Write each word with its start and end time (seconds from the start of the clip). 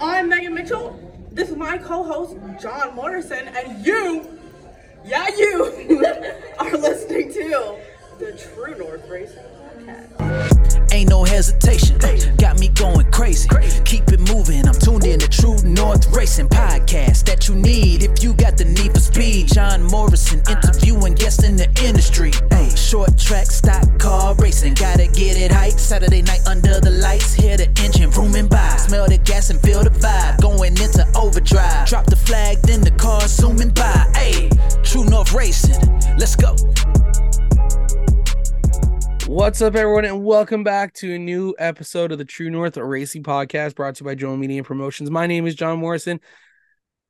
I'm 0.00 0.28
Megan 0.28 0.54
Mitchell. 0.54 0.98
This 1.32 1.50
is 1.50 1.56
my 1.56 1.76
co-host 1.78 2.36
John 2.60 2.94
Morrison, 2.94 3.48
and 3.48 3.84
you, 3.84 4.26
yeah, 5.04 5.28
you 5.36 5.64
are 6.58 6.76
listening 6.76 7.32
to 7.32 7.76
the 8.18 8.32
True 8.32 8.76
North 8.76 9.08
Racing 9.08 9.42
Podcast. 10.16 10.57
Ain't 10.98 11.10
no 11.10 11.22
hesitation, 11.22 11.96
got 12.38 12.58
me 12.58 12.66
going 12.66 13.08
crazy. 13.12 13.48
Keep 13.84 14.08
it 14.08 14.18
moving, 14.18 14.66
I'm 14.66 14.74
tuned 14.74 15.06
in 15.06 15.20
to 15.20 15.28
True 15.28 15.56
North 15.62 16.08
Racing 16.10 16.48
Podcast 16.48 17.24
that 17.26 17.46
you 17.46 17.54
need 17.54 18.02
if 18.02 18.20
you 18.20 18.34
got 18.34 18.58
the 18.58 18.64
need 18.64 18.92
for 18.92 18.98
speed. 18.98 19.46
John 19.46 19.84
Morrison 19.84 20.42
interviewing 20.50 21.14
guests 21.14 21.44
in 21.44 21.54
the 21.54 21.70
industry. 21.84 22.32
Hey, 22.50 22.74
short 22.74 23.16
track, 23.16 23.46
stock 23.46 23.86
car 24.00 24.34
racing, 24.40 24.74
gotta 24.74 25.06
get 25.06 25.36
it 25.36 25.52
hype. 25.52 25.78
Saturday 25.78 26.22
night 26.22 26.42
under 26.48 26.80
the 26.80 26.90
lights, 26.90 27.32
hear 27.32 27.56
the 27.56 27.70
engine 27.80 28.10
rooming 28.10 28.48
by. 28.48 28.76
Smell 28.78 29.06
the 29.06 29.18
gas 29.18 29.50
and 29.50 29.60
feel 29.60 29.84
the 29.84 29.90
vibe, 29.90 30.40
going 30.42 30.72
into 30.72 31.06
overdrive. 31.14 31.86
Drop 31.86 32.06
the 32.06 32.16
flag, 32.16 32.58
then 32.62 32.80
the 32.80 32.90
car 32.90 33.20
zooming 33.28 33.70
by. 33.70 34.04
Hey, 34.16 34.50
True 34.82 35.04
North 35.04 35.32
Racing, 35.32 35.78
let's 36.18 36.34
go. 36.34 36.56
What's 39.28 39.60
up, 39.60 39.74
everyone, 39.74 40.06
and 40.06 40.24
welcome 40.24 40.64
back 40.64 40.94
to 40.94 41.14
a 41.14 41.18
new 41.18 41.54
episode 41.58 42.12
of 42.12 42.18
the 42.18 42.24
True 42.24 42.48
North 42.48 42.78
Racing 42.78 43.24
Podcast 43.24 43.74
brought 43.74 43.96
to 43.96 44.02
you 44.02 44.06
by 44.06 44.14
Joe 44.14 44.34
Media 44.34 44.64
Promotions. 44.64 45.10
My 45.10 45.26
name 45.26 45.46
is 45.46 45.54
John 45.54 45.80
Morrison. 45.80 46.20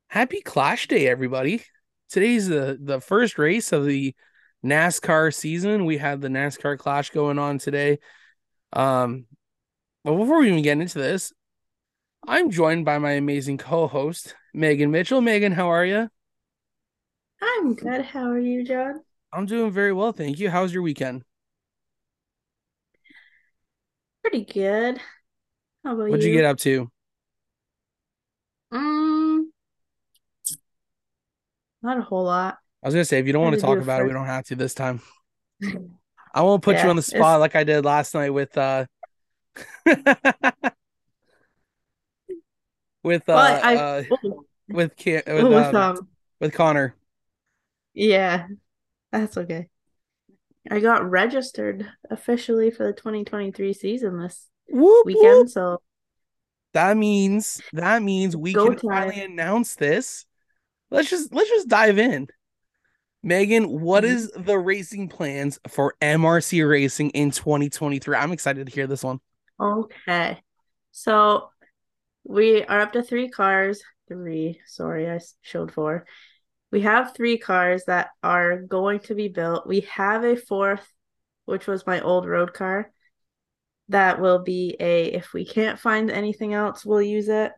Happy 0.08 0.40
Clash 0.40 0.88
Day, 0.88 1.06
everybody. 1.06 1.62
Today's 2.10 2.48
the, 2.48 2.76
the 2.82 3.00
first 3.00 3.38
race 3.38 3.70
of 3.70 3.86
the 3.86 4.16
NASCAR 4.66 5.32
season. 5.32 5.84
We 5.84 5.96
had 5.96 6.20
the 6.20 6.26
NASCAR 6.26 6.76
Clash 6.76 7.10
going 7.10 7.38
on 7.38 7.58
today. 7.58 8.00
Um, 8.72 9.26
but 10.02 10.16
before 10.16 10.40
we 10.40 10.48
even 10.48 10.62
get 10.62 10.80
into 10.80 10.98
this, 10.98 11.32
I'm 12.26 12.50
joined 12.50 12.84
by 12.84 12.98
my 12.98 13.12
amazing 13.12 13.58
co-host, 13.58 14.34
Megan 14.52 14.90
Mitchell. 14.90 15.20
Megan, 15.20 15.52
how 15.52 15.68
are 15.68 15.84
you? 15.84 16.08
I'm 17.40 17.76
good. 17.76 18.04
How 18.04 18.28
are 18.28 18.40
you, 18.40 18.64
John? 18.64 19.02
I'm 19.32 19.46
doing 19.46 19.70
very 19.70 19.92
well, 19.92 20.10
thank 20.10 20.40
you. 20.40 20.50
How's 20.50 20.74
your 20.74 20.82
weekend? 20.82 21.22
Pretty 24.30 24.44
good. 24.44 25.00
How 25.84 25.94
about 25.94 26.10
What'd 26.10 26.22
you? 26.22 26.30
you 26.32 26.36
get 26.36 26.44
up 26.44 26.58
to? 26.58 26.90
Mm, 28.70 29.44
not 31.82 31.96
a 31.96 32.02
whole 32.02 32.24
lot. 32.24 32.58
I 32.82 32.88
was 32.88 32.94
gonna 32.94 33.06
say 33.06 33.18
if 33.18 33.26
you 33.26 33.32
don't 33.32 33.42
want 33.42 33.58
to 33.58 33.66
Had 33.66 33.66
to 33.68 33.72
do 33.72 33.76
talk 33.76 33.82
about 33.82 34.02
it, 34.02 34.04
we 34.04 34.12
don't 34.12 34.26
have 34.26 34.44
to 34.46 34.54
this 34.54 34.74
time. 34.74 35.00
I 36.34 36.42
won't 36.42 36.62
put 36.62 36.76
you 36.76 36.90
on 36.90 36.96
the 36.96 37.00
it's- 37.00 37.18
spot 37.18 37.40
like 37.40 37.56
I 37.56 37.64
did 37.64 37.86
last 37.86 38.12
night 38.14 38.28
with 38.30 38.56
uh 38.58 38.84
with 43.02 43.26
uh, 43.28 43.32
Well, 43.34 43.60
I, 43.64 43.76
uh 43.76 44.02
oh, 44.10 44.44
with 44.68 44.92
with, 44.94 45.22
with 45.26 45.26
um, 45.26 45.76
um, 45.76 46.08
with 46.38 46.52
Connor. 46.52 46.94
yeah, 47.94 48.46
that's 49.10 49.38
okay. 49.38 49.68
I 50.70 50.80
got 50.80 51.08
registered 51.08 51.86
officially 52.10 52.70
for 52.70 52.86
the 52.86 52.92
2023 52.92 53.72
season 53.72 54.18
this 54.18 54.46
Whoop, 54.70 55.06
weekend, 55.06 55.24
whoop. 55.24 55.48
so 55.48 55.82
That 56.74 56.96
means 56.96 57.60
that 57.72 58.02
means 58.02 58.36
we 58.36 58.52
Go 58.52 58.66
can 58.68 58.76
time. 58.76 58.90
finally 59.10 59.20
announce 59.22 59.74
this. 59.76 60.26
Let's 60.90 61.10
just 61.10 61.32
let's 61.32 61.48
just 61.50 61.68
dive 61.68 61.98
in. 61.98 62.28
Megan, 63.22 63.80
what 63.80 64.04
Mhm. 64.04 64.08
is 64.08 64.30
the 64.36 64.58
racing 64.58 65.08
plans 65.08 65.58
for 65.68 65.94
MRC 66.00 66.62
racing 66.62 67.10
in 67.10 67.30
2023? 67.30 68.14
I'm 68.16 68.32
excited 68.32 68.66
to 68.66 68.72
hear 68.72 68.86
this 68.86 69.02
one. 69.02 69.20
Okay. 69.60 70.40
So 70.92 71.50
we 72.24 72.62
are 72.64 72.80
up 72.80 72.92
to 72.92 73.02
three 73.02 73.28
cars. 73.28 73.82
Three, 74.06 74.60
sorry, 74.66 75.10
I 75.10 75.18
showed 75.42 75.72
four. 75.72 76.06
We 76.70 76.82
have 76.82 77.14
three 77.14 77.38
cars 77.38 77.84
that 77.86 78.10
are 78.22 78.58
going 78.58 79.00
to 79.00 79.14
be 79.14 79.28
built. 79.28 79.66
We 79.66 79.80
have 79.92 80.24
a 80.24 80.36
fourth, 80.36 80.86
which 81.46 81.66
was 81.66 81.86
my 81.86 82.00
old 82.00 82.26
road 82.26 82.52
car. 82.52 82.92
That 83.88 84.20
will 84.20 84.40
be 84.40 84.76
a, 84.78 85.06
if 85.06 85.32
we 85.32 85.46
can't 85.46 85.78
find 85.78 86.10
anything 86.10 86.52
else, 86.52 86.84
we'll 86.84 87.00
use 87.00 87.28
it. 87.28 87.52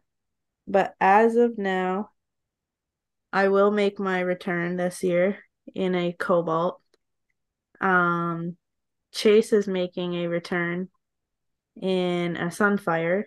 But 0.68 0.94
as 1.00 1.34
of 1.34 1.58
now, 1.58 2.10
I 3.32 3.48
will 3.48 3.72
make 3.72 3.98
my 3.98 4.20
return 4.20 4.76
this 4.76 5.02
year 5.02 5.38
in 5.74 5.94
a 5.94 6.12
Cobalt. 6.12 6.80
Um, 7.80 8.56
Chase 9.12 9.52
is 9.52 9.66
making 9.66 10.14
a 10.14 10.28
return 10.28 10.88
in 11.80 12.36
a 12.36 12.46
Sunfire. 12.46 13.24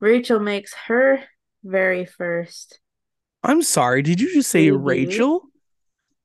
Rachel 0.00 0.40
makes 0.40 0.74
her 0.86 1.22
very 1.62 2.06
first. 2.06 2.80
I'm 3.44 3.62
sorry, 3.62 4.02
did 4.02 4.20
you 4.20 4.32
just 4.34 4.50
say 4.50 4.70
Baby. 4.70 4.76
Rachel? 4.76 5.42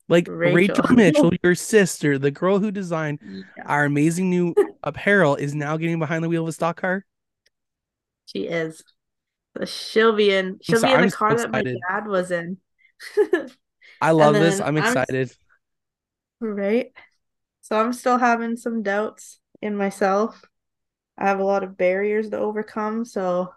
Like 0.08 0.28
Rachel, 0.28 0.86
Rachel. 0.90 0.96
Mitchell, 0.96 1.32
your 1.44 1.54
sister, 1.56 2.18
the 2.18 2.32
girl 2.32 2.60
who 2.60 2.72
designed 2.72 3.20
Yeah, 3.22 3.64
our 3.66 3.86
amazing 3.86 4.30
new 4.30 4.56
apparel, 4.84 5.36
is 5.36 5.54
now 5.54 5.78
getting 5.78 6.00
behind 6.00 6.24
the 6.24 6.30
wheel 6.30 6.44
of 6.44 6.50
a 6.50 6.52
stock 6.54 6.82
car. 6.82 7.06
she 8.26 8.48
is. 8.48 8.84
So 9.58 9.66
she'll 9.66 10.16
be 10.16 10.32
in. 10.34 10.60
She'll 10.64 10.80
sorry, 10.80 10.94
be 10.94 10.94
in 10.96 11.00
I'm 11.02 11.06
the 11.08 11.12
so 11.12 11.18
car 11.18 11.36
that 11.36 11.52
my 11.52 11.62
dad 11.64 12.08
was 12.08 12.32
in. 12.32 12.58
I 14.02 14.12
love 14.12 14.34
this. 14.36 14.60
I'm 14.62 14.78
I'm- 14.78 14.78
excited. 14.78 15.32
Right. 16.40 16.92
So 17.62 17.76
I'm 17.80 17.94
still 17.94 18.18
having 18.18 18.56
some 18.58 18.82
doubts 18.82 19.40
in 19.62 19.76
myself. 19.76 20.42
I 21.18 21.28
have 21.28 21.40
a 21.40 21.44
lot 21.44 21.64
of 21.64 21.78
barriers 21.78 22.30
to 22.30 22.38
overcome, 22.40 23.04
so 23.06 23.54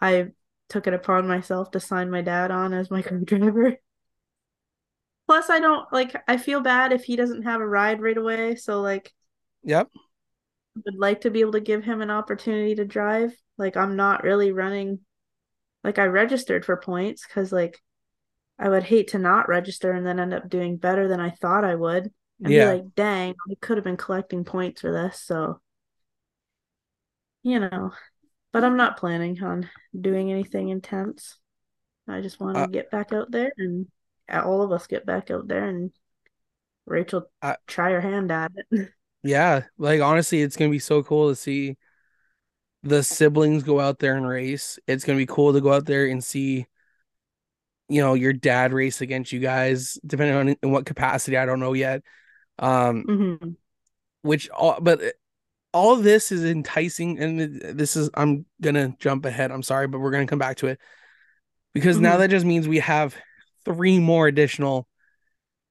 I 0.00 0.28
took 0.70 0.86
it 0.86 0.94
upon 0.94 1.26
myself 1.28 1.70
to 1.72 1.80
sign 1.80 2.10
my 2.10 2.22
dad 2.22 2.50
on 2.50 2.72
as 2.74 2.90
my 2.90 3.02
co-driver. 3.04 3.76
Plus, 5.26 5.48
I 5.48 5.60
don't 5.60 5.90
like 5.92 6.14
I 6.28 6.36
feel 6.36 6.60
bad 6.60 6.92
if 6.92 7.04
he 7.04 7.16
doesn't 7.16 7.42
have 7.44 7.60
a 7.60 7.66
ride 7.66 8.00
right 8.02 8.16
away, 8.16 8.56
so 8.56 8.80
like 8.82 9.12
Yep. 9.62 9.90
would 10.84 10.94
like 10.96 11.22
to 11.22 11.30
be 11.30 11.40
able 11.40 11.52
to 11.52 11.60
give 11.60 11.84
him 11.84 12.00
an 12.00 12.10
opportunity 12.10 12.74
to 12.76 12.84
drive. 12.84 13.32
Like 13.58 13.76
I'm 13.76 13.96
not 13.96 14.22
really 14.24 14.52
running 14.52 15.00
like 15.84 15.98
I 15.98 16.04
registered 16.06 16.64
for 16.64 16.76
points 16.78 17.26
because 17.26 17.52
like 17.52 17.80
I 18.58 18.68
would 18.68 18.84
hate 18.84 19.08
to 19.10 19.18
not 19.20 19.48
register 19.48 19.92
and 19.92 20.06
then 20.06 20.20
end 20.20 20.34
up 20.34 20.48
doing 20.50 20.78
better 20.78 21.08
than 21.08 21.20
I 21.20 21.30
thought 21.30 21.64
I 21.64 21.76
would. 21.76 22.12
And 22.44 22.54
Yeah. 22.54 22.56
be 22.56 22.66
like, 22.66 22.94
dang, 22.96 23.34
we 23.48 23.56
could 23.56 23.78
have 23.78 23.84
been 23.84 23.96
collecting 23.98 24.44
points 24.44 24.80
for 24.82 24.92
this, 24.92 25.20
so 25.22 25.60
you 27.42 27.58
know. 27.60 27.92
But 28.52 28.64
I'm 28.64 28.76
not 28.76 28.96
planning 28.96 29.42
on 29.42 29.68
doing 29.98 30.30
anything 30.30 30.68
intense. 30.68 31.38
I 32.08 32.20
just 32.20 32.40
want 32.40 32.56
to 32.56 32.62
Uh, 32.62 32.66
get 32.66 32.90
back 32.90 33.12
out 33.12 33.30
there 33.30 33.52
and 33.56 33.86
uh, 34.28 34.42
all 34.44 34.62
of 34.62 34.72
us 34.72 34.86
get 34.86 35.06
back 35.06 35.30
out 35.30 35.46
there 35.46 35.64
and 35.66 35.92
Rachel 36.86 37.30
I- 37.40 37.56
try 37.66 37.90
her 37.92 38.00
hand 38.00 38.30
at 38.32 38.52
it. 38.56 38.90
Yeah. 39.22 39.64
Like 39.76 40.00
honestly, 40.00 40.40
it's 40.40 40.56
gonna 40.56 40.70
be 40.70 40.78
so 40.78 41.02
cool 41.02 41.28
to 41.28 41.36
see 41.36 41.76
the 42.82 43.02
siblings 43.02 43.62
go 43.62 43.78
out 43.78 43.98
there 43.98 44.16
and 44.16 44.26
race. 44.26 44.78
It's 44.86 45.04
gonna 45.04 45.18
be 45.18 45.26
cool 45.26 45.52
to 45.52 45.60
go 45.60 45.74
out 45.74 45.84
there 45.84 46.06
and 46.06 46.24
see, 46.24 46.66
you 47.90 48.00
know, 48.00 48.14
your 48.14 48.32
dad 48.32 48.72
race 48.72 49.02
against 49.02 49.30
you 49.30 49.38
guys, 49.38 49.98
depending 50.06 50.36
on 50.36 50.48
in 50.62 50.70
what 50.70 50.86
capacity, 50.86 51.36
I 51.36 51.44
don't 51.44 51.60
know 51.60 51.74
yet. 51.74 52.02
Um, 52.58 53.04
Mhm. 53.04 53.56
which 54.22 54.48
all 54.48 54.80
but 54.80 55.02
all 55.72 55.92
of 55.94 56.02
this 56.02 56.32
is 56.32 56.44
enticing 56.44 57.18
and 57.18 57.60
this 57.78 57.96
is 57.96 58.10
i'm 58.14 58.44
gonna 58.60 58.94
jump 58.98 59.24
ahead 59.24 59.50
i'm 59.50 59.62
sorry 59.62 59.86
but 59.86 59.98
we're 60.00 60.10
gonna 60.10 60.26
come 60.26 60.38
back 60.38 60.56
to 60.56 60.66
it 60.66 60.80
because 61.74 61.98
now 62.00 62.14
Mhm. 62.16 62.18
that 62.18 62.30
just 62.30 62.44
means 62.46 62.66
we 62.66 62.80
have 62.80 63.14
three 63.64 63.98
more 64.00 64.26
additional 64.26 64.88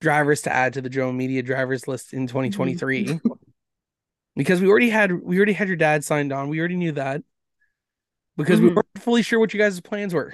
drivers 0.01 0.43
to 0.43 0.53
add 0.53 0.73
to 0.75 0.81
the 0.81 0.89
Joe 0.89 1.11
Media 1.11 1.43
drivers 1.43 1.87
list 1.87 2.13
in 2.13 2.27
2023 2.27 3.19
because 4.35 4.61
we 4.61 4.67
already 4.69 4.89
had 4.89 5.11
we 5.11 5.35
already 5.37 5.51
had 5.53 5.67
your 5.67 5.75
dad 5.77 6.05
signed 6.05 6.31
on 6.31 6.47
we 6.49 6.59
already 6.59 6.77
knew 6.77 6.93
that 6.93 7.21
because 8.37 8.61
we 8.61 8.69
Mhm. 8.69 8.75
weren't 8.75 8.87
fully 8.99 9.21
sure 9.21 9.39
what 9.39 9.53
you 9.53 9.59
guys' 9.59 9.81
plans 9.81 10.13
were 10.13 10.34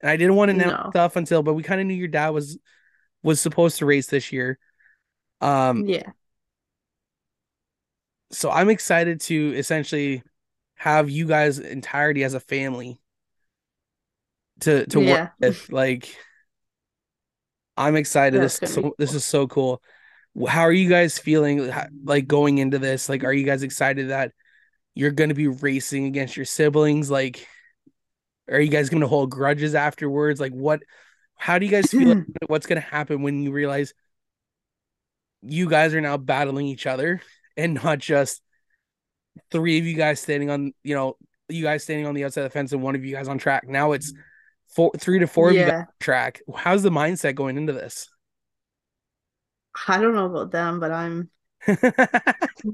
and 0.00 0.10
I 0.10 0.16
didn't 0.16 0.36
want 0.36 0.50
to 0.50 0.56
know 0.56 0.70
No. 0.70 0.86
stuff 0.90 1.16
until 1.16 1.42
but 1.42 1.52
we 1.54 1.62
kind 1.62 1.80
of 1.80 1.86
knew 1.86 1.94
your 1.94 2.08
dad 2.08 2.30
was 2.30 2.58
was 3.22 3.40
supposed 3.40 3.78
to 3.78 3.86
race 3.86 4.06
this 4.06 4.32
year 4.32 4.58
um 5.42 5.84
Yeah. 5.86 6.10
So 8.34 8.50
I'm 8.50 8.70
excited 8.70 9.20
to 9.22 9.54
essentially 9.56 10.22
have 10.76 11.08
you 11.10 11.26
guys 11.26 11.58
entirety 11.58 12.24
as 12.24 12.34
a 12.34 12.40
family 12.40 13.00
to 14.60 14.86
to 14.86 15.00
Yeah. 15.00 15.12
work 15.22 15.32
with. 15.40 15.68
Like, 15.70 16.16
I'm 17.76 17.96
excited. 17.96 18.40
That's 18.40 18.58
This 18.58 18.72
so, 18.72 18.94
this 18.98 19.14
is 19.14 19.24
so 19.24 19.46
cool. 19.46 19.82
How 20.48 20.62
are 20.62 20.72
you 20.72 20.88
guys 20.88 21.18
feeling? 21.18 21.72
Like 22.04 22.26
going 22.26 22.58
into 22.58 22.78
this, 22.78 23.08
like, 23.08 23.24
are 23.24 23.32
you 23.32 23.44
guys 23.44 23.62
excited 23.62 24.10
that 24.10 24.32
you're 24.94 25.10
going 25.12 25.28
to 25.30 25.34
be 25.34 25.48
racing 25.48 26.06
against 26.06 26.36
your 26.36 26.46
siblings? 26.46 27.10
Like, 27.10 27.46
are 28.50 28.60
you 28.60 28.68
guys 28.70 28.90
going 28.90 29.00
to 29.00 29.08
hold 29.08 29.30
grudges 29.30 29.74
afterwards? 29.74 30.40
Like, 30.40 30.52
what? 30.52 30.82
How 31.36 31.58
do 31.58 31.66
you 31.66 31.72
guys 31.72 31.92
feel? 31.92 32.08
like, 32.40 32.48
what's 32.48 32.66
going 32.66 32.80
to 32.80 32.86
happen 32.88 33.22
when 33.22 33.42
you 33.42 33.52
realize 33.52 33.94
you 35.42 35.68
guys 35.68 35.94
are 35.94 36.00
now 36.00 36.16
battling 36.16 36.66
each 36.66 36.86
other 36.86 37.20
and 37.56 37.74
not 37.74 37.98
just 37.98 38.42
three 39.50 39.78
of 39.78 39.86
you 39.86 39.94
guys 39.94 40.20
standing 40.20 40.50
on, 40.50 40.72
you 40.82 40.94
know, 40.94 41.16
you 41.48 41.62
guys 41.62 41.82
standing 41.82 42.06
on 42.06 42.14
the 42.14 42.24
outside 42.24 42.42
of 42.42 42.50
the 42.50 42.54
fence 42.54 42.72
and 42.72 42.82
one 42.82 42.94
of 42.94 43.04
you 43.04 43.14
guys 43.14 43.28
on 43.28 43.38
track. 43.38 43.68
Now 43.68 43.92
it's 43.92 44.12
four, 44.74 44.90
three 44.98 45.18
to 45.18 45.26
four 45.26 45.50
of 45.50 45.54
you 45.54 45.62
guys 45.62 45.72
on 45.72 45.86
track. 46.00 46.40
How's 46.54 46.82
the 46.82 46.90
mindset 46.90 47.34
going 47.34 47.56
into 47.56 47.72
this? 47.72 48.08
I 49.88 50.00
don't 50.00 50.14
know 50.14 50.26
about 50.26 50.52
them, 50.52 50.80
but 50.80 50.92
I'm 50.92 51.30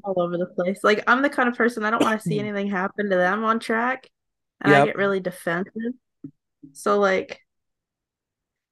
all 0.04 0.20
over 0.20 0.36
the 0.36 0.52
place. 0.56 0.80
Like 0.82 1.02
I'm 1.06 1.22
the 1.22 1.30
kind 1.30 1.48
of 1.48 1.56
person 1.56 1.84
I 1.84 1.90
don't 1.90 2.02
want 2.02 2.20
to 2.20 2.28
see 2.28 2.38
anything 2.40 2.68
happen 2.68 3.08
to 3.10 3.16
them 3.16 3.44
on 3.44 3.58
track, 3.58 4.08
and 4.60 4.74
I 4.74 4.84
get 4.84 4.96
really 4.96 5.20
defensive. 5.20 5.72
So 6.72 6.98
like, 6.98 7.40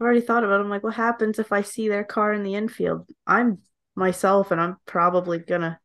I've 0.00 0.04
already 0.04 0.20
thought 0.20 0.44
about. 0.44 0.61
It. 0.61 0.64
I'm 0.64 0.70
like, 0.70 0.84
what 0.84 0.94
happens 0.94 1.38
if 1.38 1.52
I 1.52 1.62
see 1.62 1.88
their 1.88 2.04
car 2.04 2.32
in 2.32 2.43
the 2.43 2.54
infield? 2.54 3.08
I'm 3.26 3.58
myself, 3.94 4.50
and 4.50 4.61
I'm 4.61 4.76
probably 4.87 5.38
gonna 5.38 5.81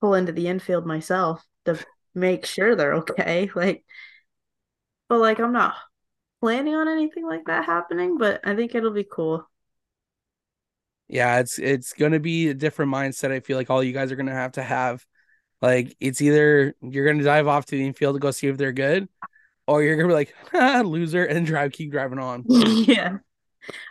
pull 0.00 0.14
into 0.14 0.32
the 0.32 0.48
infield 0.48 0.86
myself 0.86 1.44
to 1.64 1.78
make 2.14 2.46
sure 2.46 2.74
they're 2.76 2.94
okay. 2.96 3.50
Like, 3.56 3.84
but 5.08 5.18
like 5.18 5.38
I'm 5.40 5.52
not 5.52 5.74
planning 6.40 6.74
on 6.74 6.88
anything 6.88 7.26
like 7.26 7.46
that 7.46 7.64
happening, 7.64 8.18
but 8.18 8.40
I 8.44 8.54
think 8.56 8.74
it'll 8.74 8.90
be 8.92 9.04
cool. 9.10 9.48
yeah, 11.08 11.38
it's 11.40 11.58
it's 11.58 11.92
gonna 11.94 12.20
be 12.20 12.48
a 12.48 12.54
different 12.54 12.92
mindset. 12.92 13.30
I 13.30 13.40
feel 13.40 13.56
like 13.56 13.70
all 13.70 13.82
you 13.82 13.92
guys 13.92 14.12
are 14.12 14.16
gonna 14.16 14.32
have 14.32 14.52
to 14.52 14.62
have. 14.62 15.04
Like 15.62 15.96
it's 16.00 16.20
either 16.22 16.74
you're 16.82 17.06
gonna 17.10 17.24
dive 17.24 17.48
off 17.48 17.66
to 17.66 17.76
the 17.76 17.86
infield 17.86 18.16
to 18.16 18.20
go 18.20 18.30
see 18.30 18.46
if 18.48 18.58
they're 18.58 18.72
good, 18.72 19.08
or 19.66 19.82
you're 19.82 19.96
gonna 19.96 20.08
be 20.08 20.14
like 20.14 20.34
"Ha, 20.52 20.80
ah, 20.80 20.82
loser 20.82 21.24
and 21.24 21.46
drive 21.46 21.72
keep 21.72 21.92
driving 21.92 22.18
on. 22.18 22.46
Yeah. 22.86 23.18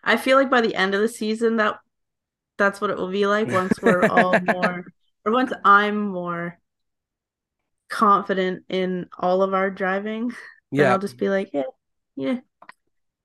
I 0.03 0.17
feel 0.17 0.37
like 0.37 0.49
by 0.49 0.61
the 0.61 0.75
end 0.75 0.95
of 0.95 1.01
the 1.01 1.07
season 1.09 1.57
that 1.57 1.79
that's 2.57 2.81
what 2.81 2.89
it 2.89 2.97
will 2.97 3.11
be 3.11 3.27
like 3.27 3.51
once 3.51 3.81
we're 3.81 4.05
all 4.05 4.39
more 4.39 4.85
or 5.27 5.33
once 5.33 5.51
I'm 5.65 6.07
more 6.07 6.57
confident 7.89 8.63
in 8.69 9.07
all 9.19 9.43
of 9.43 9.53
our 9.53 9.69
driving. 9.69 10.29
Then 10.71 10.81
Yeah, 10.85 10.91
I'll 10.91 10.99
just 10.99 11.17
be 11.17 11.29
like, 11.29 11.51
yeah, 11.53 11.63
yeah. 12.17 12.39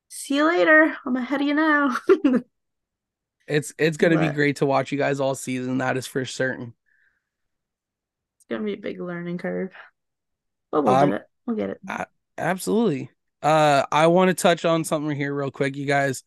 See 0.09 0.37
you 0.37 0.47
later. 0.47 0.97
I'm 1.05 1.17
ahead 1.17 1.41
of 1.41 1.47
you 1.49 1.55
now. 1.55 1.97
it's 3.49 3.75
it's 3.79 3.97
gonna 3.97 4.21
be 4.21 4.29
great 4.29 4.57
to 4.57 4.67
watch 4.67 4.93
you 4.93 4.99
guys 4.99 5.19
all 5.19 5.35
season. 5.35 5.79
That 5.79 5.97
is 5.97 6.07
for 6.07 6.25
certain. 6.25 6.75
It's 8.37 8.47
gonna 8.49 8.63
be 8.63 8.75
a 8.75 8.77
big 8.77 9.01
learning 9.01 9.39
curve. 9.39 9.73
But 10.71 10.85
we'll 10.85 10.95
Um, 10.95 11.11
do 11.11 11.17
it. 11.17 11.23
We'll 11.47 11.57
get 11.57 11.71
it. 11.71 11.81
Absolutely. 12.39 13.11
Uh, 13.43 13.85
I 13.91 14.07
want 14.07 14.29
to 14.29 14.35
touch 14.35 14.65
on 14.65 14.85
something 14.85 15.17
here 15.17 15.35
real 15.35 15.51
quick, 15.51 15.75
you 15.75 15.87
guys. 15.87 16.23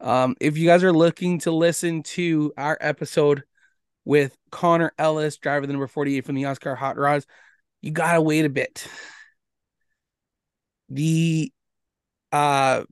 Um, 0.00 0.34
if 0.40 0.58
you 0.58 0.66
guys 0.66 0.82
are 0.82 0.92
looking 0.92 1.38
to 1.40 1.52
listen 1.52 2.02
to 2.02 2.52
our 2.56 2.76
episode 2.80 3.44
with 4.08 4.34
Connor 4.50 4.90
Ellis, 4.98 5.36
driver 5.36 5.66
the 5.66 5.72
number 5.74 5.86
48 5.86 6.24
from 6.24 6.34
the 6.34 6.46
Oscar 6.46 6.74
Hot 6.74 6.96
Rods, 6.96 7.26
you 7.82 7.90
gotta 7.90 8.22
wait 8.22 8.46
a 8.46 8.48
bit. 8.48 8.88
The 10.88 11.52
uh 12.32 12.84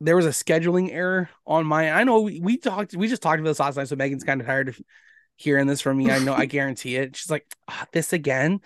there 0.00 0.14
was 0.14 0.26
a 0.26 0.30
scheduling 0.30 0.92
error 0.92 1.30
on 1.44 1.66
my 1.66 1.90
I 1.90 2.04
know 2.04 2.20
we, 2.20 2.38
we 2.38 2.58
talked 2.58 2.94
we 2.94 3.08
just 3.08 3.22
talked 3.22 3.40
about 3.40 3.50
this 3.50 3.58
last 3.58 3.76
night, 3.76 3.88
so 3.88 3.96
Megan's 3.96 4.22
kind 4.22 4.40
of 4.40 4.46
tired 4.46 4.68
of 4.68 4.80
hearing 5.34 5.66
this 5.66 5.80
from 5.80 5.98
me. 5.98 6.12
I 6.12 6.20
know 6.20 6.32
I 6.32 6.46
guarantee 6.46 6.94
it. 6.94 7.16
She's 7.16 7.30
like, 7.30 7.44
ah, 7.66 7.84
this 7.92 8.12
again. 8.12 8.60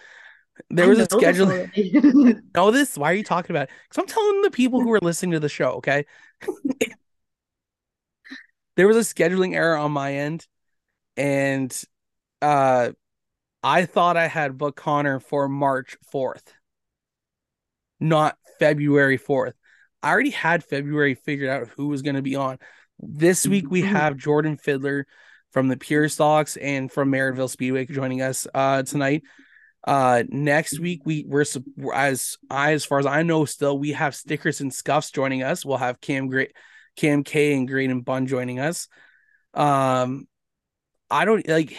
There 0.68 0.84
I 0.84 0.88
was 0.88 0.98
a 0.98 1.06
scheduling 1.06 2.42
know 2.54 2.70
this? 2.70 2.98
Why 2.98 3.10
are 3.10 3.14
you 3.14 3.24
talking 3.24 3.56
about 3.56 3.70
it? 3.70 3.74
Because 3.88 4.02
I'm 4.02 4.08
telling 4.08 4.42
the 4.42 4.50
people 4.50 4.82
who 4.82 4.92
are 4.92 5.00
listening 5.00 5.32
to 5.32 5.40
the 5.40 5.48
show, 5.48 5.70
okay? 5.76 6.04
there 8.76 8.86
was 8.86 8.98
a 8.98 9.14
scheduling 9.14 9.54
error 9.54 9.78
on 9.78 9.92
my 9.92 10.12
end, 10.12 10.46
and 11.18 11.84
uh 12.40 12.90
I 13.62 13.84
thought 13.86 14.16
I 14.16 14.28
had 14.28 14.56
booked 14.56 14.78
Connor 14.78 15.18
for 15.18 15.48
March 15.48 15.96
4th, 16.14 16.44
not 18.00 18.38
February 18.60 19.18
4th. 19.18 19.54
I 20.02 20.10
already 20.12 20.30
had 20.30 20.62
February 20.62 21.14
figured 21.16 21.50
out 21.50 21.68
who 21.76 21.88
was 21.88 22.02
gonna 22.02 22.22
be 22.22 22.36
on. 22.36 22.58
This 23.00 23.46
week 23.46 23.70
we 23.70 23.82
Mhm. 23.82 23.88
have 23.88 24.16
Jordan 24.16 24.56
Fiddler 24.56 25.06
from 25.52 25.68
the 25.68 25.76
Pure 25.76 26.08
Stocks 26.10 26.56
and 26.56 26.90
from 26.90 27.10
Merrittville 27.10 27.50
Speedway 27.50 27.84
joining 27.86 28.22
us 28.22 28.46
uh 28.54 28.84
tonight. 28.84 29.22
Uh, 29.86 30.22
next 30.28 30.78
week 30.78 31.00
we 31.04 31.24
we're 31.26 31.44
as 31.94 32.36
I 32.50 32.72
as 32.72 32.84
far 32.84 32.98
as 32.98 33.06
I 33.06 33.22
know 33.22 33.44
still 33.44 33.78
we 33.78 33.92
have 33.92 34.14
stickers 34.14 34.60
and 34.60 34.72
scuffs 34.72 35.10
joining 35.10 35.42
us. 35.42 35.64
We'll 35.64 35.78
have 35.78 36.00
Cam 36.00 36.28
Great, 36.28 36.52
Cam 36.96 37.24
K 37.24 37.54
and 37.54 37.70
and 37.70 38.04
Bun 38.04 38.26
joining 38.26 38.58
us. 38.60 38.88
Um, 39.54 40.28
I 41.10 41.24
don't 41.24 41.46
like. 41.48 41.76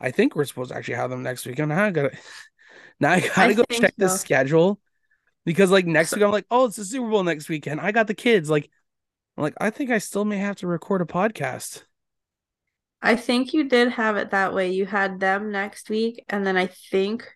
I 0.00 0.10
think 0.10 0.36
we're 0.36 0.44
supposed 0.44 0.70
to 0.70 0.76
actually 0.76 0.94
have 0.94 1.10
them 1.10 1.22
next 1.22 1.46
week. 1.46 1.58
And 1.58 1.68
now 1.70 1.84
I 1.84 1.90
gotta 1.90 2.16
now 3.00 3.12
I 3.12 3.20
gotta 3.20 3.40
I 3.40 3.52
go 3.54 3.64
check 3.70 3.94
the 3.96 4.08
schedule 4.08 4.80
because 5.44 5.70
like 5.70 5.86
next 5.86 6.14
week 6.14 6.24
I'm 6.24 6.32
like, 6.32 6.46
oh, 6.50 6.66
it's 6.66 6.76
the 6.76 6.84
Super 6.84 7.08
Bowl 7.10 7.24
next 7.24 7.48
weekend. 7.48 7.80
I 7.80 7.92
got 7.92 8.06
the 8.06 8.14
kids. 8.14 8.50
Like, 8.50 8.70
I'm 9.36 9.42
like, 9.42 9.54
I 9.60 9.70
think 9.70 9.90
I 9.90 9.98
still 9.98 10.24
may 10.24 10.38
have 10.38 10.56
to 10.56 10.66
record 10.66 11.02
a 11.02 11.06
podcast. 11.06 11.84
I 13.02 13.16
think 13.16 13.52
you 13.52 13.68
did 13.68 13.92
have 13.92 14.16
it 14.16 14.30
that 14.30 14.54
way. 14.54 14.70
You 14.70 14.86
had 14.86 15.20
them 15.20 15.52
next 15.52 15.90
week, 15.90 16.24
and 16.28 16.46
then 16.46 16.56
I 16.56 16.66
think 16.66 17.28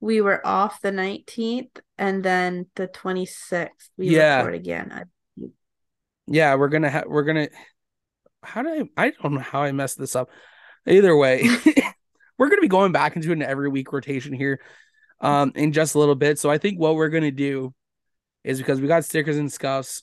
we 0.00 0.20
were 0.20 0.44
off 0.46 0.80
the 0.80 0.92
19th, 0.92 1.80
and 1.98 2.24
then 2.24 2.66
the 2.76 2.86
26th 2.86 3.90
we 3.98 4.10
Yeah. 4.10 4.38
record 4.38 4.54
again. 4.54 4.92
I, 4.92 5.04
Yeah, 6.26 6.54
we're 6.54 6.68
gonna 6.68 6.90
have 6.90 7.06
we're 7.06 7.24
gonna 7.24 7.48
how 8.42 8.62
do 8.62 8.88
I 8.96 9.06
I 9.06 9.10
don't 9.22 9.34
know 9.34 9.40
how 9.40 9.62
I 9.62 9.72
messed 9.72 9.98
this 9.98 10.16
up. 10.16 10.30
Either 10.86 11.16
way, 11.16 11.42
we're 12.38 12.48
gonna 12.48 12.60
be 12.60 12.68
going 12.68 12.92
back 12.92 13.16
into 13.16 13.32
an 13.32 13.42
every 13.42 13.68
week 13.68 13.92
rotation 13.92 14.32
here 14.32 14.60
um 15.20 15.52
in 15.54 15.72
just 15.72 15.94
a 15.94 15.98
little 15.98 16.14
bit. 16.14 16.38
So 16.38 16.50
I 16.50 16.58
think 16.58 16.78
what 16.78 16.96
we're 16.96 17.08
gonna 17.10 17.30
do 17.30 17.74
is 18.44 18.58
because 18.58 18.80
we 18.80 18.88
got 18.88 19.04
stickers 19.04 19.36
and 19.36 19.52
scuffs. 19.52 20.02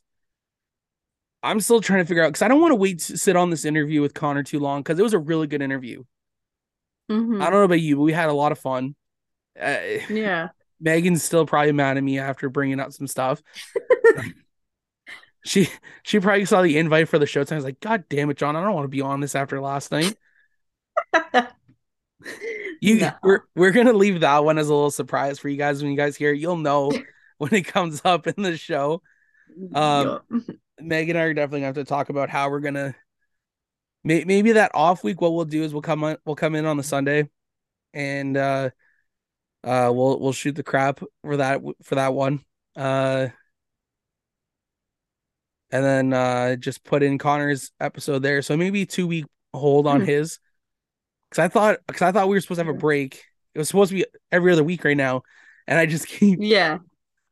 I'm 1.43 1.59
still 1.59 1.81
trying 1.81 1.99
to 1.99 2.05
figure 2.05 2.23
out 2.23 2.29
because 2.29 2.41
I 2.41 2.47
don't 2.47 2.61
want 2.61 2.71
to 2.71 2.75
wait 2.75 2.99
to 2.99 3.17
sit 3.17 3.35
on 3.35 3.49
this 3.49 3.63
interview 3.65 4.01
with 4.01 4.13
Connor 4.13 4.43
too 4.43 4.59
long 4.59 4.81
because 4.81 4.99
it 4.99 5.03
was 5.03 5.13
a 5.13 5.19
really 5.19 5.47
good 5.47 5.61
interview. 5.61 6.03
Mhm. 7.09 7.41
I 7.41 7.45
don't 7.45 7.59
know 7.59 7.63
about 7.63 7.79
you, 7.79 7.95
but 7.95 8.01
we 8.01 8.13
had 8.13 8.29
a 8.29 8.33
lot 8.33 8.51
of 8.51 8.59
fun. 8.59 8.95
Uh, 9.59 9.77
Yeah. 10.09 10.49
Megan's 10.79 11.23
still 11.23 11.45
probably 11.47 11.71
mad 11.71 11.97
at 11.97 12.03
me 12.03 12.19
after 12.19 12.49
bringing 12.49 12.79
up 12.79 12.91
some 12.91 13.07
stuff. 13.07 13.41
She 15.47 15.69
she 16.03 16.19
probably 16.19 16.45
saw 16.45 16.61
the 16.61 16.77
invite 16.77 17.09
for 17.09 17.19
the 17.19 17.25
show. 17.25 17.43
I 17.49 17.55
was 17.55 17.63
like, 17.63 17.79
God 17.79 18.03
damn 18.09 18.29
it, 18.29 18.37
John! 18.37 18.55
I 18.55 18.63
don't 18.63 18.73
want 18.73 18.85
to 18.85 18.89
be 18.89 19.01
on 19.01 19.21
this 19.21 19.35
after 19.35 19.59
last 19.61 19.91
night. 19.91 20.15
You 22.79 22.99
No. 22.99 23.11
we're 23.23 23.39
we're 23.55 23.71
gonna 23.71 23.93
leave 23.93 24.21
that 24.21 24.43
one 24.43 24.57
as 24.57 24.67
a 24.69 24.73
little 24.73 24.91
surprise 24.91 25.39
for 25.39 25.49
you 25.49 25.57
guys 25.57 25.81
when 25.81 25.91
you 25.91 25.97
guys 25.97 26.15
hear. 26.15 26.31
it. 26.33 26.39
You'll 26.39 26.57
know 26.57 26.91
when 27.37 27.53
it 27.53 27.65
comes 27.65 28.01
up 28.05 28.27
in 28.27 28.43
the 28.43 28.57
show. 28.57 29.01
Um. 29.73 30.19
Megan 30.79 31.15
and 31.15 31.23
I 31.23 31.27
are 31.27 31.33
definitely 31.33 31.61
gonna 31.61 31.67
have 31.67 31.75
to 31.75 31.85
talk 31.85 32.09
about 32.09 32.29
how 32.29 32.49
we're 32.51 32.59
gonna 32.59 32.95
may, 34.03 34.23
maybe 34.25 34.51
that 34.53 34.71
off 34.75 35.03
week. 35.03 35.21
What 35.21 35.33
we'll 35.33 35.45
do 35.45 35.63
is 35.63 35.73
we'll 35.73 35.81
come 35.81 36.03
on 36.03 36.17
we'll 36.25 36.35
come 36.35 36.53
in 36.53 36.65
on 36.65 36.77
the 36.77 36.83
Sunday, 36.83 37.29
and 37.93 38.37
uh, 38.37 38.69
uh, 39.63 39.91
we'll 39.93 40.19
we'll 40.19 40.33
shoot 40.33 40.55
the 40.55 40.63
crap 40.63 41.01
for 41.23 41.37
that 41.37 41.61
for 41.83 41.95
that 41.95 42.13
one. 42.13 42.41
Uh, 42.75 43.29
and 45.71 45.83
then 45.83 46.13
uh, 46.13 46.55
just 46.55 46.83
put 46.83 47.03
in 47.03 47.17
Connor's 47.17 47.71
episode 47.79 48.19
there. 48.19 48.41
So 48.41 48.57
maybe 48.57 48.85
two 48.85 49.07
week 49.07 49.25
hold 49.53 49.87
on 49.87 50.01
Hmm. 50.01 50.05
his. 50.07 50.39
Because 51.29 51.43
I 51.43 51.47
thought 51.49 51.79
because 51.87 52.01
I 52.03 52.11
thought 52.11 52.29
we 52.29 52.35
were 52.35 52.41
supposed 52.41 52.59
to 52.59 52.65
have 52.65 52.73
a 52.75 52.77
break. 52.77 53.23
It 53.53 53.59
was 53.59 53.67
supposed 53.67 53.89
to 53.91 53.95
be 53.97 54.05
every 54.31 54.51
other 54.53 54.63
week 54.63 54.83
right 54.83 54.97
now, 54.97 55.23
and 55.67 55.77
I 55.79 55.85
just 55.85 56.07
keep 56.09 56.39
yeah. 56.41 56.79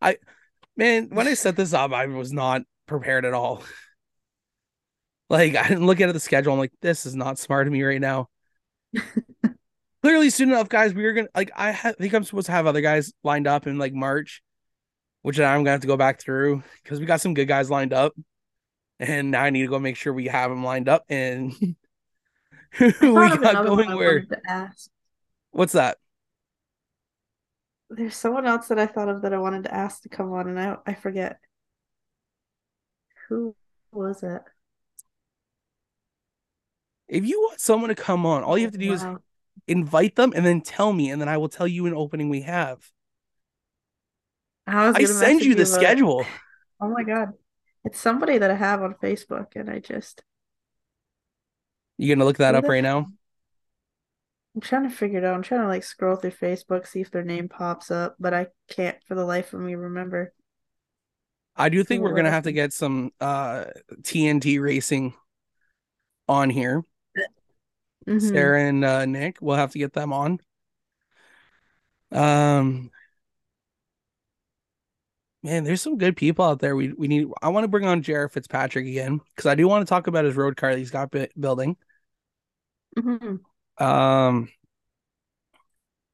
I 0.01 0.18
man. 0.77 1.10
When 1.12 1.27
I 1.27 1.34
set 1.36 1.56
this 1.56 1.74
up, 1.74 1.94
I 1.94 2.06
was 2.08 2.34
not 2.34 2.63
prepared 2.88 3.25
at 3.25 3.34
all. 3.34 3.63
Like 5.30 5.56
I 5.56 5.68
didn't 5.68 5.88
look 5.88 6.01
at 6.01 6.13
the 6.13 6.20
schedule. 6.20 6.54
I'm 6.54 6.60
like, 6.60 6.74
this 6.82 7.06
is 7.06 7.15
not 7.15 7.39
smart 7.39 7.65
of 7.68 7.74
me 7.74 7.82
right 7.82 8.00
now. 8.01 8.30
Clearly, 10.04 10.30
soon 10.30 10.50
enough, 10.50 10.70
guys, 10.70 10.94
we 10.94 11.04
are 11.06 11.13
gonna 11.13 11.27
like. 11.36 11.51
I 11.56 11.72
ha- 11.72 11.94
think 11.98 12.13
I'm 12.13 12.24
supposed 12.24 12.46
to 12.46 12.51
have 12.51 12.68
other 12.68 12.82
guys 12.82 13.12
lined 13.24 13.48
up 13.48 13.65
in 13.65 13.80
like 13.80 13.94
March, 13.94 14.44
which 15.25 15.39
I'm 15.39 15.62
gonna 15.62 15.72
have 15.72 15.82
to 15.82 15.88
go 15.88 15.98
back 15.98 16.22
through 16.22 16.62
because 16.84 17.00
we 17.00 17.08
got 17.08 17.20
some 17.20 17.34
good 17.34 17.48
guys 17.48 17.72
lined 17.72 17.94
up, 17.94 18.13
and 19.00 19.32
now 19.32 19.41
I 19.41 19.50
need 19.50 19.63
to 19.63 19.67
go 19.67 19.79
make 19.79 19.98
sure 19.98 20.13
we 20.13 20.27
have 20.27 20.51
them 20.51 20.63
lined 20.63 20.88
up 20.88 21.03
and 21.10 21.51
who 22.74 22.86
we 23.01 23.38
got 23.39 23.65
going 23.65 23.96
where. 23.96 24.22
to 24.22 24.41
ask. 24.48 24.88
What's 25.50 25.74
that? 25.74 25.98
There's 27.89 28.15
someone 28.15 28.46
else 28.46 28.67
that 28.67 28.77
I 28.77 28.86
thought 28.86 29.10
of 29.10 29.24
that 29.24 29.34
I 29.34 29.39
wanted 29.39 29.63
to 29.63 29.74
ask 29.74 30.03
to 30.03 30.10
come 30.10 30.32
on, 30.32 30.48
and 30.48 30.60
I 30.60 30.77
I 30.86 30.94
forget. 30.94 31.39
Who 33.27 33.55
was 33.91 34.22
it? 34.22 34.44
If 37.08 37.25
you 37.25 37.41
want 37.41 37.60
someone 37.60 37.89
to 37.89 37.96
come 37.96 38.27
on, 38.27 38.44
all 38.44 38.60
you 38.60 38.65
have 38.65 38.74
to 38.74 38.77
do 38.77 38.94
is 38.94 39.03
invite 39.67 40.17
them 40.17 40.34
and 40.36 40.46
then 40.46 40.62
tell 40.62 40.94
me, 40.94 41.10
and 41.10 41.20
then 41.20 41.29
I 41.29 41.38
will 41.38 41.50
tell 41.50 41.67
you 41.67 41.88
an 41.88 41.96
opening 41.96 42.29
we 42.29 42.41
have. 42.41 42.91
I 44.67 44.89
I 44.89 45.03
send 45.05 45.41
you 45.41 45.55
the 45.55 45.63
about 45.63 45.75
schedule. 45.75 46.25
Oh 46.81 46.89
my 46.89 47.03
God. 47.03 47.29
It's 47.86 48.00
somebody 48.00 48.38
that 48.38 48.51
I 48.51 48.55
have 48.55 48.81
on 48.81 48.95
Facebook 48.95 49.55
and 49.55 49.69
I 49.69 49.79
just 49.79 50.24
You 51.98 52.13
gonna 52.13 52.25
look 52.25 52.38
that 52.38 52.53
up 52.53 52.65
right 52.65 52.84
now? 52.84 53.07
I'm 54.55 54.62
trying 54.62 54.84
to 54.84 54.95
figure 54.95 55.19
it 55.19 55.25
out. 55.25 55.36
I'm 55.36 55.41
trying 55.41 55.62
to 55.62 55.67
like 55.67 55.84
scroll 55.84 56.15
through 56.15 56.31
Facebook, 56.31 56.86
see 56.88 57.01
if 57.01 57.12
their 57.12 57.24
name 57.24 57.48
pops 57.50 57.91
up, 57.91 58.15
but 58.19 58.34
I 58.34 58.48
can't 58.69 58.98
for 59.07 59.15
the 59.15 59.25
life 59.25 59.53
of 59.53 59.62
me 59.62 59.75
remember. 59.75 60.34
I 61.55 61.69
do 61.69 61.84
think 61.84 62.01
we're 62.03 62.15
gonna 62.15 62.31
have 62.31 62.43
to 62.43 62.51
get 62.51 62.74
some 62.74 63.12
uh 63.22 63.65
TNT 64.01 64.62
racing 64.62 65.13
on 66.27 66.50
here. 66.50 66.84
Mhm. 68.07 68.22
Sarah 68.22 68.62
and 68.62 68.86
uh, 68.86 69.05
Nick, 69.05 69.38
we'll 69.41 69.55
have 69.55 69.72
to 69.72 69.79
get 69.79 69.93
them 69.93 70.13
on. 70.13 70.39
Um, 72.12 72.91
man, 75.46 75.64
there's 75.64 75.82
some 75.82 75.98
good 75.98 76.18
people 76.18 76.44
out 76.44 76.60
there. 76.60 76.75
We 76.75 76.92
we 76.94 77.08
need. 77.08 77.28
I 77.42 77.50
want 77.50 77.64
to 77.64 77.68
bring 77.70 77.86
on 77.86 78.02
Jared 78.02 78.32
Fitzpatrick 78.32 78.88
again 78.88 79.22
because 79.36 79.46
I 79.46 79.56
do 79.56 79.68
want 79.68 79.86
to 79.86 79.90
talk 79.90 80.08
about 80.08 80.25
his 80.25 80.36
road 80.36 80.58
car 80.58 80.72
that 80.72 80.80
he's 80.80 80.92
got 80.92 81.12
bu- 81.12 81.28
building. 81.40 81.78
Mhm. 82.98 83.40
Um, 83.78 84.50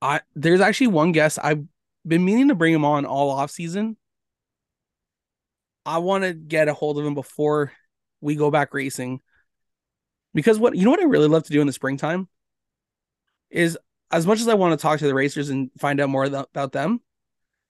I 0.02 0.22
there's 0.36 0.62
actually 0.62 0.88
one 0.88 1.12
guest 1.12 1.40
I've 1.42 1.64
been 2.06 2.26
meaning 2.26 2.50
to 2.50 2.56
bring 2.56 2.74
him 2.74 2.86
on 2.86 3.06
all 3.06 3.30
off 3.30 3.52
season. 3.52 3.98
I 5.86 6.00
want 6.00 6.24
to 6.24 6.34
get 6.34 6.68
a 6.68 6.74
hold 6.74 7.00
of 7.00 7.06
him 7.06 7.16
before 7.16 7.72
we 8.20 8.36
go 8.36 8.52
back 8.52 8.74
racing. 8.74 9.22
Because 10.34 10.60
what 10.60 10.76
you 10.76 10.86
know 10.86 10.92
what 10.92 11.00
I 11.00 11.06
really 11.06 11.28
love 11.28 11.44
to 11.44 11.54
do 11.54 11.62
in 11.62 11.68
the 11.68 11.74
springtime 11.74 12.28
is 13.50 13.78
as 14.12 14.26
much 14.28 14.42
as 14.42 14.48
I 14.48 14.56
want 14.56 14.78
to 14.78 14.82
talk 14.82 15.00
to 15.00 15.08
the 15.08 15.14
racers 15.14 15.50
and 15.50 15.72
find 15.80 16.00
out 16.00 16.10
more 16.10 16.28
th- 16.28 16.46
about 16.52 16.72
them, 16.74 17.02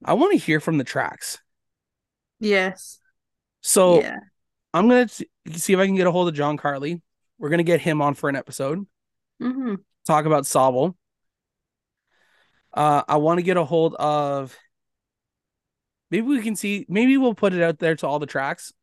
I 0.04 0.14
want 0.14 0.32
to 0.32 0.38
hear 0.38 0.60
from 0.60 0.78
the 0.78 0.84
tracks. 0.84 1.40
Yes. 2.42 3.00
So 3.62 4.02
yeah. 4.02 4.18
I'm 4.74 4.90
gonna 4.90 5.08
t- 5.08 5.30
see 5.54 5.74
if 5.74 5.80
I 5.80 5.86
can 5.86 5.96
get 5.96 6.08
a 6.08 6.12
hold 6.12 6.28
of 6.28 6.34
John 6.34 6.58
Carley. 6.58 7.02
We're 7.38 7.50
gonna 7.50 7.64
get 7.64 7.82
him 7.82 8.02
on 8.02 8.14
for 8.14 8.30
an 8.30 8.36
episode. 8.36 8.86
hmm 9.40 9.76
talk 10.06 10.26
about 10.26 10.44
Sauble. 10.44 10.96
Uh, 12.74 13.04
I 13.08 13.18
want 13.18 13.38
to 13.38 13.44
get 13.44 13.58
a 13.58 13.64
hold 13.64 13.96
of. 13.96 14.58
Maybe 16.10 16.28
we 16.28 16.42
can 16.42 16.56
see. 16.56 16.86
Maybe 16.90 17.18
we'll 17.18 17.36
put 17.36 17.54
it 17.54 17.62
out 17.62 17.80
there 17.80 17.96
to 17.96 18.08
all 18.08 18.20
the 18.20 18.26
tracks, 18.26 18.74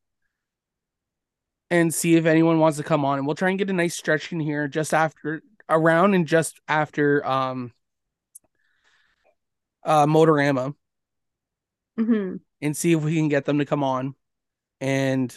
and 1.71 1.93
see 1.93 2.17
if 2.17 2.25
anyone 2.27 2.59
wants 2.59 2.79
to 2.79 2.85
come 2.85 3.05
on, 3.05 3.19
and 3.19 3.27
we'll 3.27 3.37
try 3.37 3.51
and 3.51 3.59
get 3.59 3.71
a 3.71 3.75
nice 3.75 3.97
stretch 3.97 4.33
in 4.33 4.41
here 4.41 4.69
just 4.69 4.95
after 4.95 5.43
around 5.69 6.15
and 6.15 6.27
just 6.27 6.61
after 6.69 7.27
um 7.27 7.73
uh 9.85 10.07
Motorama, 10.07 10.75
hmm 11.99 12.41
and 12.61 12.77
see 12.77 12.93
if 12.93 13.03
we 13.03 13.17
can 13.17 13.29
get 13.29 13.45
them 13.45 13.59
to 13.59 13.65
come 13.65 13.85
on 13.85 14.15
and 14.81 15.37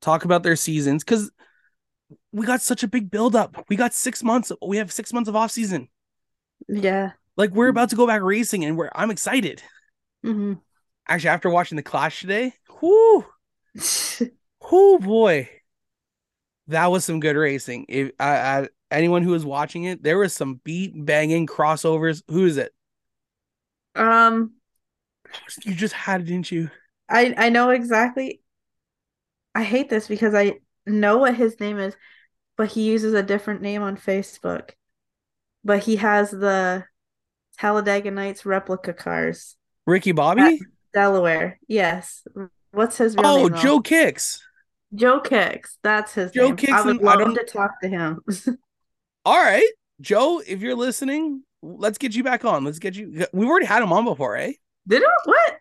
talk 0.00 0.24
about 0.24 0.42
their 0.42 0.56
seasons 0.56 1.04
because 1.04 1.30
we 2.32 2.46
got 2.46 2.60
such 2.60 2.82
a 2.82 2.88
big 2.88 3.10
buildup. 3.10 3.64
We 3.68 3.76
got 3.76 3.94
six 3.94 4.22
months. 4.22 4.52
We 4.62 4.76
have 4.78 4.92
six 4.92 5.12
months 5.12 5.28
of 5.28 5.36
off 5.36 5.50
season. 5.50 5.88
Yeah. 6.68 7.12
Like 7.36 7.50
we're 7.50 7.68
about 7.68 7.90
to 7.90 7.96
go 7.96 8.06
back 8.06 8.22
racing, 8.22 8.64
and 8.64 8.76
we're 8.76 8.90
I'm 8.94 9.10
excited. 9.10 9.62
hmm 10.22 10.60
Actually, 11.08 11.30
after 11.30 11.50
watching 11.50 11.76
the 11.76 11.82
Clash 11.82 12.20
today, 12.20 12.54
whoo, 12.80 13.24
whoo, 14.70 14.98
boy, 14.98 15.48
that 16.68 16.86
was 16.90 17.04
some 17.04 17.20
good 17.20 17.36
racing. 17.36 17.86
If 17.88 18.12
I, 18.18 18.36
I 18.36 18.68
anyone 18.90 19.22
who 19.22 19.30
was 19.30 19.44
watching 19.44 19.84
it, 19.84 20.02
there 20.02 20.18
was 20.18 20.32
some 20.32 20.60
beat 20.64 20.92
banging 21.04 21.46
crossovers. 21.46 22.22
Who 22.28 22.46
is 22.46 22.56
it? 22.56 22.72
um, 23.94 24.55
You 25.64 25.74
just 25.74 25.94
had 25.94 26.22
it, 26.22 26.24
didn't 26.24 26.50
you? 26.50 26.70
I 27.08 27.34
I 27.36 27.48
know 27.48 27.70
exactly. 27.70 28.40
I 29.54 29.62
hate 29.62 29.88
this 29.88 30.08
because 30.08 30.34
I 30.34 30.58
know 30.86 31.18
what 31.18 31.34
his 31.34 31.58
name 31.60 31.78
is, 31.78 31.96
but 32.56 32.68
he 32.68 32.82
uses 32.82 33.14
a 33.14 33.22
different 33.22 33.62
name 33.62 33.82
on 33.82 33.96
Facebook. 33.96 34.70
But 35.64 35.82
he 35.82 35.96
has 35.96 36.30
the 36.30 36.84
Talladega 37.58 38.10
Nights 38.10 38.44
replica 38.46 38.92
cars. 38.92 39.56
Ricky 39.86 40.12
Bobby? 40.12 40.60
Delaware. 40.92 41.58
Yes. 41.68 42.22
What's 42.72 42.98
his 42.98 43.16
real 43.16 43.26
oh, 43.26 43.36
name? 43.36 43.52
though? 43.52 43.62
Joe 43.62 43.80
Kicks. 43.80 44.42
Joe 44.94 45.20
Kicks. 45.20 45.78
That's 45.82 46.14
his 46.14 46.32
Joe 46.32 46.48
name. 46.48 46.56
Kicks 46.56 46.72
I 46.72 46.82
would 46.82 47.00
and- 47.00 47.08
I 47.08 47.34
to 47.34 47.44
talk 47.44 47.80
to 47.82 47.88
him. 47.88 48.20
All 49.24 49.42
right, 49.42 49.68
Joe, 50.00 50.40
if 50.46 50.60
you're 50.60 50.76
listening, 50.76 51.42
let's 51.60 51.98
get 51.98 52.14
you 52.14 52.22
back 52.22 52.44
on. 52.44 52.64
Let's 52.64 52.78
get 52.78 52.94
you. 52.94 53.26
We've 53.32 53.48
already 53.48 53.66
had 53.66 53.82
him 53.82 53.92
on 53.92 54.04
before, 54.04 54.36
eh? 54.36 54.52
Did 54.88 55.02
it? 55.02 55.08
What? 55.24 55.54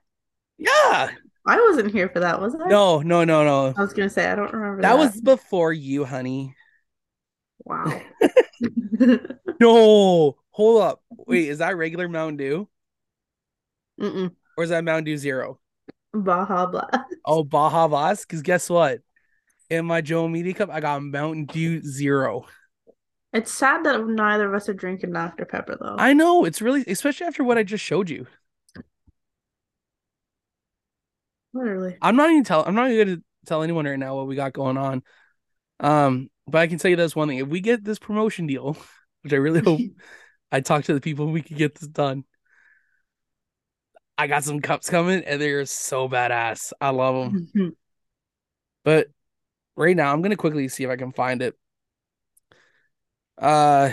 Yeah. 0.57 1.09
I 1.47 1.61
wasn't 1.67 1.91
here 1.91 2.09
for 2.09 2.19
that, 2.21 2.41
was 2.41 2.55
I? 2.55 2.67
No, 2.67 3.01
no, 3.01 3.23
no, 3.23 3.43
no. 3.43 3.73
I 3.77 3.81
was 3.81 3.93
gonna 3.93 4.09
say 4.09 4.27
I 4.29 4.35
don't 4.35 4.51
remember 4.51 4.81
That 4.81 4.93
that. 4.95 4.97
was 4.99 5.21
before 5.21 5.71
you, 5.73 6.05
honey. 6.05 6.55
wow. 7.63 8.01
No, 9.59 10.37
hold 10.51 10.81
up. 10.81 11.01
Wait, 11.27 11.49
is 11.49 11.59
that 11.59 11.77
regular 11.77 12.07
Mountain 12.09 12.37
Dew 12.37 12.67
Mm-mm. 13.99 14.31
or 14.57 14.63
is 14.63 14.69
that 14.69 14.83
Mountain 14.83 15.05
Dew 15.05 15.17
Zero? 15.17 15.59
Baja 16.13 16.65
Blast. 16.65 17.13
Oh, 17.25 17.43
Baja 17.43 17.87
Blast. 17.87 18.27
Because 18.27 18.41
guess 18.41 18.69
what? 18.69 18.99
In 19.69 19.85
my 19.85 20.01
Joe 20.01 20.27
Media 20.27 20.53
Cup, 20.53 20.69
I 20.71 20.79
got 20.79 21.01
Mountain 21.03 21.45
Dew 21.45 21.81
Zero. 21.83 22.45
It's 23.33 23.51
sad 23.51 23.83
that 23.85 24.05
neither 24.07 24.47
of 24.47 24.53
us 24.53 24.69
are 24.69 24.73
drinking 24.73 25.11
Dr. 25.11 25.45
Pepper 25.45 25.77
though. 25.79 25.95
I 25.97 26.13
know 26.13 26.45
it's 26.45 26.61
really, 26.61 26.83
especially 26.87 27.27
after 27.27 27.43
what 27.43 27.57
I 27.57 27.63
just 27.63 27.83
showed 27.83 28.09
you. 28.09 28.27
Literally. 31.55 31.97
I'm 32.01 32.17
not 32.17 32.29
even 32.29 32.43
tell. 32.43 32.65
I'm 32.65 32.75
not 32.75 32.91
even 32.91 33.07
gonna 33.07 33.21
tell 33.45 33.63
anyone 33.63 33.85
right 33.85 33.97
now 33.97 34.15
what 34.17 34.27
we 34.27 34.35
got 34.35 34.51
going 34.51 34.77
on. 34.77 35.01
Um, 35.79 36.29
but 36.45 36.59
I 36.59 36.67
can 36.67 36.77
tell 36.77 36.91
you 36.91 36.97
this 36.97 37.15
one 37.15 37.29
thing: 37.29 37.37
if 37.37 37.47
we 37.47 37.61
get 37.61 37.83
this 37.83 37.97
promotion 37.97 38.45
deal, 38.45 38.77
which 39.21 39.31
I 39.31 39.37
really 39.37 39.61
hope, 39.61 39.79
I 40.51 40.59
talk 40.59 40.83
to 40.83 40.93
the 40.93 40.99
people 40.99 41.27
we 41.27 41.41
can 41.41 41.55
get 41.55 41.75
this 41.75 41.87
done. 41.87 42.25
I 44.17 44.27
got 44.27 44.43
some 44.43 44.59
cups 44.59 44.89
coming, 44.89 45.23
and 45.23 45.41
they're 45.41 45.65
so 45.65 46.09
badass. 46.09 46.73
I 46.79 46.89
love 46.89 47.31
them. 47.31 47.75
But 48.83 49.07
right 49.75 49.95
now, 49.95 50.13
I'm 50.13 50.21
gonna 50.21 50.35
quickly 50.35 50.67
see 50.67 50.83
if 50.83 50.91
I 50.91 50.95
can 50.95 51.11
find 51.11 51.41
it. 51.41 51.55
Uh, 53.37 53.91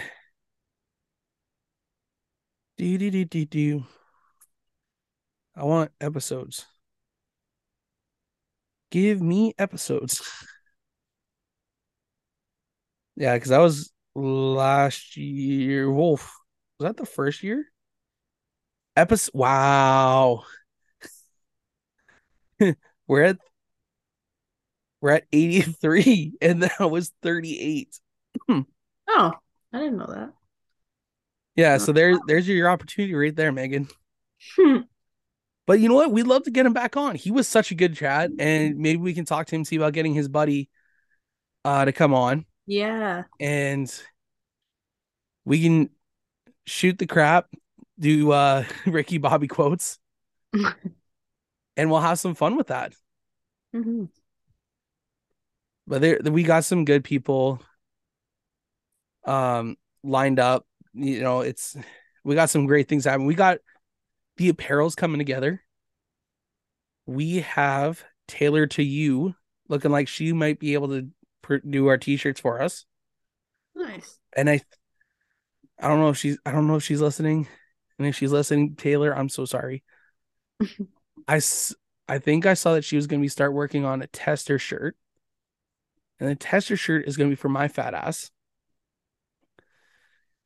do 2.77 2.99
do 2.99 3.11
do 3.11 3.25
do 3.25 3.45
do. 3.47 3.85
I 5.57 5.65
want 5.65 5.93
episodes. 6.01 6.67
Give 8.93 9.21
me 9.21 9.55
episodes. 9.59 10.23
yeah, 13.17 13.35
because 13.35 13.49
that 13.51 13.59
was 13.59 13.93
last 14.15 15.17
year. 15.17 15.91
Wolf 15.91 16.33
was 16.79 16.87
that 16.89 16.97
the 16.97 17.07
first 17.07 17.43
year? 17.43 17.67
Episode. 18.97 19.31
Wow. 19.35 20.45
we're 23.07 23.23
at 23.25 23.39
we're 25.01 25.11
at 25.11 25.25
83 25.33 26.35
and 26.41 26.63
that 26.63 26.79
was 26.91 27.13
38 27.23 27.99
Oh, 29.09 29.33
I 29.73 29.79
didn't 29.79 29.99
know 29.99 30.07
that. 30.07 30.33
yeah 31.57 31.77
so 31.79 31.93
there's 31.93 32.19
there's 32.27 32.49
your 32.49 32.71
opportunity 32.71 33.15
right 33.15 33.35
there 33.35 33.53
megan 33.53 33.89
Hmm. 34.57 34.79
but 35.67 35.81
you 35.81 35.89
know 35.89 35.95
what? 35.95 36.13
We'd 36.13 36.27
love 36.27 36.45
to 36.45 36.51
get 36.51 36.67
him 36.67 36.73
back 36.73 36.97
on. 36.97 37.15
He 37.15 37.31
was 37.31 37.49
such 37.49 37.71
a 37.71 37.75
good 37.75 37.95
chat 37.95 38.31
and 38.39 38.77
maybe 38.79 38.99
we 38.99 39.15
can 39.15 39.25
talk 39.25 39.47
to 39.49 39.55
him 39.57 39.65
see 39.65 39.77
about 39.77 39.93
getting 39.93 40.15
his 40.15 40.29
buddy 40.29 40.69
uh 41.65 41.85
to 41.85 41.93
come 41.93 42.15
on. 42.15 42.47
Yeah. 42.67 43.25
and 43.41 43.93
we 45.45 45.63
can 45.63 45.91
shoot 46.67 46.99
the 46.99 47.07
crap 47.07 47.49
do 47.99 48.33
uh 48.33 48.65
ricky 48.87 49.19
bobby 49.19 49.49
quotes. 49.49 49.99
And 51.77 51.91
we'll 51.91 52.01
have 52.01 52.19
some 52.19 52.35
fun 52.35 52.57
with 52.57 52.67
that. 52.69 52.95
Mhm. 53.75 54.09
but 55.87 56.01
there 56.01 56.19
we 56.23 56.43
got 56.43 56.65
some 56.65 56.85
good 56.85 57.05
people 57.05 57.61
um 59.25 59.77
lined 60.03 60.39
up. 60.39 60.67
You 60.95 61.21
know 61.21 61.41
it's 61.41 61.77
we 62.25 62.35
got 62.35 62.51
some 62.51 62.67
great 62.67 62.89
things 62.89 63.05
happening. 63.05 63.27
We 63.27 63.35
got 63.35 63.59
the 64.37 64.53
apparels 64.53 64.97
coming 64.97 65.19
together. 65.19 65.63
We 67.07 67.41
have 67.41 68.05
Taylor 68.29 68.67
to 68.69 68.83
you 68.83 69.35
looking 69.69 69.91
like 69.91 70.09
she 70.09 70.33
might 70.33 70.59
be 70.59 70.75
able 70.75 70.89
to 70.89 71.09
pr- 71.43 71.57
do 71.57 71.87
our 71.89 71.99
t-shirts 71.99 72.41
for 72.41 72.61
us. 72.63 72.85
Nice. 73.75 74.19
and 74.37 74.51
i 74.51 74.61
i 75.81 75.89
don't 75.89 75.99
know 75.99 76.11
if 76.11 76.19
she's 76.19 76.39
i 76.45 76.53
don't 76.53 76.67
know 76.67 76.77
if 76.77 76.85
she's 76.85 77.01
listening. 77.01 77.49
And 77.99 78.07
if 78.07 78.17
she's 78.17 78.33
listening 78.33 78.77
taylor 78.77 79.17
i'm 79.17 79.29
so 79.29 79.45
sorry. 79.45 79.83
I 81.29 81.37
s- 81.37 81.75
i 82.09 82.19
think 82.19 82.47
i 82.47 82.55
saw 82.55 82.75
that 82.75 82.85
she 82.85 82.97
was 82.97 83.07
going 83.07 83.21
to 83.21 83.25
be 83.25 83.29
start 83.29 83.53
working 83.53 83.85
on 83.85 84.03
a 84.03 84.07
tester 84.07 84.59
shirt. 84.59 84.97
And 86.21 86.29
the 86.29 86.37
tester 86.37 86.77
shirt 86.77 87.07
is 87.09 87.17
going 87.17 87.31
to 87.31 87.37
be 87.37 87.41
for 87.41 87.49
my 87.49 87.69
fat 87.69 87.95
ass. 87.95 88.31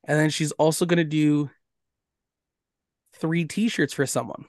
And 0.04 0.18
then 0.18 0.30
she's 0.30 0.52
also 0.52 0.86
going 0.86 0.98
to 0.98 1.04
do 1.04 1.50
three 3.18 3.44
t-shirts 3.44 3.92
for 3.92 4.06
someone 4.06 4.44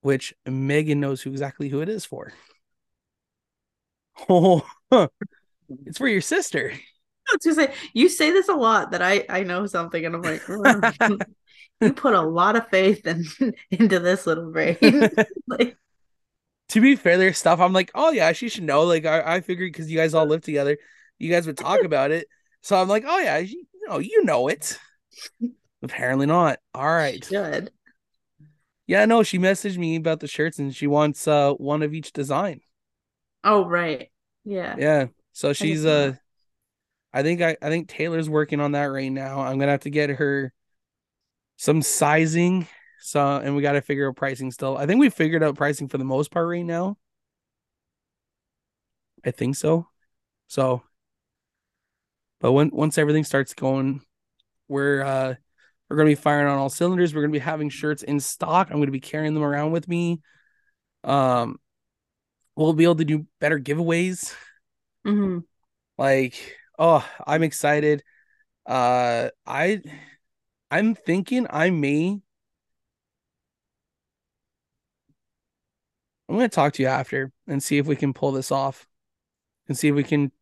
which 0.00 0.34
megan 0.46 1.00
knows 1.00 1.22
who 1.22 1.30
exactly 1.30 1.68
who 1.68 1.80
it 1.80 1.88
is 1.88 2.04
for 2.04 2.32
oh 4.28 4.66
huh. 4.90 5.08
it's 5.86 5.98
for 5.98 6.08
your 6.08 6.20
sister 6.20 6.72
was 7.32 7.56
gonna 7.56 7.68
say 7.68 7.74
you 7.92 8.08
say 8.08 8.30
this 8.30 8.48
a 8.48 8.54
lot 8.54 8.92
that 8.92 9.02
I 9.02 9.24
I 9.28 9.42
know 9.42 9.66
something 9.66 10.04
and 10.04 10.14
I'm 10.14 10.22
like 10.22 10.42
"Mm, 10.42 11.26
you 11.80 11.92
put 11.92 12.14
a 12.14 12.22
lot 12.22 12.56
of 12.56 12.68
faith 12.68 13.06
in, 13.06 13.24
into 13.70 13.98
this 13.98 14.26
little 14.26 14.50
brain. 14.50 14.78
like 15.46 15.76
to 16.70 16.80
be 16.80 16.96
fair, 16.96 17.16
there's 17.16 17.38
stuff 17.38 17.60
I'm 17.60 17.72
like, 17.72 17.90
oh 17.94 18.10
yeah, 18.10 18.32
she 18.32 18.48
should 18.48 18.64
know. 18.64 18.82
Like 18.82 19.06
I, 19.06 19.36
I 19.36 19.40
figured 19.40 19.72
because 19.72 19.90
you 19.90 19.96
guys 19.98 20.14
all 20.14 20.26
live 20.26 20.42
together, 20.42 20.76
you 21.18 21.30
guys 21.30 21.46
would 21.46 21.56
talk 21.56 21.82
about 21.82 22.10
it. 22.10 22.26
So 22.62 22.76
I'm 22.76 22.88
like, 22.88 23.04
oh 23.06 23.18
yeah, 23.18 23.38
you 23.38 23.64
know, 23.86 23.98
you 23.98 24.24
know 24.24 24.48
it. 24.48 24.78
Apparently 25.82 26.26
not. 26.26 26.58
All 26.74 26.86
right. 26.86 27.26
good. 27.28 27.70
Yeah, 28.86 29.04
no, 29.04 29.22
she 29.22 29.38
messaged 29.38 29.76
me 29.76 29.96
about 29.96 30.20
the 30.20 30.26
shirts 30.26 30.58
and 30.58 30.74
she 30.74 30.86
wants 30.86 31.28
uh 31.28 31.52
one 31.54 31.82
of 31.82 31.92
each 31.94 32.12
design. 32.12 32.60
Oh 33.44 33.64
right. 33.66 34.10
Yeah. 34.44 34.76
Yeah. 34.78 35.06
So 35.32 35.52
she's 35.52 35.84
uh. 35.84 36.14
I 37.12 37.22
think 37.22 37.40
I, 37.40 37.56
I 37.62 37.68
think 37.68 37.88
Taylor's 37.88 38.28
working 38.28 38.60
on 38.60 38.72
that 38.72 38.84
right 38.86 39.10
now. 39.10 39.40
I'm 39.40 39.58
gonna 39.58 39.72
have 39.72 39.80
to 39.80 39.90
get 39.90 40.10
her 40.10 40.52
some 41.56 41.82
sizing. 41.82 42.66
So 43.00 43.36
and 43.36 43.54
we 43.54 43.62
gotta 43.62 43.80
figure 43.82 44.08
out 44.08 44.16
pricing 44.16 44.50
still. 44.50 44.76
I 44.76 44.86
think 44.86 45.00
we 45.00 45.10
figured 45.10 45.42
out 45.42 45.56
pricing 45.56 45.88
for 45.88 45.98
the 45.98 46.04
most 46.04 46.30
part 46.30 46.48
right 46.48 46.64
now. 46.64 46.96
I 49.24 49.30
think 49.30 49.56
so. 49.56 49.86
So 50.48 50.82
but 52.40 52.52
when 52.52 52.70
once 52.72 52.98
everything 52.98 53.24
starts 53.24 53.54
going, 53.54 54.02
we're 54.68 55.02
uh 55.02 55.34
we're 55.88 55.96
gonna 55.96 56.10
be 56.10 56.14
firing 56.14 56.46
on 56.48 56.58
all 56.58 56.68
cylinders. 56.68 57.14
We're 57.14 57.22
gonna 57.22 57.32
be 57.32 57.38
having 57.38 57.70
shirts 57.70 58.02
in 58.02 58.20
stock. 58.20 58.68
I'm 58.70 58.78
gonna 58.78 58.90
be 58.90 59.00
carrying 59.00 59.34
them 59.34 59.42
around 59.42 59.72
with 59.72 59.88
me. 59.88 60.20
Um 61.04 61.58
we'll 62.56 62.72
be 62.72 62.84
able 62.84 62.96
to 62.96 63.04
do 63.04 63.26
better 63.40 63.58
giveaways. 63.58 64.34
Mhm. 65.06 65.44
Like, 65.98 66.56
oh, 66.78 67.08
I'm 67.26 67.42
excited. 67.42 68.02
Uh 68.66 69.30
I 69.46 69.82
I'm 70.70 70.94
thinking 70.94 71.46
I 71.50 71.70
may 71.70 72.20
I'm 76.28 76.36
gonna 76.36 76.48
talk 76.48 76.74
to 76.74 76.82
you 76.82 76.88
after 76.88 77.32
and 77.46 77.62
see 77.62 77.78
if 77.78 77.86
we 77.86 77.96
can 77.96 78.12
pull 78.12 78.32
this 78.32 78.52
off 78.52 78.86
and 79.68 79.78
see 79.78 79.88
if 79.88 79.94
we 79.94 80.04
can 80.04 80.32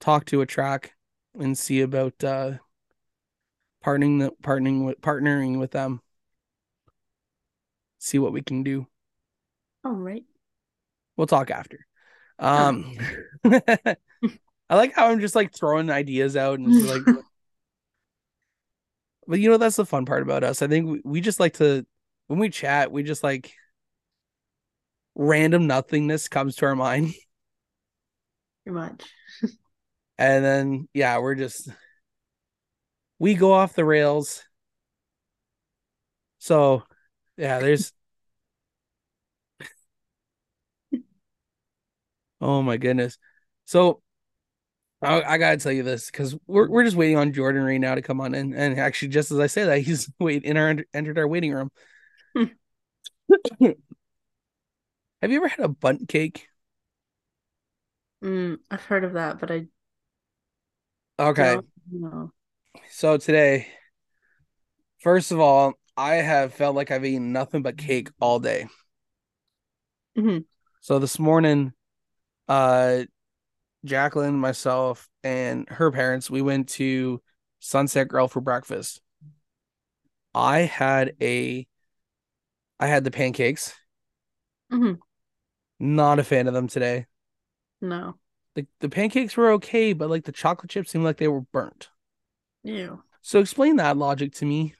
talk 0.00 0.24
to 0.26 0.40
a 0.40 0.46
track 0.46 0.94
and 1.38 1.56
see 1.56 1.80
about 1.80 2.22
uh 2.24 2.52
partnering 3.86 4.18
the 4.18 4.32
partnering 4.42 4.84
with 4.84 5.00
partnering 5.00 5.60
with 5.60 5.70
them. 5.70 6.00
See 7.98 8.18
what 8.18 8.32
we 8.32 8.42
can 8.42 8.64
do. 8.64 8.86
All 9.84 9.92
right. 9.92 10.24
We'll 11.16 11.28
talk 11.28 11.50
after. 11.50 11.86
Um 12.38 12.96
I 13.44 14.74
like 14.74 14.94
how 14.94 15.06
I'm 15.06 15.20
just 15.20 15.36
like 15.36 15.54
throwing 15.54 15.90
ideas 15.90 16.36
out 16.36 16.58
and 16.58 16.72
just 16.72 16.92
like 16.92 17.16
but 19.28 19.38
you 19.38 19.50
know 19.50 19.56
that's 19.56 19.76
the 19.76 19.86
fun 19.86 20.04
part 20.04 20.22
about 20.22 20.42
us. 20.42 20.60
I 20.62 20.66
think 20.66 20.88
we, 20.88 21.00
we 21.04 21.20
just 21.20 21.38
like 21.38 21.54
to 21.54 21.86
when 22.26 22.40
we 22.40 22.50
chat, 22.50 22.90
we 22.90 23.04
just 23.04 23.22
like 23.22 23.52
random 25.14 25.68
nothingness 25.68 26.28
comes 26.28 26.56
to 26.56 26.66
our 26.66 26.74
mind. 26.74 27.14
Pretty 28.64 28.78
much. 28.78 29.04
And 30.18 30.42
then 30.42 30.88
yeah, 30.94 31.18
we're 31.18 31.34
just 31.34 31.68
we 33.18 33.34
go 33.34 33.52
off 33.52 33.74
the 33.74 33.84
rails. 33.84 34.42
So 36.38 36.82
yeah, 37.36 37.58
there's 37.60 37.92
Oh 42.40 42.62
my 42.62 42.76
goodness. 42.76 43.18
So 43.64 44.02
I, 45.02 45.22
I 45.22 45.38
gotta 45.38 45.58
tell 45.58 45.72
you 45.72 45.82
this 45.82 46.10
because 46.10 46.36
we're 46.46 46.68
we're 46.68 46.84
just 46.84 46.96
waiting 46.96 47.16
on 47.18 47.32
Jordan 47.32 47.62
right 47.64 47.80
now 47.80 47.94
to 47.94 48.02
come 48.02 48.20
on 48.20 48.34
in, 48.34 48.54
and 48.54 48.78
actually, 48.80 49.08
just 49.08 49.30
as 49.30 49.38
I 49.38 49.46
say 49.46 49.64
that, 49.64 49.78
he's 49.82 50.10
wait 50.18 50.44
in 50.44 50.56
our 50.56 50.76
entered 50.94 51.18
our 51.18 51.28
waiting 51.28 51.52
room. 51.52 51.70
Have 55.22 55.30
you 55.30 55.38
ever 55.38 55.48
had 55.48 55.60
a 55.60 55.68
bundt 55.68 56.08
cake? 56.08 56.48
Mm, 58.22 58.58
I've 58.70 58.84
heard 58.84 59.04
of 59.04 59.12
that, 59.14 59.38
but 59.38 59.50
I 59.50 59.66
Okay, 61.18 61.60
know. 61.90 62.32
So 62.90 63.16
today, 63.16 63.68
first 64.98 65.32
of 65.32 65.40
all, 65.40 65.74
I 65.96 66.16
have 66.16 66.54
felt 66.54 66.76
like 66.76 66.90
I've 66.90 67.04
eaten 67.04 67.32
nothing 67.32 67.62
but 67.62 67.76
cake 67.76 68.10
all 68.20 68.38
day. 68.38 68.66
Mhm. 70.16 70.44
So 70.80 70.98
this 70.98 71.18
morning, 71.18 71.72
uh, 72.48 73.04
Jacqueline, 73.84 74.38
myself, 74.38 75.08
and 75.22 75.68
her 75.68 75.90
parents, 75.90 76.30
we 76.30 76.42
went 76.42 76.68
to 76.70 77.22
Sunset 77.60 78.08
Grill 78.08 78.28
for 78.28 78.40
breakfast. 78.40 79.00
I 80.34 80.60
had 80.60 81.14
a, 81.20 81.66
I 82.78 82.86
had 82.86 83.04
the 83.04 83.10
pancakes. 83.10 83.74
Mm-hmm. 84.72 84.94
Not 85.78 86.18
a 86.18 86.24
fan 86.24 86.48
of 86.48 86.54
them 86.54 86.68
today. 86.68 87.06
No. 87.80 88.18
The 88.54 88.66
the 88.80 88.88
pancakes 88.88 89.36
were 89.36 89.52
okay, 89.52 89.92
but 89.92 90.10
like 90.10 90.24
the 90.24 90.32
chocolate 90.32 90.70
chips 90.70 90.90
seemed 90.90 91.04
like 91.04 91.18
they 91.18 91.28
were 91.28 91.42
burnt. 91.42 91.88
Ew. 92.66 93.02
So 93.22 93.38
explain 93.40 93.76
that 93.76 93.96
logic 93.96 94.34
to 94.34 94.44
me. 94.44 94.74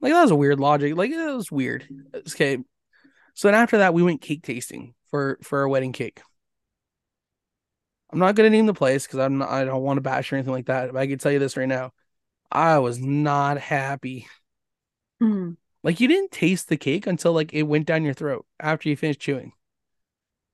Like 0.00 0.12
that 0.12 0.22
was 0.22 0.30
a 0.30 0.36
weird 0.36 0.58
logic. 0.58 0.96
Like 0.96 1.10
that 1.12 1.34
was 1.34 1.52
weird. 1.52 1.86
Okay. 2.14 2.58
So 3.34 3.48
then 3.48 3.54
after 3.54 3.78
that, 3.78 3.94
we 3.94 4.02
went 4.02 4.20
cake 4.20 4.42
tasting 4.42 4.94
for 5.10 5.38
for 5.42 5.60
our 5.60 5.68
wedding 5.68 5.92
cake. 5.92 6.20
I'm 8.10 8.18
not 8.18 8.34
gonna 8.34 8.50
name 8.50 8.66
the 8.66 8.74
place 8.74 9.06
because 9.06 9.20
I'm 9.20 9.38
not, 9.38 9.48
I 9.48 9.64
don't 9.64 9.82
want 9.82 9.96
to 9.98 10.02
bash 10.02 10.32
or 10.32 10.36
anything 10.36 10.52
like 10.52 10.66
that. 10.66 10.92
But 10.92 10.98
I 10.98 11.06
can 11.06 11.18
tell 11.18 11.32
you 11.32 11.38
this 11.38 11.56
right 11.56 11.68
now, 11.68 11.92
I 12.50 12.78
was 12.78 12.98
not 12.98 13.58
happy. 13.58 14.26
Mhm. 15.22 15.56
Like 15.82 16.00
you 16.00 16.08
didn't 16.08 16.30
taste 16.30 16.68
the 16.68 16.76
cake 16.76 17.06
until 17.06 17.32
like 17.32 17.52
it 17.54 17.62
went 17.62 17.86
down 17.86 18.04
your 18.04 18.14
throat 18.14 18.46
after 18.60 18.88
you 18.88 18.96
finished 18.96 19.20
chewing. 19.20 19.52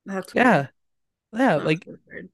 That's 0.04 0.34
Yeah, 0.34 0.68
yeah. 1.32 1.56
weird. 1.56 1.66
Like 1.66 1.88
weird. 2.06 2.28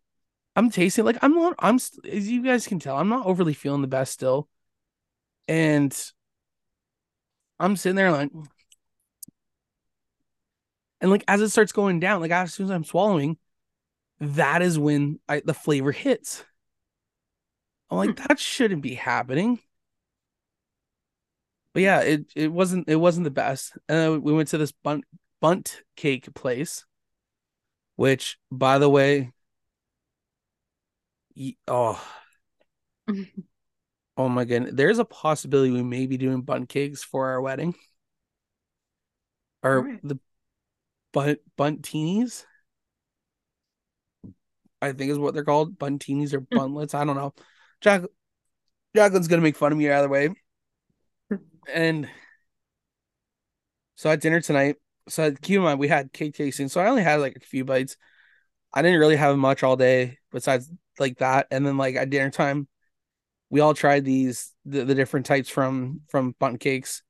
I'm 0.57 0.71
tasting 0.71 1.05
like 1.05 1.19
I'm 1.23 1.35
not 1.35 1.55
I'm 1.59 1.77
as 1.77 2.29
you 2.29 2.43
guys 2.43 2.67
can 2.67 2.79
tell, 2.79 2.97
I'm 2.97 3.09
not 3.09 3.27
overly 3.27 3.55
feeling 3.55 3.83
the 3.83 3.89
best 3.89 4.13
still. 4.13 4.49
And 5.49 5.95
I'm 7.59 7.77
sitting 7.77 7.97
there 7.97 8.13
like 8.13 8.31
and 11.01 11.11
like 11.11 11.25
as 11.29 11.41
it 11.41 11.51
starts 11.51 11.73
going 11.73 12.01
down, 12.01 12.21
like 12.21 12.31
as 12.31 12.55
soon 12.55 12.65
as 12.65 12.71
I'm 12.71 12.85
swallowing, 12.85 13.37
that 14.21 14.63
is 14.63 14.79
when 14.79 15.21
I 15.29 15.43
the 15.45 15.55
flavor 15.55 15.93
hits. 15.93 16.45
I'm 17.91 17.99
like, 17.99 18.19
hmm. 18.19 18.25
that 18.27 18.39
shouldn't 18.39 18.83
be 18.83 18.95
happening. 18.95 19.61
But 21.73 21.83
yeah, 21.83 22.01
it 22.01 22.27
it 22.35 22.53
wasn't 22.53 22.89
it 22.89 22.97
wasn't 22.97 23.25
the 23.25 23.31
best. 23.31 23.77
And 23.89 24.23
we 24.23 24.33
went 24.33 24.49
to 24.49 24.59
this 24.59 24.73
bundt 24.73 25.05
bundt 25.41 25.83
cake 25.97 26.33
place, 26.35 26.85
which 27.97 28.39
by 28.51 28.79
the 28.79 28.89
way, 28.89 29.33
oh 31.69 32.03
Oh 34.17 34.29
my 34.29 34.45
goodness. 34.45 34.73
There's 34.75 34.99
a 34.99 35.05
possibility 35.05 35.73
we 35.73 35.83
may 35.83 36.07
be 36.07 36.17
doing 36.17 36.43
bun 36.43 36.67
cakes 36.67 37.03
for 37.03 37.31
our 37.31 37.41
wedding. 37.41 37.75
Or 39.63 39.79
Alright. 39.79 40.01
the 40.05 40.19
bundt 41.13 41.41
Bundtinis. 41.59 42.45
I 44.81 44.93
think 44.93 45.11
is 45.11 45.19
what 45.19 45.35
they're 45.35 45.45
called. 45.45 45.79
Bundtinis 45.79 46.33
or 46.33 46.41
hmm. 46.41 46.59
Bundtlets. 46.59 46.95
I 46.95 47.05
don't 47.05 47.17
know. 47.17 47.35
Jack 47.81 48.03
Jacqueline's 48.95 49.29
gonna 49.29 49.43
make 49.43 49.57
fun 49.57 49.73
of 49.73 49.79
me 49.79 49.91
either 49.91 50.09
way. 50.09 50.31
And 51.73 52.09
so 53.97 54.11
at 54.11 54.21
dinner 54.21 54.41
tonight, 54.41 54.77
so 55.09 55.33
keep 55.33 55.57
in 55.57 55.63
mind 55.63 55.81
we 55.81 55.89
had 55.89 56.13
cake 56.13 56.35
tasting. 56.35 56.69
So 56.69 56.81
I 56.81 56.89
only 56.89 57.03
had 57.03 57.21
like 57.21 57.37
a 57.37 57.41
few 57.41 57.65
bites. 57.65 57.97
I 58.73 58.83
didn't 58.83 59.01
really 59.01 59.17
have 59.17 59.37
much 59.39 59.63
all 59.63 59.77
day 59.77 60.19
besides 60.31 60.71
like 60.99 61.19
that. 61.19 61.47
And 61.51 61.67
then 61.67 61.77
like 61.77 61.97
at 61.97 62.11
dinner 62.11 62.31
time, 62.31 62.69
we 63.51 63.61
all 63.61 63.75
tried 63.75 64.05
these 64.05 64.53
the, 64.65 64.85
the 64.85 64.95
different 64.95 65.27
types 65.27 65.49
from 65.49 66.01
from 66.09 66.35
bundt 66.39 66.61
cakes. 66.61 67.03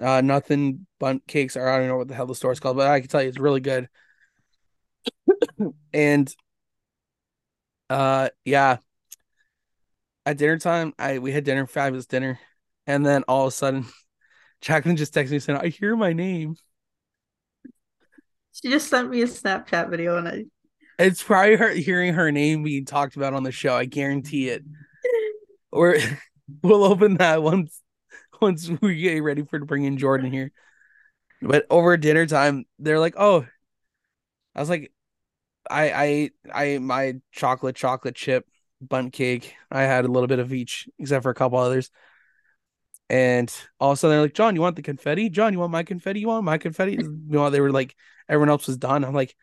Uh 0.00 0.20
Nothing 0.20 0.86
Bundt 1.00 1.26
Cakes 1.26 1.56
or 1.56 1.68
I 1.68 1.78
don't 1.78 1.88
know 1.88 1.96
what 1.96 2.08
the 2.08 2.14
hell 2.14 2.26
the 2.26 2.34
store 2.34 2.52
is 2.52 2.60
called, 2.60 2.76
but 2.76 2.86
I 2.86 3.00
can 3.00 3.08
tell 3.08 3.22
you 3.22 3.28
it's 3.28 3.38
really 3.38 3.60
good. 3.60 3.88
and 5.92 6.34
uh 7.90 8.28
yeah. 8.44 8.78
At 10.26 10.36
dinner 10.36 10.58
time, 10.58 10.92
I 10.98 11.18
we 11.18 11.32
had 11.32 11.44
dinner, 11.44 11.66
fabulous 11.66 12.06
dinner. 12.06 12.38
And 12.86 13.04
then 13.04 13.24
all 13.28 13.46
of 13.46 13.48
a 13.48 13.56
sudden, 13.56 13.86
Jacqueline 14.60 14.96
just 14.96 15.14
texted 15.14 15.30
me 15.32 15.38
saying, 15.38 15.58
I 15.62 15.68
hear 15.68 15.96
my 15.96 16.12
name. 16.12 16.56
She 18.52 18.70
just 18.70 18.88
sent 18.88 19.10
me 19.10 19.22
a 19.22 19.26
Snapchat 19.26 19.88
video 19.90 20.16
and 20.16 20.28
I 20.28 20.44
It's 20.98 21.22
probably 21.22 21.56
her 21.56 21.70
hearing 21.70 22.14
her 22.14 22.32
name 22.32 22.62
being 22.64 22.84
talked 22.84 23.16
about 23.16 23.34
on 23.34 23.44
the 23.44 23.52
show. 23.52 23.76
I 23.76 23.84
guarantee 23.84 24.48
it. 24.48 24.64
Or 25.70 25.96
we'll 26.62 26.84
open 26.84 27.16
that 27.18 27.42
once 27.42 27.80
once 28.40 28.68
we 28.80 28.96
get 28.96 29.22
ready 29.22 29.44
for 29.44 29.58
to 29.58 29.64
bring 29.64 29.84
in 29.84 29.98
Jordan 29.98 30.32
here. 30.32 30.52
But 31.40 31.66
over 31.70 31.96
dinner 31.96 32.26
time, 32.26 32.64
they're 32.78 32.98
like, 32.98 33.14
"Oh," 33.16 33.46
I 34.54 34.60
was 34.60 34.68
like, 34.68 34.92
I 35.70 36.30
I 36.52 36.74
I 36.74 36.78
my 36.78 37.14
chocolate 37.32 37.76
chocolate 37.76 38.16
chip 38.16 38.46
bundt 38.80 39.12
cake. 39.12 39.54
I 39.70 39.82
had 39.82 40.04
a 40.04 40.08
little 40.08 40.26
bit 40.26 40.38
of 40.38 40.52
each, 40.52 40.88
except 40.98 41.22
for 41.22 41.30
a 41.30 41.34
couple 41.34 41.58
others. 41.58 41.90
And 43.10 43.52
all 43.80 43.92
of 43.92 43.94
a 43.94 43.96
sudden 43.98 44.16
they're 44.16 44.22
like, 44.22 44.34
John, 44.34 44.54
you 44.54 44.60
want 44.60 44.76
the 44.76 44.82
confetti? 44.82 45.30
John, 45.30 45.52
you 45.52 45.58
want 45.58 45.72
my 45.72 45.82
confetti? 45.82 46.20
You 46.20 46.28
want 46.28 46.44
my 46.44 46.58
confetti? 46.58 46.92
You 46.92 47.20
know, 47.28 47.48
they 47.48 47.60
were 47.60 47.72
like, 47.72 47.96
everyone 48.28 48.50
else 48.50 48.66
was 48.66 48.76
done. 48.76 49.04
I'm 49.04 49.14
like, 49.14 49.34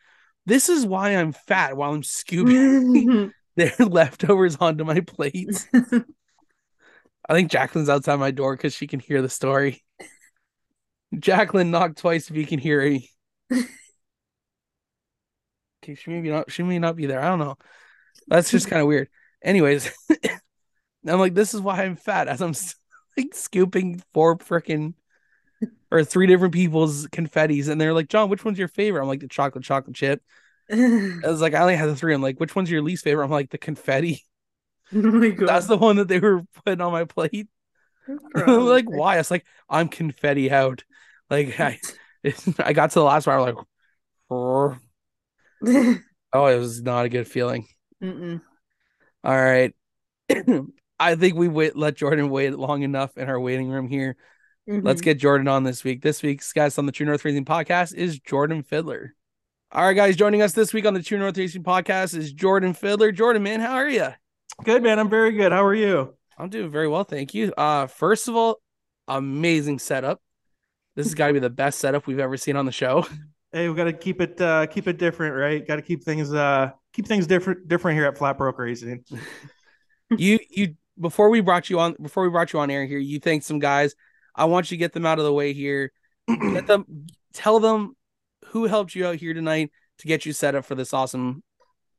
this 0.46 0.68
is 0.68 0.86
why 0.86 1.10
I'm 1.10 1.32
fat 1.32 1.76
while 1.76 1.92
I'm 1.92 2.02
scooping 2.02 3.32
their 3.56 3.74
leftovers 3.78 4.56
onto 4.56 4.84
my 4.84 5.00
plates. 5.00 5.66
I 7.28 7.34
think 7.34 7.50
Jacqueline's 7.50 7.88
outside 7.88 8.16
my 8.16 8.30
door 8.30 8.56
because 8.56 8.72
she 8.74 8.86
can 8.86 9.00
hear 9.00 9.20
the 9.20 9.28
story. 9.28 9.82
Jacqueline 11.18 11.70
knocked 11.70 11.98
twice 11.98 12.30
if 12.30 12.36
you 12.36 12.46
can 12.46 12.58
hear 12.58 12.82
me. 12.82 13.10
okay, 13.52 13.66
she 15.94 16.10
may 16.10 16.20
be 16.20 16.30
not 16.30 16.50
she 16.50 16.62
may 16.62 16.78
not 16.78 16.96
be 16.96 17.06
there. 17.06 17.20
I 17.20 17.28
don't 17.28 17.38
know. 17.38 17.56
That's 18.28 18.50
just 18.50 18.68
kind 18.68 18.80
of 18.82 18.88
weird. 18.88 19.08
Anyways, 19.42 19.90
I'm 21.06 21.20
like, 21.20 21.34
this 21.34 21.54
is 21.54 21.60
why 21.60 21.82
I'm 21.82 21.96
fat 21.96 22.28
as 22.28 22.40
I'm 22.40 22.54
like 23.16 23.34
scooping 23.34 24.02
four 24.12 24.38
freaking 24.38 24.94
or 25.90 26.04
three 26.04 26.26
different 26.26 26.54
people's 26.54 27.06
confettis, 27.08 27.68
and 27.68 27.80
they're 27.80 27.94
like, 27.94 28.08
John, 28.08 28.28
which 28.28 28.44
one's 28.44 28.58
your 28.58 28.68
favorite? 28.68 29.02
I'm 29.02 29.08
like 29.08 29.20
the 29.20 29.28
chocolate 29.28 29.64
chocolate 29.64 29.96
chip. 29.96 30.22
I 30.70 31.20
was 31.24 31.40
like, 31.40 31.54
I 31.54 31.60
only 31.60 31.76
had 31.76 31.88
the 31.88 31.96
three. 31.96 32.14
I'm 32.14 32.22
like, 32.22 32.40
which 32.40 32.56
one's 32.56 32.70
your 32.70 32.82
least 32.82 33.04
favorite? 33.04 33.24
I'm 33.24 33.30
like 33.30 33.50
the 33.50 33.58
confetti. 33.58 34.24
oh 34.94 34.98
my 34.98 35.30
god. 35.30 35.48
That's 35.48 35.66
the 35.66 35.76
one 35.76 35.96
that 35.96 36.08
they 36.08 36.20
were 36.20 36.42
putting 36.64 36.80
on 36.80 36.92
my 36.92 37.04
plate. 37.04 37.48
Like, 38.34 38.88
why? 38.88 39.14
I 39.14 39.18
was 39.18 39.32
like, 39.32 39.44
I'm 39.68 39.88
confetti 39.88 40.48
out. 40.48 40.84
Like 41.28 41.58
I, 41.58 41.80
I 42.58 42.72
got 42.72 42.92
to 42.92 43.00
the 43.00 43.04
last 43.04 43.24
part, 43.24 43.40
like, 43.40 43.56
oh, 44.30 44.76
it 46.46 46.58
was 46.58 46.82
not 46.82 47.04
a 47.04 47.08
good 47.08 47.26
feeling. 47.26 47.66
Mm-mm. 48.00 48.40
All 49.24 49.36
right. 49.36 49.74
I 50.98 51.14
think 51.16 51.36
we 51.36 51.48
wait 51.48 51.76
let 51.76 51.96
Jordan 51.96 52.30
wait 52.30 52.56
long 52.56 52.82
enough 52.82 53.16
in 53.18 53.28
our 53.28 53.40
waiting 53.40 53.68
room 53.68 53.88
here. 53.88 54.16
Let's 54.66 55.00
Mhm. 55.00 55.04
get 55.04 55.18
Jordan 55.18 55.48
on 55.48 55.62
this 55.62 55.84
week. 55.84 56.02
This 56.02 56.22
week's 56.22 56.52
guest 56.52 56.78
on 56.78 56.86
the 56.86 56.92
True 56.92 57.06
North 57.06 57.24
Racing 57.24 57.44
podcast 57.44 57.94
is 57.94 58.18
Jordan 58.18 58.62
Fiddler. 58.62 59.14
All 59.70 59.84
right, 59.84 59.94
guys, 59.94 60.16
joining 60.16 60.42
us 60.42 60.52
this 60.54 60.72
week 60.74 60.86
on 60.86 60.94
the 60.94 61.02
True 61.02 61.18
North 61.18 61.38
Racing 61.38 61.62
podcast 61.62 62.16
is 62.16 62.32
Jordan 62.32 62.72
Fiddler. 62.74 63.12
Jordan, 63.12 63.42
man, 63.42 63.60
how 63.60 63.74
are 63.74 63.88
you? 63.88 64.08
Good 64.64 64.82
man, 64.82 64.98
I'm 64.98 65.08
very 65.10 65.32
good. 65.32 65.52
How 65.52 65.64
are 65.64 65.74
you? 65.74 66.14
I'm 66.38 66.48
doing 66.48 66.70
very 66.70 66.88
well, 66.88 67.04
thank 67.04 67.32
you. 67.34 67.52
Uh, 67.56 67.86
first 67.86 68.26
of 68.28 68.34
all, 68.34 68.60
amazing 69.06 69.78
setup. 69.78 70.20
This 70.96 71.06
has 71.06 71.14
got 71.14 71.28
to 71.28 71.32
be 71.32 71.38
the 71.38 71.50
best 71.64 71.78
setup 71.78 72.06
we've 72.06 72.18
ever 72.18 72.36
seen 72.36 72.56
on 72.56 72.66
the 72.66 72.72
show. 72.72 73.06
Hey, 73.52 73.68
we 73.68 73.74
got 73.76 73.84
to 73.84 73.92
keep 73.92 74.20
it 74.20 74.40
uh 74.40 74.66
keep 74.66 74.88
it 74.88 74.98
different, 74.98 75.34
right? 75.36 75.66
Got 75.66 75.76
to 75.76 75.82
keep 75.82 76.02
things 76.02 76.32
uh 76.34 76.70
keep 76.92 77.06
things 77.06 77.26
different 77.26 77.68
different 77.68 77.96
here 77.96 78.06
at 78.06 78.16
Flatbroke 78.16 78.58
Racing. 78.58 79.04
you 80.10 80.38
you 80.50 80.74
before 81.00 81.30
we 81.30 81.40
brought 81.40 81.70
you 81.70 81.78
on 81.78 81.94
before 82.02 82.24
we 82.24 82.30
brought 82.30 82.52
you 82.52 82.58
on 82.58 82.70
air 82.70 82.84
here, 82.84 82.98
you 82.98 83.20
thanked 83.20 83.46
some 83.46 83.58
guys. 83.60 83.94
I 84.36 84.44
want 84.44 84.70
you 84.70 84.76
to 84.76 84.78
get 84.78 84.92
them 84.92 85.06
out 85.06 85.18
of 85.18 85.24
the 85.24 85.32
way 85.32 85.52
here. 85.52 85.92
Get 86.28 86.66
them 86.66 87.06
tell 87.36 87.60
them 87.60 87.94
who 88.46 88.64
helped 88.64 88.94
you 88.94 89.06
out 89.06 89.16
here 89.16 89.34
tonight 89.34 89.70
to 89.98 90.08
get 90.08 90.24
you 90.24 90.32
set 90.32 90.54
up 90.54 90.64
for 90.64 90.74
this 90.74 90.92
awesome 90.94 91.42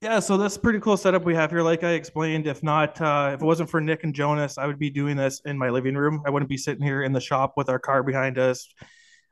Yeah, 0.02 0.20
so 0.20 0.38
that's 0.38 0.56
a 0.56 0.60
pretty 0.60 0.80
cool 0.80 0.98
setup 0.98 1.24
we 1.24 1.36
have 1.36 1.52
here. 1.52 1.62
Like 1.62 1.84
I 1.84 1.92
explained, 1.92 2.48
if 2.48 2.64
not 2.64 3.00
uh 3.00 3.32
if 3.34 3.42
it 3.42 3.46
wasn't 3.46 3.70
for 3.70 3.80
Nick 3.80 4.04
and 4.04 4.14
Jonas, 4.14 4.58
I 4.58 4.66
would 4.68 4.80
be 4.80 4.90
doing 4.90 5.16
this 5.16 5.42
in 5.46 5.58
my 5.58 5.70
living 5.70 5.96
room. 5.96 6.22
I 6.26 6.30
wouldn't 6.30 6.50
be 6.50 6.58
sitting 6.58 6.84
here 6.84 7.04
in 7.04 7.14
the 7.14 7.22
shop 7.22 7.54
with 7.56 7.70
our 7.70 7.80
car 7.80 8.04
behind 8.04 8.38
us. 8.38 8.68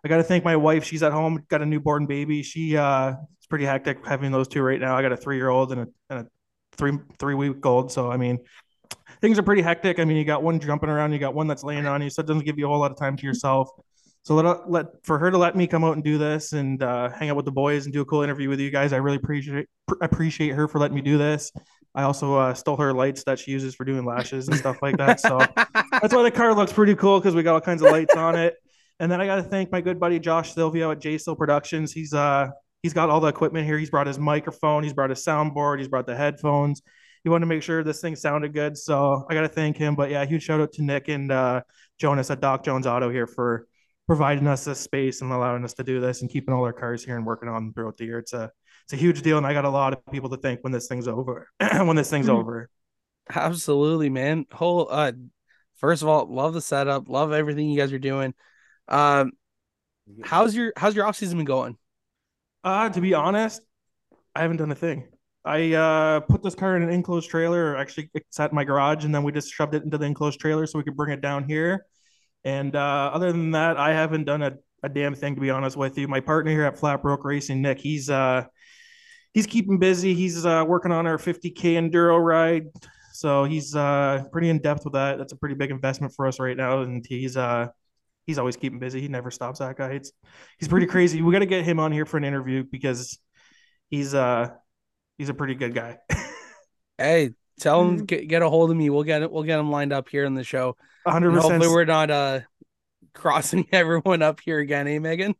I 0.03 0.07
got 0.07 0.17
to 0.17 0.23
thank 0.23 0.43
my 0.45 0.55
wife. 0.55 0.83
She's 0.83 1.01
at 1.01 1.11
home, 1.11 1.43
got 1.49 1.61
a 1.61 1.65
newborn 1.65 2.05
baby. 2.05 2.43
She 2.43 2.77
uh 2.77 3.13
it's 3.37 3.47
pretty 3.47 3.65
hectic 3.65 4.05
having 4.05 4.31
those 4.31 4.47
two 4.47 4.61
right 4.61 4.79
now. 4.79 4.95
I 4.95 5.01
got 5.01 5.11
a 5.11 5.17
3-year-old 5.17 5.71
and 5.71 5.81
a, 5.81 5.87
and 6.09 6.19
a 6.19 6.27
3 6.77 6.99
3 7.17 7.33
week 7.35 7.65
old, 7.65 7.91
so 7.91 8.11
I 8.11 8.17
mean 8.17 8.39
things 9.25 9.39
are 9.39 9.43
pretty 9.43 9.63
hectic. 9.63 9.97
I 9.97 10.05
mean, 10.05 10.17
you 10.17 10.23
got 10.23 10.43
one 10.43 10.59
jumping 10.59 10.87
around, 10.87 11.11
you 11.11 11.17
got 11.17 11.33
one 11.33 11.47
that's 11.47 11.63
laying 11.63 11.87
on 11.87 11.99
you, 11.99 12.11
so 12.11 12.19
it 12.19 12.27
doesn't 12.27 12.45
give 12.45 12.59
you 12.59 12.65
a 12.65 12.69
whole 12.69 12.77
lot 12.77 12.91
of 12.91 12.97
time 12.99 13.17
to 13.17 13.25
yourself. 13.25 13.71
So 14.21 14.35
let 14.35 14.69
let 14.69 14.85
for 15.03 15.17
her 15.17 15.31
to 15.31 15.37
let 15.39 15.55
me 15.55 15.65
come 15.65 15.83
out 15.83 15.93
and 15.93 16.03
do 16.03 16.19
this 16.19 16.53
and 16.53 16.83
uh, 16.83 17.09
hang 17.09 17.31
out 17.31 17.35
with 17.35 17.45
the 17.45 17.51
boys 17.51 17.85
and 17.85 17.93
do 17.93 18.01
a 18.01 18.05
cool 18.05 18.21
interview 18.21 18.49
with 18.49 18.59
you 18.59 18.69
guys. 18.69 18.93
I 18.93 18.97
really 18.97 19.17
appreciate 19.17 19.65
appreciate 19.99 20.51
her 20.51 20.67
for 20.67 20.77
letting 20.77 20.93
me 20.93 21.01
do 21.01 21.17
this. 21.17 21.51
I 21.95 22.03
also 22.03 22.35
uh, 22.35 22.53
stole 22.53 22.77
her 22.77 22.93
lights 22.93 23.23
that 23.23 23.39
she 23.39 23.49
uses 23.49 23.73
for 23.73 23.83
doing 23.83 24.05
lashes 24.05 24.47
and 24.47 24.57
stuff 24.57 24.77
like 24.83 24.97
that. 24.97 25.19
So 25.19 25.39
that's 25.91 26.13
why 26.13 26.21
the 26.21 26.29
car 26.29 26.53
looks 26.53 26.71
pretty 26.71 26.93
cool 26.93 27.19
because 27.19 27.33
we 27.33 27.41
got 27.41 27.55
all 27.55 27.61
kinds 27.61 27.81
of 27.81 27.89
lights 27.91 28.15
on 28.15 28.35
it. 28.35 28.53
And 28.99 29.11
then 29.11 29.21
I 29.21 29.25
got 29.25 29.37
to 29.37 29.43
thank 29.43 29.71
my 29.71 29.81
good 29.81 29.99
buddy 29.99 30.19
Josh 30.19 30.53
Silvio 30.53 30.91
at 30.91 30.99
J 30.99 31.17
Still 31.17 31.35
Productions. 31.35 31.91
He's 31.91 32.13
uh 32.13 32.49
he's 32.83 32.93
got 32.93 33.09
all 33.09 33.21
the 33.21 33.29
equipment 33.29 33.65
here. 33.65 33.79
He's 33.79 33.89
brought 33.89 34.05
his 34.05 34.19
microphone, 34.19 34.83
he's 34.83 34.93
brought 34.93 35.09
his 35.09 35.25
soundboard, 35.25 35.79
he's 35.79 35.87
brought 35.87 36.05
the 36.05 36.15
headphones. 36.15 36.83
He 37.25 37.29
wanted 37.29 37.41
to 37.41 37.47
make 37.47 37.63
sure 37.63 37.83
this 37.83 38.01
thing 38.01 38.15
sounded 38.15 38.53
good, 38.53 38.77
so 38.77 39.25
I 39.27 39.33
got 39.33 39.41
to 39.41 39.47
thank 39.49 39.77
him. 39.77 39.95
But 39.95 40.11
yeah, 40.11 40.23
huge 40.25 40.43
shout 40.43 40.61
out 40.61 40.71
to 40.73 40.83
Nick 40.83 41.07
and 41.07 41.31
uh, 41.31 41.63
Jonas 41.99 42.29
at 42.29 42.39
Doc 42.39 42.63
Jones 42.63 42.85
Auto 42.85 43.09
here 43.09 43.25
for 43.25 43.67
providing 44.05 44.45
us 44.45 44.63
this 44.63 44.79
space 44.79 45.21
and 45.23 45.31
allowing 45.33 45.63
us 45.63 45.73
to 45.73 45.83
do 45.83 45.99
this 45.99 46.21
and 46.21 46.29
keeping 46.29 46.53
all 46.53 46.63
our 46.63 46.71
cars 46.71 47.03
here 47.03 47.17
and 47.17 47.25
working 47.25 47.49
on 47.49 47.55
them 47.65 47.73
throughout 47.73 47.97
the 47.97 48.05
year. 48.05 48.19
It's 48.19 48.33
a 48.33 48.51
it's 48.83 48.93
a 48.93 48.95
huge 48.95 49.23
deal, 49.23 49.37
and 49.37 49.47
I 49.47 49.53
got 49.53 49.65
a 49.65 49.69
lot 49.71 49.93
of 49.93 50.05
people 50.11 50.29
to 50.29 50.37
thank 50.37 50.59
when 50.63 50.71
this 50.71 50.87
thing's 50.87 51.07
over. 51.07 51.49
when 51.59 51.95
this 51.95 52.11
thing's 52.11 52.27
Mhm. 52.27 52.37
over. 52.37 52.69
Absolutely, 53.33 54.11
man. 54.11 54.45
Whole 54.51 54.87
uh 54.91 55.11
first 55.77 56.03
of 56.03 56.07
all, 56.07 56.31
love 56.31 56.53
the 56.53 56.61
setup, 56.61 57.09
love 57.09 57.33
everything 57.33 57.71
you 57.71 57.79
guys 57.79 57.91
are 57.91 57.97
doing. 57.97 58.35
Um 58.87 59.31
how's 60.23 60.53
your 60.55 60.73
how's 60.77 60.95
your 60.95 61.07
off 61.07 61.15
season 61.15 61.39
been 61.39 61.45
going? 61.45 61.75
Uh, 62.63 62.89
to 62.89 63.01
be 63.01 63.15
honest, 63.15 63.63
I 64.35 64.43
haven't 64.43 64.57
done 64.57 64.71
a 64.71 64.75
thing. 64.75 65.07
I 65.45 65.73
uh, 65.73 66.19
put 66.21 66.41
this 66.41 66.55
car 66.55 66.75
in 66.75 66.81
an 66.81 66.89
enclosed 66.89 67.29
trailer, 67.29 67.77
actually 67.77 68.09
it's 68.15 68.39
at 68.39 68.51
my 68.51 68.63
garage, 68.63 69.05
and 69.05 69.13
then 69.13 69.23
we 69.23 69.31
just 69.31 69.53
shoved 69.53 69.75
it 69.75 69.83
into 69.83 69.97
the 69.97 70.05
enclosed 70.05 70.39
trailer 70.39 70.65
so 70.65 70.79
we 70.79 70.83
could 70.83 70.97
bring 70.97 71.13
it 71.13 71.21
down 71.21 71.47
here. 71.47 71.85
And 72.43 72.75
uh, 72.75 73.11
other 73.13 73.31
than 73.31 73.51
that, 73.51 73.77
I 73.77 73.93
haven't 73.93 74.25
done 74.25 74.41
a, 74.41 74.53
a 74.81 74.89
damn 74.89 75.13
thing 75.13 75.35
to 75.35 75.41
be 75.41 75.51
honest 75.51 75.77
with 75.77 75.97
you. 75.97 76.07
My 76.07 76.19
partner 76.19 76.51
here 76.51 76.63
at 76.63 76.77
Flatbroke 76.77 77.23
Racing, 77.23 77.61
Nick, 77.61 77.79
he's 77.79 78.09
uh 78.09 78.45
he's 79.33 79.45
keeping 79.45 79.77
busy. 79.77 80.15
He's 80.15 80.45
uh, 80.45 80.63
working 80.67 80.91
on 80.91 81.05
our 81.05 81.17
50k 81.17 81.75
enduro 81.75 82.23
ride, 82.23 82.65
so 83.13 83.43
he's 83.43 83.75
uh 83.75 84.23
pretty 84.31 84.49
in 84.49 84.59
depth 84.59 84.83
with 84.83 84.93
that. 84.93 85.19
That's 85.19 85.33
a 85.33 85.37
pretty 85.37 85.55
big 85.55 85.69
investment 85.69 86.13
for 86.15 86.25
us 86.25 86.39
right 86.39 86.57
now, 86.57 86.81
and 86.81 87.05
he's 87.07 87.37
uh 87.37 87.67
he's 88.25 88.39
always 88.39 88.57
keeping 88.57 88.79
busy. 88.79 88.99
He 88.99 89.07
never 89.07 89.29
stops. 89.29 89.59
That 89.59 89.77
guy, 89.77 89.91
it's 89.91 90.11
he's 90.57 90.67
pretty 90.67 90.87
crazy. 90.87 91.21
We 91.21 91.31
got 91.33 91.39
to 91.39 91.45
get 91.45 91.63
him 91.63 91.79
on 91.79 91.91
here 91.91 92.05
for 92.05 92.17
an 92.17 92.23
interview 92.23 92.63
because 92.63 93.19
he's 93.89 94.15
uh 94.15 94.49
he's 95.17 95.29
a 95.29 95.33
pretty 95.33 95.55
good 95.55 95.73
guy. 95.73 95.99
Hey, 96.97 97.31
tell 97.59 97.81
him 97.81 97.99
Mhm. 97.99 98.05
get, 98.07 98.27
get 98.29 98.41
a 98.41 98.49
hold 98.49 98.71
of 98.71 98.77
me. 98.77 98.89
We'll 98.89 99.03
get 99.03 99.21
it. 99.21 99.29
We'll 99.29 99.43
get 99.43 99.59
him 99.59 99.69
lined 99.69 99.91
up 99.91 100.07
here 100.07 100.23
in 100.23 100.33
the 100.33 100.45
show. 100.45 100.77
hundred 101.05 101.33
And 101.33 101.39
hopefully, 101.41 101.67
we're 101.67 101.83
not 101.83 102.09
uh 102.09 102.39
crossing 103.13 103.67
everyone 103.73 104.21
up 104.21 104.39
here 104.39 104.59
again, 104.59 104.87
eh, 104.87 104.99
Megan? 104.99 105.35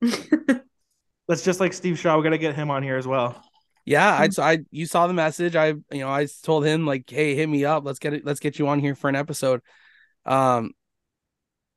That's 1.26 1.44
just 1.44 1.58
like 1.58 1.72
Steve 1.72 1.98
Shaw. 1.98 2.16
We 2.16 2.22
got 2.22 2.30
to 2.30 2.38
get 2.38 2.54
him 2.54 2.70
on 2.70 2.84
here 2.84 2.96
as 2.96 3.08
well. 3.08 3.42
Yeah, 3.84 4.08
I, 4.08 4.28
I 4.38 4.58
you 4.70 4.86
saw 4.86 5.08
the 5.08 5.12
message. 5.12 5.56
I 5.56 5.68
you 5.68 5.82
know 6.00 6.08
I 6.10 6.28
told 6.44 6.64
him 6.64 6.86
like, 6.86 7.10
hey, 7.10 7.34
hit 7.34 7.48
me 7.48 7.64
up. 7.64 7.84
Let's 7.84 7.98
get 7.98 8.12
it. 8.14 8.24
Let's 8.24 8.38
get 8.40 8.58
you 8.60 8.68
on 8.68 8.78
here 8.78 8.94
for 8.94 9.08
an 9.08 9.16
episode. 9.16 9.62
Um, 10.26 10.70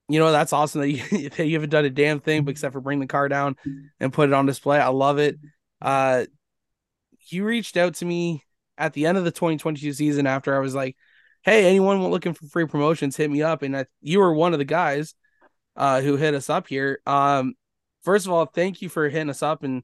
you 0.09 0.19
know 0.19 0.31
that's 0.31 0.53
awesome 0.53 0.81
that 0.81 0.89
you, 0.89 1.29
that 1.29 1.47
you 1.47 1.53
haven't 1.53 1.69
done 1.71 1.85
a 1.85 1.89
damn 1.89 2.19
thing 2.19 2.47
except 2.47 2.73
for 2.73 2.81
bring 2.81 2.99
the 2.99 3.07
car 3.07 3.29
down 3.29 3.55
and 3.99 4.13
put 4.13 4.29
it 4.29 4.33
on 4.33 4.45
display. 4.45 4.79
I 4.79 4.89
love 4.89 5.17
it. 5.17 5.39
Uh, 5.81 6.25
you 7.31 7.45
reached 7.45 7.77
out 7.77 7.95
to 7.95 8.05
me 8.05 8.43
at 8.77 8.93
the 8.93 9.05
end 9.05 9.17
of 9.17 9.23
the 9.23 9.31
2022 9.31 9.93
season 9.93 10.27
after 10.27 10.55
I 10.55 10.59
was 10.59 10.75
like, 10.75 10.95
hey, 11.43 11.65
anyone 11.65 12.01
looking 12.07 12.33
for 12.33 12.45
free 12.47 12.65
promotions, 12.65 13.15
hit 13.15 13.29
me 13.29 13.41
up. 13.41 13.61
And 13.61 13.77
I, 13.77 13.85
you 14.01 14.19
were 14.19 14.33
one 14.33 14.53
of 14.53 14.59
the 14.59 14.65
guys 14.65 15.15
uh 15.75 16.01
who 16.01 16.17
hit 16.17 16.35
us 16.35 16.49
up 16.49 16.67
here. 16.67 16.99
Um, 17.05 17.55
first 18.03 18.25
of 18.25 18.31
all, 18.31 18.45
thank 18.45 18.81
you 18.81 18.89
for 18.89 19.09
hitting 19.09 19.29
us 19.29 19.41
up 19.41 19.63
and 19.63 19.83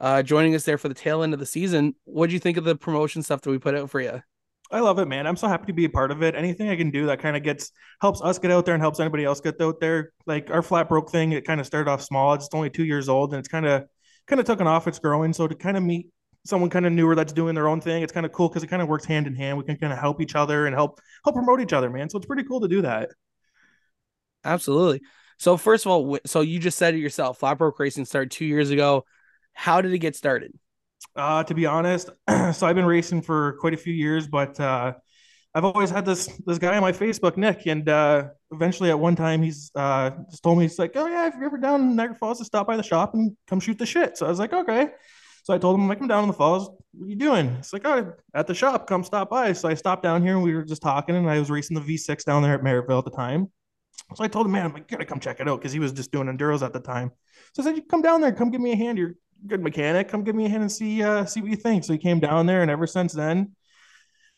uh, 0.00 0.22
joining 0.22 0.54
us 0.54 0.64
there 0.64 0.78
for 0.78 0.88
the 0.88 0.94
tail 0.94 1.22
end 1.22 1.32
of 1.32 1.40
the 1.40 1.46
season. 1.46 1.94
What 2.04 2.28
do 2.28 2.34
you 2.34 2.40
think 2.40 2.56
of 2.56 2.64
the 2.64 2.76
promotion 2.76 3.22
stuff 3.22 3.40
that 3.42 3.50
we 3.50 3.58
put 3.58 3.74
out 3.74 3.90
for 3.90 4.00
you? 4.00 4.22
I 4.70 4.80
love 4.80 4.98
it, 4.98 5.06
man. 5.06 5.26
I'm 5.26 5.36
so 5.36 5.46
happy 5.46 5.66
to 5.66 5.72
be 5.72 5.84
a 5.84 5.90
part 5.90 6.10
of 6.10 6.22
it. 6.22 6.34
Anything 6.34 6.68
I 6.68 6.76
can 6.76 6.90
do 6.90 7.06
that 7.06 7.20
kind 7.20 7.36
of 7.36 7.42
gets 7.42 7.70
helps 8.00 8.20
us 8.22 8.38
get 8.38 8.50
out 8.50 8.64
there 8.66 8.74
and 8.74 8.82
helps 8.82 8.98
anybody 8.98 9.24
else 9.24 9.40
get 9.40 9.60
out 9.60 9.80
there. 9.80 10.12
Like 10.26 10.50
our 10.50 10.62
flat 10.62 10.88
broke 10.88 11.10
thing, 11.10 11.32
it 11.32 11.46
kind 11.46 11.60
of 11.60 11.66
started 11.66 11.90
off 11.90 12.02
small. 12.02 12.34
It's 12.34 12.48
only 12.52 12.70
two 12.70 12.84
years 12.84 13.08
old 13.08 13.32
and 13.32 13.38
it's 13.38 13.48
kind 13.48 13.66
of 13.66 13.84
kind 14.26 14.40
of 14.40 14.46
taken 14.46 14.66
off. 14.66 14.88
It's 14.88 14.98
growing. 14.98 15.32
So 15.32 15.46
to 15.46 15.54
kind 15.54 15.76
of 15.76 15.82
meet 15.82 16.08
someone 16.44 16.70
kind 16.70 16.86
of 16.86 16.92
newer 16.92 17.14
that's 17.14 17.32
doing 17.32 17.54
their 17.54 17.68
own 17.68 17.80
thing, 17.80 18.02
it's 18.02 18.12
kind 18.12 18.26
of 18.26 18.32
cool 18.32 18.48
because 18.48 18.62
it 18.62 18.68
kind 18.68 18.82
of 18.82 18.88
works 18.88 19.04
hand 19.04 19.26
in 19.26 19.34
hand. 19.34 19.58
We 19.58 19.64
can 19.64 19.76
kind 19.76 19.92
of 19.92 19.98
help 19.98 20.20
each 20.20 20.34
other 20.34 20.66
and 20.66 20.74
help 20.74 21.00
help 21.24 21.36
promote 21.36 21.60
each 21.60 21.72
other, 21.72 21.90
man. 21.90 22.08
So 22.10 22.18
it's 22.18 22.26
pretty 22.26 22.44
cool 22.44 22.60
to 22.60 22.68
do 22.68 22.82
that. 22.82 23.10
Absolutely. 24.44 25.00
So 25.38 25.56
first 25.56 25.86
of 25.86 25.92
all, 25.92 26.18
so 26.26 26.42
you 26.42 26.58
just 26.58 26.78
said 26.78 26.94
it 26.94 26.98
yourself. 26.98 27.38
Flat 27.38 27.58
Broke 27.58 27.78
Racing 27.78 28.04
started 28.04 28.30
two 28.30 28.44
years 28.44 28.70
ago. 28.70 29.04
How 29.52 29.80
did 29.80 29.92
it 29.92 29.98
get 29.98 30.16
started? 30.16 30.52
Uh, 31.16 31.44
to 31.44 31.54
be 31.54 31.66
honest, 31.66 32.10
so 32.52 32.66
I've 32.66 32.74
been 32.74 32.86
racing 32.86 33.22
for 33.22 33.56
quite 33.60 33.74
a 33.74 33.76
few 33.76 33.92
years, 33.92 34.26
but 34.26 34.58
uh, 34.58 34.94
I've 35.54 35.64
always 35.64 35.90
had 35.90 36.04
this 36.04 36.26
this 36.46 36.58
guy 36.58 36.74
on 36.76 36.82
my 36.82 36.92
Facebook, 36.92 37.36
Nick, 37.36 37.66
and 37.66 37.88
uh, 37.88 38.28
eventually 38.50 38.90
at 38.90 38.98
one 38.98 39.14
time 39.14 39.42
he's 39.42 39.70
uh, 39.76 40.10
just 40.30 40.42
told 40.42 40.58
me 40.58 40.64
he's 40.64 40.78
like, 40.78 40.92
"Oh 40.96 41.06
yeah, 41.06 41.28
if 41.28 41.34
you're 41.34 41.44
ever 41.44 41.58
down 41.58 41.80
in 41.82 41.96
Niagara 41.96 42.16
Falls, 42.16 42.38
to 42.38 42.44
stop 42.44 42.66
by 42.66 42.76
the 42.76 42.82
shop 42.82 43.14
and 43.14 43.36
come 43.46 43.60
shoot 43.60 43.78
the 43.78 43.86
shit." 43.86 44.18
So 44.18 44.26
I 44.26 44.28
was 44.28 44.38
like, 44.38 44.52
"Okay." 44.52 44.88
So 45.44 45.52
I 45.52 45.58
told 45.58 45.78
him, 45.78 45.88
like, 45.88 46.00
I'm 46.00 46.08
down 46.08 46.24
in 46.24 46.28
the 46.28 46.34
falls. 46.34 46.70
What 46.92 47.04
are 47.04 47.10
you 47.10 47.16
doing? 47.16 47.48
It's 47.58 47.74
like, 47.74 47.82
oh, 47.84 48.14
at 48.32 48.46
the 48.46 48.54
shop, 48.54 48.86
come 48.86 49.04
stop 49.04 49.28
by. 49.28 49.52
So 49.52 49.68
I 49.68 49.74
stopped 49.74 50.02
down 50.02 50.22
here 50.22 50.36
and 50.36 50.42
we 50.42 50.54
were 50.54 50.64
just 50.64 50.80
talking, 50.80 51.14
and 51.14 51.28
I 51.28 51.38
was 51.38 51.50
racing 51.50 51.74
the 51.74 51.82
V6 51.82 52.24
down 52.24 52.42
there 52.42 52.54
at 52.54 52.62
Merrittville 52.62 52.98
at 52.98 53.04
the 53.04 53.10
time. 53.10 53.50
So 54.14 54.24
I 54.24 54.28
told 54.28 54.46
him, 54.46 54.52
man, 54.52 54.64
I'm 54.64 54.72
like, 54.72 54.88
gotta 54.88 55.04
come 55.04 55.20
check 55.20 55.40
it 55.40 55.48
out 55.48 55.60
because 55.60 55.72
he 55.72 55.78
was 55.80 55.92
just 55.92 56.10
doing 56.10 56.28
enduros 56.28 56.62
at 56.62 56.72
the 56.72 56.80
time. 56.80 57.10
So 57.52 57.62
I 57.62 57.66
said, 57.66 57.76
you 57.76 57.82
come 57.82 58.00
down 58.00 58.22
there, 58.22 58.32
come 58.32 58.50
give 58.50 58.62
me 58.62 58.72
a 58.72 58.76
hand. 58.76 58.96
You're 58.96 59.10
a 59.10 59.46
good 59.46 59.60
mechanic. 59.60 60.08
Come 60.08 60.24
give 60.24 60.34
me 60.34 60.46
a 60.46 60.48
hand 60.48 60.62
and 60.62 60.72
see 60.72 61.02
uh, 61.02 61.26
see 61.26 61.42
what 61.42 61.50
you 61.50 61.56
think. 61.56 61.84
So 61.84 61.92
he 61.92 61.98
came 61.98 62.20
down 62.20 62.46
there, 62.46 62.62
and 62.62 62.70
ever 62.70 62.86
since 62.86 63.12
then, 63.12 63.52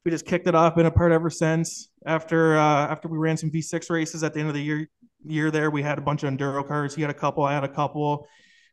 we 0.04 0.10
just 0.10 0.26
kicked 0.26 0.48
it 0.48 0.56
off. 0.56 0.74
Been 0.74 0.86
apart 0.86 1.12
ever 1.12 1.30
since. 1.30 1.88
After 2.04 2.56
uh, 2.58 2.88
after 2.88 3.06
we 3.06 3.18
ran 3.18 3.36
some 3.36 3.52
V6 3.52 3.90
races 3.90 4.24
at 4.24 4.34
the 4.34 4.40
end 4.40 4.48
of 4.48 4.56
the 4.56 4.62
year 4.62 4.90
year 5.24 5.52
there, 5.52 5.70
we 5.70 5.82
had 5.82 5.98
a 5.98 6.02
bunch 6.02 6.24
of 6.24 6.32
enduro 6.32 6.66
cars. 6.66 6.96
He 6.96 7.02
had 7.02 7.10
a 7.10 7.14
couple. 7.14 7.44
I 7.44 7.54
had 7.54 7.64
a 7.64 7.68
couple. 7.68 8.26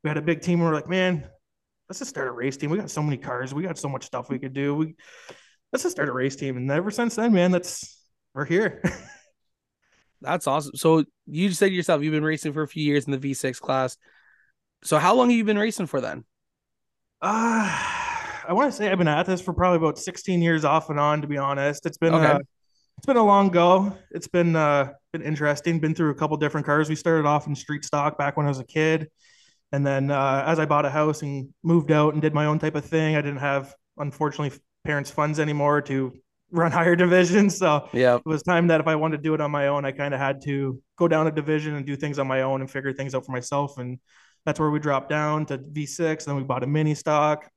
We 0.03 0.09
had 0.09 0.17
a 0.17 0.21
big 0.21 0.41
team. 0.41 0.61
We 0.61 0.65
are 0.65 0.73
like, 0.73 0.89
man, 0.89 1.29
let's 1.93 1.99
just 1.99 2.09
start 2.09 2.27
a 2.27 2.31
race 2.31 2.57
team. 2.57 2.71
We 2.71 2.79
got 2.79 2.89
so 2.89 3.03
many 3.03 3.17
cars. 3.17 3.53
We 3.53 3.61
got 3.61 3.77
so 3.77 3.87
much 3.87 4.03
stuff 4.03 4.27
we 4.27 4.39
could 4.39 4.53
do. 4.53 4.73
We 4.73 4.95
let's 5.71 5.83
just 5.83 5.95
start 5.95 6.09
a 6.09 6.11
race 6.11 6.35
team. 6.35 6.57
And 6.57 6.69
ever 6.71 6.89
since 6.89 7.15
then, 7.15 7.31
man, 7.31 7.51
that's 7.51 8.03
we're 8.33 8.45
here. 8.45 8.81
that's 10.21 10.47
awesome. 10.47 10.71
So 10.73 11.05
you 11.27 11.51
said 11.51 11.71
yourself 11.71 12.01
you've 12.01 12.11
been 12.11 12.23
racing 12.23 12.51
for 12.53 12.63
a 12.63 12.67
few 12.67 12.83
years 12.83 13.05
in 13.05 13.11
the 13.11 13.19
V6 13.19 13.59
class. 13.61 13.95
So 14.83 14.97
how 14.97 15.13
long 15.13 15.29
have 15.29 15.37
you 15.37 15.43
been 15.43 15.59
racing 15.59 15.85
for 15.85 16.01
then? 16.01 16.23
Uh 17.21 17.69
I 18.45 18.53
want 18.53 18.71
to 18.71 18.75
say 18.75 18.91
I've 18.91 18.97
been 18.97 19.07
at 19.07 19.27
this 19.27 19.39
for 19.39 19.53
probably 19.53 19.77
about 19.77 19.99
16 19.99 20.41
years 20.41 20.65
off 20.65 20.89
and 20.89 20.99
on, 20.99 21.21
to 21.21 21.27
be 21.27 21.37
honest. 21.37 21.85
It's 21.85 21.99
been 21.99 22.15
okay. 22.15 22.25
uh, 22.25 22.39
it's 22.97 23.05
been 23.05 23.17
a 23.17 23.23
long 23.23 23.49
go. 23.49 23.95
It's 24.09 24.27
been 24.27 24.55
uh 24.55 24.93
been 25.11 25.21
interesting. 25.21 25.79
Been 25.79 25.93
through 25.93 26.09
a 26.09 26.15
couple 26.15 26.37
different 26.37 26.65
cars. 26.65 26.89
We 26.89 26.95
started 26.95 27.27
off 27.27 27.45
in 27.45 27.53
street 27.53 27.85
stock 27.85 28.17
back 28.17 28.35
when 28.35 28.47
I 28.47 28.49
was 28.49 28.59
a 28.59 28.65
kid. 28.65 29.11
And 29.73 29.85
then 29.85 30.11
uh, 30.11 30.43
as 30.45 30.59
I 30.59 30.65
bought 30.65 30.85
a 30.85 30.89
house 30.91 31.23
and 31.23 31.49
moved 31.63 31.91
out 31.91 32.13
and 32.13 32.21
did 32.21 32.31
my 32.31 32.45
own 32.45 32.59
type 32.59 32.75
of 32.75 32.85
thing, 32.85 33.15
I 33.15 33.21
didn't 33.21 33.39
have, 33.39 33.73
unfortunately, 33.97 34.55
parents' 34.83 35.09
funds 35.09 35.39
anymore 35.39 35.81
to 35.81 36.13
run 36.51 36.71
higher 36.71 36.95
divisions. 36.95 37.57
So 37.57 37.89
yeah, 37.91 38.17
it 38.17 38.25
was 38.25 38.43
time 38.43 38.67
that 38.67 38.79
if 38.79 38.87
I 38.87 38.95
wanted 38.95 39.17
to 39.17 39.23
do 39.23 39.33
it 39.33 39.41
on 39.41 39.49
my 39.49 39.67
own, 39.67 39.83
I 39.83 39.91
kind 39.91 40.13
of 40.13 40.19
had 40.19 40.43
to 40.43 40.79
go 40.95 41.07
down 41.07 41.25
a 41.25 41.31
division 41.31 41.73
and 41.73 41.87
do 41.87 41.95
things 41.95 42.19
on 42.19 42.27
my 42.27 42.43
own 42.43 42.61
and 42.61 42.69
figure 42.69 42.93
things 42.93 43.15
out 43.15 43.25
for 43.25 43.31
myself. 43.31 43.79
And 43.79 43.99
that's 44.45 44.59
where 44.59 44.69
we 44.69 44.77
dropped 44.77 45.09
down 45.09 45.47
to 45.47 45.57
V6. 45.57 46.25
Then 46.25 46.35
we 46.35 46.43
bought 46.43 46.63
a 46.63 46.67
mini 46.67 46.93
stock. 46.93 47.49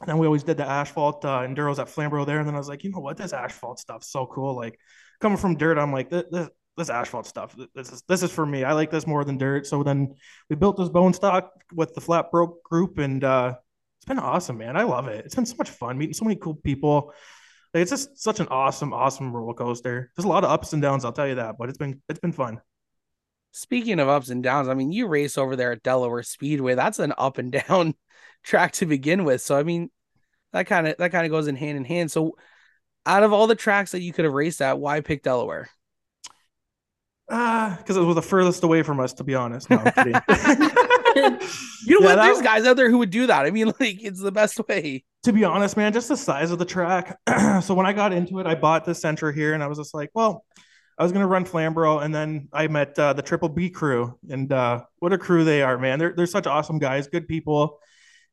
And 0.00 0.08
then 0.08 0.18
we 0.18 0.26
always 0.26 0.44
did 0.44 0.58
the 0.58 0.64
asphalt 0.64 1.24
uh, 1.24 1.40
enduros 1.40 1.80
at 1.80 1.88
Flamborough 1.88 2.24
there. 2.24 2.38
And 2.38 2.46
then 2.46 2.54
I 2.54 2.58
was 2.58 2.68
like, 2.68 2.84
you 2.84 2.92
know 2.92 3.00
what, 3.00 3.16
this 3.16 3.32
asphalt 3.32 3.80
stuff's 3.80 4.12
so 4.12 4.26
cool. 4.26 4.54
Like 4.54 4.78
coming 5.20 5.38
from 5.38 5.56
dirt, 5.56 5.76
I'm 5.76 5.92
like, 5.92 6.08
this, 6.08 6.22
this, 6.30 6.48
this 6.78 6.90
asphalt 6.90 7.26
stuff. 7.26 7.54
This 7.74 7.92
is 7.92 8.02
this 8.08 8.22
is 8.22 8.30
for 8.30 8.46
me. 8.46 8.64
I 8.64 8.72
like 8.72 8.90
this 8.90 9.06
more 9.06 9.24
than 9.24 9.36
dirt. 9.36 9.66
So 9.66 9.82
then 9.82 10.14
we 10.48 10.56
built 10.56 10.76
this 10.76 10.88
bone 10.88 11.12
stock 11.12 11.50
with 11.74 11.94
the 11.94 12.00
flat 12.00 12.30
broke 12.30 12.62
group, 12.62 12.98
and 12.98 13.22
uh, 13.22 13.54
it's 13.98 14.06
been 14.06 14.18
awesome, 14.18 14.58
man. 14.58 14.76
I 14.76 14.84
love 14.84 15.08
it. 15.08 15.24
It's 15.26 15.34
been 15.34 15.46
so 15.46 15.56
much 15.58 15.70
fun 15.70 15.98
meeting 15.98 16.14
so 16.14 16.24
many 16.24 16.36
cool 16.36 16.54
people. 16.54 17.12
Like, 17.74 17.82
it's 17.82 17.90
just 17.90 18.18
such 18.18 18.40
an 18.40 18.48
awesome, 18.48 18.94
awesome 18.94 19.34
roller 19.34 19.52
coaster. 19.52 20.10
There's 20.16 20.24
a 20.24 20.28
lot 20.28 20.44
of 20.44 20.50
ups 20.50 20.72
and 20.72 20.80
downs, 20.80 21.04
I'll 21.04 21.12
tell 21.12 21.28
you 21.28 21.34
that, 21.34 21.56
but 21.58 21.68
it's 21.68 21.78
been 21.78 22.00
it's 22.08 22.20
been 22.20 22.32
fun. 22.32 22.60
Speaking 23.52 23.98
of 23.98 24.08
ups 24.08 24.30
and 24.30 24.42
downs, 24.42 24.68
I 24.68 24.74
mean, 24.74 24.92
you 24.92 25.06
race 25.06 25.36
over 25.36 25.56
there 25.56 25.72
at 25.72 25.82
Delaware 25.82 26.22
Speedway. 26.22 26.74
That's 26.74 26.98
an 26.98 27.12
up 27.18 27.38
and 27.38 27.52
down 27.68 27.94
track 28.42 28.72
to 28.72 28.86
begin 28.86 29.24
with. 29.24 29.42
So 29.42 29.58
I 29.58 29.62
mean, 29.64 29.90
that 30.52 30.66
kind 30.66 30.88
of 30.88 30.96
that 30.98 31.12
kind 31.12 31.26
of 31.26 31.32
goes 31.32 31.48
in 31.48 31.56
hand 31.56 31.76
in 31.76 31.84
hand. 31.84 32.10
So 32.10 32.36
out 33.04 33.22
of 33.22 33.32
all 33.32 33.46
the 33.46 33.54
tracks 33.54 33.92
that 33.92 34.02
you 34.02 34.12
could 34.12 34.24
have 34.24 34.34
raced 34.34 34.62
at, 34.62 34.78
why 34.78 35.00
pick 35.00 35.22
Delaware? 35.22 35.68
Uh, 37.30 37.76
because 37.76 37.96
it 37.96 38.00
was 38.00 38.14
the 38.14 38.22
furthest 38.22 38.62
away 38.64 38.82
from 38.82 39.00
us, 39.00 39.12
to 39.12 39.24
be 39.24 39.34
honest. 39.34 39.68
No, 39.68 39.76
you 39.96 40.12
know 40.14 40.18
yeah, 41.16 41.96
what? 42.00 42.16
There's 42.16 42.40
guys 42.40 42.64
out 42.64 42.76
there 42.76 42.90
who 42.90 42.98
would 42.98 43.10
do 43.10 43.26
that. 43.26 43.44
I 43.44 43.50
mean, 43.50 43.66
like 43.80 44.02
it's 44.02 44.20
the 44.20 44.32
best 44.32 44.58
way. 44.66 45.04
To 45.24 45.32
be 45.32 45.44
honest, 45.44 45.76
man, 45.76 45.92
just 45.92 46.08
the 46.08 46.16
size 46.16 46.50
of 46.50 46.58
the 46.58 46.64
track. 46.64 47.18
so 47.62 47.74
when 47.74 47.84
I 47.84 47.92
got 47.92 48.12
into 48.12 48.38
it, 48.38 48.46
I 48.46 48.54
bought 48.54 48.84
the 48.86 48.94
center 48.94 49.30
here, 49.30 49.52
and 49.52 49.62
I 49.62 49.66
was 49.66 49.76
just 49.76 49.92
like, 49.92 50.10
well, 50.14 50.44
I 50.96 51.02
was 51.02 51.12
gonna 51.12 51.26
run 51.26 51.44
Flamborough, 51.44 51.98
and 51.98 52.14
then 52.14 52.48
I 52.52 52.66
met 52.68 52.98
uh, 52.98 53.12
the 53.12 53.22
Triple 53.22 53.50
B 53.50 53.68
crew, 53.68 54.18
and 54.30 54.50
uh, 54.50 54.84
what 55.00 55.12
a 55.12 55.18
crew 55.18 55.44
they 55.44 55.62
are, 55.62 55.76
man. 55.76 55.98
They're 55.98 56.14
they're 56.16 56.26
such 56.26 56.46
awesome 56.46 56.78
guys, 56.78 57.08
good 57.08 57.28
people. 57.28 57.78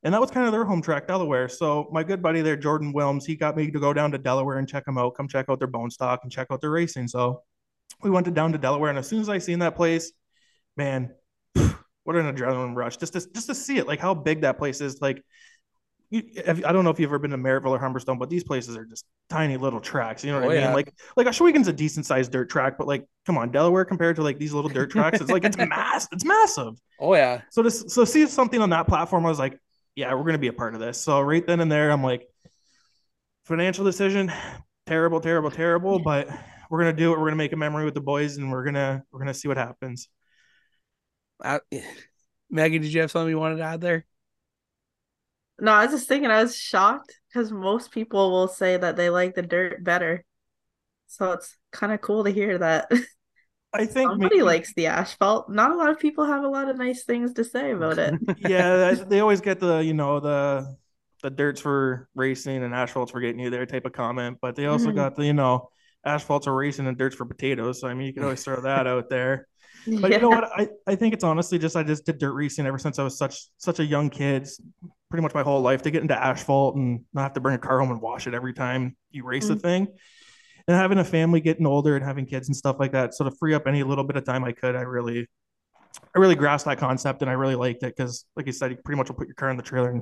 And 0.04 0.14
that 0.14 0.22
was 0.22 0.30
kind 0.30 0.46
of 0.46 0.52
their 0.52 0.66
home 0.66 0.84
track, 0.84 1.08
Delaware. 1.08 1.50
So 1.50 1.90
my 1.92 2.04
good 2.04 2.22
buddy 2.22 2.42
there, 2.42 2.56
Jordan 2.56 2.94
Wilms, 2.94 3.26
he 3.26 3.36
got 3.36 3.58
me 3.58 3.72
to 3.72 3.80
go 3.80 3.92
down 3.92 4.12
to 4.12 4.20
Delaware 4.20 4.60
and 4.60 4.70
check 4.70 4.86
them 4.86 5.00
out, 5.00 5.16
come 5.16 5.28
check 5.28 5.48
out 5.50 5.58
their 5.58 5.68
bone 5.68 5.90
stock 5.90 6.20
and 6.22 6.32
check 6.32 6.46
out 6.52 6.62
their 6.62 6.70
racing. 6.70 7.08
So 7.08 7.42
we 8.04 8.10
went 8.10 8.26
to 8.26 8.32
down 8.32 8.52
to 8.52 8.58
Delaware, 8.58 8.90
and 8.90 9.00
as 9.00 9.08
soon 9.08 9.22
as 9.22 9.30
I 9.30 9.38
seen 9.38 9.60
that 9.60 9.76
place, 9.76 10.12
man, 10.78 11.14
what 12.06 12.16
an 12.16 12.34
adrenaline 12.34 12.76
rush 12.76 12.98
just 12.98 13.14
to 13.14 13.20
just 13.34 13.48
to 13.48 13.56
see 13.56 13.78
it, 13.78 13.88
like 13.88 14.00
how 14.00 14.14
big 14.14 14.42
that 14.42 14.58
place 14.58 14.80
is. 14.80 15.02
Like, 15.02 15.24
you, 16.12 16.22
I 16.48 16.72
don't 16.72 16.84
know 16.84 16.92
if 16.92 17.00
you've 17.00 17.10
ever 17.10 17.20
been 17.20 17.32
to 17.32 17.38
Merrittville 17.38 17.72
or 17.72 17.80
Humberstone, 17.80 18.20
but 18.20 18.30
these 18.30 18.44
places 18.44 18.78
are 18.78 18.86
just 18.86 19.06
tiny 19.28 19.58
little 19.58 19.80
tracks. 19.80 20.24
You 20.24 20.32
know 20.32 20.40
what 20.40 20.48
oh, 20.48 20.52
I 20.52 20.54
mean? 20.54 20.64
Yeah. 20.64 20.74
Like, 20.74 20.94
like 21.18 21.26
Ohsweken 21.26 21.68
a 21.68 21.74
decent 21.74 22.06
sized 22.06 22.32
dirt 22.32 22.50
track, 22.50 22.78
but 22.78 22.86
like, 22.88 23.06
come 23.26 23.40
on, 23.40 23.52
Delaware 23.52 23.86
compared 23.86 24.16
to 24.18 24.22
like 24.22 24.38
these 24.38 24.54
little 24.54 24.70
dirt 24.70 24.92
tracks, 24.92 25.20
it's 25.20 25.32
like 25.32 25.44
it's 25.44 25.58
mass, 25.70 26.08
it's 26.12 26.24
massive. 26.24 26.76
Oh 27.00 27.16
yeah. 27.16 27.42
So 27.50 27.64
to 27.64 27.72
so 27.72 28.06
see 28.06 28.28
something 28.28 28.62
on 28.62 28.70
that 28.70 28.88
platform, 28.88 29.26
I 29.26 29.30
was 29.30 29.40
like, 29.40 29.60
yeah, 29.96 30.14
we're 30.14 30.26
gonna 30.26 30.38
be 30.38 30.48
a 30.48 30.54
part 30.54 30.76
of 30.76 30.80
this. 30.80 31.02
So 31.02 31.20
right 31.22 31.46
then 31.46 31.60
and 31.60 31.72
there, 31.72 31.90
I'm 31.90 32.04
like, 32.04 32.28
financial 33.46 33.84
decision, 33.84 34.32
terrible, 34.86 35.22
terrible, 35.22 35.50
terrible, 35.50 35.98
but 35.98 36.30
we're 36.70 36.80
gonna 36.80 36.94
do 36.94 37.14
it. 37.14 37.20
We're 37.20 37.26
gonna 37.26 37.36
make 37.36 37.54
a 37.54 37.58
memory 37.58 37.86
with 37.86 37.94
the 37.94 38.02
boys, 38.02 38.38
and 38.38 38.52
we're 38.52 38.64
gonna 38.64 39.04
we're 39.12 39.20
gonna 39.20 39.34
see 39.34 39.48
what 39.48 39.58
happens. 39.58 40.10
Uh, 41.44 41.60
Maggie, 42.50 42.80
did 42.80 42.94
you 42.94 43.02
have 43.02 43.12
something 43.12 43.30
you 43.30 43.40
wanted 43.40 43.58
to 43.58 43.64
add 43.64 43.82
there? 43.82 44.06
No, 45.60 45.72
I 45.72 45.86
was 45.86 45.96
just 45.96 46.08
thinking. 46.08 46.30
I 46.30 46.44
was 46.44 46.56
shocked 46.56 47.14
because 47.28 47.52
most 47.52 47.92
people 47.92 48.32
will 48.32 48.48
say 48.48 48.78
that 48.78 48.96
they 48.96 49.10
like 49.10 49.36
the 49.36 49.42
dirt 49.42 49.84
better, 49.84 50.24
so 51.08 51.32
it's 51.32 51.56
kind 51.72 51.94
of 51.94 52.02
cool 52.02 52.24
to 52.24 52.32
hear 52.32 52.58
that. 52.58 52.92
I 53.74 53.86
think 53.86 54.10
somebody 54.10 54.38
maybe... 54.38 54.44
likes 54.44 54.74
the 54.74 54.88
asphalt. 54.88 55.50
Not 55.50 55.72
a 55.72 55.76
lot 55.76 55.90
of 55.90 56.00
people 56.00 56.26
have 56.26 56.44
a 56.44 56.48
lot 56.48 56.70
of 56.70 56.78
nice 56.78 57.04
things 57.04 57.34
to 57.34 57.44
say 57.44 57.72
about 57.72 57.98
it. 57.98 58.16
yeah, 58.40 58.92
they 58.92 59.20
always 59.20 59.42
get 59.42 59.60
the 59.60 59.80
you 59.80 59.94
know 59.94 60.20
the 60.20 60.76
the 61.24 61.30
dirts 61.30 61.60
for 61.60 62.08
racing 62.16 62.64
and 62.64 62.74
asphalts 62.74 63.12
for 63.12 63.20
getting 63.20 63.40
you 63.40 63.50
there 63.50 63.66
type 63.66 63.86
of 63.86 63.94
comment, 63.94 64.38
but 64.42 64.56
they 64.56 64.68
also 64.68 64.88
mm-hmm. 64.88 64.98
got 64.98 65.16
the 65.16 65.26
you 65.26 65.34
know 65.34 65.70
asphalts 66.06 66.48
are 66.48 66.56
racing 66.56 66.88
and 66.88 66.98
dirt's 66.98 67.16
for 67.16 67.26
potatoes. 67.26 67.82
So 67.82 67.88
I 67.88 67.94
mean, 67.94 68.08
you 68.08 68.14
can 68.14 68.24
always 68.24 68.44
throw 68.44 68.62
that 68.62 68.88
out 68.88 69.10
there. 69.10 69.48
But 69.88 70.10
yeah. 70.10 70.18
you 70.18 70.22
know 70.24 70.30
what? 70.30 70.46
I, 70.46 70.68
I 70.88 70.96
think 70.96 71.14
it's 71.14 71.24
honestly 71.24 71.60
just 71.60 71.76
I 71.76 71.84
just 71.84 72.06
did 72.06 72.18
dirt 72.18 72.34
racing 72.34 72.66
ever 72.66 72.80
since 72.80 72.98
I 72.98 73.04
was 73.04 73.18
such 73.18 73.46
such 73.58 73.80
a 73.80 73.86
young 73.86 74.10
kid, 74.10 74.48
pretty 75.10 75.22
much 75.22 75.34
my 75.34 75.44
whole 75.44 75.62
life 75.62 75.84
to 75.84 75.92
get 75.92 76.02
into 76.02 76.22
asphalt 76.22 76.76
and 76.76 77.02
not 77.14 77.24
have 77.24 77.34
to 77.34 77.40
bring 77.40 77.56
a 77.56 77.60
car 77.60 77.80
home 77.80 77.92
and 77.92 78.02
wash 78.02 78.28
it 78.28 78.34
every 78.34 78.54
time 78.54 78.96
you 79.12 79.24
race 79.24 79.46
mm-hmm. 79.46 79.54
the 79.56 79.60
thing. 79.60 79.88
And 80.68 80.76
having 80.76 80.98
a 80.98 81.04
family, 81.04 81.42
getting 81.42 81.68
older, 81.68 81.96
and 81.96 82.04
having 82.04 82.26
kids 82.26 82.48
and 82.48 82.56
stuff 82.56 82.78
like 82.80 82.94
that, 82.94 83.14
so 83.14 83.24
to 83.24 83.32
free 83.32 83.54
up 83.54 83.68
any 83.68 83.84
little 83.84 84.04
bit 84.04 84.16
of 84.16 84.26
time 84.26 84.44
I 84.44 84.52
could, 84.52 84.76
I 84.76 84.82
really, 84.82 85.28
I 86.16 86.20
really 86.20 86.34
grasped 86.34 86.68
that 86.68 86.80
concept 86.80 87.22
and 87.22 87.30
I 87.30 87.34
really 87.34 87.54
liked 87.54 87.84
it 87.84 87.96
because, 87.96 88.26
like 88.36 88.48
you 88.48 88.52
said, 88.52 88.72
you 88.72 88.78
pretty 88.78 88.98
much 88.98 89.10
will 89.10 89.16
put 89.16 89.28
your 89.28 89.36
car 89.36 89.52
in 89.52 89.58
the 89.58 89.64
trailer 89.64 89.92
and 89.92 90.02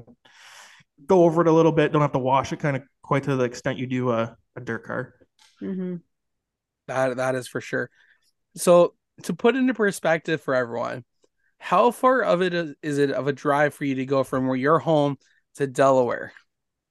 go 1.06 1.26
over 1.26 1.42
it 1.42 1.48
a 1.48 1.52
little 1.52 1.74
bit. 1.74 1.92
Don't 1.92 2.02
have 2.02 2.13
to 2.13 2.20
wash 2.20 2.54
it 2.54 2.60
kind 2.60 2.78
of 2.78 2.84
quite 3.02 3.24
to 3.24 3.36
the 3.36 3.44
extent 3.44 3.78
you 3.78 3.88
do 3.88 4.12
a, 4.12 4.38
a 4.56 4.62
dirt 4.62 4.86
car. 4.86 5.13
Mm-hmm. 5.63 5.95
That 6.88 7.17
that 7.17 7.36
is 7.36 7.47
for 7.47 7.62
sure. 7.62 7.89
So 8.56 8.93
to 9.23 9.34
put 9.34 9.56
into 9.56 9.73
perspective 9.73 10.41
for 10.41 10.54
everyone, 10.54 11.06
how 11.58 11.91
far 11.91 12.21
of 12.21 12.41
it 12.41 12.54
is, 12.54 12.76
is 12.82 12.97
it 12.97 13.12
of 13.12 13.28
a 13.28 13.34
drive 13.34 13.73
for 13.73 13.86
you 13.86 13.95
to 13.95 14.06
go 14.06 14.23
from 14.23 14.47
where 14.47 14.58
you're 14.58 14.80
home 14.80 15.17
to 15.56 15.67
Delaware? 15.67 16.34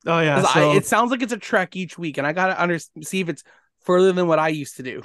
Oh 0.06 0.20
yeah, 0.20 0.42
so... 0.42 0.72
I, 0.72 0.76
it 0.76 0.86
sounds 0.86 1.10
like 1.10 1.22
it's 1.22 1.32
a 1.32 1.38
trek 1.38 1.76
each 1.76 1.98
week, 1.98 2.18
and 2.18 2.26
I 2.26 2.32
gotta 2.32 2.60
under 2.60 2.78
see 3.02 3.20
if 3.20 3.28
it's 3.28 3.44
further 3.82 4.12
than 4.12 4.26
what 4.26 4.38
I 4.38 4.48
used 4.48 4.76
to 4.76 4.82
do. 4.82 5.02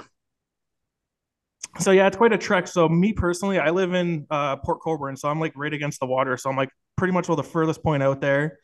So 1.80 1.90
yeah, 1.90 2.06
it's 2.06 2.16
quite 2.16 2.32
a 2.32 2.38
trek. 2.38 2.66
So 2.66 2.88
me 2.88 3.12
personally, 3.12 3.58
I 3.58 3.70
live 3.70 3.94
in 3.94 4.26
uh, 4.30 4.56
Port 4.56 4.80
Colborne, 4.80 5.16
so 5.16 5.28
I'm 5.28 5.38
like 5.38 5.52
right 5.54 5.72
against 5.72 6.00
the 6.00 6.06
water. 6.06 6.36
So 6.36 6.50
I'm 6.50 6.56
like 6.56 6.70
pretty 6.96 7.12
much 7.12 7.28
well 7.28 7.36
the 7.36 7.42
furthest 7.42 7.82
point 7.82 8.02
out 8.02 8.20
there. 8.20 8.58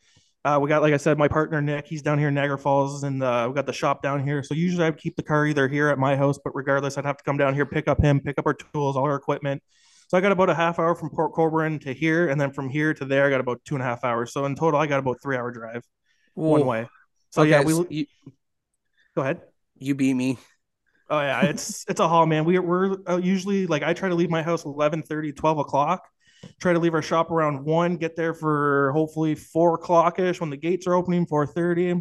Uh, 0.45 0.59
we 0.61 0.69
got, 0.69 0.83
like 0.83 0.93
I 0.93 0.99
said, 0.99 1.17
my 1.17 1.27
partner 1.27 1.63
Nick. 1.63 1.87
He's 1.87 2.03
down 2.03 2.19
here 2.19 2.29
in 2.29 2.35
Niagara 2.35 2.59
Falls, 2.59 3.03
and 3.03 3.23
uh, 3.23 3.47
we 3.49 3.55
got 3.55 3.65
the 3.65 3.73
shop 3.73 4.03
down 4.03 4.23
here. 4.23 4.43
So 4.43 4.55
usually 4.55 4.85
I 4.85 4.91
would 4.91 4.99
keep 4.99 5.17
the 5.17 5.23
car 5.23 5.47
either 5.47 5.69
here 5.69 5.89
at 5.89 5.99
my 5.99 6.17
house, 6.17 6.39
but 6.43 6.55
regardless, 6.55 6.99
I'd 6.99 7.07
have 7.07 7.17
to 7.17 7.25
come 7.25 7.39
down 7.39 7.55
here, 7.55 7.65
pick 7.65 7.89
up 7.89 8.03
him, 8.03 8.21
pick 8.21 8.39
up 8.39 8.47
our 8.47 8.53
tools, 8.53 8.97
all 8.97 9.05
our 9.05 9.17
equipment. 9.17 9.63
So 10.09 10.19
I 10.19 10.21
got 10.21 10.33
about 10.33 10.51
a 10.51 10.55
half 10.55 10.79
hour 10.79 10.95
from 10.95 11.09
Port 11.09 11.33
Colborne 11.33 11.79
to 11.81 11.95
here, 11.95 12.29
and 12.29 12.39
then 12.39 12.53
from 12.53 12.69
here 12.69 12.93
to 12.93 13.07
there, 13.07 13.27
I 13.27 13.31
got 13.31 13.41
about 13.41 13.65
two 13.65 13.75
and 13.75 13.83
a 13.83 13.87
half 13.87 14.05
hours. 14.05 14.35
So 14.35 14.45
in 14.45 14.55
total, 14.55 14.79
I 14.79 14.87
got 14.87 14.99
about 14.99 15.23
three 15.23 15.37
hour 15.37 15.51
drive 15.51 15.83
one 16.35 16.67
way. 16.67 16.89
So 17.31 17.43
okay, 17.43 17.51
yeah, 17.51 17.63
we 17.63 17.73
so 17.73 17.87
you, 17.89 18.07
go 19.17 19.23
ahead. 19.23 19.41
You 19.79 19.95
beat 19.95 20.15
me. 20.15 20.39
Oh 21.09 21.21
yeah, 21.21 21.43
it's 21.47 21.87
it's 21.89 22.01
a 22.01 22.09
haul, 22.09 22.27
man. 22.27 22.45
We 22.45 22.59
we're 22.59 22.97
uh, 23.09 23.17
usually 23.17 23.67
like 23.67 23.83
I 23.83 23.95
try 23.95 24.11
to 24.11 24.15
leave 24.15 24.31
my 24.31 24.43
house 24.43 24.67
11, 24.67 25.03
30, 25.05 25.33
12 25.33 25.59
o'clock 25.59 26.07
try 26.61 26.73
to 26.73 26.79
leave 26.79 26.95
our 26.95 27.03
shop 27.03 27.31
around 27.31 27.65
one, 27.65 27.97
get 27.97 28.17
there 28.17 28.35
for 28.35 28.93
hopefully 28.93 29.35
four 29.35 29.75
o'clock 29.75 30.19
ish 30.19 30.41
when 30.41 30.51
the 30.51 30.57
gates 30.57 30.87
are 30.87 30.95
opening, 30.95 31.27
four 31.27 31.47
thirty. 31.47 31.95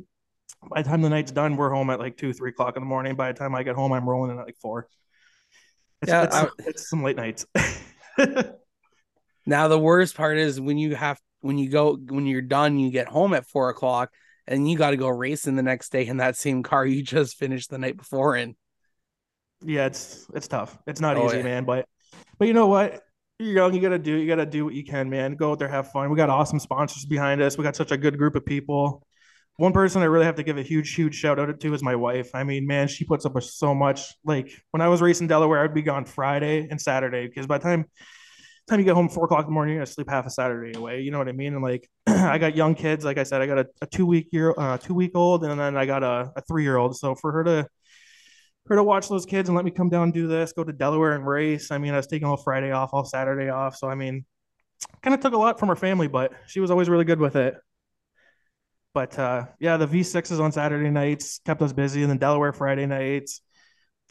By 0.69 0.81
the 0.81 0.89
time 0.89 1.01
the 1.01 1.09
night's 1.09 1.31
done, 1.31 1.57
we're 1.57 1.69
home 1.71 1.89
at 1.89 1.99
like 1.99 2.15
two, 2.17 2.31
three 2.33 2.51
o'clock 2.51 2.77
in 2.77 2.81
the 2.81 2.87
morning. 2.87 3.15
By 3.15 3.31
the 3.31 3.37
time 3.37 3.53
I 3.55 3.63
get 3.63 3.75
home, 3.75 3.91
I'm 3.91 4.07
rolling 4.07 4.31
in 4.31 4.39
at 4.39 4.45
like 4.45 4.57
four. 4.61 4.87
It's, 6.01 6.11
yeah, 6.11 6.23
it's, 6.23 6.35
I, 6.35 6.47
it's 6.59 6.89
some 6.89 7.03
late 7.03 7.17
nights. 7.17 7.45
now 9.45 9.67
the 9.67 9.79
worst 9.79 10.15
part 10.15 10.37
is 10.37 10.59
when 10.59 10.77
you 10.77 10.95
have 10.95 11.19
when 11.41 11.57
you 11.57 11.69
go 11.69 11.95
when 11.95 12.25
you're 12.25 12.41
done, 12.41 12.79
you 12.79 12.91
get 12.91 13.07
home 13.07 13.33
at 13.33 13.45
four 13.45 13.69
o'clock, 13.69 14.11
and 14.47 14.69
you 14.69 14.77
got 14.77 14.91
to 14.91 14.97
go 14.97 15.09
racing 15.09 15.55
the 15.55 15.63
next 15.63 15.91
day 15.91 16.07
in 16.07 16.17
that 16.17 16.37
same 16.37 16.63
car 16.63 16.85
you 16.85 17.03
just 17.03 17.37
finished 17.37 17.69
the 17.69 17.77
night 17.77 17.97
before 17.97 18.35
in. 18.35 18.55
Yeah, 19.65 19.85
it's 19.85 20.27
it's 20.33 20.47
tough. 20.47 20.77
It's 20.87 21.01
not 21.01 21.17
Oh, 21.17 21.27
easy, 21.27 21.37
yeah. 21.37 21.43
man. 21.43 21.65
But 21.65 21.87
but 22.37 22.47
you 22.47 22.53
know 22.53 22.67
what? 22.67 23.01
You're 23.39 23.53
young. 23.53 23.73
You 23.73 23.81
gotta 23.81 23.99
do. 23.99 24.15
You 24.15 24.27
gotta 24.27 24.45
do 24.45 24.65
what 24.65 24.73
you 24.73 24.83
can, 24.83 25.09
man. 25.09 25.35
Go 25.35 25.51
out 25.51 25.59
there, 25.59 25.67
have 25.67 25.91
fun. 25.91 26.09
We 26.09 26.17
got 26.17 26.29
awesome 26.29 26.59
sponsors 26.59 27.05
behind 27.05 27.41
us. 27.41 27.57
We 27.57 27.63
got 27.63 27.75
such 27.75 27.91
a 27.91 27.97
good 27.97 28.17
group 28.17 28.35
of 28.35 28.45
people. 28.45 29.05
One 29.57 29.73
person 29.73 30.01
I 30.01 30.05
really 30.05 30.25
have 30.25 30.35
to 30.35 30.43
give 30.43 30.57
a 30.57 30.63
huge, 30.63 30.95
huge 30.95 31.13
shout 31.15 31.39
out 31.39 31.59
to 31.59 31.73
is 31.73 31.83
my 31.83 31.95
wife. 31.95 32.31
I 32.33 32.43
mean, 32.43 32.65
man, 32.65 32.87
she 32.87 33.05
puts 33.05 33.25
up 33.25 33.35
with 33.35 33.43
so 33.43 33.75
much. 33.75 34.13
Like 34.23 34.51
when 34.71 34.81
I 34.81 34.87
was 34.87 35.01
racing 35.01 35.27
Delaware, 35.27 35.63
I'd 35.63 35.73
be 35.73 35.83
gone 35.83 36.05
Friday 36.05 36.67
and 36.69 36.81
Saturday 36.81 37.27
because 37.27 37.45
by 37.45 37.59
the 37.59 37.63
time 37.63 37.85
time 38.69 38.79
you 38.79 38.85
get 38.85 38.95
home 38.95 39.09
four 39.09 39.25
o'clock 39.25 39.41
in 39.41 39.47
the 39.47 39.51
morning, 39.51 39.75
gonna 39.75 39.85
sleep 39.85 40.09
half 40.09 40.25
a 40.25 40.29
Saturday 40.29 40.77
away. 40.77 41.01
You 41.01 41.11
know 41.11 41.17
what 41.17 41.27
I 41.27 41.33
mean? 41.33 41.53
And 41.53 41.63
like 41.63 41.89
I 42.07 42.37
got 42.37 42.55
young 42.55 42.75
kids. 42.75 43.03
Like 43.03 43.17
I 43.17 43.23
said, 43.23 43.41
I 43.41 43.47
got 43.47 43.59
a, 43.59 43.67
a 43.81 43.87
two 43.87 44.05
week 44.05 44.29
year, 44.31 44.53
uh, 44.57 44.77
two 44.77 44.93
week 44.93 45.11
old, 45.15 45.43
and 45.43 45.59
then 45.59 45.77
I 45.77 45.85
got 45.85 46.03
a, 46.03 46.31
a 46.35 46.41
three 46.41 46.63
year 46.63 46.77
old. 46.77 46.95
So 46.95 47.15
for 47.15 47.31
her 47.31 47.43
to 47.43 47.67
her 48.67 48.75
to 48.75 48.83
watch 48.83 49.09
those 49.09 49.25
kids 49.25 49.49
and 49.49 49.55
let 49.55 49.65
me 49.65 49.71
come 49.71 49.89
down 49.89 50.03
and 50.03 50.13
do 50.13 50.27
this, 50.27 50.53
go 50.53 50.63
to 50.63 50.71
Delaware 50.71 51.13
and 51.13 51.27
race. 51.27 51.71
I 51.71 51.77
mean, 51.77 51.93
I 51.93 51.97
was 51.97 52.07
taking 52.07 52.27
all 52.27 52.37
Friday 52.37 52.71
off, 52.71 52.91
all 52.93 53.03
Saturday 53.03 53.49
off. 53.49 53.75
So 53.75 53.89
I 53.89 53.95
mean, 53.95 54.25
kind 55.01 55.13
of 55.13 55.19
took 55.19 55.33
a 55.33 55.37
lot 55.37 55.59
from 55.59 55.69
her 55.69 55.75
family, 55.75 56.07
but 56.07 56.33
she 56.47 56.59
was 56.59 56.71
always 56.71 56.89
really 56.89 57.05
good 57.05 57.19
with 57.19 57.35
it. 57.35 57.55
But 58.93 59.17
uh, 59.17 59.45
yeah, 59.59 59.77
the 59.77 59.87
V6s 59.87 60.39
on 60.39 60.51
Saturday 60.51 60.89
nights 60.89 61.39
kept 61.45 61.61
us 61.61 61.73
busy, 61.73 62.01
and 62.03 62.11
then 62.11 62.19
Delaware 62.19 62.53
Friday 62.53 62.85
nights, 62.85 63.41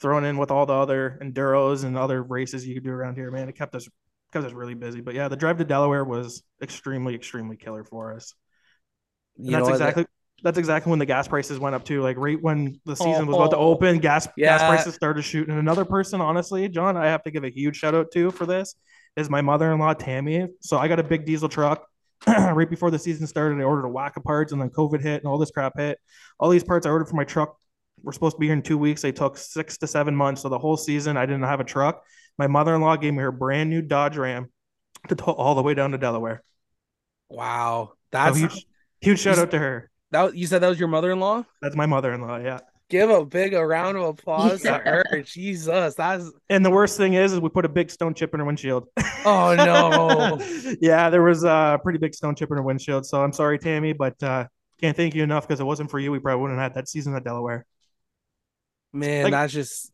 thrown 0.00 0.24
in 0.24 0.36
with 0.36 0.50
all 0.50 0.66
the 0.66 0.72
other 0.72 1.18
enduros 1.22 1.84
and 1.84 1.96
other 1.96 2.22
races 2.22 2.66
you 2.66 2.74
could 2.74 2.84
do 2.84 2.90
around 2.90 3.14
here. 3.14 3.30
Man, 3.30 3.48
it 3.48 3.54
kept 3.54 3.74
us 3.74 3.88
kept 4.32 4.44
us 4.44 4.52
really 4.52 4.74
busy. 4.74 5.00
But 5.00 5.14
yeah, 5.14 5.28
the 5.28 5.36
drive 5.36 5.58
to 5.58 5.64
Delaware 5.64 6.04
was 6.04 6.42
extremely, 6.60 7.14
extremely 7.14 7.56
killer 7.56 7.84
for 7.84 8.14
us. 8.14 8.34
You 9.36 9.52
that's 9.52 9.68
know 9.68 9.86
what? 9.86 10.06
That's 10.42 10.58
exactly 10.58 10.90
when 10.90 10.98
the 10.98 11.06
gas 11.06 11.28
prices 11.28 11.58
went 11.58 11.74
up 11.74 11.84
too. 11.84 12.02
Like 12.02 12.16
right 12.18 12.40
when 12.40 12.80
the 12.84 12.92
oh, 12.92 12.94
season 12.94 13.26
was 13.26 13.36
about 13.36 13.50
to 13.52 13.56
Oh, 13.56 13.70
open, 13.70 13.98
gas 13.98 14.28
gas 14.36 14.60
prices 14.62 14.94
started 14.94 15.22
shooting. 15.22 15.50
And 15.50 15.60
another 15.60 15.84
person, 15.84 16.20
honestly, 16.20 16.68
John, 16.68 16.96
I 16.96 17.06
have 17.06 17.22
to 17.24 17.30
give 17.30 17.44
a 17.44 17.50
huge 17.50 17.76
shout 17.76 17.94
out 17.94 18.10
to 18.12 18.30
for 18.30 18.46
this 18.46 18.74
is 19.16 19.30
my 19.30 19.40
mother-in-law 19.40 19.94
Tammy. 19.94 20.48
So 20.60 20.78
I 20.78 20.88
got 20.88 20.98
a 20.98 21.04
big 21.04 21.24
diesel 21.24 21.48
truck. 21.48 21.86
right 22.26 22.70
before 22.70 22.90
the 22.90 22.98
season 22.98 23.26
started, 23.26 23.60
I 23.60 23.64
ordered 23.64 23.84
a 23.84 23.90
whack 23.90 24.16
of 24.16 24.24
parts, 24.24 24.52
and 24.52 24.60
then 24.60 24.70
COVID 24.70 25.02
hit, 25.02 25.22
and 25.22 25.26
all 25.26 25.38
this 25.38 25.50
crap 25.50 25.72
hit. 25.76 25.98
All 26.38 26.50
these 26.50 26.64
parts 26.64 26.86
I 26.86 26.90
ordered 26.90 27.08
for 27.08 27.16
my 27.16 27.24
truck 27.24 27.56
were 28.02 28.12
supposed 28.12 28.36
to 28.36 28.40
be 28.40 28.46
here 28.46 28.54
in 28.54 28.62
two 28.62 28.78
weeks. 28.78 29.02
They 29.02 29.12
took 29.12 29.36
six 29.36 29.76
to 29.78 29.86
seven 29.86 30.14
months. 30.14 30.42
So 30.42 30.48
the 30.48 30.58
whole 30.58 30.76
season, 30.76 31.16
I 31.16 31.26
didn't 31.26 31.42
have 31.42 31.60
a 31.60 31.64
truck. 31.64 32.02
My 32.38 32.46
mother-in-law 32.46 32.96
gave 32.96 33.12
me 33.12 33.20
her 33.20 33.32
brand 33.32 33.70
new 33.70 33.82
Dodge 33.82 34.16
Ram 34.16 34.50
to 35.08 35.14
tow 35.14 35.32
all 35.32 35.54
the 35.54 35.62
way 35.62 35.74
down 35.74 35.90
to 35.92 35.98
Delaware. 35.98 36.42
Wow, 37.28 37.92
So 37.92 37.98
that's 38.10 38.38
huge, 38.38 38.66
huge 39.00 39.20
shout 39.20 39.38
out 39.38 39.50
to 39.50 39.58
her. 39.58 39.90
That. 40.12 40.36
You 40.36 40.46
said 40.46 40.60
that 40.62 40.68
was 40.68 40.78
your 40.78 40.88
mother-in-law. 40.88 41.44
That's 41.60 41.76
my 41.76 41.86
mother-in-law. 41.86 42.38
Yeah. 42.38 42.60
Give 42.88 43.08
a 43.08 43.24
big 43.24 43.54
a 43.54 43.66
round 43.66 43.96
of 43.96 44.04
applause 44.04 44.62
to 44.62 44.74
her. 44.74 45.22
Jesus, 45.24 45.94
that's 45.94 46.30
And 46.50 46.62
the 46.64 46.70
worst 46.70 46.98
thing 46.98 47.14
is, 47.14 47.32
is 47.32 47.40
we 47.40 47.48
put 47.48 47.64
a 47.64 47.68
big 47.70 47.90
stone 47.90 48.12
chip 48.12 48.34
in 48.34 48.40
her 48.40 48.46
windshield. 48.46 48.86
oh 49.24 49.54
no. 49.56 50.38
yeah, 50.80 51.08
there 51.08 51.22
was 51.22 51.42
a 51.44 51.80
pretty 51.82 51.98
big 51.98 52.14
stone 52.14 52.34
chip 52.34 52.50
in 52.50 52.56
her 52.58 52.62
windshield. 52.62 53.06
So 53.06 53.22
I'm 53.22 53.32
sorry, 53.32 53.58
Tammy, 53.58 53.94
but 53.94 54.22
uh, 54.22 54.46
can't 54.80 54.94
thank 54.96 55.14
you 55.14 55.22
enough 55.22 55.48
because 55.48 55.60
it 55.60 55.64
wasn't 55.64 55.90
for 55.90 55.98
you, 55.98 56.12
we 56.12 56.18
probably 56.18 56.42
wouldn't 56.42 56.58
have 56.60 56.72
had 56.72 56.74
that 56.74 56.88
season 56.88 57.14
at 57.16 57.24
Delaware. 57.24 57.64
Man, 58.92 59.24
Like- 59.24 59.32
that's 59.32 59.52
just 59.54 59.90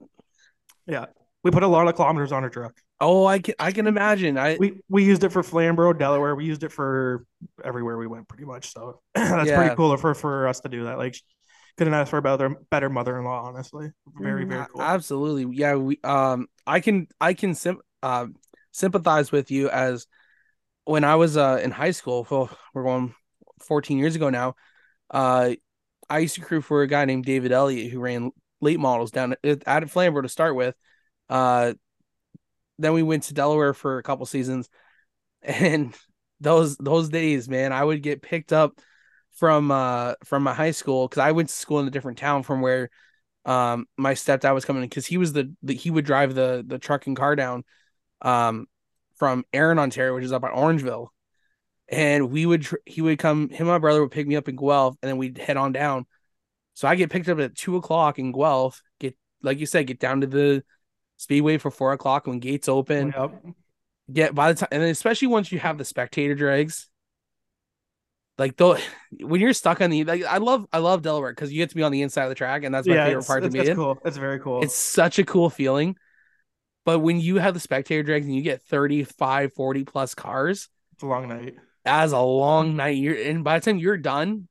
Yeah, 0.86 1.06
we 1.44 1.50
put 1.50 1.62
a 1.62 1.66
lot 1.68 1.86
of 1.88 1.94
kilometers 1.94 2.32
on 2.32 2.42
her 2.42 2.50
truck. 2.50 2.74
oh, 3.00 3.26
I 3.26 3.38
can 3.38 3.54
I 3.58 3.72
can 3.72 3.86
imagine. 3.86 4.36
I 4.38 4.56
We 4.58 4.80
we 4.88 5.04
used 5.04 5.24
it 5.24 5.30
for 5.32 5.42
Flamborough, 5.42 5.92
Delaware. 5.92 6.34
We 6.34 6.44
used 6.44 6.64
it 6.64 6.72
for 6.72 7.24
everywhere 7.64 7.96
we 7.96 8.06
went, 8.06 8.28
pretty 8.28 8.44
much. 8.44 8.72
So 8.72 9.00
that's 9.14 9.48
Yeah. 9.48 9.56
pretty 9.58 9.76
cool 9.76 9.96
for 9.96 10.14
for 10.14 10.48
us 10.48 10.60
to 10.60 10.68
do 10.68 10.84
that. 10.84 10.98
Like, 10.98 11.16
couldn't 11.76 11.94
ask 11.94 12.10
for 12.10 12.18
a 12.18 12.22
better 12.22 12.56
better 12.70 12.88
mother-in-law, 12.90 13.44
honestly. 13.46 13.90
Very 14.20 14.44
very 14.44 14.66
cool. 14.72 14.82
Absolutely. 14.82 15.56
Yeah, 15.56 15.76
we 15.76 15.98
um 16.02 16.48
I 16.66 16.80
can 16.80 17.06
I 17.20 17.34
can 17.34 17.54
sim- 17.54 17.80
uh, 18.02 18.26
sympathize 18.72 19.30
with 19.32 19.50
you 19.50 19.68
as 19.70 20.06
when 20.84 21.04
I 21.04 21.14
was 21.16 21.36
uh 21.36 21.60
in 21.62 21.70
high 21.70 21.92
school, 21.92 22.26
well, 22.30 22.50
we're 22.74 22.82
going 22.84 23.14
14 23.60 23.98
years 23.98 24.16
ago 24.16 24.28
now. 24.30 24.56
Uh 25.10 25.54
I 26.10 26.18
used 26.20 26.34
to 26.36 26.40
crew 26.40 26.62
for 26.62 26.82
a 26.82 26.86
guy 26.88 27.04
named 27.04 27.26
David 27.26 27.52
Elliott 27.52 27.92
who 27.92 28.00
ran 28.00 28.30
late 28.60 28.80
models 28.80 29.10
down 29.10 29.34
at, 29.44 29.62
at 29.66 29.90
Flamborough 29.90 30.22
to 30.22 30.28
start 30.28 30.56
with. 30.56 30.74
Uh 31.28 31.74
then 32.78 32.92
we 32.92 33.02
went 33.02 33.24
to 33.24 33.34
Delaware 33.34 33.74
for 33.74 33.98
a 33.98 34.02
couple 34.02 34.26
seasons 34.26 34.68
and 35.42 35.94
those 36.40 36.76
those 36.78 37.08
days, 37.08 37.48
man, 37.48 37.72
I 37.72 37.84
would 37.84 38.02
get 38.02 38.22
picked 38.22 38.52
up 38.52 38.80
from 39.32 39.70
uh 39.70 40.14
from 40.24 40.42
my 40.42 40.54
high 40.54 40.72
school 40.72 41.08
because 41.08 41.20
I 41.22 41.32
went 41.32 41.48
to 41.48 41.54
school 41.54 41.80
in 41.80 41.88
a 41.88 41.90
different 41.90 42.18
town 42.18 42.42
from 42.42 42.60
where 42.60 42.90
um 43.46 43.86
my 43.96 44.14
stepdad 44.14 44.54
was 44.54 44.64
coming 44.64 44.82
because 44.82 45.06
he 45.06 45.18
was 45.18 45.32
the, 45.32 45.52
the 45.62 45.74
he 45.74 45.90
would 45.90 46.04
drive 46.04 46.34
the 46.34 46.64
the 46.66 46.78
truck 46.78 47.06
and 47.06 47.16
car 47.16 47.36
down 47.36 47.64
um 48.22 48.66
from 49.16 49.44
Erin, 49.52 49.78
Ontario, 49.78 50.14
which 50.14 50.24
is 50.24 50.32
up 50.32 50.44
at 50.44 50.52
Orangeville. 50.52 51.08
And 51.88 52.30
we 52.30 52.46
would 52.46 52.62
tr- 52.62 52.76
he 52.86 53.02
would 53.02 53.18
come 53.18 53.48
him 53.48 53.60
and 53.60 53.68
my 53.68 53.78
brother 53.78 54.02
would 54.02 54.10
pick 54.10 54.26
me 54.26 54.36
up 54.36 54.48
in 54.48 54.56
Guelph 54.56 54.96
and 55.02 55.08
then 55.08 55.16
we'd 55.18 55.38
head 55.38 55.56
on 55.56 55.72
down. 55.72 56.06
So 56.74 56.88
I 56.88 56.96
get 56.96 57.10
picked 57.10 57.28
up 57.28 57.38
at 57.40 57.56
two 57.56 57.76
o'clock 57.76 58.18
in 58.18 58.32
Guelph, 58.32 58.82
get 59.00 59.16
like 59.42 59.58
you 59.58 59.66
said, 59.66 59.86
get 59.86 60.00
down 60.00 60.20
to 60.22 60.26
the 60.26 60.64
speedway 61.18 61.58
for 61.58 61.70
four 61.70 61.92
o'clock 61.92 62.26
when 62.26 62.38
gates 62.40 62.68
open 62.68 63.12
Yep. 63.14 63.44
get 64.10 64.34
by 64.34 64.52
the 64.52 64.58
time 64.60 64.68
and 64.72 64.82
especially 64.84 65.28
once 65.28 65.52
you 65.52 65.58
have 65.58 65.76
the 65.78 65.84
spectator 65.84 66.34
drags 66.34 66.88
like 68.38 68.56
though 68.56 68.78
when 69.20 69.40
you're 69.40 69.52
stuck 69.52 69.80
on 69.80 69.90
the 69.90 70.04
like 70.04 70.24
i 70.24 70.38
love 70.38 70.66
i 70.72 70.78
love 70.78 71.02
delaware 71.02 71.32
because 71.32 71.52
you 71.52 71.58
get 71.58 71.70
to 71.70 71.76
be 71.76 71.82
on 71.82 71.92
the 71.92 72.02
inside 72.02 72.22
of 72.24 72.28
the 72.28 72.34
track 72.34 72.62
and 72.64 72.74
that's 72.74 72.86
my 72.86 72.94
yeah, 72.94 73.04
favorite 73.06 73.26
part 73.26 73.42
to 73.42 73.50
be 73.50 73.58
it's 73.58 73.68
in 73.70 73.76
cool. 73.76 73.98
It's 74.04 74.16
very 74.16 74.38
cool. 74.40 74.62
it's 74.62 74.74
such 74.74 75.18
a 75.18 75.24
cool 75.24 75.50
feeling 75.50 75.96
but 76.84 77.00
when 77.00 77.20
you 77.20 77.36
have 77.36 77.52
the 77.52 77.60
spectator 77.60 78.02
drags 78.02 78.24
and 78.26 78.34
you 78.34 78.42
get 78.42 78.62
35 78.62 79.52
40 79.52 79.84
plus 79.84 80.14
cars 80.14 80.68
It's 80.94 81.02
a 81.02 81.06
long 81.06 81.28
night. 81.28 81.56
as 81.84 82.12
a 82.12 82.20
long 82.20 82.76
night 82.76 82.96
you're 82.96 83.16
and 83.16 83.42
by 83.44 83.58
the 83.58 83.64
time 83.64 83.78
you're 83.78 83.98
done 83.98 84.46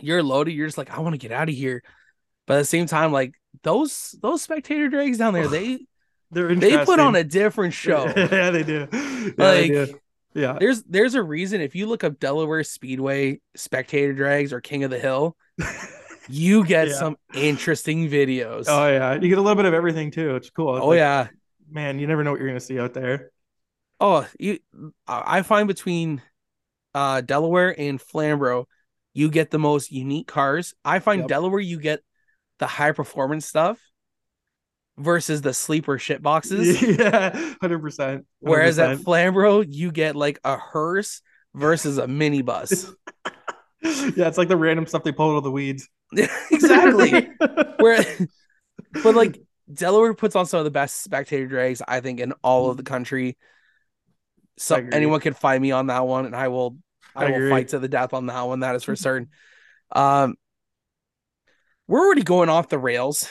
you're 0.00 0.22
loaded 0.22 0.52
you're 0.52 0.66
just 0.66 0.78
like 0.78 0.90
i 0.90 1.00
want 1.00 1.14
to 1.14 1.18
get 1.18 1.30
out 1.32 1.48
of 1.48 1.54
here 1.54 1.82
but 2.46 2.54
at 2.54 2.58
the 2.58 2.64
same 2.64 2.86
time 2.86 3.12
like 3.12 3.34
those 3.62 4.16
those 4.20 4.42
spectator 4.42 4.88
drags 4.88 5.18
down 5.18 5.32
there 5.32 5.46
they 5.46 5.86
They're 6.32 6.54
they 6.54 6.78
put 6.78 6.98
on 7.00 7.14
a 7.14 7.24
different 7.24 7.74
show 7.74 8.06
yeah, 8.16 8.50
they 8.50 8.62
do. 8.62 8.88
Yeah, 9.38 9.52
they 9.52 9.62
Like, 9.62 9.66
do. 9.66 10.00
Yeah. 10.34 10.58
There's 10.58 10.82
there's 10.84 11.14
a 11.14 11.22
reason 11.22 11.60
if 11.60 11.74
you 11.74 11.86
look 11.86 12.04
up 12.04 12.18
Delaware 12.18 12.64
Speedway 12.64 13.40
spectator 13.54 14.14
drags 14.14 14.52
or 14.52 14.60
King 14.60 14.84
of 14.84 14.90
the 14.90 14.98
Hill, 14.98 15.36
you 16.28 16.64
get 16.64 16.88
Yeah. 16.88 16.94
some 16.94 17.16
interesting 17.34 18.08
videos. 18.08 18.66
Oh 18.68 18.88
yeah, 18.88 19.14
you 19.14 19.28
get 19.28 19.38
a 19.38 19.42
little 19.42 19.56
bit 19.56 19.66
of 19.66 19.74
everything 19.74 20.10
too. 20.10 20.36
It's 20.36 20.50
cool. 20.50 20.76
It's 20.76 20.84
Oh, 20.84 20.88
like, 20.88 20.98
yeah. 20.98 21.28
man, 21.70 21.98
you 21.98 22.06
never 22.06 22.24
know 22.24 22.30
what 22.30 22.40
you're 22.40 22.48
gonna 22.48 22.60
see 22.60 22.78
out 22.78 22.94
there. 22.94 23.30
Oh, 24.00 24.26
you 24.38 24.58
I 25.06 25.38
I 25.38 25.42
find 25.42 25.68
between 25.68 26.22
uh 26.94 27.22
Delaware 27.22 27.78
and 27.78 28.00
Flamborough, 28.00 28.68
you 29.14 29.30
get 29.30 29.50
the 29.50 29.58
most 29.60 29.92
unique 29.92 30.28
cars. 30.28 30.74
I 30.84 31.00
find 31.00 31.22
Yep. 31.22 31.28
Delaware 31.28 31.60
you 31.60 31.80
get 31.80 32.02
the 32.60 32.68
high 32.68 32.92
performance 32.92 33.46
stuff 33.46 33.80
versus 34.98 35.42
the 35.42 35.54
sleeper 35.54 35.98
shit 35.98 36.22
boxes. 36.22 36.82
yeah, 36.98 37.30
hundred 37.60 37.80
percent. 37.80 38.26
Whereas 38.40 38.78
at 38.78 38.98
Flamborough, 38.98 39.60
you 39.60 39.92
get 39.92 40.16
like 40.16 40.38
a 40.44 40.56
hearse 40.56 41.22
versus 41.54 41.98
a 41.98 42.06
minibus. 42.06 42.92
yeah, 43.82 44.28
it's 44.28 44.38
like 44.38 44.48
the 44.48 44.56
random 44.56 44.86
stuff 44.86 45.04
they 45.04 45.12
pull 45.12 45.32
out 45.32 45.38
of 45.38 45.44
the 45.44 45.50
weeds. 45.50 45.88
exactly. 46.50 47.30
Where 47.78 48.04
but 49.02 49.14
like 49.14 49.40
Delaware 49.72 50.14
puts 50.14 50.36
on 50.36 50.46
some 50.46 50.58
of 50.58 50.64
the 50.64 50.70
best 50.70 51.02
spectator 51.02 51.46
drags, 51.46 51.80
I 51.86 52.00
think, 52.00 52.20
in 52.20 52.32
all 52.42 52.70
of 52.70 52.76
the 52.76 52.82
country. 52.82 53.36
So 54.58 54.76
anyone 54.76 55.20
can 55.20 55.34
find 55.34 55.62
me 55.62 55.72
on 55.72 55.86
that 55.86 56.06
one, 56.06 56.26
and 56.26 56.36
I 56.36 56.48
will 56.48 56.76
I, 57.16 57.24
I 57.24 57.28
will 57.30 57.36
agree. 57.36 57.50
fight 57.50 57.68
to 57.68 57.78
the 57.78 57.88
death 57.88 58.12
on 58.12 58.26
that 58.26 58.42
one. 58.42 58.60
That 58.60 58.76
is 58.76 58.84
for 58.84 58.96
certain. 58.96 59.28
Um 59.90 60.36
we're 61.88 62.00
already 62.00 62.22
going 62.22 62.48
off 62.48 62.68
the 62.68 62.78
rails. 62.78 63.28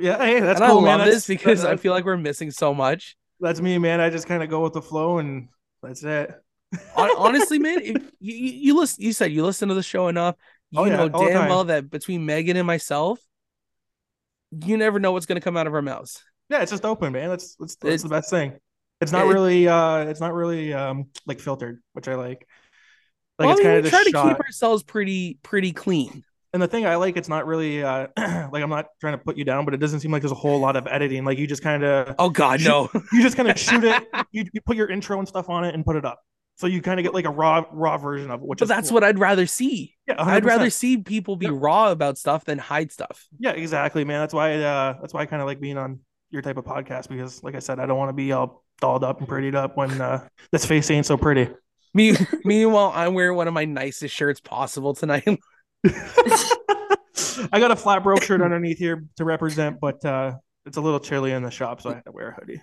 Yeah, 0.00 0.18
hey, 0.18 0.40
that's 0.40 0.60
and 0.60 0.70
cool, 0.70 0.80
I 0.80 0.82
man. 0.82 0.98
love 0.98 0.98
That's- 1.06 1.14
this 1.14 1.26
because 1.26 1.64
I 1.64 1.76
feel 1.76 1.92
like 1.92 2.04
we're 2.04 2.16
missing 2.16 2.50
so 2.50 2.74
much. 2.74 3.16
that's 3.40 3.60
me, 3.60 3.78
man. 3.78 4.00
I 4.00 4.10
just 4.10 4.26
kind 4.26 4.42
of 4.42 4.48
go 4.50 4.60
with 4.62 4.72
the 4.72 4.82
flow, 4.82 5.18
and 5.18 5.48
that's 5.82 6.02
it. 6.02 6.32
Honestly, 6.96 7.58
man, 7.58 7.80
if 7.82 7.96
you, 8.20 8.34
you 8.34 8.52
you 8.52 8.76
listen 8.78 9.02
you 9.02 9.12
said 9.12 9.32
you 9.32 9.44
listen 9.44 9.68
to 9.70 9.74
the 9.74 9.82
show 9.82 10.08
enough, 10.08 10.36
you 10.70 10.80
Oh, 10.80 10.84
yeah, 10.84 10.96
know 10.96 11.08
damn 11.08 11.48
well 11.48 11.64
that 11.64 11.90
between 11.90 12.24
Megan 12.26 12.56
and 12.56 12.66
myself, 12.66 13.18
you 14.50 14.76
never 14.76 14.98
know 14.98 15.12
what's 15.12 15.26
gonna 15.26 15.40
come 15.40 15.56
out 15.56 15.66
of 15.66 15.74
our 15.74 15.82
mouths. 15.82 16.22
Yeah, 16.48 16.62
it's 16.62 16.70
just 16.70 16.84
open, 16.84 17.12
man. 17.12 17.28
That's 17.28 17.56
that's, 17.56 17.76
that's 17.76 17.84
It's- 17.86 18.02
the 18.02 18.08
best 18.08 18.30
thing. 18.30 18.58
It's 19.00 19.12
not 19.12 19.26
it- 19.26 19.30
really 19.30 19.66
uh 19.66 20.04
it's 20.04 20.20
not 20.20 20.34
really 20.34 20.72
um 20.74 21.06
like 21.26 21.40
filtered, 21.40 21.80
which 21.94 22.06
I 22.08 22.14
like. 22.16 22.46
Like 23.38 23.46
Well, 23.46 23.50
it's 23.56 23.60
I 23.60 23.62
mean, 23.62 23.64
kind 23.64 23.78
of 23.78 23.84
we 23.84 23.90
try 23.90 24.04
to 24.04 24.28
keep 24.34 24.40
ourselves 24.46 24.82
pretty 24.82 25.38
pretty 25.42 25.72
clean. 25.72 26.24
And 26.52 26.60
the 26.62 26.68
thing 26.68 26.86
I 26.86 26.96
like, 26.96 27.16
it's 27.16 27.28
not 27.28 27.46
really 27.46 27.82
uh 27.82 28.08
like 28.16 28.62
I'm 28.62 28.70
not 28.70 28.86
trying 29.00 29.14
to 29.14 29.18
put 29.24 29.36
you 29.36 29.44
down, 29.44 29.64
but 29.64 29.74
it 29.74 29.78
doesn't 29.78 30.00
seem 30.00 30.10
like 30.10 30.22
there's 30.22 30.32
a 30.32 30.36
whole 30.36 30.58
lot 30.60 30.76
of 30.76 30.86
editing. 30.86 31.24
Like 31.24 31.38
you 31.38 31.46
just 31.46 31.62
kind 31.62 31.84
of 31.84 32.14
Oh 32.18 32.30
God, 32.30 32.60
Shoot- 32.60 32.68
no. 32.68 32.90
you 33.12 33.22
just 33.22 33.36
kind 33.36 33.48
of 33.50 33.58
shoot 33.58 33.84
it. 33.84 34.08
You, 34.32 34.44
you 34.52 34.60
put 34.60 34.76
your 34.76 34.88
intro 34.90 35.18
and 35.18 35.26
stuff 35.28 35.48
on 35.48 35.64
it 35.64 35.74
and 35.74 35.84
put 35.84 35.96
it 35.96 36.04
up. 36.04 36.20
So 36.56 36.66
you 36.66 36.82
kind 36.82 37.00
of 37.00 37.04
get 37.04 37.14
like 37.14 37.24
a 37.24 37.30
raw 37.30 37.64
raw 37.72 37.96
version 37.96 38.30
of 38.30 38.40
it, 38.42 38.46
which 38.46 38.58
But 38.58 38.64
is 38.64 38.68
that's 38.68 38.88
cool. 38.90 38.96
what 38.96 39.04
I'd 39.04 39.18
rather 39.18 39.46
see. 39.46 39.96
yeah, 40.06 40.16
I'd 40.18 40.44
rather 40.44 40.68
see 40.70 40.98
people 40.98 41.36
be 41.36 41.46
Yep. 41.46 41.54
raw 41.56 41.90
about 41.90 42.18
stuff 42.18 42.44
than 42.44 42.58
hide 42.58 42.92
stuff. 42.92 43.26
Yeah, 43.38 43.52
exactly, 43.52 44.04
man. 44.04 44.20
That's 44.20 44.34
why 44.34 44.56
uh 44.56 44.98
that's 45.00 45.14
why 45.14 45.22
I 45.22 45.26
kind 45.26 45.40
of 45.40 45.46
like 45.46 45.60
being 45.60 45.78
on 45.78 46.00
your 46.30 46.42
type 46.42 46.58
of 46.58 46.64
podcast 46.64 47.08
because 47.08 47.42
like 47.42 47.54
I 47.54 47.60
said, 47.60 47.78
I 47.80 47.86
don't 47.86 47.96
want 47.98 48.10
to 48.10 48.14
be 48.14 48.32
all 48.32 48.62
dolled 48.80 49.04
up 49.04 49.20
and 49.20 49.28
prettied 49.28 49.54
up 49.54 49.76
when 49.76 50.00
uh 50.00 50.26
this 50.52 50.66
face 50.66 50.90
ain't 50.90 51.06
so 51.06 51.16
pretty. 51.16 51.48
Me, 51.94 52.14
meanwhile, 52.44 52.92
I'm 52.94 53.14
wearing 53.14 53.36
one 53.36 53.48
of 53.48 53.54
my 53.54 53.64
nicest 53.64 54.14
shirts 54.14 54.38
possible 54.40 54.94
tonight. 54.94 55.26
I 57.52 57.58
got 57.58 57.70
a 57.70 57.76
flat 57.76 58.02
broke 58.02 58.22
shirt 58.22 58.40
underneath 58.42 58.78
here 58.78 59.04
to 59.16 59.24
represent, 59.24 59.80
but 59.80 60.04
uh 60.04 60.32
it's 60.66 60.76
a 60.76 60.80
little 60.80 61.00
chilly 61.00 61.32
in 61.32 61.42
the 61.42 61.50
shop, 61.50 61.80
so 61.80 61.90
I 61.90 61.94
had 61.94 62.04
to 62.04 62.12
wear 62.12 62.28
a 62.28 62.34
hoodie. 62.34 62.60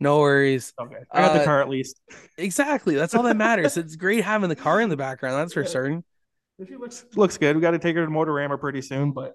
no 0.00 0.18
worries. 0.20 0.72
Okay. 0.80 0.96
I 1.12 1.20
got 1.20 1.34
the 1.34 1.42
Uh, 1.42 1.44
car 1.44 1.60
at 1.60 1.68
least. 1.68 2.00
Exactly. 2.38 2.94
That's 2.94 3.14
all 3.14 3.22
that 3.24 3.36
matters. 3.36 3.76
it's 3.76 3.96
great 3.96 4.24
having 4.24 4.48
the 4.48 4.56
car 4.56 4.80
in 4.80 4.88
the 4.88 4.96
background. 4.96 5.36
That's 5.36 5.52
for 5.52 5.62
Yeah. 5.62 5.68
certain. 5.68 6.04
She 6.66 6.76
looks 6.76 7.04
looks 7.16 7.36
good. 7.36 7.56
We 7.56 7.62
got 7.62 7.72
to 7.72 7.78
take 7.78 7.96
her 7.96 8.04
to 8.04 8.10
Motorama 8.10 8.58
pretty 8.58 8.80
soon, 8.80 9.12
but 9.12 9.34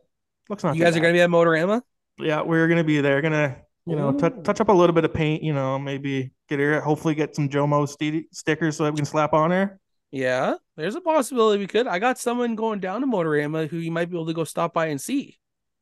looks 0.49 0.63
not. 0.63 0.75
You 0.75 0.83
guys 0.83 0.95
are 0.97 0.99
going 0.99 1.13
to 1.13 1.17
be 1.17 1.21
at 1.21 1.29
Motorama? 1.29 1.81
Yeah, 2.17 2.41
we're 2.41 2.67
gonna 2.67 2.83
be 2.83 2.99
there. 3.01 3.21
Gonna 3.21 3.57
you 3.85 3.95
know 3.95 4.09
Ooh. 4.13 4.19
tou- 4.19 4.41
touch 4.43 4.59
up 4.59 4.67
a 4.69 4.73
little 4.73 4.93
bit 4.93 5.05
of 5.05 5.13
paint. 5.13 5.41
You 5.43 5.53
know, 5.53 5.77
maybe 5.79 6.31
get 6.49 6.59
her. 6.59 6.81
Hopefully, 6.81 7.15
get 7.15 7.33
some 7.35 7.47
Jomo 7.49 7.87
sti- 7.87 8.25
stickers 8.33 8.75
so 8.77 8.83
that 8.83 8.91
we 8.91 8.97
can 8.97 9.05
slap 9.05 9.31
on 9.33 9.51
her. 9.51 9.79
Yeah, 10.11 10.55
there's 10.79 10.95
a 10.95 11.01
possibility 11.01 11.59
we 11.59 11.67
could. 11.67 11.87
I 11.87 11.99
got 11.99 12.17
someone 12.17 12.55
going 12.55 12.79
down 12.79 13.01
to 13.01 13.07
Motorama 13.07 13.67
who 13.67 13.77
you 13.77 13.91
might 13.91 14.09
be 14.09 14.15
able 14.15 14.27
to 14.27 14.33
go 14.33 14.43
stop 14.43 14.73
by 14.73 14.87
and 14.87 14.99
see. 14.99 15.37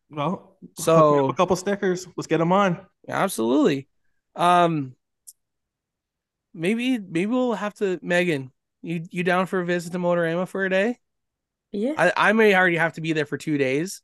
Well, 0.10 0.58
So- 0.80 1.30
a 1.30 1.34
couple 1.34 1.56
stickers. 1.56 2.08
Let's 2.18 2.28
get 2.28 2.38
them 2.40 2.52
on. 2.52 2.80
Absolutely. 3.08 3.88
Um 4.36 4.96
maybe 6.54 6.98
maybe 7.00 7.26
we'll 7.28 7.54
have 7.54 7.74
to 7.76 8.00
Megan, 8.02 8.52
you 8.82 9.04
you 9.12 9.24
down 9.24 9.46
for 9.46 9.60
a 9.60 9.66
visit 9.66 9.92
to 9.94 10.00
Motorama 10.00 10.48
for 10.48 10.66
a 10.66 10.70
day? 10.70 10.98
Yeah. 11.72 11.94
I, 11.98 12.30
I 12.30 12.34
may 12.34 12.56
already 12.56 12.78
have 12.78 12.94
to 12.94 13.02
be 13.02 13.14
there 13.14 13.26
for 13.26 13.38
two 13.38 13.58
days. 13.58 14.02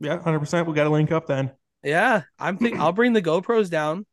Yeah, 0.00 0.20
hundred 0.20 0.40
percent. 0.40 0.66
We 0.66 0.74
got 0.74 0.84
to 0.84 0.90
link 0.90 1.12
up 1.12 1.26
then. 1.26 1.50
Yeah, 1.82 2.22
I'm 2.38 2.58
think 2.58 2.78
I'll 2.78 2.92
bring 2.92 3.12
the 3.12 3.22
GoPros 3.22 3.70
down. 3.70 4.06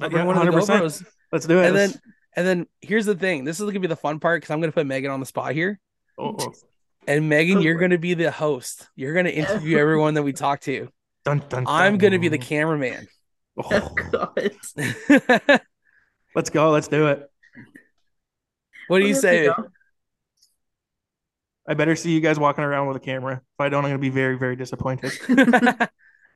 I'll 0.00 0.08
bring 0.10 0.22
Yeah, 0.22 0.26
one 0.26 0.36
of 0.48 0.52
the 0.54 0.58
100%. 0.60 0.80
GoPros. 0.80 1.04
Let's 1.32 1.46
do 1.46 1.58
it. 1.60 1.66
And 1.66 1.76
then 1.76 1.88
Let's- 1.90 2.00
and 2.36 2.46
then 2.46 2.66
here's 2.80 3.06
the 3.06 3.14
thing. 3.14 3.44
This 3.44 3.60
is 3.60 3.66
gonna 3.66 3.80
be 3.80 3.86
the 3.88 3.96
fun 3.96 4.20
part 4.20 4.40
because 4.40 4.52
I'm 4.52 4.60
gonna 4.60 4.72
put 4.72 4.86
Megan 4.86 5.10
on 5.10 5.20
the 5.20 5.26
spot 5.26 5.52
here. 5.52 5.78
oh. 6.18 6.52
And 7.08 7.28
Megan, 7.30 7.62
you're 7.62 7.78
gonna 7.78 7.98
be 7.98 8.12
the 8.14 8.30
host. 8.30 8.86
You're 8.94 9.14
gonna 9.14 9.30
interview 9.30 9.78
everyone 9.78 10.14
that 10.14 10.22
we 10.22 10.32
talk 10.32 10.60
to. 10.62 10.88
Dun, 11.24 11.42
dun, 11.48 11.64
I'm 11.66 11.96
gonna 11.98 12.18
be 12.18 12.28
the 12.28 12.38
cameraman. 12.38 13.08
Oh, 13.56 13.88
God. 14.12 14.50
let's 16.34 16.50
go. 16.50 16.70
Let's 16.70 16.88
do 16.88 17.08
it. 17.08 17.28
what 18.88 18.98
do 19.00 19.06
you 19.06 19.12
Well, 19.14 19.20
say? 19.22 19.50
I 21.66 21.74
better 21.74 21.96
see 21.96 22.12
you 22.12 22.20
guys 22.20 22.38
walking 22.38 22.64
around 22.64 22.86
with 22.88 22.96
a 22.96 23.00
camera. 23.00 23.34
If 23.36 23.60
I 23.60 23.68
don't, 23.70 23.84
I'm 23.84 23.90
gonna 23.90 23.98
be 23.98 24.10
very, 24.10 24.36
very 24.36 24.56
disappointed. 24.56 25.12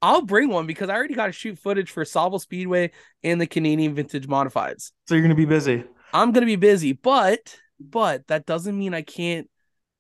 I'll 0.05 0.21
bring 0.23 0.51
one 0.51 0.67
because 0.67 0.91
I 0.91 0.95
already 0.95 1.15
got 1.15 1.27
to 1.27 1.33
shoot 1.33 1.59
footage 1.59 1.91
for 1.91 2.05
Sauble 2.05 2.39
Speedway 2.41 2.91
and 3.23 3.41
the 3.41 3.47
Canadian 3.47 3.95
Vintage 3.95 4.27
Modifieds. 4.29 4.93
so 5.09 5.15
you're 5.15 5.23
gonna 5.23 5.35
be 5.35 5.47
busy. 5.47 5.83
I'm 6.13 6.33
gonna 6.33 6.45
be 6.47 6.57
busy, 6.57 6.93
but 6.93 7.57
but 7.81 8.27
that 8.27 8.45
doesn't 8.45 8.79
mean 8.79 8.93
I 8.93 9.01
can't 9.03 9.49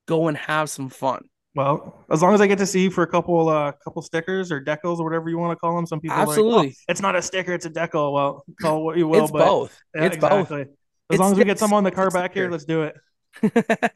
go 0.06 0.28
and 0.28 0.36
have 0.36 0.68
some 0.68 0.90
fun. 0.90 1.24
Well, 1.54 2.04
as 2.10 2.20
long 2.20 2.34
as 2.34 2.40
I 2.40 2.46
get 2.48 2.58
to 2.58 2.66
see 2.66 2.82
you 2.82 2.90
for 2.90 3.02
a 3.02 3.06
couple, 3.06 3.48
uh, 3.48 3.72
couple 3.82 4.02
stickers 4.02 4.52
or 4.52 4.60
decals 4.60 4.98
or 4.98 5.04
whatever 5.04 5.30
you 5.30 5.38
want 5.38 5.52
to 5.52 5.56
call 5.56 5.74
them. 5.76 5.86
Some 5.86 6.00
people 6.00 6.16
are 6.16 6.26
like, 6.26 6.28
Absolutely. 6.30 6.68
"Oh, 6.68 6.84
it's 6.88 7.00
not 7.00 7.16
a 7.16 7.22
sticker, 7.22 7.52
it's 7.54 7.64
a 7.64 7.70
decal. 7.70 8.12
Well, 8.12 8.44
call 8.60 8.84
what 8.84 8.96
you 8.98 9.08
will. 9.08 9.22
it's 9.22 9.32
but 9.32 9.46
both. 9.46 9.80
Yeah, 9.94 10.04
it's 10.04 10.16
exactly. 10.16 10.60
As 10.62 10.66
It's- 11.10 11.20
long 11.20 11.32
as 11.32 11.38
we 11.38 11.44
get 11.44 11.52
it's- 11.52 11.60
some 11.60 11.72
on 11.72 11.82
the 11.84 11.90
car 11.92 12.10
back 12.10 12.34
here, 12.34 12.50
let's 12.50 12.64
do 12.66 12.82
it. 12.82 12.96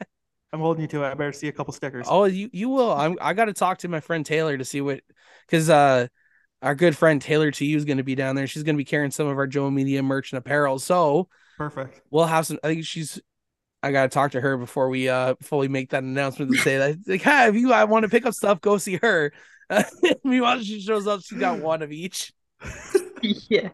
both. 0.50 0.58
I'm 0.58 0.62
holding 0.62 0.82
you 0.82 0.88
to 0.88 1.04
it. 1.04 1.08
I 1.08 1.14
better 1.14 1.32
see 1.32 1.48
a 1.48 1.52
couple 1.52 1.72
stickers. 1.72 2.06
oh, 2.08 2.24
you 2.24 2.50
you 2.52 2.68
will. 2.68 2.92
I'm 2.92 3.16
I 3.20 3.34
got 3.34 3.46
to 3.46 3.52
talk 3.52 3.78
to 3.78 3.88
my 3.88 4.00
friend 4.00 4.24
Taylor 4.24 4.56
to 4.56 4.64
see 4.64 4.80
what 4.80 5.00
because 5.46 5.70
uh 5.70 6.08
our 6.62 6.74
good 6.74 6.96
friend 6.96 7.22
Taylor 7.22 7.50
to 7.52 7.64
you 7.64 7.76
is 7.76 7.84
going 7.84 7.98
to 7.98 8.04
be 8.04 8.14
down 8.16 8.34
there. 8.34 8.46
She's 8.46 8.64
going 8.64 8.74
to 8.74 8.78
be 8.78 8.84
carrying 8.84 9.12
some 9.12 9.28
of 9.28 9.38
our 9.38 9.46
Joe 9.46 9.70
Media 9.70 10.02
merch 10.02 10.32
and 10.32 10.38
apparel. 10.38 10.78
So 10.78 11.28
Perfect. 11.56 12.00
we'll 12.10 12.26
have 12.26 12.46
some. 12.46 12.58
I 12.62 12.68
think 12.68 12.84
she's. 12.84 13.20
I 13.80 13.92
gotta 13.92 14.08
talk 14.08 14.32
to 14.32 14.40
her 14.40 14.56
before 14.56 14.88
we 14.88 15.08
uh 15.08 15.36
fully 15.40 15.68
make 15.68 15.90
that 15.90 16.02
announcement 16.02 16.50
to 16.50 16.58
say 16.58 16.78
that 16.78 16.98
like, 17.06 17.22
hey, 17.22 17.48
if 17.48 17.54
you 17.54 17.72
I 17.72 17.84
want 17.84 18.02
to 18.02 18.08
pick 18.08 18.26
up 18.26 18.34
stuff, 18.34 18.60
go 18.60 18.76
see 18.76 18.96
her. 18.96 19.32
Meanwhile, 20.24 20.62
she 20.62 20.80
shows 20.80 21.06
up, 21.06 21.20
she's 21.22 21.38
got 21.38 21.60
one 21.60 21.82
of 21.82 21.92
each. 21.92 22.32
yeah. 23.22 23.68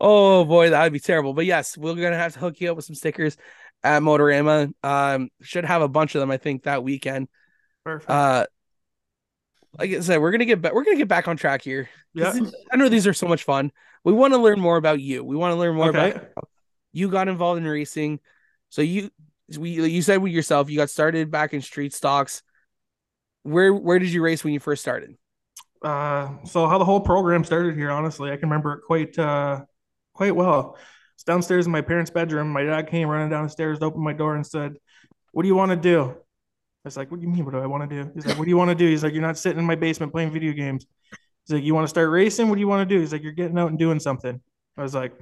Oh 0.00 0.46
boy, 0.46 0.70
that 0.70 0.82
would 0.82 0.94
be 0.94 1.00
terrible. 1.00 1.34
But 1.34 1.44
yes, 1.44 1.76
we're 1.76 1.94
gonna 1.94 2.16
have 2.16 2.32
to 2.34 2.38
hook 2.38 2.58
you 2.60 2.70
up 2.70 2.76
with 2.76 2.86
some 2.86 2.94
stickers 2.94 3.36
at 3.82 4.02
Motorama. 4.02 4.72
Um, 4.82 5.30
should 5.42 5.64
have 5.64 5.82
a 5.82 5.88
bunch 5.88 6.14
of 6.14 6.20
them, 6.20 6.30
I 6.30 6.36
think, 6.36 6.64
that 6.64 6.82
weekend. 6.82 7.28
Perfect. 7.84 8.10
Uh, 8.10 8.46
like 9.78 9.90
I 9.90 10.00
said, 10.00 10.20
we're 10.20 10.30
gonna 10.30 10.44
get 10.44 10.60
back. 10.60 10.74
We're 10.74 10.84
gonna 10.84 10.96
get 10.96 11.08
back 11.08 11.28
on 11.28 11.36
track 11.36 11.62
here. 11.62 11.88
yeah. 12.14 12.34
I 12.72 12.76
know 12.76 12.88
these 12.88 13.06
are 13.06 13.12
so 13.14 13.28
much 13.28 13.44
fun. 13.44 13.70
We 14.04 14.12
want 14.12 14.32
to 14.34 14.38
learn 14.38 14.60
more 14.60 14.76
about 14.76 15.00
you. 15.00 15.22
We 15.24 15.36
want 15.36 15.52
to 15.52 15.56
learn 15.56 15.74
more 15.74 15.88
Okay. 15.88 16.10
about 16.12 16.28
how 16.36 16.42
you 16.92 17.08
got 17.10 17.28
involved 17.28 17.60
in 17.60 17.66
racing. 17.66 18.20
So 18.70 18.82
you, 18.82 19.10
we, 19.58 19.70
you 19.70 20.02
said 20.02 20.18
with 20.18 20.32
yourself, 20.32 20.70
you 20.70 20.76
got 20.78 20.90
started 20.90 21.30
back 21.30 21.52
in 21.54 21.60
street 21.60 21.92
stocks. 21.94 22.42
Where 23.42 23.72
where 23.74 23.98
did 23.98 24.10
you 24.10 24.22
race 24.22 24.42
when 24.44 24.52
you 24.52 24.60
first 24.60 24.82
started? 24.82 25.16
Uh, 25.82 26.30
so 26.44 26.66
how 26.66 26.78
the 26.78 26.84
whole 26.84 27.00
program 27.00 27.44
started 27.44 27.76
here, 27.76 27.90
honestly, 27.90 28.30
I 28.30 28.36
can 28.36 28.48
remember 28.48 28.72
it 28.74 28.80
quite, 28.86 29.16
uh, 29.18 29.64
quite 30.12 30.34
well. 30.34 30.76
It's 31.18 31.24
downstairs 31.24 31.66
in 31.66 31.72
my 31.72 31.80
parents' 31.80 32.12
bedroom. 32.12 32.52
My 32.52 32.62
dad 32.62 32.86
came 32.86 33.08
running 33.08 33.28
down 33.28 33.42
the 33.42 33.50
stairs, 33.50 33.80
opened 33.82 34.04
my 34.04 34.12
door, 34.12 34.36
and 34.36 34.46
said, 34.46 34.78
"What 35.32 35.42
do 35.42 35.48
you 35.48 35.56
want 35.56 35.72
to 35.72 35.76
do?" 35.76 36.10
I 36.10 36.14
was 36.84 36.96
like, 36.96 37.10
"What 37.10 37.18
do 37.18 37.26
you 37.26 37.32
mean? 37.32 37.44
What 37.44 37.54
do 37.54 37.58
I 37.58 37.66
want 37.66 37.90
to 37.90 38.04
do?" 38.04 38.08
He's 38.14 38.24
like, 38.24 38.38
"What 38.38 38.44
do 38.44 38.50
you 38.50 38.56
want 38.56 38.68
to 38.68 38.76
do?" 38.76 38.86
He's 38.86 39.02
like, 39.02 39.12
"You're 39.14 39.22
not 39.22 39.36
sitting 39.36 39.58
in 39.58 39.64
my 39.64 39.74
basement 39.74 40.12
playing 40.12 40.30
video 40.30 40.52
games." 40.52 40.86
He's 41.44 41.54
like, 41.54 41.64
"You 41.64 41.74
want 41.74 41.86
to 41.86 41.88
start 41.88 42.08
racing? 42.10 42.48
What 42.48 42.54
do 42.54 42.60
you 42.60 42.68
want 42.68 42.88
to 42.88 42.94
do?" 42.94 43.00
He's 43.00 43.10
like, 43.10 43.24
"You're 43.24 43.32
getting 43.32 43.58
out 43.58 43.68
and 43.68 43.76
doing 43.80 43.98
something." 43.98 44.40
I 44.76 44.82
was 44.82 44.94
like, 44.94 45.12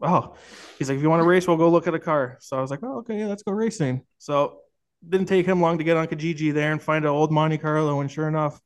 "Oh." 0.00 0.36
He's 0.78 0.88
like, 0.88 0.98
"If 0.98 1.02
you 1.02 1.10
want 1.10 1.24
to 1.24 1.28
race, 1.28 1.48
we'll 1.48 1.56
go 1.56 1.70
look 1.70 1.88
at 1.88 1.94
a 1.94 1.98
car." 1.98 2.36
So 2.38 2.56
I 2.56 2.60
was 2.60 2.70
like, 2.70 2.84
"Oh, 2.84 2.98
okay, 2.98 3.18
yeah, 3.18 3.26
let's 3.26 3.42
go 3.42 3.50
racing." 3.50 4.02
So 4.18 4.60
didn't 5.06 5.26
take 5.26 5.44
him 5.44 5.60
long 5.60 5.78
to 5.78 5.82
get 5.84 5.96
on 5.96 6.06
Kijiji 6.06 6.54
there 6.54 6.70
and 6.70 6.80
find 6.80 7.04
an 7.04 7.10
old 7.10 7.32
Monte 7.32 7.58
Carlo, 7.58 8.00
and 8.00 8.08
sure 8.08 8.28
enough, 8.28 8.60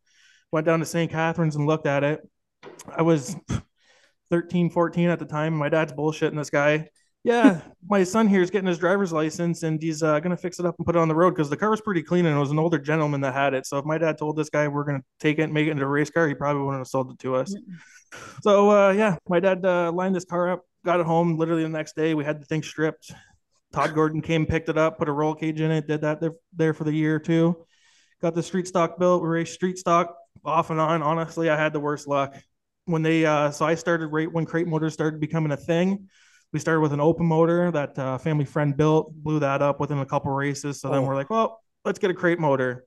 went 0.53 0.67
down 0.67 0.81
to 0.81 0.85
St. 0.85 1.11
Catharines 1.11 1.57
and 1.57 1.67
looked 1.67 1.87
at 1.87 2.05
it. 2.05 2.21
I 2.95 3.01
was 3.01 3.35
13, 4.31 4.71
14 4.71 5.09
at 5.09 5.19
the 5.19 5.25
time. 5.25 5.55
My 5.55 5.69
dad's 5.69 5.93
bullshitting 5.93 6.37
this 6.37 6.51
guy. 6.51 6.89
Yeah, 7.23 7.61
my 7.89 8.05
son 8.05 8.29
here 8.29 8.43
is 8.43 8.51
getting 8.51 8.69
his 8.69 8.79
driver's 8.79 9.13
license 9.13 9.63
and 9.63 9.81
he's 9.81 10.03
uh, 10.03 10.21
going 10.21 10.31
to 10.31 10.37
fix 10.37 10.59
it 10.59 10.67
up 10.67 10.77
and 10.79 10.87
put 10.87 10.97
it 10.97 10.99
on 10.99 11.09
the 11.09 11.15
road 11.15 11.33
because 11.33 11.51
the 11.51 11.57
car 11.57 11.71
was 11.71 11.81
pretty 11.81 12.03
clean 12.03 12.27
and 12.27 12.37
it 12.37 12.41
was 12.41 12.51
an 12.51 12.59
older 12.59 12.79
gentleman 12.79 13.21
that 13.21 13.35
had 13.35 13.55
it. 13.55 13.67
So 13.67 13.79
if 13.79 13.85
my 13.85 13.99
dad 13.99 14.19
told 14.19 14.37
this 14.37 14.49
guy 14.49 14.69
we're 14.69 14.85
going 14.85 15.01
to 15.01 15.05
take 15.19 15.39
it 15.39 15.43
and 15.43 15.53
make 15.53 15.67
it 15.67 15.73
into 15.73 15.85
a 15.85 15.89
race 15.89 16.11
car, 16.11 16.29
he 16.29 16.35
probably 16.35 16.63
wouldn't 16.63 16.81
have 16.81 16.89
sold 16.89 17.11
it 17.13 17.19
to 17.21 17.35
us. 17.37 17.55
So 18.43 18.71
uh, 18.71 18.93
yeah, 18.93 19.17
my 19.29 19.41
dad 19.41 19.65
uh, 19.65 19.93
lined 19.93 20.15
this 20.15 20.25
car 20.25 20.51
up, 20.51 20.65
got 20.85 21.01
it 21.01 21.07
home 21.07 21.37
literally 21.37 21.63
the 21.63 21.69
next 21.69 21.95
day. 21.95 22.15
We 22.15 22.25
had 22.25 22.41
the 22.41 22.47
thing 22.47 22.63
stripped. 22.63 23.13
Todd 23.73 23.95
Gordon 23.95 24.21
came, 24.21 24.47
picked 24.47 24.69
it 24.69 24.77
up, 24.77 24.99
put 24.99 25.09
a 25.09 25.13
roll 25.13 25.35
cage 25.35 25.61
in 25.61 25.71
it, 25.71 25.87
did 25.87 26.01
that 26.01 26.21
there, 26.21 26.33
there 26.55 26.75
for 26.75 26.85
the 26.85 26.93
year 26.93 27.17
or 27.17 27.21
two. 27.21 27.65
Got 28.21 28.35
the 28.35 28.43
street 28.43 28.67
stock 28.67 28.99
built. 28.99 29.23
We 29.23 29.29
raced 29.29 29.55
street 29.55 29.79
stock 29.79 30.17
off 30.45 30.71
and 30.71 30.81
on. 30.81 31.03
Honestly, 31.03 31.49
I 31.49 31.57
had 31.57 31.73
the 31.73 31.81
worst 31.81 32.09
luck 32.09 32.35
when 32.87 33.03
they. 33.03 33.25
Uh, 33.25 33.51
so 33.51 33.65
I 33.65 33.75
started 33.75 34.09
right 34.09 34.31
when 34.31 34.47
crate 34.47 34.67
motors 34.67 34.93
started 34.93 35.21
becoming 35.21 35.53
a 35.53 35.57
thing. 35.57 36.09
We 36.53 36.59
started 36.59 36.81
with 36.81 36.93
an 36.93 37.01
open 37.01 37.27
motor 37.27 37.71
that 37.71 37.97
uh, 37.99 38.19
family 38.19 38.45
friend 38.45 38.77
built, 38.77 39.15
blew 39.15 39.39
that 39.39 39.63
up 39.63 39.79
within 39.79 39.99
a 39.99 40.07
couple 40.07 40.33
races. 40.33 40.81
So 40.81 40.89
then 40.91 40.99
Oh. 41.01 41.07
we're 41.07 41.15
like, 41.15 41.31
well, 41.31 41.61
let's 41.85 41.99
get 42.01 42.11
a 42.11 42.15
crate 42.15 42.41
motor. 42.41 42.85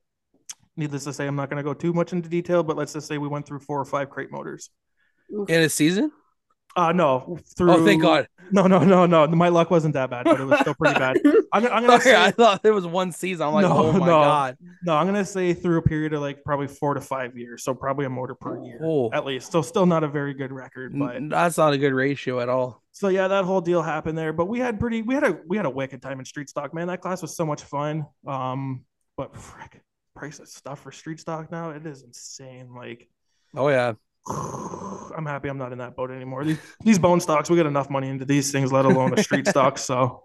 Needless 0.75 1.05
to 1.05 1.13
say, 1.13 1.27
I'm 1.27 1.35
not 1.35 1.49
going 1.49 1.57
to 1.57 1.63
go 1.63 1.73
too 1.73 1.93
much 1.93 2.11
into 2.11 2.27
detail, 2.27 2.63
but 2.63 2.75
let's 2.75 2.93
just 2.93 3.07
say 3.07 3.17
we 3.17 3.27
went 3.27 3.45
through 3.45 3.59
four 3.59 3.79
or 3.79 3.85
five 3.85 4.09
crate 4.09 4.31
motors. 4.31 4.69
In 5.47 5.61
a 5.61 5.69
season? 5.69 6.11
Uh 6.75 6.91
no, 6.91 7.37
through. 7.55 7.71
Oh, 7.71 7.85
thank 7.85 8.01
God. 8.01 8.27
No, 8.51 8.67
no, 8.67 8.79
no, 8.79 9.05
no. 9.05 9.25
My 9.27 9.49
luck 9.49 9.71
wasn't 9.71 9.93
that 9.93 10.09
bad, 10.09 10.25
but 10.25 10.39
it 10.39 10.43
was 10.43 10.59
still 10.59 10.73
pretty 10.75 10.99
bad. 10.99 11.17
I'm, 11.53 11.63
gonna- 11.63 11.73
I'm 11.75 11.85
gonna 11.85 12.01
Sorry, 12.01 12.15
I 12.15 12.31
thought 12.31 12.61
there 12.63 12.73
was 12.73 12.85
one 12.85 13.11
season. 13.11 13.47
I'm 13.47 13.53
like, 13.53 13.63
No, 13.63 13.71
oh 13.87 13.91
my 13.93 13.99
no. 13.99 14.05
God. 14.05 14.57
no, 14.83 14.95
I'm 14.95 15.05
gonna 15.05 15.23
say 15.25 15.53
through 15.53 15.77
a 15.77 15.81
period 15.81 16.13
of 16.13 16.21
like 16.21 16.43
probably 16.43 16.67
four 16.67 16.93
to 16.93 17.01
five 17.01 17.37
years, 17.37 17.63
so 17.63 17.73
probably 17.73 18.05
a 18.05 18.09
motor 18.09 18.35
per 18.35 18.63
year 18.63 18.79
Oh. 18.83 19.11
at 19.13 19.25
least. 19.25 19.51
So 19.51 19.61
still 19.61 19.85
not 19.85 20.03
a 20.03 20.07
very 20.07 20.33
good 20.33 20.51
record, 20.51 20.97
but 20.97 21.29
That's 21.29 21.57
not 21.57 21.73
a 21.73 21.77
good 21.77 21.93
ratio 21.93 22.39
at 22.41 22.49
all. 22.49 22.81
so 22.91 23.07
yeah, 23.07 23.27
that 23.27 23.45
whole 23.45 23.61
deal 23.61 23.81
happened 23.81 24.17
there. 24.17 24.33
But 24.33 24.45
we 24.47 24.59
had 24.59 24.79
pretty, 24.79 25.01
we 25.03 25.13
had 25.13 25.23
a, 25.23 25.37
we 25.47 25.57
had 25.57 25.65
a 25.65 25.69
wicked 25.71 26.01
time 26.01 26.19
in 26.19 26.25
street 26.25 26.49
stock, 26.49 26.73
man. 26.73 26.87
That 26.87 27.01
class 27.01 27.21
was 27.21 27.35
so 27.35 27.45
much 27.45 27.63
fun. 27.63 28.05
Um, 28.27 28.83
but 29.15 29.35
frick, 29.35 29.81
price 30.15 30.39
of 30.39 30.47
stuff 30.47 30.81
for 30.81 30.91
street 30.91 31.19
stock 31.19 31.51
now, 31.51 31.69
it 31.71 31.85
is 31.85 32.03
insane. 32.03 32.73
Like, 32.75 33.09
Oh 33.55 33.69
yeah. 33.69 33.93
I'm 34.27 35.25
happy 35.25 35.49
I'm 35.49 35.57
not 35.57 35.71
in 35.71 35.77
that 35.79 35.95
boat 35.95 36.11
anymore. 36.11 36.43
These, 36.45 36.59
these 36.83 36.99
bone 36.99 37.19
stocks, 37.19 37.49
we 37.49 37.55
get 37.55 37.65
enough 37.65 37.89
money 37.89 38.09
into 38.09 38.25
these 38.25 38.51
things, 38.51 38.71
let 38.71 38.85
alone 38.85 39.11
the 39.15 39.23
street 39.23 39.47
stocks. 39.47 39.83
So, 39.83 40.23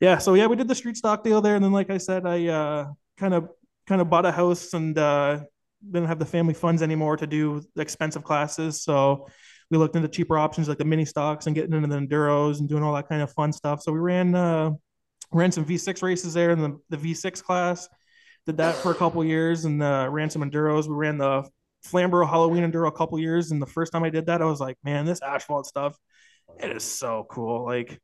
yeah, 0.00 0.18
so 0.18 0.34
yeah, 0.34 0.46
we 0.46 0.56
did 0.56 0.68
the 0.68 0.74
street 0.74 0.96
stock 0.96 1.24
deal 1.24 1.40
there, 1.40 1.56
and 1.56 1.64
then 1.64 1.72
like 1.72 1.90
I 1.90 1.98
said, 1.98 2.26
I 2.26 2.46
uh, 2.46 2.92
kind 3.16 3.34
of 3.34 3.48
kind 3.86 4.00
of 4.00 4.08
bought 4.08 4.26
a 4.26 4.32
house 4.32 4.72
and 4.74 4.96
uh, 4.96 5.40
didn't 5.84 6.08
have 6.08 6.18
the 6.18 6.26
family 6.26 6.54
funds 6.54 6.82
anymore 6.82 7.16
to 7.16 7.26
do 7.26 7.64
expensive 7.76 8.22
classes. 8.22 8.82
So 8.82 9.26
we 9.70 9.78
looked 9.78 9.96
into 9.96 10.08
cheaper 10.08 10.38
options 10.38 10.68
like 10.68 10.78
the 10.78 10.84
mini 10.84 11.04
stocks 11.04 11.46
and 11.46 11.54
getting 11.54 11.72
into 11.72 11.88
the 11.88 11.96
enduros 11.96 12.60
and 12.60 12.68
doing 12.68 12.82
all 12.82 12.94
that 12.94 13.08
kind 13.08 13.22
of 13.22 13.32
fun 13.32 13.52
stuff. 13.52 13.82
So 13.82 13.92
we 13.92 13.98
ran 13.98 14.34
uh, 14.34 14.72
ran 15.32 15.52
some 15.52 15.64
V6 15.64 16.02
races 16.02 16.34
there 16.34 16.50
in 16.50 16.60
the, 16.60 16.78
the 16.90 16.96
V6 16.96 17.42
class. 17.42 17.88
Did 18.46 18.58
that 18.58 18.76
for 18.76 18.92
a 18.92 18.94
couple 18.94 19.22
years 19.24 19.64
and 19.64 19.82
uh, 19.82 20.08
ran 20.10 20.30
some 20.30 20.42
enduros. 20.42 20.86
We 20.86 20.94
ran 20.94 21.18
the 21.18 21.48
Flamborough 21.82 22.26
Halloween 22.26 22.70
Enduro 22.70 22.88
a 22.88 22.92
couple 22.92 23.18
years. 23.18 23.50
And 23.50 23.60
the 23.62 23.66
first 23.66 23.92
time 23.92 24.04
I 24.04 24.10
did 24.10 24.26
that, 24.26 24.42
I 24.42 24.44
was 24.44 24.60
like, 24.60 24.76
man, 24.84 25.04
this 25.04 25.22
asphalt 25.22 25.66
stuff, 25.66 25.96
it 26.62 26.70
is 26.70 26.84
so 26.84 27.26
cool. 27.30 27.64
Like 27.64 28.00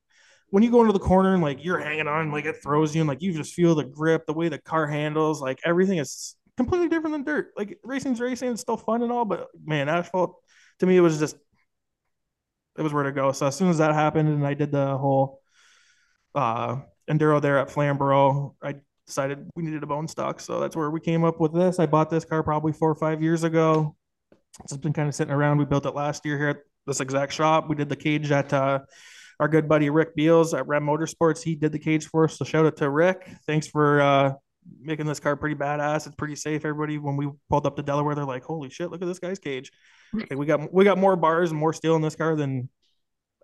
when 0.51 0.63
you 0.63 0.71
go 0.71 0.81
into 0.81 0.93
the 0.93 0.99
corner 0.99 1.35
and 1.35 1.43
like 1.43 1.65
you're 1.65 1.79
hanging 1.79 2.07
on, 2.07 2.31
like 2.31 2.45
it 2.45 2.63
throws 2.63 2.95
you 2.95 3.03
and 3.03 3.09
like 3.09 3.23
you 3.23 3.33
just 3.33 3.55
feel 3.55 3.75
the 3.75 3.85
grip, 3.85 4.27
the 4.27 4.33
way 4.33 4.49
the 4.49 4.59
car 4.59 4.87
handles, 4.87 5.41
like 5.43 5.61
everything 5.65 5.99
is 5.99 6.37
completely 6.57 6.89
different 6.89 7.13
than 7.13 7.25
dirt. 7.25 7.53
Like 7.57 7.79
racing's 7.83 8.21
racing, 8.21 8.53
it's 8.53 8.61
still 8.61 8.77
fun 8.77 9.03
and 9.03 9.11
all, 9.11 9.25
but 9.25 9.49
man, 9.65 9.89
asphalt 9.89 10.37
to 10.79 10.87
me, 10.87 10.97
it 10.97 11.01
was 11.01 11.19
just, 11.19 11.37
it 12.79 12.83
was 12.83 12.93
where 12.93 13.05
to 13.05 13.13
go. 13.13 13.33
So 13.33 13.47
as 13.47 13.57
soon 13.57 13.69
as 13.69 13.79
that 13.79 13.95
happened 13.95 14.29
and 14.29 14.47
I 14.47 14.55
did 14.55 14.71
the 14.71 14.97
whole 14.97 15.41
uh, 16.35 16.81
enduro 17.11 17.41
there 17.41 17.59
at 17.59 17.71
Flamborough, 17.71 18.57
I 18.63 18.77
decided 19.07 19.49
we 19.55 19.63
needed 19.63 19.83
a 19.83 19.87
bone 19.87 20.09
stock. 20.09 20.41
So 20.41 20.61
that's 20.61 20.77
where 20.77 20.91
we 20.91 21.01
came 21.01 21.25
up 21.25 21.41
with 21.41 21.53
this. 21.53 21.79
I 21.79 21.87
bought 21.87 22.11
this 22.11 22.25
car 22.25 22.43
probably 22.43 22.73
four 22.73 22.91
or 22.91 22.95
five 22.95 23.23
years 23.23 23.45
ago. 23.45 23.97
It's 24.63 24.77
been 24.77 24.93
kind 24.93 25.09
of 25.09 25.15
sitting 25.15 25.33
around. 25.33 25.59
We 25.59 25.65
built 25.65 25.87
it 25.87 25.95
last 25.95 26.25
year 26.25 26.39
here 26.39 26.49
at 26.49 26.59
this 26.87 27.01
exact 27.01 27.33
shop. 27.33 27.69
We 27.69 27.75
did 27.75 27.89
the 27.89 27.97
cage 27.97 28.31
at 28.31 28.53
uh, 28.53 28.81
our 29.41 29.49
good 29.49 29.69
buddy 29.69 29.91
Rick 29.91 30.15
Beals 30.15 30.55
at 30.55 30.67
Red 30.67 30.83
Motorsports. 30.83 31.43
He 31.43 31.55
did 31.55 31.73
the 31.73 31.79
cage 31.79 32.07
for 32.07 32.25
us. 32.25 32.39
So 32.39 32.45
shout 32.45 32.67
out 32.67 32.77
to 32.77 32.89
Rick. 32.89 33.29
Thanks 33.47 33.67
for 33.67 34.01
uh, 34.01 34.33
making 34.81 35.07
this 35.07 35.21
car 35.21 35.37
pretty 35.37 35.57
badass. 35.57 36.07
It's 36.07 36.15
pretty 36.15 36.37
safe. 36.37 36.65
Everybody, 36.65 36.99
when 36.99 37.17
we 37.17 37.29
pulled 37.51 37.67
up 37.67 37.77
to 37.77 37.83
Delaware, 37.83 38.15
they're 38.15 38.25
like, 38.25 38.45
"Holy 38.45 38.71
shit, 38.71 38.91
look 38.91 39.03
at 39.03 39.09
this 39.09 39.19
guy's 39.19 39.39
cage!" 39.39 39.71
Like, 40.15 40.37
we 40.37 40.47
got 40.47 40.73
we 40.73 40.85
got 40.85 40.97
more 40.97 41.17
bars 41.17 41.51
and 41.51 41.59
more 41.59 41.73
steel 41.73 41.97
in 41.97 42.03
this 42.03 42.15
car 42.15 42.37
than 42.37 42.69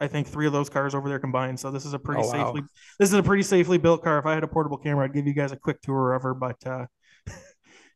I 0.00 0.06
think 0.08 0.26
three 0.26 0.46
of 0.46 0.52
those 0.52 0.70
cars 0.70 0.94
over 0.94 1.08
there 1.08 1.18
combined. 1.18 1.60
So 1.60 1.70
this 1.70 1.84
is 1.84 1.92
a 1.92 1.98
pretty 1.98 2.22
Oh, 2.22 2.26
wow. 2.26 2.46
safely 2.46 2.62
this 2.98 3.08
is 3.10 3.14
a 3.14 3.22
pretty 3.22 3.42
safely 3.42 3.78
built 3.78 4.02
car. 4.02 4.18
If 4.18 4.26
I 4.26 4.34
had 4.34 4.44
a 4.44 4.48
portable 4.48 4.78
camera, 4.78 5.04
I'd 5.04 5.12
give 5.12 5.26
you 5.26 5.34
guys 5.34 5.52
a 5.52 5.56
quick 5.56 5.80
tour 5.82 6.14
of 6.14 6.22
her. 6.22 6.34
But 6.34 6.56
uh, 6.66 6.86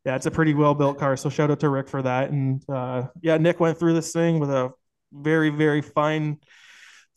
yeah, 0.05 0.15
it's 0.15 0.25
a 0.27 0.31
pretty 0.31 0.53
well 0.53 0.75
built 0.75 0.99
car. 0.99 1.17
So 1.17 1.29
shout 1.29 1.49
out 1.51 1.59
to 1.61 1.69
Rick 1.69 1.87
for 1.89 2.01
that. 2.03 2.29
And 2.29 2.63
uh, 2.69 3.07
yeah, 3.21 3.37
Nick 3.37 3.59
went 3.59 3.77
through 3.79 3.93
this 3.93 4.11
thing 4.11 4.39
with 4.39 4.51
a 4.51 4.71
very 5.11 5.49
very 5.49 5.81
fine 5.81 6.37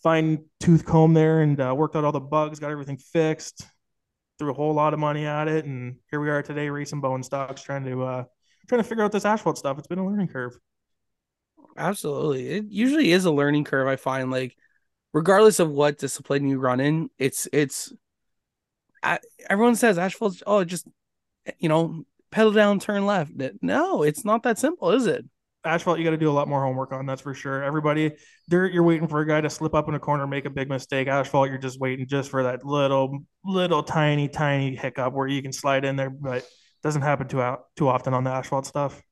fine 0.02 0.44
tooth 0.60 0.84
comb 0.84 1.12
there 1.12 1.40
and 1.40 1.60
uh, 1.60 1.74
worked 1.76 1.96
out 1.96 2.04
all 2.04 2.12
the 2.12 2.20
bugs, 2.20 2.58
got 2.60 2.70
everything 2.70 2.96
fixed. 2.98 3.66
Threw 4.38 4.50
a 4.52 4.54
whole 4.54 4.72
lot 4.72 4.94
of 4.94 5.00
money 5.00 5.26
at 5.26 5.48
it, 5.48 5.64
and 5.64 5.96
here 6.12 6.20
we 6.20 6.30
are 6.30 6.42
today, 6.44 6.70
racing 6.70 7.00
bone 7.00 7.24
stocks, 7.24 7.60
trying 7.60 7.84
to 7.86 8.04
uh, 8.04 8.24
trying 8.68 8.80
to 8.80 8.88
figure 8.88 9.02
out 9.02 9.10
this 9.10 9.24
asphalt 9.24 9.58
stuff. 9.58 9.78
It's 9.78 9.88
been 9.88 9.98
a 9.98 10.06
learning 10.06 10.28
curve. 10.28 10.56
Absolutely. 11.76 12.48
It 12.48 12.64
usually 12.68 13.12
is 13.12 13.24
a 13.24 13.30
learning 13.30 13.64
curve, 13.64 13.86
I 13.88 13.96
find 13.96 14.30
like 14.30 14.56
regardless 15.12 15.58
of 15.60 15.70
what 15.70 15.98
discipline 15.98 16.48
you 16.48 16.58
run 16.58 16.80
in, 16.80 17.10
it's 17.18 17.48
it's 17.52 17.92
I, 19.02 19.18
everyone 19.48 19.76
says 19.76 19.98
asphalt 19.98 20.42
oh 20.46 20.64
just 20.64 20.86
you 21.58 21.68
know 21.68 22.04
pedal 22.30 22.52
down 22.52 22.80
turn 22.80 23.06
left. 23.06 23.32
No, 23.62 24.02
it's 24.02 24.24
not 24.24 24.42
that 24.42 24.58
simple, 24.58 24.90
is 24.92 25.06
it? 25.06 25.24
asphalt 25.64 25.98
you 25.98 26.04
got 26.04 26.12
to 26.12 26.16
do 26.16 26.30
a 26.30 26.32
lot 26.32 26.48
more 26.48 26.62
homework 26.62 26.92
on 26.92 27.04
that's 27.04 27.20
for 27.20 27.34
sure 27.34 27.64
everybody 27.64 28.12
dirt 28.48 28.72
you're 28.72 28.84
waiting 28.84 29.08
for 29.08 29.20
a 29.20 29.26
guy 29.26 29.40
to 29.40 29.50
slip 29.50 29.74
up 29.74 29.88
in 29.88 29.94
a 29.94 29.98
corner 29.98 30.24
make 30.24 30.44
a 30.44 30.50
big 30.50 30.68
mistake 30.68 31.08
asphalt 31.08 31.48
you're 31.48 31.58
just 31.58 31.80
waiting 31.80 32.06
just 32.06 32.30
for 32.30 32.44
that 32.44 32.64
little 32.64 33.18
little 33.44 33.82
tiny 33.82 34.28
tiny 34.28 34.76
hiccup 34.76 35.12
where 35.12 35.26
you 35.26 35.42
can 35.42 35.52
slide 35.52 35.84
in 35.84 35.96
there 35.96 36.10
but 36.10 36.38
it 36.38 36.46
doesn't 36.84 37.02
happen 37.02 37.26
too 37.26 37.42
out 37.42 37.64
too 37.76 37.88
often 37.88 38.14
on 38.14 38.22
the 38.22 38.30
asphalt 38.30 38.66
stuff 38.66 39.02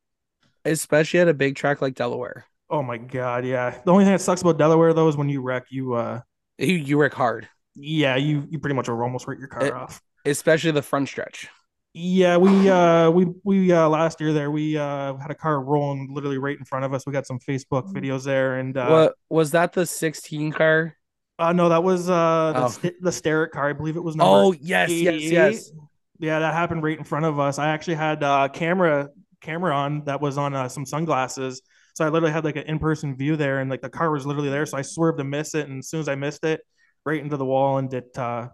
Especially 0.66 1.20
at 1.20 1.28
a 1.28 1.34
big 1.34 1.54
track 1.54 1.80
like 1.80 1.94
Delaware. 1.94 2.44
Oh 2.70 2.82
my 2.82 2.98
god 2.98 3.44
yeah 3.44 3.78
the 3.84 3.92
only 3.92 4.04
thing 4.04 4.12
that 4.12 4.20
sucks 4.20 4.40
about 4.42 4.58
delaware 4.58 4.92
though 4.92 5.08
is 5.08 5.16
when 5.16 5.28
you 5.28 5.40
wreck 5.40 5.66
you 5.70 5.94
uh 5.94 6.20
You, 6.58 6.74
you 6.74 6.98
work 6.98 7.14
hard, 7.14 7.48
yeah 7.74 8.16
you 8.16 8.46
you 8.50 8.58
pretty 8.58 8.74
much 8.74 8.88
will 8.88 9.00
almost 9.00 9.26
wreck 9.28 9.38
your 9.38 9.48
car 9.48 9.64
It- 9.66 9.72
off 9.72 10.00
especially 10.24 10.72
the 10.72 10.82
front 10.82 11.08
stretch. 11.08 11.48
yeah 11.94 12.36
we 12.36 12.68
uh 12.68 13.10
we 13.10 13.26
we 13.44 13.70
uh 13.72 13.88
last 13.88 14.20
year 14.20 14.32
there 14.32 14.50
we 14.50 14.76
uh 14.76 15.14
had 15.16 15.30
a 15.30 15.34
car 15.34 15.60
rolling 15.62 16.08
literally 16.12 16.38
right 16.38 16.58
in 16.58 16.64
front 16.64 16.84
of 16.84 16.92
us 16.92 17.06
we 17.06 17.12
got 17.12 17.26
some 17.26 17.38
facebook 17.38 17.92
videos 17.92 18.24
there 18.24 18.58
and 18.58 18.76
uh 18.76 18.88
what 18.88 19.14
was 19.30 19.52
that 19.52 19.72
the 19.72 19.86
16 19.86 20.52
car? 20.52 20.96
Uh, 21.38 21.52
no, 21.52 21.68
that 21.68 21.82
was 21.84 22.08
uh 22.08 22.52
the, 22.54 22.64
Oh. 22.64 22.68
st- 22.68 23.02
the 23.02 23.48
car. 23.52 23.68
I 23.68 23.74
believe 23.74 23.96
it 23.96 24.02
was 24.02 24.16
number. 24.16 24.30
Oh, 24.32 24.52
yes, 24.52 24.90
yes, 24.90 25.20
yes. 25.20 25.70
Yeah, 26.18 26.38
that 26.38 26.54
happened 26.54 26.82
right 26.82 26.96
in 26.96 27.04
front 27.04 27.26
of 27.26 27.38
us. 27.38 27.58
I 27.58 27.68
actually 27.68 27.96
had 27.96 28.22
uh 28.22 28.48
camera 28.48 29.10
camera 29.42 29.74
on 29.76 30.04
that 30.06 30.22
was 30.22 30.38
on 30.38 30.54
uh, 30.54 30.68
some 30.70 30.86
sunglasses. 30.86 31.60
So 31.96 32.04
I 32.04 32.10
literally 32.10 32.32
had 32.34 32.44
like 32.44 32.56
an 32.56 32.64
in 32.64 32.78
person 32.78 33.16
view 33.16 33.36
there, 33.36 33.60
and 33.60 33.70
like 33.70 33.80
the 33.80 33.88
car 33.88 34.10
was 34.10 34.26
literally 34.26 34.50
there. 34.50 34.66
So 34.66 34.76
I 34.76 34.82
swerved 34.82 35.16
to 35.16 35.24
miss 35.24 35.54
it, 35.54 35.66
and 35.66 35.78
as 35.78 35.88
soon 35.88 36.00
as 36.00 36.08
I 36.08 36.14
missed 36.14 36.44
it, 36.44 36.60
right 37.06 37.20
into 37.20 37.38
the 37.38 37.46
wall, 37.46 37.78
and 37.78 37.92
it 37.94 38.18
uh 38.18 38.48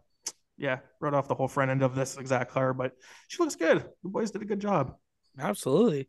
yeah, 0.59 0.79
rode 1.01 1.15
off 1.15 1.27
the 1.27 1.35
whole 1.35 1.49
front 1.49 1.73
end 1.73 1.83
of 1.83 1.97
this 1.97 2.17
exact 2.19 2.53
car. 2.53 2.73
But 2.73 2.93
she 3.27 3.43
looks 3.43 3.57
good. 3.57 3.85
The 4.05 4.11
boys 4.11 4.31
did 4.31 4.43
a 4.43 4.45
good 4.45 4.61
job. 4.61 4.95
Absolutely. 5.39 6.09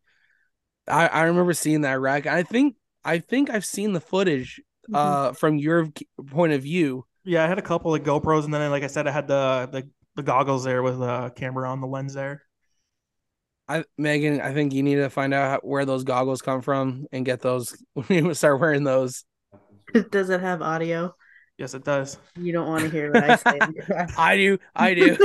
I, 0.87 1.07
I 1.07 1.23
remember 1.23 1.53
seeing 1.53 1.81
that 1.81 1.99
wreck. 1.99 2.27
I 2.27 2.43
think 2.43 2.75
I 3.03 3.19
think 3.19 3.49
I've 3.49 3.65
seen 3.65 3.93
the 3.93 4.01
footage 4.01 4.61
Mm-hmm. 4.91 4.95
uh 4.95 5.33
from 5.33 5.57
your 5.57 5.87
point 6.27 6.53
of 6.53 6.61
view. 6.61 7.05
Yeah, 7.23 7.45
I 7.45 7.47
had 7.47 7.57
a 7.57 7.61
couple 7.61 7.95
of 7.95 8.03
GoPros, 8.03 8.43
and 8.43 8.53
then 8.53 8.69
like 8.69 8.83
I 8.83 8.87
said, 8.87 9.07
I 9.07 9.11
had 9.11 9.27
the 9.27 9.69
the, 9.71 9.89
the 10.15 10.23
goggles 10.23 10.65
there 10.65 10.83
with 10.83 10.99
the 10.99 11.31
camera 11.35 11.69
on 11.69 11.79
the 11.79 11.87
lens 11.87 12.13
there. 12.13 12.43
I 13.67 13.85
Megan, 13.97 14.41
I 14.41 14.53
think 14.53 14.73
you 14.73 14.83
need 14.83 14.95
to 14.95 15.09
find 15.09 15.33
out 15.33 15.49
how, 15.49 15.59
where 15.67 15.85
those 15.85 16.03
goggles 16.03 16.41
come 16.41 16.61
from 16.61 17.05
and 17.11 17.25
get 17.25 17.41
those 17.41 17.75
when 17.93 18.25
you 18.25 18.33
start 18.33 18.59
wearing 18.59 18.83
those. 18.83 19.23
Does 20.11 20.29
it 20.29 20.41
have 20.41 20.61
audio? 20.61 21.15
Yes, 21.57 21.75
it 21.75 21.83
does. 21.83 22.17
You 22.35 22.51
don't 22.51 22.67
want 22.67 22.83
to 22.83 22.89
hear 22.89 23.13
what 23.13 23.23
I 23.23 23.35
say. 23.35 23.59
I 24.17 24.35
do, 24.35 24.57
I 24.75 24.95
do. 24.95 25.15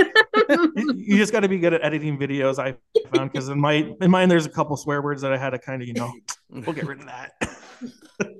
you 0.77 0.95
you 0.95 1.17
just 1.17 1.33
got 1.33 1.41
to 1.41 1.49
be 1.49 1.59
good 1.59 1.73
at 1.73 1.83
editing 1.83 2.19
videos. 2.19 2.59
I 2.59 2.77
found 3.15 3.33
because 3.33 3.49
in 3.49 3.59
my 3.59 3.91
in 4.03 4.11
mine 4.11 4.29
there's 4.29 4.45
a 4.45 4.51
couple 4.51 4.77
swear 4.77 5.01
words 5.01 5.23
that 5.23 5.33
I 5.33 5.39
had 5.39 5.51
to 5.51 5.59
kind 5.59 5.81
of 5.81 5.89
you 5.89 5.95
know 5.95 6.13
we'll 6.51 6.75
get 6.75 6.87
rid 6.87 7.01
of 7.01 7.07
that. 7.07 8.35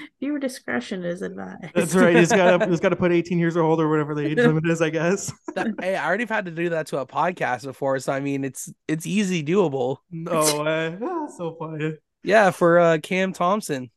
Viewer 0.20 0.38
discretion 0.38 1.04
is 1.04 1.22
advised. 1.22 1.64
That's 1.74 1.94
right. 1.94 2.14
You 2.14 2.20
just 2.20 2.32
gotta 2.34 2.64
you 2.64 2.70
just 2.70 2.82
gotta 2.82 2.96
put 2.96 3.12
18 3.12 3.38
years 3.38 3.56
old 3.56 3.80
or 3.80 3.88
whatever 3.88 4.14
the 4.14 4.26
age 4.26 4.38
limit 4.38 4.66
is, 4.66 4.80
I 4.82 4.90
guess. 4.90 5.32
That- 5.54 5.68
hey, 5.80 5.96
I 5.96 6.06
already 6.06 6.26
had 6.26 6.44
to 6.46 6.50
do 6.50 6.68
that 6.70 6.86
to 6.88 6.98
a 6.98 7.06
podcast 7.06 7.64
before, 7.64 7.98
so 7.98 8.12
I 8.12 8.20
mean 8.20 8.44
it's 8.44 8.72
it's 8.88 9.06
easy 9.06 9.42
doable. 9.44 9.98
No 10.10 10.62
way. 10.62 10.96
Ah, 11.02 11.26
so 11.36 11.56
funny. 11.58 11.94
Yeah, 12.22 12.50
for 12.50 12.78
uh 12.78 12.98
Cam 13.02 13.32
Thompson. 13.32 13.90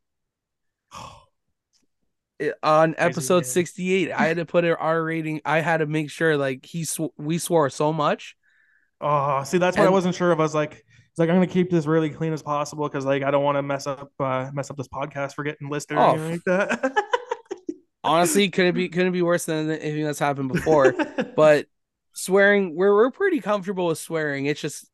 It- 2.40 2.56
on 2.64 2.94
Crazy 2.94 3.06
episode 3.06 3.36
man. 3.36 3.44
68 3.44 4.12
i 4.14 4.26
had 4.28 4.38
to 4.38 4.46
put 4.46 4.64
an 4.64 4.72
r 4.80 5.04
rating 5.04 5.42
i 5.44 5.60
had 5.60 5.78
to 5.80 5.86
make 5.86 6.10
sure 6.10 6.38
like 6.38 6.66
he 6.66 6.86
sw- 6.86 7.12
we 7.18 7.38
swore 7.38 7.70
so 7.70 7.92
much 7.92 8.38
Oh, 9.02 9.44
see, 9.44 9.58
that's 9.60 9.78
why 9.78 9.86
I 9.86 9.90
wasn't 9.90 10.14
sure 10.14 10.34
if 10.34 10.40
I 10.40 10.42
was 10.42 10.54
like, 10.54 10.72
it's 10.74 10.84
like 11.20 11.30
I'm 11.30 11.36
gonna 11.36 11.48
keep 11.48 11.70
this 11.70 11.86
really 11.86 12.10
clean 12.10 12.34
as 12.34 12.42
possible 12.42 12.88
because 12.88 13.06
like 13.06 13.24
I 13.24 13.32
don't 13.32 13.44
want 13.44 13.58
to 13.58 13.62
mess 13.62 13.88
up 13.88 14.12
uh, 14.20 14.50
mess 14.54 14.70
up 14.70 14.78
this 14.78 14.88
podcast 14.88 15.36
for 15.36 15.44
getting 15.44 15.70
listed 15.70 15.98
or 15.98 16.02
Oh, 16.02 16.12
anything 16.12 16.32
like 16.32 16.44
that. 16.46 17.04
honestly 18.04 18.50
couldn't 18.50 18.76
be 18.76 18.88
couldn't 18.88 19.12
be 19.12 19.22
worse 19.22 19.46
than 19.46 19.70
anything 19.70 20.06
that's 20.06 20.20
happened 20.20 20.52
before 20.52 20.94
but 21.36 21.66
swearing 22.14 22.74
we're 22.74 22.96
we're 22.96 23.12
pretty 23.12 23.42
comfortable 23.42 23.88
with 23.88 23.98
swearing 23.98 24.46
it's 24.46 24.62
just 24.62 24.90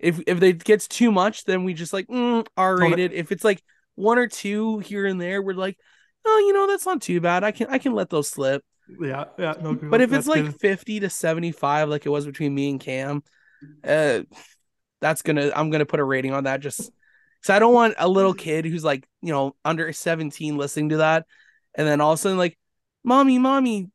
if 0.00 0.20
if 0.26 0.42
it 0.42 0.64
gets 0.64 0.88
too 0.88 1.12
much 1.12 1.44
then 1.44 1.62
we 1.62 1.72
just 1.72 1.92
like 1.92 2.08
mm, 2.08 2.44
r 2.56 2.76
rated 2.76 3.12
if 3.12 3.30
it's 3.30 3.44
like 3.44 3.62
one 3.94 4.18
or 4.18 4.26
two 4.26 4.80
here 4.80 5.06
and 5.06 5.20
there 5.20 5.40
we're 5.40 5.54
like 5.54 5.78
oh 6.24 6.38
you 6.46 6.52
know 6.52 6.66
that's 6.66 6.84
not 6.84 7.00
too 7.00 7.20
bad 7.20 7.44
i 7.44 7.52
can 7.52 7.68
i 7.68 7.78
can 7.78 7.92
let 7.94 8.10
those 8.10 8.28
slip 8.28 8.64
yeah, 9.00 9.24
yeah, 9.38 9.54
no. 9.62 9.74
but 9.74 10.00
if 10.00 10.12
it's 10.12 10.26
like 10.26 10.44
good. 10.44 10.60
50 10.60 11.00
to 11.00 11.10
75 11.10 11.88
like 11.88 12.04
it 12.04 12.10
was 12.10 12.26
between 12.26 12.54
me 12.54 12.70
and 12.70 12.80
cam 12.80 13.22
uh 13.84 14.20
that's 15.02 15.20
gonna 15.20 15.50
i'm 15.54 15.68
gonna 15.70 15.84
put 15.84 16.00
a 16.00 16.04
rating 16.04 16.32
on 16.32 16.44
that 16.44 16.60
just 16.60 16.78
because 17.40 17.50
i 17.50 17.58
don't 17.58 17.74
want 17.74 17.94
a 17.98 18.08
little 18.08 18.32
kid 18.32 18.64
who's 18.64 18.82
like 18.84 19.06
you 19.20 19.32
know 19.32 19.54
under 19.64 19.92
17 19.92 20.56
listening 20.56 20.88
to 20.88 20.96
that 20.98 21.26
and 21.74 21.86
then 21.86 22.00
all 22.00 22.12
of 22.12 22.18
a 22.18 22.22
sudden 22.22 22.38
like 22.38 22.56
mommy 23.04 23.38
mommy 23.38 23.90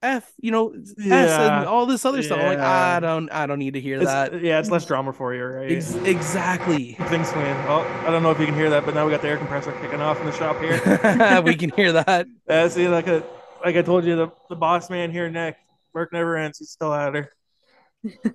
f 0.00 0.30
you 0.38 0.52
know 0.52 0.72
s 0.72 0.96
and 1.00 1.66
all 1.66 1.84
this 1.86 2.04
other 2.04 2.22
stuff 2.22 2.38
i'm 2.38 2.46
like 2.46 2.58
i 2.60 3.00
don't 3.00 3.28
i 3.32 3.46
don't 3.46 3.58
need 3.58 3.74
to 3.74 3.80
hear 3.80 3.96
It's- 4.00 4.30
that 4.30 4.40
yeah, 4.40 4.60
it's 4.60 4.70
less 4.70 4.86
drama 4.86 5.12
for 5.12 5.34
you, 5.34 5.42
right? 5.42 5.72
Ex- 5.72 5.96
exactly 5.96 6.92
Things 7.08 7.28
swinging. 7.30 7.56
Well, 7.66 7.80
I 8.06 8.10
don't 8.12 8.22
know 8.22 8.30
if 8.30 8.38
you 8.38 8.46
can 8.46 8.54
hear 8.54 8.70
that, 8.70 8.84
but 8.84 8.94
now 8.94 9.04
we 9.04 9.10
got 9.10 9.22
the 9.22 9.28
air 9.28 9.38
compressor 9.38 9.72
kicking 9.80 10.00
off 10.00 10.20
in 10.20 10.26
the 10.26 10.32
shop 10.32 10.60
here. 10.60 11.42
we 11.44 11.56
can 11.56 11.70
hear 11.70 11.90
that 11.92 12.26
Uh, 12.48 12.68
see, 12.68 12.86
like 12.86 13.08
a, 13.08 13.24
like 13.64 13.74
I 13.74 13.82
told 13.82 14.04
you, 14.04 14.14
the, 14.14 14.28
the 14.48 14.54
boss 14.54 14.88
man 14.88 15.10
here, 15.10 15.28
Nick, 15.28 15.56
work 15.92 16.12
never 16.12 16.36
ends. 16.36 16.58
He's 16.60 16.70
still 16.70 16.94
at 16.94 17.14
her. 17.14 17.32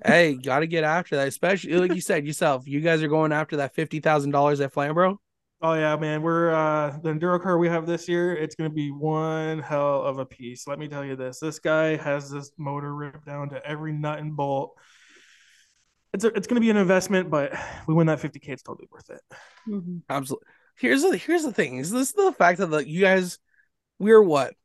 Hey 0.05 0.35
gotta 0.35 0.67
get 0.67 0.83
after 0.83 1.15
that 1.15 1.27
especially 1.27 1.73
like 1.75 1.93
you 1.93 2.01
said 2.01 2.25
yourself 2.25 2.67
you 2.67 2.81
guys 2.81 3.01
are 3.03 3.07
going 3.07 3.31
after 3.31 3.57
that 3.57 3.75
$50000 3.75 4.63
at 4.63 4.73
Flamborough 4.73 5.19
Oh 5.65 5.75
yeah, 5.75 5.95
man. 5.95 6.21
We're 6.21 6.53
uh 6.53 6.97
the 7.01 7.13
enduro 7.13 7.41
car 7.41 7.57
we 7.57 7.69
have 7.69 7.85
this 7.85 8.09
year. 8.09 8.35
It's 8.35 8.53
gonna 8.53 8.69
be 8.69 8.91
one 8.91 9.59
hell 9.59 10.01
of 10.01 10.19
a 10.19 10.25
piece. 10.25 10.67
Let 10.67 10.77
me 10.77 10.89
tell 10.89 11.05
you 11.05 11.15
this. 11.15 11.39
This 11.39 11.57
guy 11.57 11.95
has 11.95 12.29
this 12.29 12.51
motor 12.57 12.93
ripped 12.93 13.25
down 13.25 13.47
to 13.51 13.65
every 13.65 13.93
nut 13.93 14.19
and 14.19 14.35
bolt. 14.35 14.77
It's 16.13 16.25
a, 16.25 16.27
it's 16.35 16.47
gonna 16.47 16.59
be 16.59 16.69
an 16.69 16.75
investment, 16.75 17.29
but 17.29 17.53
we 17.87 17.93
win 17.93 18.07
that 18.07 18.19
50k. 18.19 18.49
It's 18.49 18.61
totally 18.61 18.89
worth 18.91 19.09
it. 19.09 19.21
Mhm. 19.69 20.01
Absolutely. 20.09 20.47
Here's 20.75 21.01
the 21.01 21.15
here's 21.15 21.43
the 21.43 21.53
thing. 21.53 21.77
Is 21.77 21.91
this 21.91 22.11
the 22.11 22.33
fact 22.37 22.57
that 22.59 22.67
the, 22.67 22.85
you 22.85 22.99
guys 22.99 23.39
we're 23.99 24.21
what? 24.21 24.55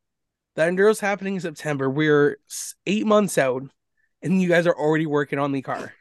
The 0.56 0.62
Enduro's 0.62 0.98
happening 0.98 1.34
in 1.36 1.40
September. 1.40 1.88
We're 1.88 2.38
eight 2.86 3.06
months 3.06 3.38
out, 3.38 3.62
and 4.22 4.40
you 4.40 4.48
guys 4.48 4.66
are 4.66 4.74
already 4.76 5.06
working 5.06 5.38
on 5.38 5.52
the 5.52 5.62
car. 5.62 5.92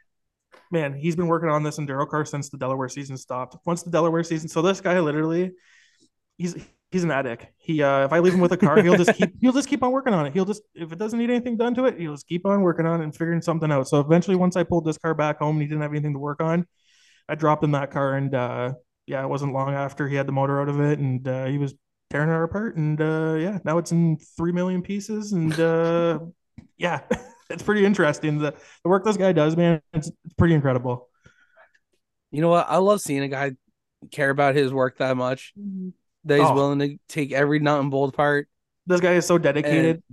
man, 0.71 0.93
he's 0.93 1.15
been 1.15 1.27
working 1.27 1.49
on 1.49 1.63
this 1.63 1.77
enduro 1.77 2.07
car 2.07 2.25
since 2.25 2.49
the 2.49 2.57
Delaware 2.57 2.89
season 2.89 3.17
stopped. 3.17 3.55
Once 3.65 3.83
the 3.83 3.91
Delaware 3.91 4.23
season, 4.23 4.49
so 4.49 4.61
this 4.61 4.81
guy 4.81 4.99
literally, 4.99 5.51
he's 6.37 6.55
he's 6.91 7.03
an 7.03 7.11
addict. 7.11 7.47
He 7.57 7.81
uh, 7.83 8.05
if 8.05 8.13
I 8.13 8.19
leave 8.19 8.33
him 8.33 8.39
with 8.39 8.51
a 8.51 8.57
car, 8.57 8.81
he'll 8.81 8.97
just 8.97 9.13
keep 9.15 9.33
he'll 9.41 9.53
just 9.53 9.69
keep 9.69 9.83
on 9.83 9.91
working 9.91 10.13
on 10.13 10.25
it. 10.25 10.33
He'll 10.33 10.45
just 10.45 10.61
if 10.73 10.91
it 10.91 10.99
doesn't 10.99 11.17
need 11.19 11.29
anything 11.29 11.57
done 11.57 11.75
to 11.75 11.85
it, 11.85 11.99
he'll 11.99 12.13
just 12.13 12.27
keep 12.27 12.45
on 12.45 12.61
working 12.61 12.85
on 12.85 13.01
it 13.01 13.03
and 13.03 13.15
figuring 13.15 13.41
something 13.41 13.71
out. 13.71 13.87
So 13.87 13.99
eventually, 13.99 14.35
once 14.35 14.55
I 14.55 14.63
pulled 14.63 14.85
this 14.85 14.97
car 14.97 15.13
back 15.13 15.39
home 15.39 15.55
and 15.55 15.61
he 15.61 15.67
didn't 15.67 15.81
have 15.81 15.91
anything 15.91 16.13
to 16.13 16.19
work 16.19 16.41
on, 16.41 16.65
I 17.29 17.35
dropped 17.35 17.63
him 17.63 17.71
that 17.71 17.91
car 17.91 18.15
and 18.15 18.33
uh, 18.33 18.73
yeah, 19.05 19.23
it 19.23 19.27
wasn't 19.27 19.53
long 19.53 19.73
after 19.73 20.07
he 20.07 20.15
had 20.15 20.27
the 20.27 20.31
motor 20.31 20.61
out 20.61 20.69
of 20.69 20.79
it 20.79 20.99
and 20.99 21.27
uh, 21.27 21.45
he 21.45 21.57
was 21.57 21.73
tearing 22.09 22.29
it 22.29 22.43
apart 22.43 22.77
and 22.77 22.99
uh, 23.01 23.35
yeah, 23.39 23.59
now 23.63 23.77
it's 23.77 23.91
in 23.91 24.17
three 24.37 24.51
million 24.51 24.81
pieces 24.81 25.33
and 25.33 25.59
uh, 25.59 26.19
yeah. 26.77 27.01
It's 27.49 27.63
pretty 27.63 27.85
interesting. 27.85 28.39
The, 28.39 28.51
the 28.83 28.89
work 28.89 29.03
this 29.05 29.17
guy 29.17 29.31
does, 29.31 29.55
man, 29.55 29.81
it's, 29.93 30.07
it's 30.25 30.33
pretty 30.37 30.53
incredible. 30.53 31.09
You 32.31 32.41
know 32.41 32.49
what? 32.49 32.67
I 32.69 32.77
love 32.77 32.99
seeing 33.01 33.23
a 33.23 33.27
guy 33.29 33.51
care 34.11 34.29
about 34.29 34.55
his 34.55 34.73
work 34.73 34.97
that 34.97 35.15
much 35.15 35.53
that 36.25 36.39
he's 36.39 36.47
Oh. 36.47 36.53
willing 36.53 36.79
to 36.79 36.97
take 37.07 37.31
every 37.31 37.59
nut 37.59 37.79
and 37.79 37.89
bolt 37.89 38.15
part. 38.15 38.47
This 38.85 38.99
guy 39.01 39.13
is 39.13 39.25
so 39.25 39.37
dedicated. 39.37 40.03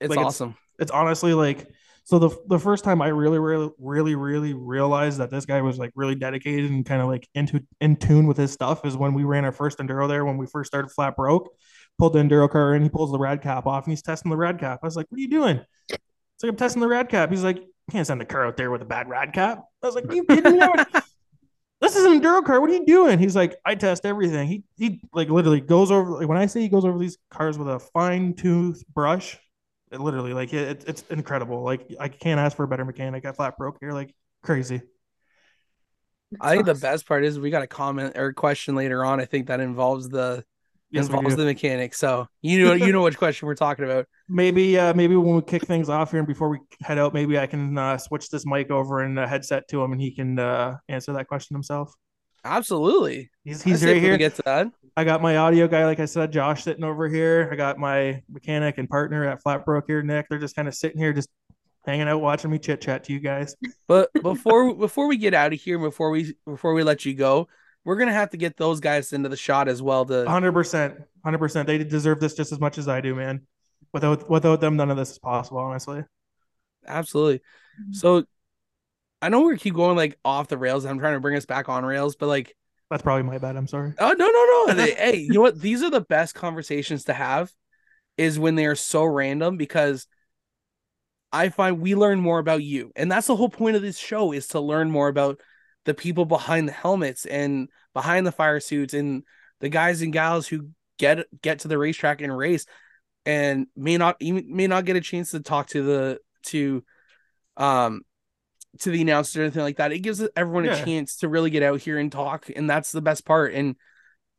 It's 0.00 0.10
Like, 0.10 0.18
it's- 0.18 0.26
awesome. 0.26 0.54
it's 0.78 0.90
honestly 0.90 1.34
like 1.34 1.66
so 2.04 2.18
the 2.18 2.30
the 2.46 2.58
first 2.58 2.84
time 2.84 3.02
I 3.02 3.08
really 3.08 3.38
really 3.38 3.70
really 3.78 4.14
really 4.14 4.54
realized 4.54 5.18
that 5.18 5.30
this 5.30 5.44
guy 5.44 5.60
was 5.60 5.76
like 5.78 5.90
really 5.96 6.14
dedicated 6.14 6.70
and 6.70 6.86
kind 6.86 7.02
of 7.02 7.08
like 7.08 7.28
into 7.34 7.60
in 7.80 7.96
tune 7.96 8.26
with 8.26 8.36
his 8.36 8.52
stuff 8.52 8.86
is 8.86 8.96
when 8.96 9.12
we 9.12 9.24
ran 9.24 9.44
our 9.44 9.52
first 9.52 9.78
enduro 9.78 10.08
there 10.08 10.24
when 10.24 10.36
we 10.38 10.46
first 10.46 10.68
started 10.70 10.88
flat 10.90 11.16
broke 11.16 11.50
pulled 11.98 12.12
the 12.14 12.18
enduro 12.20 12.48
car 12.48 12.74
in 12.74 12.82
he 12.82 12.88
pulls 12.88 13.10
the 13.12 13.18
rad 13.18 13.42
cap 13.42 13.66
off 13.66 13.84
and 13.84 13.92
he's 13.92 14.02
testing 14.02 14.30
the 14.30 14.36
rad 14.36 14.58
cap 14.58 14.78
I 14.82 14.86
was 14.86 14.96
like 14.96 15.06
what 15.10 15.18
are 15.18 15.20
you 15.20 15.28
doing 15.28 15.60
it's 16.38 16.44
like 16.44 16.50
I'm 16.50 16.56
testing 16.56 16.80
the 16.80 16.88
rad 16.88 17.08
cap. 17.08 17.30
He's 17.30 17.42
like 17.42 17.56
you 17.56 17.92
can't 17.92 18.06
send 18.06 18.20
the 18.20 18.24
car 18.24 18.46
out 18.46 18.56
there 18.56 18.70
with 18.70 18.80
a 18.80 18.86
bad 18.86 19.08
rad 19.08 19.32
cap. 19.32 19.64
I 19.82 19.86
was 19.86 19.96
like 19.96 20.12
you 20.12 20.24
kidding 20.28 20.58
me? 20.58 20.66
This 21.80 21.94
is 21.94 22.04
an 22.04 22.20
enduro 22.20 22.44
car. 22.44 22.60
What 22.60 22.70
are 22.70 22.74
you 22.74 22.84
doing? 22.84 23.20
He's 23.20 23.36
like 23.36 23.56
I 23.64 23.76
test 23.76 24.04
everything. 24.04 24.48
He 24.48 24.64
he 24.76 25.00
like 25.12 25.28
literally 25.28 25.60
goes 25.60 25.92
over 25.92 26.10
like 26.10 26.28
when 26.28 26.36
I 26.36 26.46
say 26.46 26.60
he 26.60 26.68
goes 26.68 26.84
over 26.84 26.98
these 26.98 27.18
cars 27.30 27.56
with 27.56 27.68
a 27.68 27.78
fine 27.78 28.34
tooth 28.34 28.82
brush 28.92 29.38
it 29.90 30.00
literally 30.00 30.32
like 30.32 30.52
it, 30.52 30.84
it's 30.86 31.04
incredible. 31.10 31.62
Like 31.62 31.94
i 31.98 32.08
can't 32.08 32.40
ask 32.40 32.56
for 32.56 32.64
a 32.64 32.68
better 32.68 32.84
mechanic. 32.84 33.24
I 33.24 33.32
flat 33.32 33.56
broke 33.56 33.78
here 33.80 33.92
like 33.92 34.14
crazy. 34.42 34.82
I 36.40 36.54
think 36.54 36.66
the 36.66 36.74
best 36.74 37.06
part 37.06 37.24
is 37.24 37.38
we 37.38 37.50
got 37.50 37.62
a 37.62 37.66
comment 37.66 38.16
or 38.16 38.32
question 38.34 38.74
later 38.74 39.04
on. 39.04 39.20
I 39.20 39.24
think 39.24 39.46
that 39.46 39.60
involves 39.60 40.08
the 40.08 40.44
yes 40.90 41.08
we 41.08 41.16
involves 41.16 41.36
the 41.36 41.44
mechanic. 41.44 41.94
So 41.94 42.26
you 42.42 42.64
know 42.64 42.74
you 42.74 42.92
know 42.92 43.02
which 43.02 43.16
question 43.18 43.46
we're 43.46 43.54
talking 43.54 43.84
about. 43.84 44.06
Maybe 44.28 44.78
uh 44.78 44.92
maybe 44.94 45.16
when 45.16 45.36
we 45.36 45.42
kick 45.42 45.64
things 45.64 45.88
off 45.88 46.10
here 46.10 46.20
and 46.20 46.28
before 46.28 46.48
we 46.48 46.58
head 46.82 46.98
out 46.98 47.14
maybe 47.14 47.38
i 47.38 47.46
can 47.46 47.76
uh 47.78 47.96
switch 47.96 48.28
this 48.28 48.44
mic 48.44 48.70
over 48.70 49.00
and 49.00 49.18
uh, 49.18 49.26
headset 49.26 49.66
to 49.68 49.82
him 49.82 49.92
and 49.92 50.00
he 50.00 50.10
can 50.10 50.38
uh 50.38 50.76
answer 50.88 51.12
that 51.12 51.26
question 51.26 51.54
himself. 51.54 51.92
Absolutely. 52.44 53.30
he's 53.44 53.62
he's 53.62 53.84
right 53.84 54.00
here. 54.00 54.16
Get 54.16 54.36
to 54.36 54.42
that. 54.44 54.68
i 54.96 55.04
got 55.04 55.20
my 55.20 55.36
audio 55.38 55.66
guy 55.66 55.84
like 55.84 56.00
i 56.00 56.04
said 56.04 56.32
josh 56.32 56.64
sitting 56.64 56.84
over 56.84 57.08
here. 57.08 57.48
I 57.50 57.56
got 57.56 57.78
my 57.78 58.22
mechanic 58.30 58.78
and 58.78 58.88
partner 58.88 59.24
at 59.24 59.42
flat 59.42 59.64
broke 59.64 59.84
here 59.86 60.02
nick. 60.02 60.26
They're 60.28 60.38
just 60.38 60.54
kind 60.54 60.68
of 60.68 60.74
sitting 60.74 60.98
here 60.98 61.12
just 61.12 61.28
hanging 61.84 62.06
out 62.06 62.20
watching 62.20 62.50
me 62.50 62.58
chit 62.58 62.80
chat 62.80 63.04
to 63.04 63.12
you 63.12 63.20
guys. 63.20 63.56
But 63.86 64.10
before 64.22 64.74
before 64.74 65.08
we 65.08 65.16
get 65.16 65.34
out 65.34 65.52
of 65.52 65.60
here, 65.60 65.78
before 65.78 66.10
we 66.10 66.34
before 66.46 66.74
we 66.74 66.84
let 66.84 67.04
you 67.04 67.14
go, 67.14 67.48
we're 67.84 67.96
gonna 67.96 68.12
have 68.12 68.30
to 68.30 68.36
get 68.36 68.56
those 68.56 68.78
guys 68.80 69.12
into 69.12 69.28
the 69.28 69.36
shot 69.36 69.68
as 69.68 69.82
well. 69.82 70.04
To 70.06 70.24
100% 70.24 71.04
100% 71.26 71.66
they 71.66 71.78
deserve 71.78 72.20
this 72.20 72.34
just 72.34 72.52
as 72.52 72.60
much 72.60 72.78
as 72.78 72.88
i 72.88 73.00
do 73.00 73.14
man 73.14 73.42
without 73.92 74.28
without 74.30 74.60
them 74.60 74.76
none 74.76 74.90
of 74.90 74.96
this 74.96 75.10
is 75.12 75.18
possible 75.18 75.58
honestly 75.58 76.04
absolutely. 76.88 77.38
Mm-hmm. 77.38 77.92
So 77.92 78.24
I 79.20 79.28
know 79.28 79.42
we 79.42 79.56
keep 79.56 79.74
going 79.74 79.96
like 79.96 80.18
off 80.24 80.48
the 80.48 80.58
rails. 80.58 80.84
And 80.84 80.92
I'm 80.92 80.98
trying 80.98 81.14
to 81.14 81.20
bring 81.20 81.36
us 81.36 81.46
back 81.46 81.68
on 81.68 81.84
rails, 81.84 82.16
but 82.16 82.26
like 82.26 82.54
That's 82.90 83.02
probably 83.02 83.24
my 83.24 83.38
bad. 83.38 83.56
I'm 83.56 83.66
sorry. 83.66 83.94
Oh 83.98 84.14
no 84.18 84.26
no 84.26 84.74
no! 84.74 84.84
Hey, 84.96 85.18
you 85.18 85.32
know 85.32 85.40
what? 85.40 85.60
These 85.60 85.82
are 85.82 85.90
the 85.90 86.00
best 86.00 86.34
conversations 86.34 87.04
to 87.04 87.14
have, 87.14 87.52
is 88.16 88.38
when 88.38 88.54
they 88.54 88.66
are 88.66 88.74
so 88.74 89.04
random 89.04 89.56
because 89.56 90.06
I 91.32 91.50
find 91.50 91.80
we 91.80 91.94
learn 91.94 92.20
more 92.20 92.38
about 92.38 92.62
you, 92.62 92.92
and 92.96 93.10
that's 93.10 93.26
the 93.26 93.36
whole 93.36 93.50
point 93.50 93.76
of 93.76 93.82
this 93.82 93.98
show 93.98 94.32
is 94.32 94.48
to 94.48 94.60
learn 94.60 94.90
more 94.90 95.08
about 95.08 95.40
the 95.84 95.94
people 95.94 96.24
behind 96.24 96.68
the 96.68 96.72
helmets 96.72 97.24
and 97.26 97.68
behind 97.94 98.26
the 98.26 98.32
fire 98.32 98.60
suits 98.60 98.94
and 98.94 99.22
the 99.60 99.68
guys 99.68 100.02
and 100.02 100.12
gals 100.12 100.46
who 100.46 100.70
get 100.98 101.26
get 101.42 101.60
to 101.60 101.68
the 101.68 101.78
racetrack 101.78 102.20
and 102.20 102.36
race, 102.36 102.66
and 103.26 103.66
may 103.76 103.96
not 103.96 104.16
even 104.20 104.54
may 104.54 104.66
not 104.66 104.84
get 104.84 104.96
a 104.96 105.00
chance 105.00 105.32
to 105.32 105.40
talk 105.40 105.68
to 105.68 105.82
the 105.82 106.18
to, 106.44 106.84
um, 107.56 108.02
to 108.80 108.90
the 108.90 109.02
announcer 109.02 109.40
or 109.40 109.44
anything 109.44 109.62
like 109.62 109.76
that. 109.76 109.92
It 109.92 110.00
gives 110.00 110.26
everyone 110.36 110.66
a 110.66 110.84
chance 110.84 111.16
to 111.18 111.28
really 111.28 111.50
get 111.50 111.62
out 111.62 111.80
here 111.80 111.98
and 111.98 112.10
talk, 112.10 112.48
and 112.54 112.68
that's 112.68 112.92
the 112.92 113.02
best 113.02 113.24
part. 113.24 113.54
And 113.54 113.76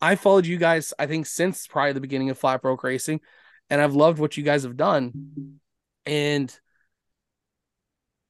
I 0.01 0.15
followed 0.15 0.45
you 0.45 0.57
guys, 0.57 0.93
I 0.97 1.07
think, 1.07 1.25
since 1.25 1.67
probably 1.67 1.93
the 1.93 2.01
beginning 2.01 2.29
of 2.29 2.37
Flat 2.37 2.61
Broke 2.61 2.83
Racing, 2.83 3.21
and 3.69 3.81
I've 3.81 3.95
loved 3.95 4.19
what 4.19 4.37
you 4.37 4.43
guys 4.43 4.63
have 4.63 4.77
done. 4.77 5.59
And 6.05 6.57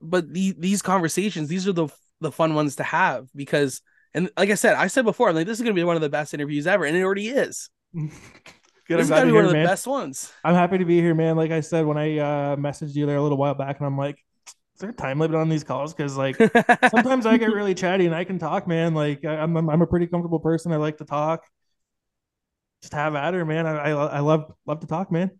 but 0.01 0.31
the, 0.33 0.55
these 0.57 0.81
conversations, 0.81 1.49
these 1.49 1.67
are 1.67 1.73
the 1.73 1.89
the 2.21 2.31
fun 2.31 2.53
ones 2.53 2.75
to 2.77 2.83
have 2.83 3.29
because, 3.33 3.81
and 4.13 4.29
like 4.37 4.49
I 4.49 4.55
said, 4.55 4.75
I 4.75 4.87
said 4.87 5.05
before, 5.05 5.29
I'm 5.29 5.35
like, 5.35 5.47
this 5.47 5.59
is 5.59 5.63
gonna 5.63 5.73
be 5.73 5.83
one 5.83 5.95
of 5.95 6.01
the 6.01 6.09
best 6.09 6.33
interviews 6.33 6.67
ever, 6.67 6.85
and 6.85 6.97
it 6.97 7.03
already 7.03 7.29
is. 7.29 7.69
Good. 8.89 8.99
this 8.99 9.05
I'm 9.05 9.09
glad 9.09 9.19
gonna 9.21 9.31
be 9.31 9.35
one 9.35 9.45
of 9.45 9.51
the 9.51 9.57
man. 9.57 9.65
best 9.65 9.87
ones. 9.87 10.33
I'm 10.43 10.55
happy 10.55 10.79
to 10.79 10.85
be 10.85 10.99
here, 10.99 11.15
man. 11.15 11.37
Like 11.37 11.51
I 11.51 11.61
said, 11.61 11.85
when 11.85 11.97
I 11.97 12.17
uh, 12.17 12.55
messaged 12.57 12.95
you 12.95 13.05
there 13.05 13.15
a 13.17 13.21
little 13.23 13.37
while 13.37 13.53
back, 13.53 13.77
and 13.77 13.85
I'm 13.87 13.97
like, 13.97 14.17
is 14.47 14.79
there 14.81 14.89
a 14.89 14.93
time 14.93 15.19
limit 15.19 15.35
on 15.39 15.47
these 15.47 15.63
calls? 15.63 15.93
Because 15.93 16.17
like 16.17 16.35
sometimes 16.89 17.25
I 17.25 17.37
get 17.37 17.53
really 17.53 17.75
chatty 17.75 18.05
and 18.07 18.15
I 18.15 18.23
can 18.25 18.39
talk, 18.39 18.67
man. 18.67 18.93
Like 18.93 19.23
I- 19.23 19.37
I'm 19.37 19.55
I'm 19.55 19.81
a 19.81 19.87
pretty 19.87 20.07
comfortable 20.07 20.39
person. 20.39 20.71
I 20.73 20.77
like 20.77 20.97
to 20.97 21.05
talk. 21.05 21.45
Just 22.81 22.93
have 22.93 23.15
at 23.15 23.33
her, 23.33 23.45
man. 23.45 23.65
I 23.67 23.91
I, 23.91 23.91
I 23.91 24.19
love 24.19 24.51
love 24.65 24.79
to 24.81 24.87
talk, 24.87 25.11
man. 25.11 25.31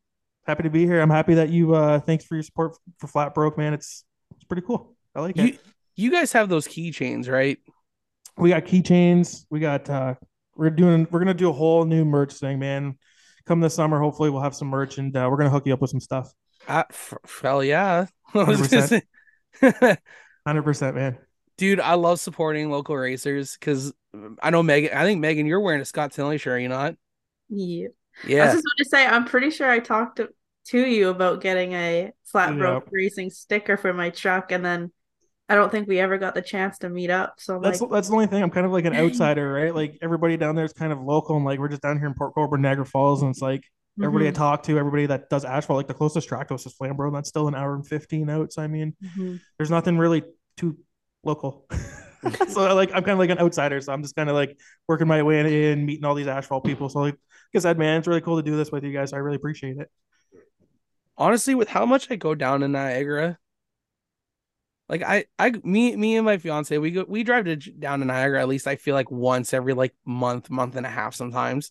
Happy 0.45 0.63
to 0.63 0.69
be 0.69 0.85
here. 0.85 0.99
I'm 1.01 1.09
happy 1.09 1.35
that 1.35 1.49
you. 1.49 1.73
uh 1.73 1.99
Thanks 1.99 2.25
for 2.25 2.35
your 2.35 2.43
support 2.43 2.77
for 2.99 3.07
Flat 3.07 3.33
Broke, 3.33 3.57
man. 3.57 3.73
It's 3.73 4.03
it's 4.35 4.43
pretty 4.43 4.65
cool. 4.65 4.95
I 5.15 5.21
like 5.21 5.37
you 5.37 5.45
it. 5.45 5.59
you 5.95 6.11
guys 6.11 6.31
have 6.33 6.49
those 6.49 6.67
keychains, 6.67 7.29
right? 7.29 7.57
We 8.37 8.49
got 8.49 8.65
keychains. 8.65 9.45
We 9.49 9.59
got. 9.59 9.89
uh 9.89 10.15
We're 10.55 10.69
doing. 10.69 11.07
We're 11.09 11.19
gonna 11.19 11.33
do 11.33 11.49
a 11.49 11.53
whole 11.53 11.85
new 11.85 12.03
merch 12.05 12.33
thing, 12.33 12.59
man. 12.59 12.97
Come 13.45 13.59
this 13.61 13.73
summer, 13.73 13.99
hopefully 13.99 14.29
we'll 14.29 14.41
have 14.41 14.55
some 14.55 14.67
merch, 14.67 14.97
and 14.97 15.15
uh, 15.15 15.27
we're 15.29 15.37
gonna 15.37 15.49
hook 15.49 15.65
you 15.65 15.73
up 15.73 15.81
with 15.81 15.89
some 15.91 15.99
stuff. 15.99 16.31
Uh, 16.67 16.83
f- 16.89 17.13
hell 17.41 17.63
yeah. 17.63 18.05
I 18.33 18.43
was 18.43 18.67
gonna 18.67 19.01
100%. 19.61 19.97
Hundred 20.45 20.63
percent, 20.63 20.95
man. 20.95 21.17
Dude, 21.57 21.79
I 21.79 21.95
love 21.95 22.19
supporting 22.19 22.69
local 22.69 22.95
racers 22.95 23.57
because 23.59 23.91
I 24.41 24.49
know 24.49 24.63
Megan. 24.63 24.91
I 24.97 25.03
think 25.03 25.19
Megan, 25.19 25.45
you're 25.45 25.59
wearing 25.59 25.81
a 25.81 25.85
Scott 25.85 26.11
Tinley 26.13 26.37
shirt, 26.37 26.53
are 26.53 26.59
you 26.59 26.69
not? 26.69 26.95
Yeah. 27.49 27.87
I 28.23 28.27
Yeah. 28.27 28.45
was 28.45 28.53
just 28.55 28.65
going 28.65 28.77
to 28.83 28.89
say, 28.89 29.05
I'm 29.05 29.25
pretty 29.25 29.49
sure 29.49 29.69
I 29.69 29.79
talked 29.79 30.17
to, 30.17 30.29
to 30.67 30.79
you 30.79 31.09
about 31.09 31.41
getting 31.41 31.73
a 31.73 32.11
flat 32.25 32.57
broke 32.57 32.87
racing 32.91 33.29
sticker 33.29 33.75
for 33.75 33.93
my 33.93 34.09
truck, 34.09 34.51
and 34.51 34.63
then 34.63 34.91
I 35.49 35.55
don't 35.55 35.71
think 35.71 35.87
we 35.87 35.99
ever 35.99 36.17
got 36.17 36.35
the 36.35 36.41
chance 36.41 36.77
to 36.79 36.89
meet 36.89 37.09
up. 37.09 37.35
So 37.39 37.57
I'm 37.57 37.61
That's 37.61 37.81
like, 37.81 37.91
that's 37.91 38.07
the 38.07 38.13
only 38.13 38.27
thing. 38.27 38.41
I'm 38.41 38.51
kind 38.51 38.65
of 38.65 38.71
like 38.71 38.85
an 38.85 38.93
outsider, 38.95 39.51
right? 39.51 39.73
Like 39.75 39.97
everybody 40.01 40.37
down 40.37 40.55
there 40.55 40.65
is 40.65 40.73
kind 40.73 40.93
of 40.93 41.01
local, 41.01 41.35
and 41.35 41.45
like 41.45 41.59
we're 41.59 41.67
just 41.67 41.81
down 41.81 41.97
here 41.97 42.07
in 42.07 42.13
Port 42.13 42.33
Colborne, 42.33 42.61
Niagara 42.61 42.85
Falls, 42.85 43.21
and 43.21 43.31
it's 43.31 43.41
like 43.41 43.63
everybody 44.01 44.27
I 44.29 44.31
mhm, 44.31 44.33
talk 44.33 44.63
to, 44.63 44.77
everybody 44.79 45.07
that 45.07 45.29
does 45.29 45.43
asphalt, 45.43 45.77
like 45.77 45.87
the 45.87 45.93
closest 45.93 46.27
track 46.29 46.47
to 46.49 46.53
us 46.53 46.65
is 46.65 46.73
Flamborough, 46.73 47.07
and 47.09 47.15
that's 47.17 47.29
still 47.29 47.47
an 47.49 47.55
hour 47.55 47.75
and 47.75 47.85
fifteen 47.85 48.29
out. 48.29 48.53
So 48.53 48.61
I 48.61 48.67
mean, 48.67 48.95
mhm. 49.03 49.41
there's 49.57 49.71
nothing 49.71 49.97
really 49.97 50.23
too 50.57 50.77
local. 51.23 51.65
so 52.49 52.75
like 52.75 52.89
I'm 52.89 53.03
kind 53.03 53.11
of 53.13 53.19
like 53.19 53.29
an 53.29 53.39
outsider, 53.39 53.81
so 53.81 53.93
I'm 53.93 54.01
just 54.01 54.15
kind 54.15 54.29
of 54.29 54.35
like 54.35 54.57
working 54.87 55.07
my 55.07 55.23
way 55.23 55.71
in, 55.71 55.85
meeting 55.85 56.05
all 56.05 56.15
these 56.15 56.27
asphalt 56.27 56.65
people. 56.65 56.89
So 56.89 56.99
like, 56.99 57.13
like 57.13 57.19
I 57.55 57.59
said, 57.59 57.77
man, 57.77 57.99
it's 57.99 58.07
really 58.07 58.21
cool 58.21 58.37
to 58.37 58.43
do 58.43 58.57
this 58.57 58.71
with 58.71 58.83
you 58.83 58.93
guys. 58.93 59.13
I 59.13 59.17
really 59.17 59.37
appreciate 59.37 59.77
it. 59.77 59.89
Honestly, 61.17 61.53
with 61.53 61.67
how 61.69 61.85
much 61.85 62.09
I 62.09 62.15
go 62.15 62.33
down 62.33 62.61
to 62.61 62.67
Niagara, 62.67 63.37
like 64.89 65.03
I, 65.03 65.25
I, 65.37 65.51
me, 65.63 65.95
me 65.95 66.17
and 66.17 66.25
my 66.25 66.39
fiance, 66.39 66.75
we 66.77 66.89
go, 66.89 67.05
we 67.07 67.23
drive 67.23 67.45
to 67.45 67.55
down 67.55 67.99
to 67.99 68.05
Niagara 68.05 68.41
at 68.41 68.47
least. 68.47 68.67
I 68.67 68.75
feel 68.75 68.95
like 68.95 69.11
once 69.11 69.53
every 69.53 69.73
like 69.73 69.93
month, 70.03 70.49
month 70.49 70.75
and 70.75 70.85
a 70.85 70.89
half 70.89 71.13
sometimes. 71.13 71.69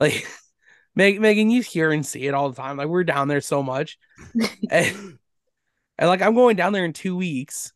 Like, 0.00 0.26
Meg, 0.96 1.20
Megan, 1.20 1.50
you 1.50 1.60
hear 1.60 1.90
and 1.90 2.06
see 2.06 2.26
it 2.26 2.34
all 2.34 2.48
the 2.48 2.60
time. 2.60 2.78
Like 2.78 2.88
we're 2.88 3.04
down 3.04 3.28
there 3.28 3.42
so 3.42 3.62
much, 3.62 3.98
and, 4.70 5.18
and 5.98 6.08
like 6.08 6.22
I'm 6.22 6.34
going 6.34 6.56
down 6.56 6.72
there 6.72 6.84
in 6.84 6.92
two 6.94 7.16
weeks. 7.16 7.72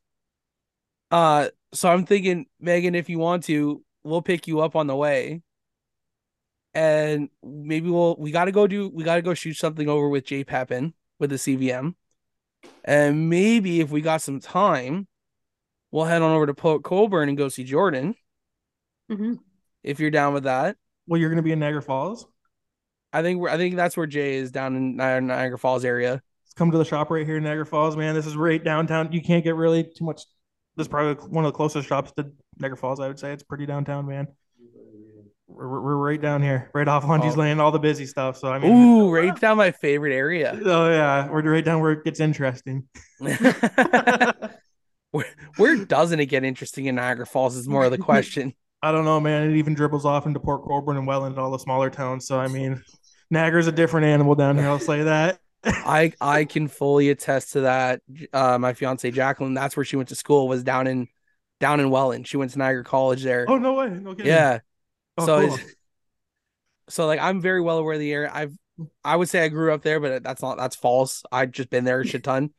Uh, 1.11 1.49
so 1.75 1.91
I'm 1.91 2.07
thinking, 2.07 2.47
Megan, 2.61 2.95
if 2.95 3.11
you 3.11 3.19
want 3.19 3.45
to, 3.45 3.83
we'll 4.05 4.23
pick 4.23 4.47
you 4.47 4.61
up 4.61 4.77
on 4.77 4.87
the 4.87 4.97
way. 4.97 5.43
And 6.75 7.29
maybe 7.43 7.91
we'll 7.91 8.17
we 8.17 8.31
gotta 8.31 8.53
go 8.53 8.67
do 8.67 8.89
we 8.89 9.03
gotta 9.03 9.23
go 9.23 9.35
shoot 9.35 9.55
something 9.55 9.89
over 9.89 10.09
with 10.09 10.25
Jay 10.25 10.45
Pepin 10.45 10.95
with 11.19 11.31
the 11.31 11.37
CVM. 11.37 11.95
And 12.85 13.29
maybe 13.29 13.81
if 13.81 13.91
we 13.91 14.01
got 14.01 14.23
some 14.23 14.41
time, 14.41 15.07
we'll 15.91 16.05
head 16.05 16.23
on 16.23 16.31
over 16.33 16.47
to 16.47 16.55
Port 16.55 16.83
Colborne 16.83 17.29
and 17.29 17.39
go 17.39 17.49
see 17.49 17.65
Jordan. 17.65 18.15
Mhm. 19.11 19.39
If 19.83 20.01
you're 20.01 20.11
down 20.11 20.35
with 20.35 20.45
that. 20.45 20.77
Well, 21.07 21.21
you're 21.21 21.31
gonna 21.31 21.43
be 21.43 21.53
in 21.53 21.59
Niagara 21.61 21.83
Falls. 21.83 22.27
I 23.13 23.23
think 23.23 23.41
we're 23.41 23.49
I 23.49 23.57
think 23.57 23.77
that's 23.77 23.97
where 23.97 24.07
Jay 24.07 24.35
is 24.37 24.51
down 24.51 24.77
in 24.77 24.91
Ni- 24.97 25.21
Niagara 25.21 25.59
Falls 25.59 25.85
area. 25.85 26.23
come 26.57 26.71
to 26.73 26.79
the 26.79 26.85
shop 26.85 27.09
right 27.09 27.25
here 27.25 27.37
in 27.37 27.45
Niagara 27.45 27.65
Falls, 27.65 27.97
man. 27.97 28.17
This 28.17 28.27
is 28.27 28.37
right 28.37 28.63
downtown. 28.63 29.13
You 29.13 29.23
can't 29.23 29.45
get 29.45 29.55
really 29.55 29.85
too 29.85 30.05
much. 30.05 30.23
This 30.77 30.87
is 30.87 30.89
probably 30.89 31.15
one 31.29 31.45
of 31.45 31.53
the 31.53 31.57
closest 31.57 31.89
shops 31.89 32.11
to 32.17 32.33
Niagara 32.59 32.77
Falls. 32.77 32.99
I 32.99 33.07
would 33.07 33.19
say 33.19 33.33
it's 33.33 33.45
pretty 33.45 33.65
downtown, 33.65 34.07
man. 34.09 34.27
We're, 35.49 35.69
we're 35.69 35.81
we're 35.81 35.97
right 35.97 36.21
down 36.21 36.43
here, 36.43 36.71
right 36.75 36.87
off 36.87 37.05
Lundy's 37.09 37.35
Oh. 37.37 37.41
Lane, 37.41 37.59
all 37.59 37.71
the 37.73 37.79
busy 37.79 38.05
stuff. 38.07 38.37
So 38.37 38.53
I 38.53 38.59
mean, 38.59 38.71
Ooh, 38.71 39.11
right 39.11 39.39
down 39.41 39.57
my 39.57 39.71
favorite 39.71 40.15
area. 40.15 40.59
oh 40.65 40.91
yeah, 40.91 41.29
we're 41.29 41.43
right 41.43 41.65
down 41.65 41.81
where 41.81 41.93
it 41.93 42.05
gets 42.05 42.21
interesting. 42.21 42.87
where, 45.11 45.25
where 45.57 45.77
doesn't 45.85 46.21
it 46.21 46.27
get 46.27 46.45
interesting 46.45 46.87
in 46.87 46.97
Niagara 46.97 47.27
Falls 47.27 47.57
is 47.57 47.67
more 47.69 47.85
of 47.85 47.91
the 47.91 47.99
question. 47.99 48.55
I 48.83 48.93
don't 48.93 49.05
know, 49.05 49.19
man. 49.21 49.51
It 49.51 49.57
even 49.57 49.75
dribbles 49.75 50.05
off 50.05 50.27
into 50.27 50.39
Port 50.39 50.65
Colborne 50.65 50.97
and 50.97 51.07
Welland 51.07 51.35
and 51.35 51.43
all 51.45 51.51
the 51.51 51.59
smaller 51.59 51.91
towns. 51.91 52.27
So 52.27 52.39
I 52.39 52.49
mean, 52.49 52.83
Niagara's 53.31 53.67
a 53.67 53.73
different 53.73 54.07
animal 54.07 54.35
down 54.35 54.57
here. 54.59 54.69
I'll 54.69 54.79
say 54.79 55.03
that. 55.05 55.39
I 55.65 56.13
I 56.21 56.45
can 56.45 56.69
fully 56.69 57.11
attest 57.11 57.55
to 57.55 57.63
that. 57.63 58.03
Uh, 58.33 58.59
my 58.59 58.75
fiance 58.75 59.11
Jacqueline, 59.11 59.55
that's 59.55 59.77
where 59.77 59.85
she 59.85 59.97
went 59.97 60.11
to 60.11 60.15
school, 60.15 60.47
was 60.47 60.63
down 60.63 60.87
in 60.87 61.09
down 61.59 61.81
in 61.81 61.91
Welland. 61.91 62.29
She 62.29 62.37
went 62.37 62.53
to 62.53 62.59
Niagara 62.59 62.85
College 62.85 63.25
there. 63.25 63.47
Oh 63.49 63.59
no 63.59 63.75
way, 63.75 63.89
no 63.89 64.15
kidding. 64.15 64.27
yeah. 64.27 64.61
Oh, 65.19 65.27
so 65.27 65.49
cool. 65.49 65.59
so 66.89 67.07
like 67.07 67.21
I'm 67.21 67.41
very 67.41 67.61
well 67.61 67.79
aware 67.79 67.95
of 67.95 68.01
the 68.01 68.13
area. 68.13 68.31
I've 68.33 68.57
I 69.05 69.17
would 69.17 69.29
say 69.29 69.45
I 69.45 69.49
grew 69.49 69.73
up 69.73 69.83
there, 69.83 70.01
but 70.01 70.23
that's 70.23 70.43
not 70.43 70.57
that's 70.57 70.77
false. 70.77 71.23
I've 71.33 71.51
just 71.51 71.71
been 71.71 71.85
there 71.85 72.01
a 72.01 72.07
shit 72.07 72.25
ton. 72.25 72.51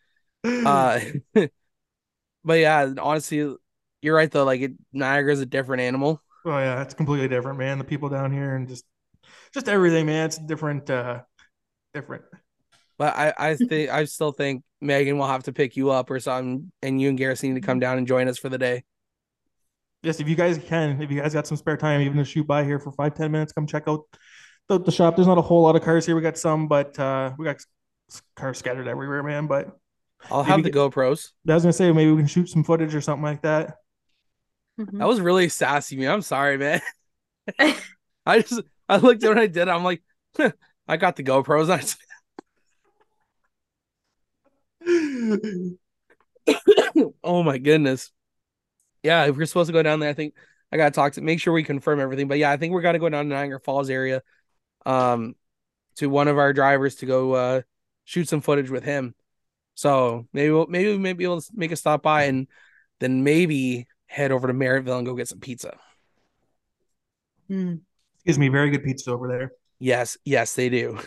Uh 0.66 1.00
but 2.44 2.60
yeah, 2.60 2.94
honestly, 3.00 3.56
you're 4.02 4.16
right 4.16 4.32
though. 4.32 4.46
Like 4.46 4.62
it, 4.62 4.74
Niagara's 4.94 5.42
a 5.42 5.46
different 5.46 5.82
animal. 5.82 6.22
Oh 6.46 6.58
yeah, 6.58 6.82
it's 6.82 6.94
completely 6.94 7.28
different, 7.28 7.60
man. 7.60 7.78
The 7.78 7.84
people 7.84 8.10
down 8.10 8.32
here 8.32 8.56
and 8.56 8.68
just 8.68 8.86
just 9.54 9.70
everything, 9.70 10.06
man. 10.06 10.28
It's 10.28 10.38
different 10.38 10.90
uh 10.90 11.22
different. 11.94 12.24
But 12.98 13.16
I, 13.16 13.34
I 13.38 13.56
think 13.56 13.90
I 13.90 14.06
still 14.06 14.32
think 14.32 14.64
Megan 14.82 15.18
will 15.18 15.28
have 15.28 15.44
to 15.44 15.54
pick 15.54 15.78
you 15.78 15.92
up 15.92 16.10
or 16.10 16.20
something, 16.20 16.72
and 16.82 17.00
you 17.02 17.10
and 17.10 17.18
Garrison 17.18 17.54
need 17.54 17.62
to 17.62 17.66
come 17.66 17.80
down 17.82 17.98
and 17.98 18.08
join 18.08 18.28
us 18.28 18.38
for 18.38 18.50
the 18.50 18.58
day. 18.58 18.84
Just 20.04 20.22
if 20.22 20.30
you 20.30 20.36
guys 20.36 20.58
can, 20.58 21.02
if 21.02 21.12
you 21.12 21.22
guys 21.22 21.34
got 21.34 21.48
some 21.48 21.58
spare 21.58 21.78
time, 21.78 22.02
even 22.02 22.18
to 22.18 22.24
shoot 22.24 22.48
by 22.48 22.64
here 22.64 22.80
for 22.80 22.92
five, 22.94 23.16
ten 23.16 23.32
minutes, 23.32 23.52
come 23.52 23.68
check 23.68 23.84
out 23.88 24.04
the, 24.70 24.80
the 24.80 24.92
shop. 24.92 25.16
There's 25.16 25.28
not 25.28 25.38
a 25.38 25.42
whole 25.42 25.64
lot 25.64 25.76
of 25.76 25.84
cars 25.84 26.06
here. 26.06 26.16
We 26.16 26.22
got 26.22 26.38
some, 26.38 26.68
but 26.68 26.98
uh 27.00 27.34
we 27.38 27.46
got 27.46 27.58
cars 28.36 28.58
scattered 28.58 28.88
everywhere, 28.88 29.24
man. 29.24 29.48
But 29.48 29.78
I'll 30.32 30.44
have 30.44 30.64
the 30.64 30.72
Maybe 30.72 30.78
GoPros. 30.78 31.32
I 31.48 31.54
was 31.54 31.64
gonna 31.64 31.74
say 31.74 31.92
maybe 31.92 32.12
we 32.12 32.18
can 32.18 32.28
shoot 32.28 32.50
some 32.50 32.64
footage 32.64 32.96
or 32.96 33.02
something 33.02 33.24
like 33.24 33.42
that. 33.42 33.76
Mhm. 34.80 35.00
That 35.00 35.08
was 35.08 35.20
really 35.20 35.50
sassy, 35.50 35.98
man. 35.98 36.12
I'm 36.12 36.22
sorry, 36.22 36.58
man. 36.58 36.82
I 38.26 38.42
just 38.42 38.62
I 38.88 38.98
looked 38.98 39.24
at 39.24 39.30
what 39.30 39.38
I 39.38 39.48
did. 39.48 39.68
I'm 39.68 39.84
like, 39.84 40.02
"Huh, 40.38 40.52
I 40.88 40.98
got 40.98 41.16
the 41.18 41.24
GoPros. 41.24 41.70
I 41.70 41.80
just- 41.80 41.98
oh 47.24 47.44
my 47.44 47.58
goodness. 47.58 48.12
Yeah, 49.04 49.26
if 49.26 49.38
we're 49.38 49.46
supposed 49.46 49.68
to 49.68 49.74
go 49.74 49.84
down 49.84 50.00
there, 50.00 50.10
I 50.10 50.14
think 50.14 50.34
I 50.72 50.78
gotta 50.78 50.92
talk 50.92 51.14
to 51.14 51.22
make 51.22 51.40
sure 51.40 51.54
we 51.54 51.64
confirm 51.64 52.00
everything. 52.00 52.28
But 52.28 52.38
yeah, 52.38 52.52
I 52.52 52.58
think 52.58 52.74
we're 52.74 52.82
gonna 52.82 53.00
go 53.00 53.10
down 53.10 53.26
to 53.30 53.36
Niagara 53.36 53.60
Falls 53.60 53.90
area, 53.90 54.22
um, 54.86 55.36
to 55.96 56.08
one 56.08 56.28
of 56.28 56.38
our 56.38 56.54
drivers 56.54 56.96
to 56.96 57.06
go 57.06 57.34
uh 57.34 57.62
shoot 58.06 58.28
some 58.28 58.42
footage 58.42 58.70
with 58.70 58.84
him. 58.84 59.16
So 59.76 60.28
maybe 60.34 60.52
we'll 60.52 60.68
maybe 60.68 60.92
we 60.92 60.98
may 60.98 61.14
be 61.14 61.24
able 61.24 61.42
to 61.42 61.48
make 61.54 61.72
a 61.72 61.76
stop 61.76 62.04
by 62.04 62.24
and 62.24 62.48
then 63.00 63.24
maybe 63.24 63.88
head 64.08 64.32
over 64.32 64.48
to 64.48 64.54
Merrittville 64.54 64.98
and 64.98 65.06
go 65.06 65.16
get 65.16 65.28
some 65.28 65.40
pizza. 65.40 65.78
Mm. 67.50 67.82
Excuse 68.16 68.38
me, 68.40 68.50
very 68.50 68.70
good 68.70 68.84
pizza 68.84 69.12
over 69.12 69.28
there. 69.28 69.52
Yes, 69.80 70.18
yes, 70.26 70.54
they 70.56 70.70
do. 70.70 71.00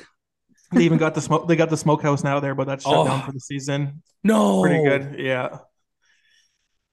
They 0.73 0.85
even 0.85 0.97
got 0.97 1.15
the 1.15 1.21
smoke. 1.21 1.47
They 1.47 1.57
got 1.57 1.69
the 1.69 1.77
smokehouse 1.77 2.25
now 2.25 2.41
there, 2.41 2.55
but 2.55 2.67
that's 2.67 2.85
shut 2.85 2.95
Oh. 2.95 3.05
down 3.07 3.23
for 3.27 3.33
the 3.33 3.41
season. 3.41 4.03
No, 4.25 4.63
Pretty 4.63 4.83
good, 4.83 5.17
yeah. 5.19 5.59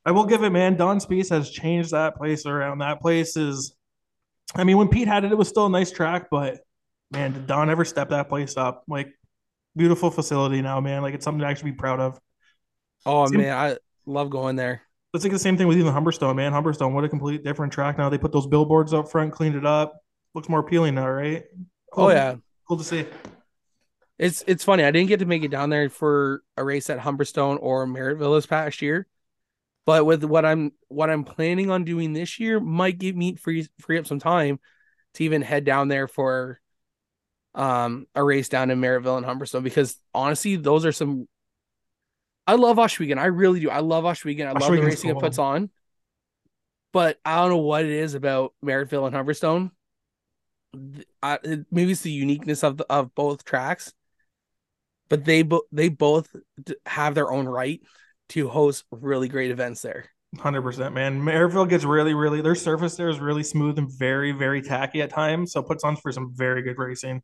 I 0.06 0.12
will 0.12 0.26
give 0.26 0.44
it, 0.44 0.50
man. 0.52 0.76
Don 0.76 1.00
Spees 1.00 1.30
has 1.30 1.50
changed 1.50 1.92
that 1.92 2.16
place 2.16 2.46
around. 2.46 2.80
That 2.80 3.02
place 3.02 3.36
is, 3.36 3.76
I 4.56 4.64
mean, 4.64 4.78
when 4.78 4.88
Pete 4.88 5.08
had 5.08 5.24
it, 5.26 5.32
it 5.32 5.38
was 5.38 5.50
still 5.50 5.66
a 5.66 5.70
nice 5.70 5.92
track, 5.92 6.28
but 6.32 6.60
man, 7.12 7.34
did 7.34 7.48
Don 7.48 7.70
ever 7.70 7.84
step 7.86 8.10
that 8.10 8.30
place 8.30 8.56
up? 8.58 8.84
Like, 8.88 9.10
beautiful 9.76 10.10
facility 10.10 10.62
now, 10.62 10.80
man. 10.80 11.02
Like, 11.02 11.14
it's 11.14 11.24
something 11.24 11.42
to 11.42 11.46
actually 11.48 11.72
be 11.72 11.78
proud 11.78 12.00
of. 12.00 12.20
Oh 13.06 13.28
Same- 13.28 13.42
man, 13.42 13.56
I 13.58 13.78
love 14.06 14.30
going 14.30 14.56
there. 14.56 14.82
It's 15.14 15.24
like 15.24 15.34
the 15.34 15.40
same 15.40 15.58
thing 15.58 15.68
with 15.68 15.78
even 15.78 15.92
Humberstone, 15.92 16.36
man. 16.36 16.52
Humberstone, 16.54 16.94
what 16.94 17.04
a 17.04 17.10
complete 17.10 17.44
different 17.44 17.74
track 17.74 17.98
now. 17.98 18.10
They 18.10 18.20
put 18.20 18.32
those 18.32 18.46
billboards 18.46 18.94
up 18.94 19.10
front, 19.10 19.34
cleaned 19.34 19.56
it 19.56 19.66
up. 19.66 19.96
Looks 20.36 20.48
more 20.50 20.60
appealing 20.60 20.94
now, 20.96 21.10
right? 21.10 21.46
Oh, 21.52 21.66
cool. 21.92 22.04
Oh 22.06 22.10
yeah, 22.10 22.36
Cool 22.68 22.78
to 22.78 22.84
see. 22.84 23.06
it's 24.20 24.44
it's 24.46 24.64
funny. 24.64 24.84
I 24.84 24.92
didn't 24.92 25.08
get 25.08 25.20
to 25.22 25.26
make 25.26 25.44
it 25.44 25.50
down 25.50 25.72
there 25.72 25.90
for 25.90 26.44
a 26.58 26.64
race 26.64 26.90
at 26.92 27.00
Humberstone 27.00 27.58
or 27.60 27.88
Merrittville 27.88 28.38
this 28.38 28.46
past 28.46 28.84
year, 28.84 29.08
but 29.90 30.06
with 30.06 30.24
what 30.24 30.46
I'm 30.46 30.72
what 30.88 31.10
I'm 31.10 31.24
planning 31.24 31.72
on 31.72 31.84
doing 31.84 32.14
this 32.14 32.40
year, 32.40 32.60
might 32.60 33.00
give 33.00 33.16
me 33.16 33.34
free 33.38 33.68
free 33.80 33.98
up 33.98 34.06
some 34.06 34.20
time 34.20 34.60
to 35.16 35.24
even 35.24 35.42
head 35.42 35.64
down 35.64 35.88
there 35.88 36.08
for 36.08 36.60
um 37.56 38.06
a 38.14 38.24
race 38.24 38.50
down 38.50 38.70
in 38.70 38.80
Merrittville 38.80 39.18
and 39.18 39.26
Humberstone 39.26 39.64
because 39.64 39.98
honestly, 40.14 40.58
those 40.58 40.86
are 40.86 40.92
some. 40.92 41.28
I 42.46 42.54
love 42.54 42.78
Ohsweken. 42.78 43.18
I 43.18 43.26
really 43.26 43.62
do. 43.62 43.72
I 43.72 43.80
love 43.80 44.04
Ohsweken. 44.04 44.46
I 44.46 44.52
love 44.52 44.72
the 44.72 44.80
racing 44.80 45.10
it 45.10 45.18
puts 45.18 45.40
on. 45.40 45.72
But 46.94 47.18
I 47.26 47.38
don't 47.38 47.50
know 47.50 47.58
what 47.58 47.84
it 47.84 47.90
is 47.90 48.14
about 48.14 48.54
Merrittville 48.64 49.08
and 49.08 49.16
Humberstone. 49.16 49.72
I, 51.24 51.40
maybe 51.72 51.94
it's 51.94 52.02
the 52.02 52.12
uniqueness 52.12 52.64
of 52.64 52.78
the, 52.78 52.86
of 52.92 53.16
both 53.16 53.44
tracks, 53.44 53.92
but 55.10 55.26
they 55.26 55.42
both 55.42 55.64
they 55.72 55.90
both 55.90 56.30
have 56.86 57.16
their 57.16 57.32
own 57.32 57.48
right 57.48 57.82
to 58.30 58.48
host 58.50 58.86
really 58.92 59.28
great 59.28 59.52
events 59.52 59.82
there. 59.82 60.06
Hundred 60.38 60.62
percent, 60.62 60.94
man. 60.94 61.20
Merrittville 61.22 61.68
gets 61.68 61.84
really, 61.84 62.14
really. 62.14 62.42
Their 62.42 62.56
surface 62.56 62.96
there 62.96 63.10
is 63.10 63.20
really 63.20 63.44
smooth 63.44 63.80
and 63.80 63.92
very, 63.92 64.32
very 64.32 64.62
tacky 64.62 65.02
at 65.02 65.10
times. 65.10 65.52
So 65.54 65.62
it 65.62 65.68
puts 65.68 65.84
on 65.84 65.96
for 65.96 66.12
some 66.12 66.32
very 66.36 66.62
good 66.62 66.78
racing. 66.78 67.24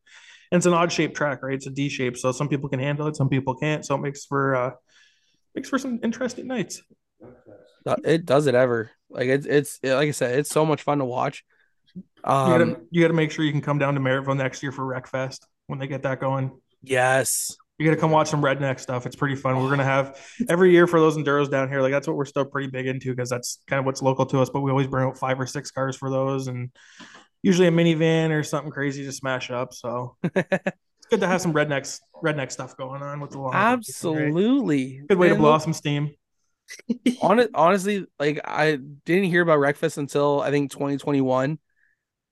And 0.51 0.57
it's 0.59 0.65
an 0.65 0.73
odd 0.73 0.91
shaped 0.91 1.15
track, 1.15 1.43
right? 1.43 1.53
It's 1.53 1.67
a 1.67 1.71
D 1.71 1.89
shape, 1.89 2.17
so 2.17 2.31
some 2.31 2.49
people 2.49 2.67
can 2.69 2.79
handle 2.79 3.07
it, 3.07 3.15
some 3.15 3.29
people 3.29 3.55
can't. 3.55 3.85
So 3.85 3.95
it 3.95 3.99
makes 3.99 4.25
for 4.25 4.55
uh 4.55 4.71
makes 5.53 5.69
for 5.69 5.77
some 5.77 5.99
interesting 6.03 6.47
nights. 6.47 6.81
Uh, 7.85 7.95
It 8.03 8.25
does 8.25 8.47
it 8.47 8.55
ever 8.55 8.89
like 9.09 9.27
it's 9.27 9.45
it's 9.45 9.79
like 9.83 10.07
I 10.07 10.11
said, 10.11 10.39
it's 10.39 10.49
so 10.49 10.65
much 10.65 10.81
fun 10.81 10.97
to 10.97 11.05
watch. 11.05 11.43
You 11.95 12.03
gotta, 12.23 12.63
Um, 12.63 12.87
you 12.89 13.01
gotta 13.01 13.13
make 13.13 13.31
sure 13.31 13.45
you 13.45 13.51
can 13.51 13.61
come 13.61 13.77
down 13.77 13.93
to 13.93 13.99
Merrittville 13.99 14.37
next 14.37 14.63
year 14.63 14.71
for 14.71 14.83
Wreckfest 14.83 15.39
when 15.67 15.77
they 15.79 15.87
get 15.87 16.03
that 16.03 16.19
going. 16.19 16.51
yes, 16.81 17.55
You 17.77 17.85
gotta 17.85 17.99
come 17.99 18.11
watch 18.11 18.29
some 18.29 18.41
redneck 18.41 18.79
stuff. 18.79 19.05
It's 19.05 19.15
pretty 19.17 19.35
fun. 19.35 19.61
We're 19.61 19.69
gonna 19.69 19.83
have 19.83 20.17
every 20.49 20.71
year 20.71 20.87
for 20.87 20.99
those 20.99 21.17
enduros 21.17 21.51
down 21.51 21.67
here. 21.67 21.81
Like 21.81 21.91
that's 21.91 22.07
what 22.07 22.15
we're 22.15 22.25
still 22.25 22.45
pretty 22.45 22.69
big 22.69 22.87
into 22.87 23.09
because 23.11 23.29
that's 23.29 23.59
kind 23.67 23.79
of 23.79 23.85
what's 23.85 24.01
local 24.01 24.25
to 24.27 24.39
us. 24.41 24.49
But 24.49 24.61
we 24.61 24.71
always 24.71 24.87
bring 24.87 25.05
out 25.05 25.17
five 25.17 25.39
or 25.39 25.45
six 25.45 25.71
cars 25.71 25.95
for 25.97 26.09
those, 26.09 26.47
and 26.47 26.71
usually 27.43 27.67
a 27.67 27.71
minivan 27.71 28.31
or 28.31 28.43
something 28.43 28.71
crazy 28.71 29.03
to 29.03 29.11
smash 29.11 29.51
up. 29.51 29.73
So 29.73 30.15
it's 30.23 31.07
good 31.09 31.19
to 31.19 31.27
have 31.27 31.41
some 31.41 31.53
rednecks, 31.53 31.99
redneck 32.23 32.51
stuff 32.51 32.77
going 32.77 33.01
on 33.01 33.19
with 33.19 33.31
the 33.31 33.39
long. 33.39 33.53
absolutely. 33.53 35.01
Good 35.07 35.17
way 35.17 35.29
to 35.29 35.35
blow 35.35 35.45
look- 35.49 35.55
off 35.55 35.63
some 35.63 35.73
steam. 35.73 36.11
Hon- 37.21 37.49
honestly, 37.53 38.05
like 38.19 38.39
I 38.45 38.79
didn't 39.05 39.25
hear 39.25 39.41
about 39.41 39.59
Wreckfest 39.59 39.97
until 39.97 40.41
I 40.41 40.49
think 40.49 40.71
2021. 40.71 41.59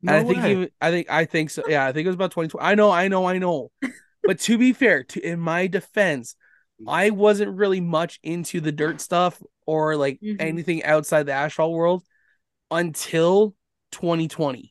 No 0.06 0.14
and 0.14 0.26
I 0.26 0.28
think 0.28 0.44
way. 0.44 0.52
even 0.52 0.70
I 0.82 0.92
think 0.92 1.10
I 1.12 1.26
think 1.26 1.50
so. 1.50 1.64
Yeah, 1.68 1.86
I 1.86 1.92
think 1.92 2.06
it 2.06 2.10
was 2.10 2.16
about 2.16 2.32
2020. 2.32 2.66
I 2.66 2.76
know, 2.76 2.90
I 2.92 3.08
know, 3.08 3.26
I 3.26 3.38
know. 3.38 3.72
But 4.24 4.40
to 4.42 4.58
be 4.58 4.74
fair, 4.74 5.04
to 5.04 5.20
in 5.22 5.40
my 5.40 5.68
defense, 5.68 6.36
I 6.88 7.10
wasn't 7.12 7.56
really 7.58 7.82
much 7.82 8.20
into 8.24 8.60
the 8.62 8.72
dirt 8.72 9.02
stuff 9.02 9.42
or 9.66 9.96
like 9.96 10.20
Mhm. 10.22 10.38
anything 10.40 10.84
outside 10.84 11.24
the 11.26 11.34
asphalt 11.34 11.74
world 11.74 12.04
until 12.72 13.56
2020. 13.92 14.70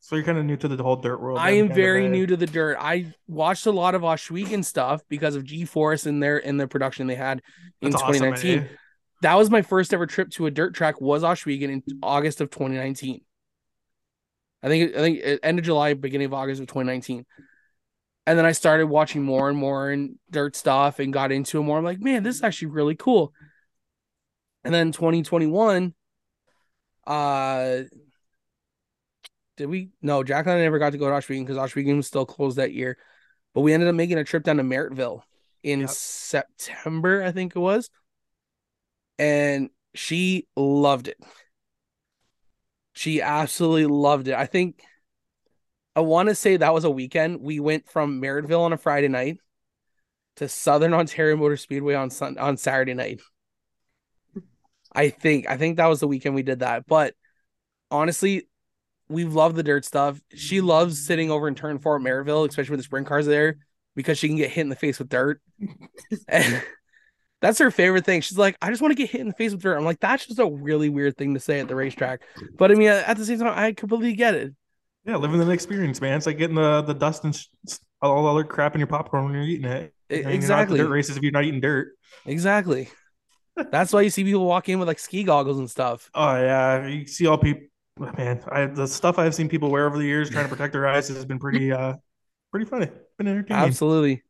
so 0.00 0.16
you're 0.16 0.24
kind 0.24 0.38
of 0.38 0.44
new 0.46 0.56
to 0.56 0.68
the 0.68 0.82
whole 0.82 0.96
dirt 0.96 1.20
world. 1.20 1.38
I 1.38 1.50
am 1.50 1.68
very 1.68 2.08
new 2.08 2.26
to 2.26 2.34
the 2.34 2.46
dirt. 2.46 2.78
I 2.80 3.12
watched 3.26 3.66
a 3.66 3.70
lot 3.72 3.94
of 3.94 4.00
Ohsweken 4.00 4.64
stuff 4.64 5.02
because 5.10 5.34
of 5.36 5.44
G 5.44 5.66
Force 5.66 6.06
and 6.06 6.22
their 6.22 6.38
in 6.38 6.56
their 6.56 6.66
production 6.68 7.06
they 7.08 7.14
had 7.14 7.42
in 7.82 7.90
That's 7.90 8.02
awesome, 8.02 8.14
2019 8.14 8.58
eh? 8.60 8.66
that 9.20 9.34
was 9.34 9.50
my 9.50 9.60
first 9.60 9.92
ever 9.92 10.06
trip 10.06 10.30
to 10.30 10.46
a 10.46 10.50
dirt 10.50 10.74
track 10.74 10.98
was 11.02 11.22
Ohsweken 11.24 11.68
in 11.68 11.82
August 12.02 12.40
of 12.40 12.48
2019. 12.48 13.20
I 14.62 14.68
think 14.68 14.96
I 14.96 14.98
think 15.00 15.40
end 15.42 15.58
of 15.58 15.64
July, 15.66 15.92
beginning 15.92 16.24
of 16.26 16.32
August 16.32 16.62
of 16.62 16.68
2019. 16.68 17.26
And 18.28 18.38
then 18.38 18.44
I 18.44 18.52
started 18.52 18.88
watching 18.88 19.22
more 19.22 19.48
and 19.48 19.56
more 19.56 19.88
and 19.88 20.16
dirt 20.30 20.54
stuff 20.54 20.98
and 20.98 21.14
got 21.14 21.32
into 21.32 21.60
it 21.60 21.62
more. 21.62 21.78
I'm 21.78 21.84
like, 21.84 21.98
man, 21.98 22.22
this 22.22 22.36
is 22.36 22.42
actually 22.42 22.68
really 22.68 22.94
cool. 22.94 23.32
And 24.64 24.74
then 24.74 24.92
2021, 24.92 25.94
uh 27.06 27.78
did 29.56 29.66
we 29.66 29.88
no 30.02 30.22
Jack 30.22 30.44
and 30.44 30.56
I 30.56 30.58
never 30.58 30.78
got 30.78 30.92
to 30.92 30.98
go 30.98 31.08
to 31.08 31.14
Ohsweken 31.14 31.46
because 31.46 31.56
Ohsweken 31.56 31.96
was 31.96 32.06
still 32.06 32.26
closed 32.26 32.58
that 32.58 32.74
year. 32.74 32.98
But 33.54 33.62
we 33.62 33.72
ended 33.72 33.88
up 33.88 33.94
making 33.94 34.18
a 34.18 34.24
trip 34.24 34.44
down 34.44 34.58
to 34.58 34.62
Merrittville 34.62 35.22
in 35.62 35.80
Yep. 35.80 35.88
September, 35.88 37.22
I 37.22 37.32
think 37.32 37.56
it 37.56 37.60
was 37.60 37.88
and 39.18 39.70
she 39.94 40.46
loved 40.54 41.08
it. 41.08 41.18
She 42.92 43.22
absolutely 43.22 43.86
loved 43.86 44.28
it. 44.28 44.34
I 44.34 44.44
think 44.44 44.82
I 45.98 46.00
want 46.00 46.28
to 46.28 46.34
say 46.36 46.56
that 46.56 46.72
was 46.72 46.84
a 46.84 46.90
weekend. 46.90 47.40
We 47.40 47.58
went 47.58 47.90
from 47.90 48.22
Merrittville 48.22 48.60
on 48.60 48.72
a 48.72 48.76
Friday 48.76 49.08
night 49.08 49.38
to 50.36 50.48
Southern 50.48 50.94
Ontario 50.94 51.36
Motor 51.36 51.56
Speedway 51.56 51.94
on 51.94 52.08
Sun 52.08 52.38
on 52.38 52.56
Saturday 52.56 52.94
night. 52.94 53.20
I 54.92 55.08
think 55.08 55.48
I 55.48 55.56
think 55.56 55.76
that 55.76 55.88
was 55.88 55.98
the 55.98 56.06
weekend 56.06 56.36
we 56.36 56.44
did 56.44 56.60
that. 56.60 56.86
But 56.86 57.14
honestly, 57.90 58.46
we 59.08 59.24
love 59.24 59.56
the 59.56 59.64
dirt 59.64 59.84
stuff. 59.84 60.20
She 60.32 60.60
loves 60.60 61.04
sitting 61.04 61.32
over 61.32 61.48
in 61.48 61.56
turn 61.56 61.80
four 61.80 61.96
at 61.96 62.02
Merrittville, 62.02 62.48
especially 62.48 62.74
when 62.74 62.78
the 62.78 62.84
sprint 62.84 63.08
cars 63.08 63.26
there, 63.26 63.56
because 63.96 64.18
she 64.18 64.28
can 64.28 64.36
get 64.36 64.52
hit 64.52 64.60
in 64.60 64.68
the 64.68 64.76
face 64.76 65.00
with 65.00 65.08
dirt. 65.08 65.42
and 66.28 66.62
that's 67.40 67.58
her 67.58 67.72
favorite 67.72 68.04
thing. 68.04 68.20
She's 68.20 68.38
like, 68.38 68.56
I 68.62 68.70
just 68.70 68.82
want 68.82 68.92
to 68.92 69.02
get 69.02 69.10
hit 69.10 69.20
in 69.20 69.26
the 69.26 69.34
face 69.34 69.50
with 69.50 69.62
dirt. 69.62 69.76
I'm 69.76 69.84
like, 69.84 69.98
that's 69.98 70.26
just 70.26 70.38
a 70.38 70.46
really 70.46 70.90
weird 70.90 71.16
thing 71.16 71.34
to 71.34 71.40
say 71.40 71.58
at 71.58 71.66
the 71.66 71.74
racetrack. 71.74 72.22
But 72.56 72.70
I 72.70 72.76
mean, 72.76 72.86
at 72.86 73.16
the 73.16 73.24
same 73.24 73.40
time, 73.40 73.52
I 73.58 73.72
completely 73.72 74.12
get 74.12 74.36
it. 74.36 74.54
Yeah, 75.08 75.16
living 75.16 75.40
the 75.40 75.50
experience, 75.50 76.02
man. 76.02 76.18
It's 76.18 76.26
like 76.26 76.36
getting 76.36 76.54
the 76.54 76.82
the 76.82 76.92
dust 76.92 77.24
and 77.24 77.34
sh- 77.34 77.46
all 78.02 78.24
the 78.24 78.28
other 78.28 78.44
crap 78.44 78.74
in 78.74 78.78
your 78.78 78.88
popcorn 78.88 79.24
when 79.24 79.32
you're 79.32 79.42
eating 79.42 79.64
it. 79.64 79.94
You 80.10 80.22
know, 80.22 80.28
you're 80.28 80.28
not 80.28 80.28
at 80.28 80.28
the 80.28 80.34
exactly. 80.34 80.78
dirt 80.80 80.90
races 80.90 81.16
if 81.16 81.22
you're 81.22 81.32
not 81.32 81.44
eating 81.44 81.62
dirt. 81.62 81.96
Exactly. 82.26 82.90
That's 83.56 83.90
why 83.90 84.02
you 84.02 84.10
see 84.10 84.22
people 84.22 84.44
walk 84.44 84.68
in 84.68 84.78
with 84.78 84.86
like 84.86 84.98
ski 84.98 85.24
goggles 85.24 85.58
and 85.58 85.70
stuff. 85.70 86.10
Oh 86.14 86.36
yeah, 86.36 86.86
you 86.86 87.06
see 87.06 87.26
all 87.26 87.38
people. 87.38 87.62
Man, 87.98 88.44
I 88.52 88.66
the 88.66 88.86
stuff 88.86 89.18
I've 89.18 89.34
seen 89.34 89.48
people 89.48 89.70
wear 89.70 89.86
over 89.86 89.96
the 89.96 90.04
years 90.04 90.28
trying 90.28 90.44
to 90.44 90.50
protect 90.50 90.74
their 90.74 90.86
eyes 90.86 91.08
has 91.08 91.24
been 91.24 91.38
pretty 91.38 91.72
uh 91.72 91.94
pretty 92.50 92.66
funny. 92.66 92.88
Been 93.16 93.28
entertaining. 93.28 93.62
Absolutely. 93.62 94.22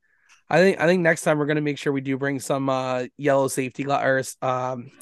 I 0.48 0.60
think 0.60 0.80
I 0.80 0.86
think 0.86 1.02
next 1.02 1.22
time 1.22 1.38
we're 1.38 1.46
gonna 1.46 1.60
make 1.60 1.78
sure 1.78 1.92
we 1.92 2.02
do 2.02 2.16
bring 2.16 2.38
some 2.38 2.68
uh 2.68 3.06
yellow 3.16 3.48
safety 3.48 3.82
gla- 3.82 4.04
or 4.04 4.22
um 4.42 4.92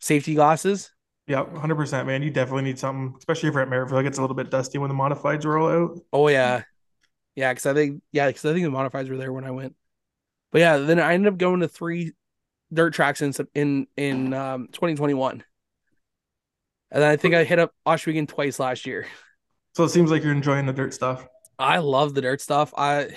safety 0.00 0.34
glasses. 0.34 0.90
Yeah, 1.26 1.44
hundred 1.58 1.76
percent, 1.76 2.06
man. 2.06 2.22
You 2.22 2.30
definitely 2.30 2.64
need 2.64 2.78
something, 2.78 3.14
especially 3.18 3.48
if 3.48 3.54
you're 3.54 3.62
at 3.62 3.68
Merrittville. 3.68 4.00
It 4.00 4.04
gets 4.04 4.18
a 4.18 4.20
little 4.20 4.36
bit 4.36 4.50
dusty 4.50 4.78
when 4.78 4.90
the 4.90 4.94
modifieds 4.94 5.44
roll 5.44 5.68
out. 5.68 6.00
Oh 6.12 6.28
yeah, 6.28 6.62
yeah. 7.34 7.52
Because 7.52 7.66
I 7.66 7.72
think 7.72 8.02
yeah, 8.12 8.26
because 8.26 8.44
I 8.44 8.52
think 8.52 8.64
the 8.64 8.70
modifieds 8.70 9.08
were 9.08 9.16
there 9.16 9.32
when 9.32 9.44
I 9.44 9.50
went. 9.50 9.74
But 10.52 10.60
yeah, 10.60 10.76
then 10.76 11.00
I 11.00 11.14
ended 11.14 11.32
up 11.32 11.38
going 11.38 11.60
to 11.60 11.68
three 11.68 12.12
dirt 12.72 12.92
tracks 12.92 13.22
in 13.22 13.32
in 13.54 13.86
in 13.96 14.34
um 14.34 14.68
2021, 14.72 15.42
and 16.90 17.02
then 17.02 17.10
I 17.10 17.16
think 17.16 17.34
I 17.34 17.44
hit 17.44 17.58
up 17.58 17.72
Ohsweken 17.86 18.28
twice 18.28 18.58
last 18.58 18.84
year. 18.84 19.06
So 19.74 19.84
it 19.84 19.88
seems 19.88 20.10
like 20.10 20.22
you're 20.22 20.32
enjoying 20.32 20.66
the 20.66 20.72
dirt 20.72 20.92
stuff. 20.92 21.26
I 21.58 21.78
love 21.78 22.14
the 22.14 22.20
dirt 22.20 22.40
stuff. 22.42 22.74
I 22.76 23.08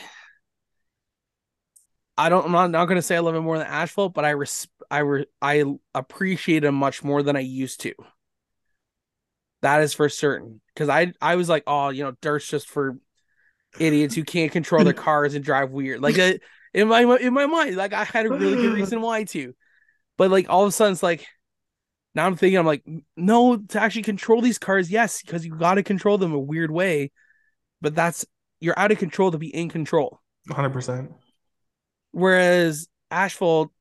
I 2.18 2.30
don't 2.30 2.46
I'm 2.46 2.52
not, 2.52 2.72
not 2.72 2.86
gonna 2.86 3.02
say 3.02 3.18
I 3.18 3.20
love 3.20 3.36
it 3.36 3.42
more 3.42 3.58
than 3.58 3.68
asphalt, 3.68 4.14
but 4.14 4.26
I 4.26 4.32
res 4.32 4.68
I 4.90 5.00
re, 5.00 5.26
I 5.42 5.64
appreciate 5.94 6.64
it 6.64 6.72
much 6.72 7.04
more 7.04 7.24
than 7.24 7.36
I 7.36 7.42
used 7.42 7.82
to. 7.82 7.94
That 9.62 9.82
is 9.82 9.94
for 9.94 10.08
certain. 10.10 10.62
Cause 10.76 10.90
I 10.90 11.14
I 11.22 11.36
was 11.36 11.50
like, 11.50 11.64
oh, 11.68 11.90
you 11.90 12.04
know, 12.04 12.14
dirt's 12.22 12.48
just 12.48 12.70
for 12.70 12.98
idiots 13.80 14.16
who 14.16 14.24
can't 14.24 14.52
control 14.52 14.84
their 14.84 14.94
cars 14.94 15.34
and 15.34 15.44
drive 15.44 15.72
weird. 15.72 16.02
Like 16.02 16.18
uh, 16.20 16.34
in 16.74 16.88
my 16.88 17.02
in 17.18 17.34
my 17.34 17.46
mind, 17.46 17.76
like 17.76 17.94
I 17.94 18.04
had 18.04 18.26
a 18.26 18.30
really 18.30 18.56
good 18.56 18.74
reason 18.76 19.02
why 19.02 19.24
to. 19.26 19.54
But 20.18 20.32
like 20.32 20.50
all 20.50 20.64
of 20.64 20.70
a 20.70 20.72
sudden 20.72 20.94
it's 20.94 21.04
like 21.04 21.26
now 22.16 22.26
I'm 22.26 22.36
thinking 22.36 22.58
I'm 22.58 22.66
like, 22.66 22.84
no, 23.16 23.58
to 23.58 23.82
actually 23.82 24.04
control 24.04 24.42
these 24.42 24.58
cars, 24.58 24.90
yes, 24.90 25.22
because 25.22 25.46
you 25.46 25.56
gotta 25.56 25.84
control 25.84 26.18
them 26.18 26.34
a 26.34 26.40
weird 26.40 26.72
way. 26.72 27.12
But 27.82 27.96
that's 27.96 28.26
you're 28.60 28.78
out 28.78 28.92
of 28.92 28.98
control 28.98 29.32
to 29.32 29.38
be 29.38 29.54
in 29.54 29.70
control. 29.70 30.20
Hundred 30.50 30.72
percent. 30.72 31.12
Whereas 32.12 32.88
asphalt, 33.12 33.72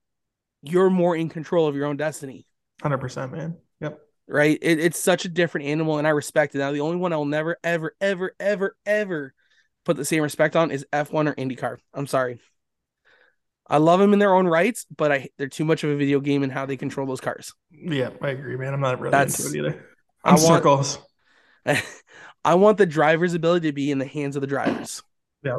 you're 0.71 0.91
more 0.91 1.17
in 1.17 1.29
control 1.29 1.67
of 1.67 1.75
your 1.77 1.87
own 1.87 1.97
destiny, 1.97 2.47
Hundred 2.83 2.99
percent, 2.99 3.33
man. 3.33 3.57
Yep. 3.81 3.99
right? 4.29 4.59
It, 4.61 4.79
it's 4.81 4.99
such 4.99 5.25
a 5.25 5.29
different 5.29 5.67
animal, 5.67 5.99
and 5.99 6.07
I 6.07 6.11
respect 6.11 6.55
it. 6.55 6.59
Now, 6.59 6.73
the 6.73 6.81
only 6.81 6.97
one 6.97 7.13
I'll 7.13 7.25
never, 7.25 7.57
ever, 7.65 7.95
ever, 8.01 8.33
ever, 8.39 8.77
ever 8.85 9.35
put 9.85 9.97
the 9.97 10.05
same 10.05 10.23
respect 10.23 10.57
on 10.57 10.71
is 10.71 10.85
F1 10.93 11.29
or 11.29 11.35
IndyCar. 11.35 11.79
I'm 11.95 12.07
sorry. 12.07 12.41
I 13.69 13.79
love 13.79 13.99
them 13.99 14.13
in 14.13 14.19
their 14.21 14.35
own 14.35 14.47
rights, 14.47 14.87
but 14.97 15.11
I 15.11 15.29
they're 15.39 15.49
too 15.49 15.65
much 15.65 15.83
of 15.85 15.91
a 15.91 15.97
video 15.97 16.21
game 16.21 16.43
in 16.45 16.51
how 16.51 16.67
they 16.67 16.77
control 16.77 17.07
those 17.07 17.21
cars. 17.21 17.53
Yeah, 17.71 18.11
I 18.23 18.29
agree, 18.31 18.57
man. 18.57 18.73
I'm 18.75 18.81
not 18.81 19.01
really 19.01 19.11
That's- 19.13 19.45
into 19.45 19.59
it 19.59 19.59
either. 19.67 19.87
I 20.25 20.31
I'm 20.31 20.35
want- 20.43 20.47
circles. 20.63 20.99
I 22.45 22.55
want 22.55 22.79
the 22.79 22.87
driver's 22.87 23.35
ability 23.35 23.69
to 23.69 23.73
be 23.73 23.91
in 23.91 23.99
the 23.99 24.07
hands 24.07 24.37
of 24.37 24.41
the 24.41 24.47
drivers. 24.47 25.03
Yep. 25.43 25.59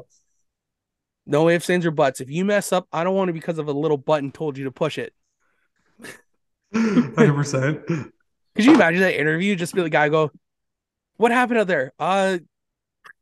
No 1.30 1.50
ifs, 1.50 1.70
ands, 1.70 1.86
or 1.86 1.92
buts. 1.92 2.22
If 2.22 2.30
you 2.30 2.46
mess 2.46 2.72
up, 2.72 2.88
I 2.92 3.04
don't 3.04 3.14
want 3.14 3.30
it 3.30 3.34
because 3.34 3.60
of 3.60 3.68
a 3.68 3.74
little 3.74 3.98
button 3.98 4.32
told 4.32 4.58
you 4.58 4.64
to 4.64 4.72
push 4.72 4.98
it. 4.98 5.14
Hundred 6.74 7.34
percent. 7.34 7.86
Could 7.86 8.66
you 8.66 8.74
imagine 8.74 9.02
that 9.02 9.20
interview? 9.20 9.56
Just 9.56 9.76
be 9.76 9.82
the 9.82 9.90
guy 9.90 10.10
go, 10.10 10.32
"What 11.18 11.32
happened 11.32 11.60
out 11.60 11.68
there?" 11.68 11.94
Uh, 12.00 12.38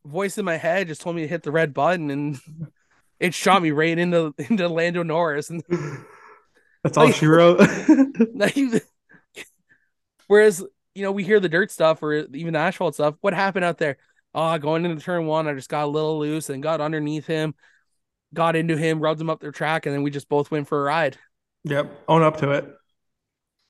voice 0.04 0.38
in 0.38 0.44
my 0.44 0.56
head 0.56 0.86
just 0.86 1.00
told 1.00 1.16
me 1.16 1.22
to 1.22 1.28
hit 1.28 1.42
the 1.42 1.50
red 1.50 1.74
button, 1.74 2.10
and 2.10 2.40
it 3.18 3.34
shot 3.34 3.60
me 3.60 3.72
right 3.72 3.98
into 3.98 4.34
into 4.38 4.68
Lando 4.68 5.02
Norris. 5.02 5.50
And 5.50 5.62
That's 6.82 6.96
all 6.96 7.10
she 7.10 7.26
wrote. 7.26 7.60
like, 8.34 8.56
whereas 10.28 10.64
you 10.94 11.02
know 11.02 11.12
we 11.12 11.24
hear 11.24 11.40
the 11.40 11.48
dirt 11.48 11.70
stuff 11.70 12.02
or 12.02 12.14
even 12.14 12.52
the 12.52 12.60
asphalt 12.60 12.94
stuff. 12.94 13.16
What 13.20 13.34
happened 13.34 13.64
out 13.64 13.78
there? 13.78 13.98
Oh, 14.34 14.56
going 14.58 14.84
into 14.84 15.02
turn 15.02 15.26
one, 15.26 15.48
I 15.48 15.54
just 15.54 15.70
got 15.70 15.84
a 15.84 15.88
little 15.88 16.18
loose 16.18 16.50
and 16.50 16.62
got 16.62 16.80
underneath 16.80 17.26
him, 17.26 17.54
got 18.34 18.56
into 18.56 18.76
him, 18.76 19.00
rubbed 19.00 19.20
him 19.20 19.30
up 19.30 19.40
their 19.40 19.52
track, 19.52 19.86
and 19.86 19.94
then 19.94 20.02
we 20.02 20.10
just 20.10 20.28
both 20.28 20.50
went 20.50 20.68
for 20.68 20.80
a 20.80 20.84
ride. 20.84 21.18
yep. 21.64 21.90
Own 22.08 22.22
up 22.22 22.36
to 22.38 22.50
it. 22.52 22.68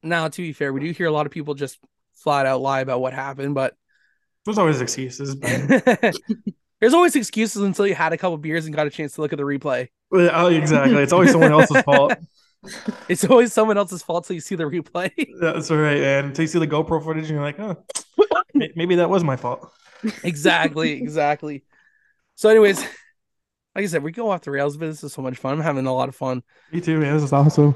Now, 0.03 0.29
to 0.29 0.43
be 0.43 0.53
fair, 0.53 0.73
we 0.73 0.81
do 0.81 0.91
hear 0.93 1.07
a 1.07 1.11
lot 1.13 1.27
of 1.27 1.33
people 1.33 1.55
just 1.55 1.79
flat 2.15 2.47
out 2.47 2.61
lie 2.61 2.81
about 2.81 3.01
what 3.01 3.13
happened, 3.13 3.55
but 3.55 3.75
There's 4.45 4.59
always 4.59 4.81
excuses, 4.81 5.35
but 5.35 6.15
There's 6.81 6.95
always 6.95 7.17
excuses 7.17 7.63
until 7.63 7.87
you 7.87 7.95
had 7.95 8.13
a 8.13 8.19
couple 8.19 8.37
beers 8.37 8.67
and 8.67 8.75
got 8.75 8.87
a 8.87 8.91
chance 8.91 9.15
to 9.15 9.23
look 9.23 9.33
at 9.33 9.39
the 9.39 9.45
replay. 9.45 9.89
Oh, 10.13 10.49
exactly. 10.49 11.03
It's 11.03 11.13
always 11.13 11.33
someone 11.33 11.51
else's 11.51 11.81
fault. 11.85 12.15
It's 13.09 13.25
always 13.25 13.53
someone 13.53 13.79
else's 13.79 14.03
fault 14.03 14.27
till 14.27 14.35
you 14.35 14.41
see 14.41 14.57
the 14.57 14.65
replay. 14.65 15.11
That's 15.41 15.71
right. 15.71 15.97
And 15.97 16.27
until 16.29 16.43
you 16.43 16.49
see 16.49 16.59
the 16.59 16.67
GoPro 16.69 17.03
footage, 17.03 17.25
and 17.25 17.33
you're 17.33 17.41
like, 17.43 17.59
oh, 17.59 17.83
maybe 18.55 18.97
that 18.97 19.09
was 19.09 19.25
my 19.25 19.37
fault. 19.37 19.73
exactly, 20.23 20.93
exactly. 20.93 21.65
So, 22.35 22.49
anyways, 22.51 22.85
like 23.77 23.85
I 23.85 23.89
said, 23.89 24.03
we 24.03 24.11
go 24.11 24.31
off 24.31 24.41
the 24.41 24.51
rails, 24.51 24.79
but 24.79 24.87
this 24.87 25.05
is 25.05 25.13
so 25.13 25.21
much 25.21 25.37
fun. 25.37 25.53
I'm 25.53 25.61
having 25.61 25.85
a 25.85 25.93
lot 25.93 26.09
of 26.09 26.17
fun. 26.17 26.43
Me 26.73 26.81
too, 26.81 26.99
man. 26.99 27.13
This 27.13 27.25
is 27.25 27.33
awesome. 27.33 27.75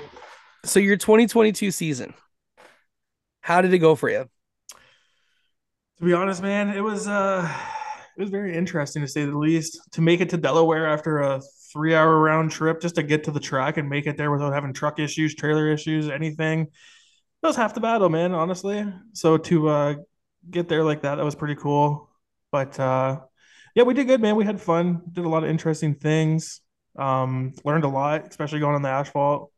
So, 0.65 0.81
your 0.81 0.97
2022 0.97 1.71
season, 1.71 2.15
how 3.43 3.61
did 3.61 3.75
it 3.75 3.81
go 3.81 3.95
for 3.95 4.09
you? 4.09 4.27
To 5.99 6.05
be 6.05 6.15
honest, 6.15 6.41
man, 6.41 6.71
it 6.71 6.81
was 6.81 7.07
uh 7.07 7.47
it 8.17 8.21
was 8.21 8.31
very 8.31 8.57
interesting 8.57 9.03
to 9.03 9.09
say 9.09 9.27
the 9.27 9.37
least. 9.37 9.79
To 9.93 10.01
make 10.01 10.23
it 10.23 10.31
to 10.31 10.39
Delaware 10.39 10.89
after 10.89 11.19
a 11.19 11.43
three 11.71 11.95
hour 11.95 12.19
round 12.19 12.51
trip 12.51 12.81
just 12.81 12.95
to 12.95 13.03
get 13.03 13.25
to 13.25 13.31
the 13.31 13.39
track 13.39 13.77
and 13.77 13.87
make 13.87 14.07
it 14.07 14.17
there 14.17 14.31
without 14.31 14.55
having 14.55 14.73
truck 14.73 14.99
issues, 14.99 15.35
trailer 15.35 15.71
issues, 15.71 16.09
anything. 16.09 16.69
That 17.43 17.49
was 17.49 17.57
half 17.57 17.75
the 17.75 17.81
battle, 17.81 18.09
man, 18.09 18.33
honestly. 18.33 18.91
So 19.13 19.37
to 19.37 19.69
uh 19.69 19.95
get 20.51 20.67
there 20.67 20.83
like 20.83 21.03
that, 21.03 21.17
that 21.17 21.25
was 21.27 21.35
pretty 21.35 21.57
cool. 21.57 22.09
But 22.51 22.81
uh 22.81 23.21
yeah, 23.75 23.85
we 23.85 23.95
did 23.95 24.07
good, 24.07 24.21
man. 24.21 24.37
We 24.37 24.45
had 24.45 24.61
fun, 24.61 25.03
did 25.13 25.25
a 25.25 25.29
lot 25.29 25.45
of 25.45 25.51
interesting 25.51 25.95
things. 25.95 26.61
Um, 26.97 27.53
learned 27.65 27.85
a 27.85 27.89
lot, 27.89 28.29
especially 28.29 28.61
going 28.61 28.75
on 28.75 28.83
the 28.83 28.89
asphalt. 28.89 29.53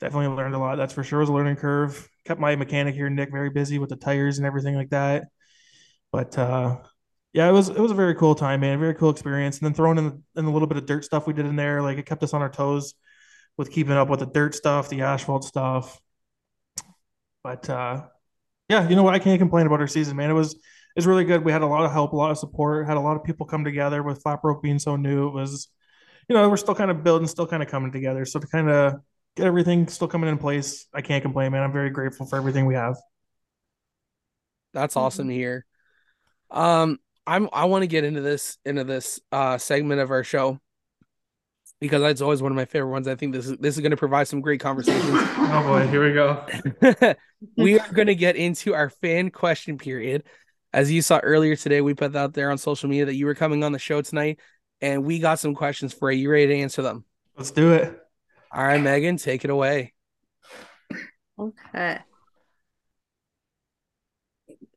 Definitely 0.00 0.34
learned 0.34 0.54
a 0.54 0.58
lot. 0.58 0.76
That's 0.76 0.92
for 0.92 1.04
sure. 1.04 1.20
It 1.20 1.22
was 1.22 1.28
a 1.28 1.32
learning 1.32 1.56
curve. 1.56 2.08
Kept 2.24 2.40
my 2.40 2.56
mechanic 2.56 2.94
here, 2.94 3.10
Nick, 3.10 3.30
very 3.30 3.50
busy 3.50 3.78
with 3.78 3.90
the 3.90 3.96
tires 3.96 4.38
and 4.38 4.46
everything 4.46 4.74
like 4.74 4.90
that. 4.90 5.24
But 6.10 6.36
uh, 6.38 6.78
yeah, 7.32 7.48
it 7.48 7.52
was 7.52 7.68
it 7.68 7.78
was 7.78 7.90
a 7.90 7.94
very 7.94 8.14
cool 8.14 8.34
time, 8.34 8.60
man. 8.60 8.78
Very 8.78 8.94
cool 8.94 9.10
experience. 9.10 9.58
And 9.58 9.66
then 9.66 9.74
throwing 9.74 9.98
in, 9.98 10.22
in 10.36 10.44
a 10.44 10.52
little 10.52 10.68
bit 10.68 10.78
of 10.78 10.86
dirt 10.86 11.04
stuff 11.04 11.26
we 11.26 11.32
did 11.32 11.46
in 11.46 11.56
there, 11.56 11.82
like 11.82 11.98
it 11.98 12.06
kept 12.06 12.22
us 12.22 12.34
on 12.34 12.42
our 12.42 12.50
toes 12.50 12.94
with 13.56 13.70
keeping 13.70 13.92
up 13.92 14.08
with 14.08 14.20
the 14.20 14.26
dirt 14.26 14.54
stuff, 14.54 14.88
the 14.88 15.02
asphalt 15.02 15.44
stuff. 15.44 16.00
But 17.44 17.68
uh, 17.68 18.04
yeah, 18.68 18.88
you 18.88 18.96
know 18.96 19.02
what? 19.02 19.14
I 19.14 19.18
can't 19.18 19.38
complain 19.38 19.66
about 19.66 19.80
our 19.80 19.88
season, 19.88 20.16
man. 20.16 20.30
It 20.30 20.34
was 20.34 20.60
it 20.94 20.98
was 20.98 21.06
really 21.06 21.24
good. 21.24 21.44
We 21.44 21.52
had 21.52 21.62
a 21.62 21.66
lot 21.66 21.84
of 21.84 21.92
help, 21.92 22.12
a 22.12 22.16
lot 22.16 22.30
of 22.30 22.38
support, 22.38 22.86
had 22.86 22.96
a 22.96 23.00
lot 23.00 23.16
of 23.16 23.24
people 23.24 23.46
come 23.46 23.64
together 23.64 24.02
with 24.02 24.22
Flat 24.22 24.42
Broke 24.42 24.62
being 24.62 24.78
so 24.78 24.96
new. 24.96 25.28
It 25.28 25.34
was, 25.34 25.68
you 26.28 26.34
know, 26.34 26.48
we're 26.48 26.56
still 26.56 26.74
kind 26.74 26.90
of 26.90 27.02
building, 27.02 27.26
still 27.26 27.46
kind 27.46 27.62
of 27.62 27.68
coming 27.68 27.92
together. 27.92 28.24
So 28.24 28.40
to 28.40 28.46
kind 28.46 28.68
of 28.68 28.94
get 29.36 29.46
everything 29.46 29.88
still 29.88 30.08
coming 30.08 30.28
in 30.28 30.38
place, 30.38 30.86
I 30.92 31.00
can't 31.00 31.22
complain, 31.22 31.52
man. 31.52 31.62
I'm 31.62 31.72
very 31.72 31.90
grateful 31.90 32.26
for 32.26 32.36
everything 32.36 32.66
we 32.66 32.74
have. 32.74 32.96
That's 34.74 34.96
awesome 34.96 35.28
to 35.28 35.34
hear. 35.34 35.64
Um, 36.50 36.98
I'm 37.26 37.48
I 37.52 37.66
want 37.66 37.82
to 37.82 37.86
get 37.86 38.04
into 38.04 38.20
this 38.20 38.58
into 38.64 38.84
this 38.84 39.20
uh 39.30 39.56
segment 39.58 40.00
of 40.00 40.10
our 40.10 40.24
show 40.24 40.60
because 41.80 42.00
that's 42.00 42.20
always 42.20 42.40
one 42.40 42.52
of 42.52 42.56
my 42.56 42.64
favorite 42.64 42.90
ones. 42.90 43.08
I 43.08 43.16
think 43.16 43.32
this 43.32 43.48
is 43.48 43.56
this 43.58 43.74
is 43.74 43.80
going 43.80 43.90
to 43.90 43.96
provide 43.96 44.28
some 44.28 44.40
great 44.40 44.60
conversations. 44.60 45.20
Oh 45.54 45.62
boy, 45.64 45.86
here 45.88 46.02
we 46.02 46.14
go. 46.14 46.46
we 47.58 47.78
are 47.78 47.92
going 47.92 48.06
to 48.06 48.14
get 48.14 48.36
into 48.36 48.72
our 48.72 48.88
fan 48.88 49.30
question 49.30 49.76
period. 49.76 50.22
As 50.72 50.90
you 50.90 51.02
saw 51.02 51.18
earlier 51.18 51.54
today, 51.54 51.80
we 51.80 51.94
put 51.94 52.12
that 52.12 52.18
out 52.18 52.32
there 52.34 52.50
on 52.50 52.58
social 52.58 52.88
media 52.88 53.04
that 53.06 53.14
you 53.14 53.26
were 53.26 53.34
coming 53.34 53.62
on 53.62 53.72
the 53.72 53.78
show 53.78 54.00
tonight, 54.00 54.40
and 54.80 55.04
we 55.04 55.18
got 55.18 55.38
some 55.38 55.54
questions 55.54 55.92
for 55.92 56.10
you. 56.10 56.22
You 56.22 56.30
ready 56.30 56.46
to 56.46 56.56
answer 56.56 56.80
them? 56.80 57.04
Let's 57.36 57.50
do 57.50 57.72
it. 57.72 58.00
All 58.50 58.64
right, 58.64 58.80
Megan, 58.80 59.16
take 59.16 59.44
it 59.44 59.50
away. 59.50 59.92
Okay. 61.38 61.98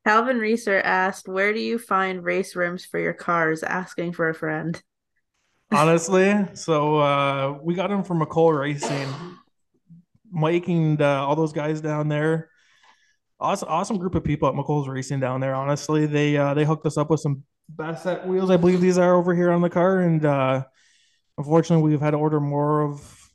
Calvin 0.06 0.38
Reeser 0.38 0.82
asked, 0.84 1.28
"Where 1.28 1.54
do 1.54 1.60
you 1.60 1.80
find 1.80 2.24
race 2.24 2.56
rims 2.56 2.86
for 2.86 3.00
your 3.00 3.14
cars?" 3.14 3.64
Asking 3.64 4.14
for 4.14 4.30
a 4.30 4.34
friend. 4.34 4.82
Honestly, 5.72 6.46
so 6.54 6.98
uh, 6.98 7.58
we 7.62 7.74
got 7.74 7.90
them 7.90 8.04
from 8.04 8.22
McCole 8.22 8.58
Racing. 8.58 9.08
Mike 10.32 10.68
and 10.68 11.02
uh, 11.02 11.26
all 11.26 11.36
those 11.36 11.54
guys 11.54 11.82
down 11.82 12.08
there. 12.08 12.50
Awesome, 13.40 13.68
awesome 13.70 13.98
group 13.98 14.16
of 14.16 14.24
people 14.24 14.48
at 14.48 14.56
McColl's 14.56 14.88
Racing 14.88 15.20
down 15.20 15.42
there. 15.42 15.56
Honestly, 15.56 16.06
they 16.06 16.38
uh, 16.38 16.54
they 16.54 16.64
hooked 16.64 16.86
us 16.86 16.98
up 16.98 17.10
with 17.10 17.20
some 17.20 17.44
Bassett 17.68 18.26
wheels. 18.26 18.50
I 18.50 18.58
believe 18.58 18.80
these 18.80 18.98
are 18.98 19.16
over 19.16 19.36
here 19.36 19.52
on 19.52 19.62
the 19.62 19.70
car, 19.70 20.00
and 20.00 20.24
uh, 20.26 20.64
unfortunately, 21.38 21.90
we've 21.90 22.00
had 22.00 22.12
to 22.12 22.18
order 22.18 22.40
more 22.40 22.82
of 22.82 23.26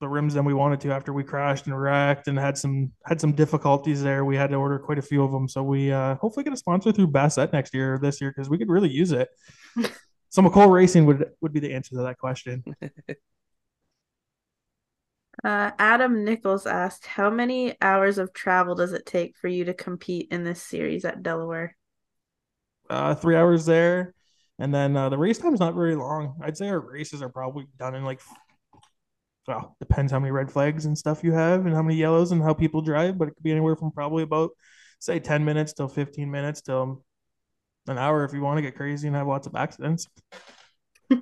the 0.00 0.08
rims 0.08 0.34
than 0.34 0.44
we 0.44 0.54
wanted 0.54 0.80
to 0.80 0.92
after 0.92 1.12
we 1.12 1.24
crashed 1.24 1.66
and 1.66 1.78
wrecked 1.78 2.28
and 2.28 2.38
had 2.38 2.56
some 2.56 2.92
had 3.04 3.20
some 3.20 3.32
difficulties 3.32 4.02
there. 4.02 4.24
We 4.24 4.36
had 4.36 4.50
to 4.50 4.56
order 4.56 4.78
quite 4.78 4.98
a 4.98 5.02
few 5.02 5.22
of 5.22 5.32
them. 5.32 5.48
So 5.48 5.62
we 5.62 5.92
uh, 5.92 6.14
hopefully 6.16 6.44
get 6.44 6.52
a 6.52 6.56
sponsor 6.56 6.92
through 6.92 7.08
Bassett 7.08 7.52
next 7.52 7.74
year 7.74 7.94
or 7.94 7.98
this 7.98 8.20
year 8.20 8.32
because 8.34 8.48
we 8.48 8.58
could 8.58 8.68
really 8.68 8.90
use 8.90 9.12
it. 9.12 9.28
so 10.30 10.40
McCole 10.42 10.70
Racing 10.70 11.04
would 11.06 11.30
would 11.40 11.52
be 11.52 11.60
the 11.60 11.74
answer 11.74 11.96
to 11.96 12.02
that 12.02 12.18
question. 12.18 12.64
Uh, 15.44 15.70
Adam 15.78 16.24
Nichols 16.24 16.66
asked, 16.66 17.06
"How 17.06 17.30
many 17.30 17.76
hours 17.80 18.18
of 18.18 18.32
travel 18.32 18.74
does 18.74 18.92
it 18.92 19.06
take 19.06 19.36
for 19.36 19.48
you 19.48 19.64
to 19.64 19.74
compete 19.74 20.28
in 20.30 20.44
this 20.44 20.62
series 20.62 21.04
at 21.04 21.22
Delaware?" 21.22 21.76
Uh, 22.90 23.14
three 23.14 23.36
hours 23.36 23.64
there, 23.64 24.14
and 24.58 24.74
then 24.74 24.96
uh, 24.96 25.08
the 25.08 25.18
race 25.18 25.38
time 25.38 25.54
is 25.54 25.60
not 25.60 25.74
very 25.74 25.94
long. 25.94 26.38
I'd 26.42 26.56
say 26.56 26.68
our 26.68 26.80
races 26.80 27.22
are 27.22 27.28
probably 27.28 27.66
done 27.78 27.94
in 27.94 28.04
like 28.04 28.20
well, 29.46 29.76
depends 29.80 30.12
how 30.12 30.20
many 30.20 30.30
red 30.30 30.52
flags 30.52 30.84
and 30.84 30.96
stuff 30.96 31.24
you 31.24 31.32
have 31.32 31.64
and 31.64 31.74
how 31.74 31.82
many 31.82 31.96
yellows 31.96 32.32
and 32.32 32.42
how 32.42 32.52
people 32.52 32.82
drive, 32.82 33.16
but 33.16 33.28
it 33.28 33.34
could 33.34 33.42
be 33.42 33.50
anywhere 33.50 33.76
from 33.76 33.90
probably 33.90 34.22
about 34.22 34.50
say 35.00 35.18
10 35.18 35.44
minutes 35.44 35.72
till 35.72 35.88
15 35.88 36.30
minutes 36.30 36.60
till 36.60 37.02
an 37.86 37.96
hour 37.96 38.24
if 38.24 38.34
you 38.34 38.42
want 38.42 38.58
to 38.58 38.62
get 38.62 38.76
crazy 38.76 39.06
and 39.06 39.16
have 39.16 39.26
lots 39.26 39.46
of 39.46 39.54
accidents. 39.54 40.06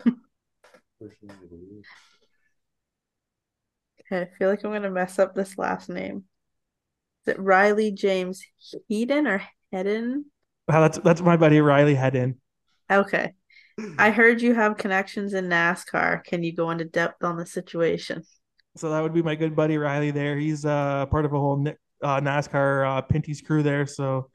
I 4.11 4.29
feel 4.39 4.49
like 4.49 4.65
I'm 4.65 4.73
gonna 4.73 4.91
mess 4.91 5.19
up 5.19 5.35
this 5.35 5.59
last 5.59 5.89
name. 5.89 6.25
Is 7.27 7.35
it 7.35 7.41
Riley 7.41 7.91
James 7.91 8.43
Heaton 8.89 9.27
or 9.27 9.43
Hedden? 9.73 10.27
Wow, 10.69 10.81
that's 10.81 10.99
that's 10.99 11.21
my 11.21 11.37
buddy 11.37 11.61
Riley 11.61 11.95
Hedden. 11.95 12.41
Okay. 12.91 13.33
I 13.99 14.11
heard 14.11 14.41
you 14.41 14.55
have 14.55 14.77
connections 14.77 15.35
in 15.35 15.49
NASCAR. 15.49 16.25
Can 16.25 16.43
you 16.43 16.55
go 16.55 16.71
into 16.71 16.85
depth 16.85 17.25
on 17.25 17.37
the 17.37 17.47
situation? 17.47 18.23
So 18.77 18.91
that 18.91 19.03
would 19.03 19.15
be 19.15 19.23
my 19.23 19.35
good 19.35 19.57
buddy 19.57 19.79
Riley 19.79 20.11
there. 20.11 20.37
He's 20.37 20.65
uh 20.65 21.07
part 21.07 21.25
of 21.25 21.33
a 21.33 21.39
whole 21.39 21.67
uh, 22.03 22.21
NASCAR 22.21 22.99
uh, 22.99 23.03
Pinty's 23.03 23.41
crew 23.41 23.63
there, 23.63 23.87
so 23.87 24.31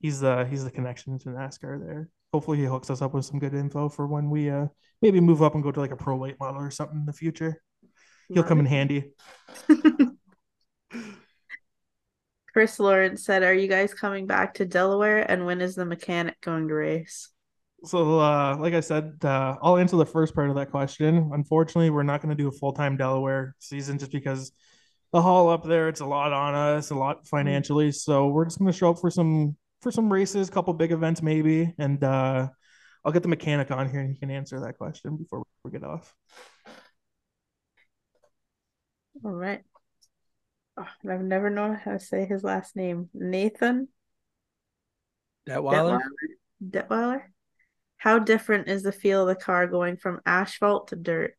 he's 0.00 0.22
uh 0.22 0.44
he's 0.44 0.64
the 0.64 0.70
connection 0.70 1.18
to 1.20 1.28
NASCAR 1.30 1.84
there. 1.84 2.08
Hopefully 2.32 2.58
he 2.58 2.64
hooks 2.64 2.90
us 2.90 3.02
up 3.02 3.14
with 3.14 3.24
some 3.24 3.38
good 3.38 3.54
info 3.54 3.88
for 3.88 4.06
when 4.06 4.30
we 4.30 4.50
uh 4.50 4.66
maybe 5.02 5.20
move 5.20 5.42
up 5.42 5.54
and 5.54 5.62
go 5.62 5.72
to 5.72 5.80
like 5.80 5.90
a 5.90 5.96
pro 5.96 6.16
late 6.18 6.36
model 6.38 6.60
or 6.60 6.70
something 6.70 6.98
in 6.98 7.06
the 7.06 7.12
future. 7.12 7.62
He'll 8.28 8.42
come 8.42 8.60
in 8.60 8.66
handy. 8.66 9.12
Chris 12.52 12.80
Lawrence 12.80 13.24
said, 13.24 13.42
"Are 13.42 13.52
you 13.54 13.68
guys 13.68 13.92
coming 13.92 14.26
back 14.26 14.54
to 14.54 14.64
Delaware? 14.64 15.30
And 15.30 15.44
when 15.44 15.60
is 15.60 15.74
the 15.74 15.84
mechanic 15.84 16.40
going 16.40 16.68
to 16.68 16.74
race?" 16.74 17.30
So, 17.84 18.18
uh, 18.18 18.56
like 18.58 18.74
I 18.74 18.80
said, 18.80 19.12
uh, 19.22 19.56
I'll 19.62 19.76
answer 19.76 19.96
the 19.96 20.06
first 20.06 20.34
part 20.34 20.48
of 20.48 20.56
that 20.56 20.70
question. 20.70 21.30
Unfortunately, 21.32 21.90
we're 21.90 22.02
not 22.02 22.22
going 22.22 22.34
to 22.36 22.42
do 22.42 22.48
a 22.48 22.52
full 22.52 22.72
time 22.72 22.96
Delaware 22.96 23.54
season 23.58 23.98
just 23.98 24.10
because 24.10 24.52
the 25.12 25.22
haul 25.22 25.48
up 25.48 25.64
there 25.64 25.88
it's 25.88 26.00
a 26.00 26.06
lot 26.06 26.32
on 26.32 26.54
us, 26.54 26.90
a 26.90 26.94
lot 26.94 27.26
financially. 27.28 27.92
So 27.92 28.28
we're 28.28 28.44
just 28.46 28.58
going 28.58 28.72
to 28.72 28.76
show 28.76 28.90
up 28.90 28.98
for 29.00 29.10
some 29.10 29.56
for 29.82 29.92
some 29.92 30.12
races, 30.12 30.48
a 30.48 30.52
couple 30.52 30.72
big 30.74 30.92
events 30.92 31.22
maybe, 31.22 31.74
and 31.78 32.02
uh, 32.02 32.48
I'll 33.04 33.12
get 33.12 33.22
the 33.22 33.28
mechanic 33.28 33.70
on 33.70 33.88
here 33.88 34.00
and 34.00 34.10
he 34.10 34.18
can 34.18 34.30
answer 34.30 34.60
that 34.60 34.78
question 34.78 35.16
before 35.16 35.44
we 35.64 35.70
get 35.70 35.84
off. 35.84 36.14
All 39.24 39.32
right. 39.32 39.62
Oh, 40.76 40.86
I've 41.08 41.22
never 41.22 41.48
known 41.48 41.74
how 41.74 41.92
to 41.92 42.00
say 42.00 42.26
his 42.26 42.44
last 42.44 42.76
name. 42.76 43.08
Nathan 43.14 43.88
Detweiler. 45.48 46.00
Detweiler. 46.62 47.22
How 47.96 48.18
different 48.18 48.68
is 48.68 48.82
the 48.82 48.92
feel 48.92 49.22
of 49.22 49.28
the 49.28 49.42
car 49.42 49.66
going 49.66 49.96
from 49.96 50.20
asphalt 50.26 50.88
to 50.88 50.96
dirt? 50.96 51.34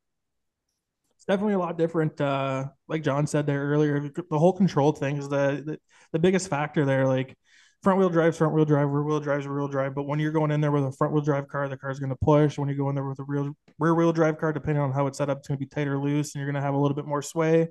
It's 1.15 1.25
definitely 1.25 1.53
a 1.53 1.59
lot 1.59 1.77
different. 1.77 2.19
Uh, 2.19 2.65
like 2.87 3.03
John 3.03 3.27
said 3.27 3.45
there 3.45 3.63
earlier, 3.63 4.09
the 4.29 4.39
whole 4.39 4.53
control 4.53 4.91
thing 4.91 5.17
is 5.17 5.29
the, 5.29 5.63
the 5.65 5.79
the 6.13 6.19
biggest 6.19 6.49
factor 6.49 6.85
there. 6.85 7.05
Like 7.05 7.37
front 7.83 7.99
wheel 7.99 8.09
drive, 8.09 8.35
front 8.35 8.53
wheel 8.53 8.65
drive, 8.65 8.89
rear 8.89 9.03
wheel 9.03 9.19
drive, 9.19 9.45
rear 9.45 9.59
wheel 9.59 9.67
drive. 9.67 9.95
But 9.95 10.03
when 10.03 10.19
you're 10.19 10.31
going 10.31 10.51
in 10.51 10.61
there 10.61 10.71
with 10.71 10.85
a 10.85 10.91
front 10.91 11.13
wheel 11.13 11.21
drive 11.21 11.47
car, 11.47 11.67
the 11.67 11.77
car's 11.77 11.99
going 11.99 12.09
to 12.09 12.17
push. 12.21 12.57
When 12.57 12.69
you 12.69 12.75
go 12.75 12.89
in 12.89 12.95
there 12.95 13.07
with 13.07 13.19
a 13.19 13.23
real 13.23 13.53
rear 13.79 13.95
wheel 13.95 14.11
drive 14.11 14.37
car, 14.37 14.51
depending 14.53 14.81
on 14.81 14.91
how 14.91 15.07
it's 15.07 15.17
set 15.17 15.29
up, 15.29 15.39
it's 15.39 15.47
going 15.47 15.59
to 15.59 15.65
be 15.65 15.69
tight 15.69 15.87
or 15.87 15.99
loose, 15.99 16.33
and 16.33 16.41
you're 16.41 16.51
going 16.51 16.61
to 16.61 16.65
have 16.65 16.73
a 16.73 16.77
little 16.77 16.95
bit 16.95 17.05
more 17.05 17.21
sway. 17.21 17.67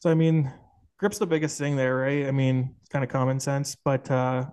So 0.00 0.10
I 0.10 0.14
mean, 0.14 0.52
grip's 0.98 1.18
the 1.18 1.26
biggest 1.26 1.58
thing 1.58 1.76
there, 1.76 1.96
right? 1.96 2.26
I 2.26 2.30
mean, 2.30 2.74
it's 2.80 2.88
kind 2.88 3.04
of 3.04 3.10
common 3.10 3.40
sense, 3.40 3.76
but 3.84 4.10
uh, 4.10 4.46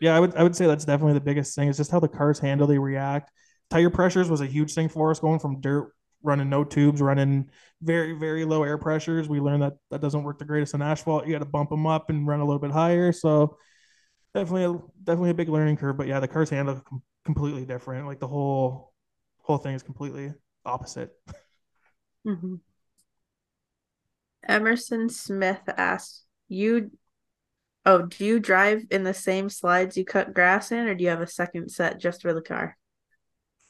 yeah, 0.00 0.16
I 0.16 0.20
would 0.20 0.34
I 0.36 0.42
would 0.42 0.56
say 0.56 0.66
that's 0.66 0.84
definitely 0.84 1.14
the 1.14 1.20
biggest 1.20 1.54
thing. 1.54 1.68
Is 1.68 1.76
just 1.76 1.90
how 1.90 2.00
the 2.00 2.08
cars 2.08 2.38
handle, 2.38 2.66
they 2.66 2.78
react. 2.78 3.30
Tire 3.70 3.90
pressures 3.90 4.28
was 4.28 4.40
a 4.40 4.46
huge 4.46 4.74
thing 4.74 4.88
for 4.88 5.10
us, 5.10 5.20
going 5.20 5.38
from 5.38 5.60
dirt 5.60 5.92
running 6.22 6.50
no 6.50 6.64
tubes, 6.64 7.00
running 7.00 7.48
very 7.82 8.12
very 8.12 8.44
low 8.44 8.62
air 8.64 8.78
pressures. 8.78 9.28
We 9.28 9.40
learned 9.40 9.62
that 9.62 9.74
that 9.90 10.00
doesn't 10.00 10.22
work 10.22 10.38
the 10.38 10.44
greatest 10.44 10.74
on 10.74 10.82
asphalt. 10.82 11.26
You 11.26 11.32
got 11.32 11.38
to 11.38 11.44
bump 11.44 11.70
them 11.70 11.86
up 11.86 12.10
and 12.10 12.26
run 12.26 12.40
a 12.40 12.44
little 12.44 12.58
bit 12.58 12.72
higher. 12.72 13.12
So 13.12 13.56
definitely 14.36 14.64
a, 14.64 14.78
definitely 15.04 15.30
a 15.30 15.34
big 15.34 15.48
learning 15.48 15.76
curve. 15.76 15.96
But 15.96 16.06
yeah, 16.06 16.20
the 16.20 16.28
cars 16.28 16.50
handle 16.50 16.80
com- 16.88 17.02
completely 17.24 17.64
different. 17.64 18.06
Like 18.06 18.20
the 18.20 18.28
whole 18.28 18.92
whole 19.42 19.58
thing 19.58 19.74
is 19.74 19.82
completely 19.82 20.32
opposite. 20.64 21.10
Mm-hmm. 22.26 22.56
Emerson 24.48 25.08
Smith 25.08 25.62
asked, 25.76 26.24
"You 26.48 26.90
Oh, 27.86 28.02
do 28.02 28.24
you 28.24 28.40
drive 28.40 28.84
in 28.90 29.04
the 29.04 29.14
same 29.14 29.48
slides 29.48 29.96
you 29.96 30.04
cut 30.04 30.34
grass 30.34 30.72
in, 30.72 30.88
or 30.88 30.94
do 30.94 31.04
you 31.04 31.10
have 31.10 31.20
a 31.20 31.26
second 31.26 31.70
set 31.70 32.00
just 32.00 32.20
for 32.20 32.34
the 32.34 32.42
car? 32.42 32.76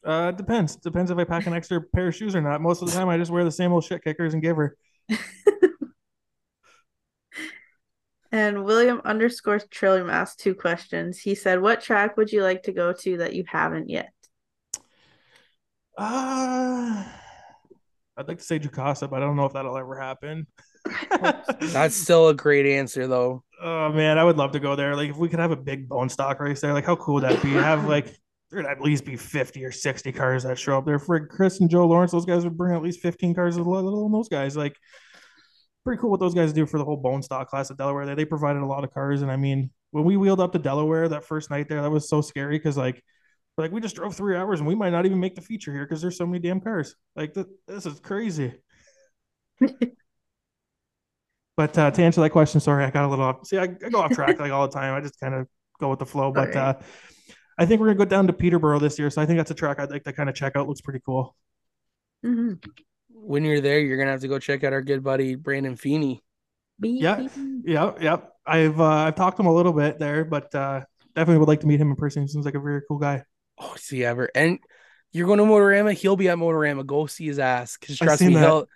Uh, 0.03 0.33
it 0.33 0.39
depends. 0.39 0.77
Depends 0.77 1.11
if 1.11 1.19
I 1.19 1.25
pack 1.25 1.47
an 1.47 1.53
extra 1.53 1.83
pair 1.83 2.09
of 2.09 2.15
shoes 2.15 2.35
or 2.35 2.41
not. 2.41 2.63
Most 2.63 2.81
of 2.81 2.89
the 2.89 2.95
time, 2.95 3.11
I 3.11 3.19
just 3.19 3.31
wear 3.31 3.45
the 3.45 3.51
same 3.51 3.73
old 3.73 3.85
shit 3.85 4.03
kickers 4.03 4.33
and 4.33 4.43
give 4.43 4.57
her. 4.57 4.77
and 8.33 8.65
William 8.65 9.01
underscore 9.05 9.59
Trillium 9.59 10.11
asked 10.11 10.41
two 10.41 10.55
questions. 10.55 11.19
He 11.19 11.35
said, 11.35 11.61
"What 11.61 11.81
track 11.81 12.17
would 12.17 12.33
you 12.33 12.43
like 12.43 12.65
to 12.65 12.73
go 12.73 12.93
to 12.93 13.19
that 13.19 13.35
you 13.35 13.45
haven't 13.47 13.89
yet?" 13.89 14.13
Uh, 15.99 17.05
I'd 18.17 18.29
like 18.29 18.39
to 18.39 18.45
say 18.45 18.59
Jukasa, 18.59 19.09
but 19.09 19.17
I 19.17 19.21
don't 19.21 19.37
know 19.37 19.47
if 19.47 19.53
that'll 19.53 19.77
ever 19.77 19.99
happen. 19.99 20.47
That's 21.61 21.97
still 21.97 22.29
a 22.29 22.35
great 22.35 22.67
answer, 22.67 23.07
though. 23.07 23.43
Oh 23.63 23.91
man, 23.91 24.19
I 24.19 24.25
would 24.25 24.37
love 24.37 24.53
to 24.53 24.61
go 24.61 24.77
there. 24.77 24.95
Like 24.95 25.11
if 25.11 25.17
we 25.17 25.29
could 25.29 25.41
have 25.41 25.51
a 25.51 25.57
big 25.57 25.89
bone 25.89 26.09
stock 26.09 26.41
race 26.41 26.61
there, 26.61 26.73
like 26.73 26.85
how 26.85 26.97
cool 26.97 27.15
would 27.15 27.25
that 27.25 27.43
be? 27.43 27.51
Have 27.51 27.85
like 27.89 28.15
there'd 28.51 28.67
at 28.67 28.81
least 28.81 29.05
be 29.05 29.17
50 29.17 29.65
or 29.65 29.73
60 29.73 30.13
cars 30.13 30.45
that 30.45 30.59
show 30.59 30.79
up 30.79 30.87
there. 30.87 30.99
For 30.99 31.27
Chris 31.27 31.61
and 31.61 31.69
Joe 31.69 31.87
Lawrence, 31.87 32.13
those 32.13 32.27
guys 32.27 32.45
would 32.45 32.57
bring 32.57 32.77
at 32.77 32.83
least 32.83 33.01
15 33.01 33.35
cars 33.35 33.57
of 33.57 33.67
little 33.67 34.09
those 34.11 34.29
guys. 34.29 34.57
Like 34.57 34.77
pretty 35.87 36.01
cool 36.01 36.11
what 36.11 36.21
those 36.21 36.35
guys 36.35 36.53
do 36.53 36.67
for 36.67 36.79
the 36.79 36.85
whole 36.85 36.97
bone 36.97 37.23
stock 37.23 37.49
class 37.49 37.71
at 37.71 37.77
Delaware. 37.77 38.05
They 38.07 38.15
they 38.15 38.25
provided 38.25 38.63
a 38.63 38.67
lot 38.67 38.85
of 38.85 38.93
cars. 38.93 39.23
And 39.23 39.31
I 39.31 39.37
mean, 39.37 39.71
when 39.93 40.05
we 40.05 40.17
wheeled 40.17 40.41
up 40.41 40.53
to 40.53 40.59
Delaware 40.59 41.09
that 41.09 41.25
first 41.25 41.51
night 41.51 41.69
there, 41.69 41.81
that 41.81 41.91
was 41.91 42.09
so 42.09 42.21
scary 42.21 42.59
because 42.59 42.77
like 42.77 43.03
like 43.57 43.71
we 43.71 43.81
just 43.81 43.97
drove 43.97 44.15
three 44.15 44.37
hours 44.37 44.61
and 44.61 44.69
we 44.69 44.75
might 44.75 44.91
not 44.91 45.07
even 45.07 45.21
make 45.21 45.37
the 45.37 45.41
feature 45.41 45.73
here 45.73 45.87
because 45.87 46.03
there's 46.03 46.19
so 46.19 46.27
many 46.27 46.41
damn 46.41 46.61
cars. 46.61 46.97
Like 47.15 47.35
th- 47.35 47.47
this 47.67 47.87
is 47.87 48.01
crazy. 48.01 48.53
But 51.57 51.77
uh, 51.79 51.91
to 51.91 52.03
answer 52.03 52.21
that 52.21 52.31
question, 52.31 52.61
sorry, 52.61 52.85
I 52.85 52.91
got 52.91 53.05
a 53.05 53.09
little 53.09 53.25
off. 53.25 53.47
See, 53.47 53.57
I, 53.57 53.63
I 53.63 53.89
go 53.89 54.01
off 54.01 54.13
track 54.13 54.39
like 54.39 54.53
all 54.53 54.69
the 54.69 54.75
time. 54.75 54.95
I 54.95 55.01
just 55.01 55.19
kind 55.19 55.35
of 55.35 55.47
go 55.81 55.89
with 55.89 55.99
the 55.99 56.05
flow. 56.07 56.31
But 56.31 56.49
right. 56.49 56.57
uh, 56.57 56.75
I 57.59 57.65
think 57.65 57.81
we're 57.81 57.87
gonna 57.87 57.99
go 57.99 58.05
down 58.05 58.27
to 58.27 58.35
Peterborough 58.35 58.79
this 58.79 58.99
year, 58.99 59.09
so 59.09 59.23
I 59.23 59.27
think 59.27 59.39
that's 59.39 59.51
a 59.51 59.55
track 59.55 59.79
I'd 59.81 59.91
like 59.91 60.05
to 60.05 60.13
kind 60.13 60.29
of 60.29 60.35
check 60.35 60.55
out. 60.55 60.69
Looks 60.69 60.83
pretty 60.83 61.01
cool. 61.05 61.35
Mm-hmm. 62.25 62.69
When 63.27 63.45
you're 63.45 63.61
there, 63.61 63.81
you're 63.81 63.99
gonna 63.99 64.13
have 64.13 64.21
to 64.21 64.29
go 64.29 64.39
check 64.39 64.65
out 64.65 64.73
our 64.73 64.83
good 64.83 65.03
buddy 65.03 65.35
Brandon 65.35 65.77
Feeney. 65.77 66.23
Yeah, 66.79 67.27
yeah, 67.65 67.93
yeah. 68.01 68.17
I've 68.47 68.81
uh, 68.81 68.85
I've 68.85 69.15
talked 69.17 69.39
to 69.39 69.43
him 69.43 69.49
a 69.49 69.55
little 69.55 69.73
bit 69.73 69.99
there, 69.99 70.25
but 70.25 70.55
uh, 70.55 70.83
definitely 71.15 71.39
would 71.39 71.49
like 71.49 71.61
to 71.61 71.67
meet 71.67 71.81
him 71.81 71.91
in 71.91 71.97
person. 71.97 72.23
He 72.23 72.29
seems 72.29 72.45
like 72.45 72.55
a 72.55 72.61
very 72.61 72.83
cool 72.87 72.99
guy. 72.99 73.25
Oh, 73.59 73.75
see 73.77 74.05
ever 74.05 74.31
and 74.35 74.59
you're 75.13 75.27
going 75.27 75.39
to 75.39 75.45
Motorama. 75.45 75.95
He'll 75.95 76.17
be 76.17 76.29
at 76.29 76.37
Motorama. 76.37 76.85
Go 76.85 77.07
see 77.07 77.27
his 77.27 77.39
ass 77.39 77.79
because 77.79 77.97
trust 77.97 78.23
me, 78.23 78.35
that. 78.35 78.41
he'll 78.41 78.67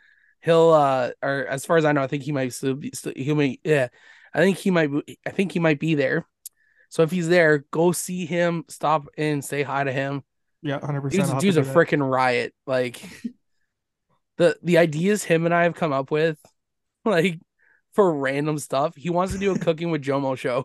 he'll 0.41 0.71
uh 0.71 1.11
or 1.23 1.47
as 1.47 1.67
far 1.67 1.77
as 1.77 1.85
I 1.85 1.93
know, 1.93 2.03
I 2.03 2.07
think 2.07 2.23
he 2.23 2.33
might 2.33 2.53
still 2.53 2.75
be 2.75 2.91
still, 2.95 3.13
he 3.15 3.33
may 3.35 3.59
yeah. 3.63 3.89
I 4.33 4.39
think 4.39 4.57
he 4.59 4.71
might 4.71 4.91
I 5.27 5.31
think 5.31 5.53
he 5.53 5.59
might 5.59 5.79
be 5.79 5.95
there. 5.95 6.27
So 6.89 7.03
if 7.03 7.11
he's 7.11 7.29
there, 7.29 7.67
go 7.71 7.93
see 7.93 8.27
him, 8.27 8.65
stop 8.69 9.09
and 9.17 9.45
say 9.45 9.63
hi 9.63 9.85
to 9.85 9.93
him. 9.93 10.25
Yeah, 10.63 10.81
hundred 10.81 11.03
percent. 11.03 11.41
Dude's, 11.41 11.57
dude's 11.57 11.69
a 11.69 11.75
freaking 11.75 12.09
riot. 12.09 12.55
Like 12.67 13.01
the 14.41 14.57
the 14.63 14.79
ideas 14.79 15.23
him 15.23 15.45
and 15.45 15.55
I 15.55 15.65
have 15.65 15.75
come 15.75 15.93
up 15.93 16.11
with, 16.11 16.39
like 17.05 17.39
for 17.93 18.13
random 18.13 18.59
stuff. 18.59 18.97
He 18.97 19.11
wants 19.11 19.35
to 19.35 19.39
do 19.39 19.53
a 19.55 19.59
cooking 19.67 19.91
with 19.91 20.03
Jomo 20.03 20.37
show. 20.37 20.65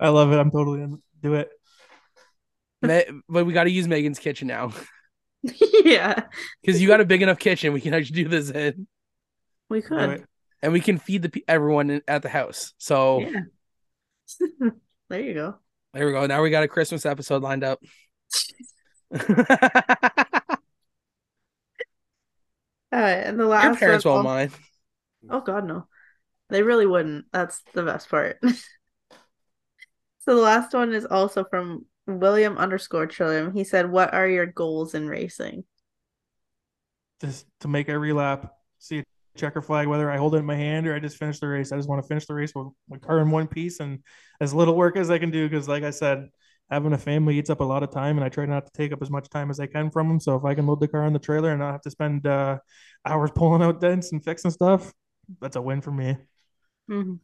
I 0.00 0.08
love 0.08 0.32
it. 0.32 0.38
I'm 0.38 0.50
totally 0.50 0.80
in. 0.80 1.02
Do 1.22 1.34
it. 1.34 1.50
Me- 2.80 3.04
but 3.28 3.44
we 3.44 3.52
got 3.52 3.64
to 3.64 3.70
use 3.70 3.86
Megan's 3.88 4.18
kitchen 4.20 4.46
now 4.48 4.72
yeah, 5.84 6.22
because 6.62 6.80
you 6.80 6.88
got 6.88 7.00
a 7.00 7.04
big 7.04 7.20
enough 7.22 7.38
kitchen. 7.38 7.72
We 7.74 7.80
can 7.82 7.92
actually 7.92 8.22
do 8.24 8.28
this 8.30 8.50
in, 8.50 8.86
we 9.68 9.82
could. 9.82 10.10
it. 10.10 10.24
and 10.62 10.72
we 10.72 10.80
can 10.80 10.96
feed 10.98 11.22
the 11.22 11.28
pe- 11.28 11.40
everyone 11.48 11.90
in, 11.90 12.02
at 12.08 12.22
the 12.22 12.28
house. 12.28 12.72
So 12.78 13.20
Yeah. 13.20 13.40
there 15.10 15.20
you 15.20 15.34
go. 15.34 15.56
there 15.92 16.06
we 16.06 16.12
go. 16.12 16.24
Now 16.26 16.40
we 16.42 16.50
got 16.50 16.62
a 16.62 16.68
Christmas 16.68 17.04
episode 17.04 17.42
lined 17.42 17.64
up. 17.64 17.80
All 22.92 23.00
right, 23.00 23.24
and 23.26 23.38
the 23.38 23.46
last 23.46 23.64
Your 23.64 23.76
parents 23.76 24.04
one- 24.04 24.14
won't 24.14 24.26
mind. 24.26 24.52
Oh 25.30 25.40
God, 25.40 25.66
no. 25.66 25.86
They 26.48 26.62
really 26.62 26.86
wouldn't. 26.86 27.26
That's 27.32 27.60
the 27.74 27.82
best 27.82 28.08
part. 28.08 28.38
so 28.42 29.14
the 30.26 30.34
last 30.34 30.72
one 30.72 30.94
is 30.94 31.04
also 31.04 31.44
from 31.44 31.84
William 32.06 32.56
underscore 32.56 33.06
Trillium. 33.06 33.52
He 33.52 33.64
said, 33.64 33.90
What 33.90 34.14
are 34.14 34.26
your 34.26 34.46
goals 34.46 34.94
in 34.94 35.08
racing? 35.08 35.64
Just 37.20 37.46
to 37.60 37.68
make 37.68 37.88
every 37.88 38.12
lap, 38.12 38.54
see 38.78 39.00
a 39.00 39.04
checker 39.36 39.60
flag, 39.60 39.88
whether 39.88 40.10
I 40.10 40.16
hold 40.16 40.34
it 40.34 40.38
in 40.38 40.46
my 40.46 40.56
hand 40.56 40.86
or 40.86 40.94
I 40.94 41.00
just 41.00 41.18
finish 41.18 41.40
the 41.40 41.48
race. 41.48 41.72
I 41.72 41.76
just 41.76 41.88
want 41.88 42.02
to 42.02 42.08
finish 42.08 42.26
the 42.26 42.34
race 42.34 42.52
with 42.54 42.68
my 42.88 42.96
car 42.98 43.20
in 43.20 43.30
one 43.30 43.48
piece 43.48 43.80
and 43.80 44.02
as 44.40 44.54
little 44.54 44.74
work 44.74 44.96
as 44.96 45.10
I 45.10 45.18
can 45.18 45.30
do. 45.30 45.48
Because, 45.48 45.68
like 45.68 45.82
I 45.82 45.90
said, 45.90 46.28
having 46.70 46.92
a 46.92 46.98
family 46.98 47.38
eats 47.38 47.50
up 47.50 47.60
a 47.60 47.64
lot 47.64 47.82
of 47.82 47.90
time, 47.90 48.16
and 48.16 48.24
I 48.24 48.28
try 48.28 48.46
not 48.46 48.66
to 48.66 48.72
take 48.72 48.92
up 48.92 49.02
as 49.02 49.10
much 49.10 49.28
time 49.28 49.50
as 49.50 49.60
I 49.60 49.66
can 49.66 49.90
from 49.90 50.08
them. 50.08 50.20
So 50.20 50.36
if 50.36 50.44
I 50.44 50.54
can 50.54 50.66
load 50.66 50.80
the 50.80 50.88
car 50.88 51.04
on 51.04 51.12
the 51.12 51.18
trailer 51.18 51.50
and 51.50 51.60
not 51.60 51.72
have 51.72 51.82
to 51.82 51.90
spend 51.90 52.26
uh, 52.26 52.58
hours 53.04 53.30
pulling 53.34 53.62
out 53.62 53.80
dents 53.80 54.12
and 54.12 54.22
fixing 54.24 54.50
stuff, 54.50 54.92
that's 55.40 55.56
a 55.56 55.62
win 55.62 55.80
for 55.80 55.90
me. 55.90 56.16
Mm-hmm. 56.90 57.14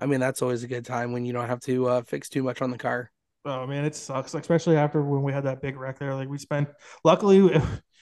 I 0.00 0.06
mean, 0.06 0.20
that's 0.20 0.42
always 0.42 0.62
a 0.62 0.68
good 0.68 0.84
time 0.84 1.12
when 1.12 1.24
you 1.24 1.32
don't 1.32 1.48
have 1.48 1.60
to 1.60 1.88
uh, 1.88 2.02
fix 2.02 2.28
too 2.28 2.42
much 2.42 2.62
on 2.62 2.70
the 2.70 2.78
car. 2.78 3.10
Oh 3.44 3.66
man, 3.66 3.84
it 3.84 3.94
sucks, 3.94 4.34
especially 4.34 4.76
after 4.76 5.02
when 5.02 5.22
we 5.22 5.32
had 5.32 5.44
that 5.44 5.62
big 5.62 5.76
wreck 5.76 5.98
there. 5.98 6.14
Like 6.14 6.28
we 6.28 6.38
spent, 6.38 6.68
luckily, 7.04 7.50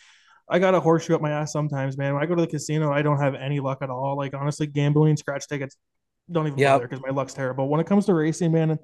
I 0.48 0.58
got 0.58 0.74
a 0.74 0.80
horseshoe 0.80 1.14
up 1.14 1.20
my 1.20 1.30
ass 1.30 1.52
sometimes, 1.52 1.96
man. 1.96 2.14
When 2.14 2.22
I 2.22 2.26
go 2.26 2.34
to 2.34 2.42
the 2.42 2.48
casino, 2.48 2.92
I 2.92 3.02
don't 3.02 3.18
have 3.18 3.34
any 3.34 3.60
luck 3.60 3.78
at 3.82 3.90
all. 3.90 4.16
Like 4.16 4.34
honestly, 4.34 4.66
gambling, 4.66 5.16
scratch 5.16 5.46
tickets, 5.46 5.76
don't 6.30 6.46
even 6.46 6.58
Yep. 6.58 6.72
bother 6.74 6.88
because 6.88 7.02
my 7.02 7.10
luck's 7.12 7.34
terrible. 7.34 7.68
When 7.68 7.80
it 7.80 7.86
comes 7.86 8.06
to 8.06 8.14
racing, 8.14 8.52
man, 8.52 8.78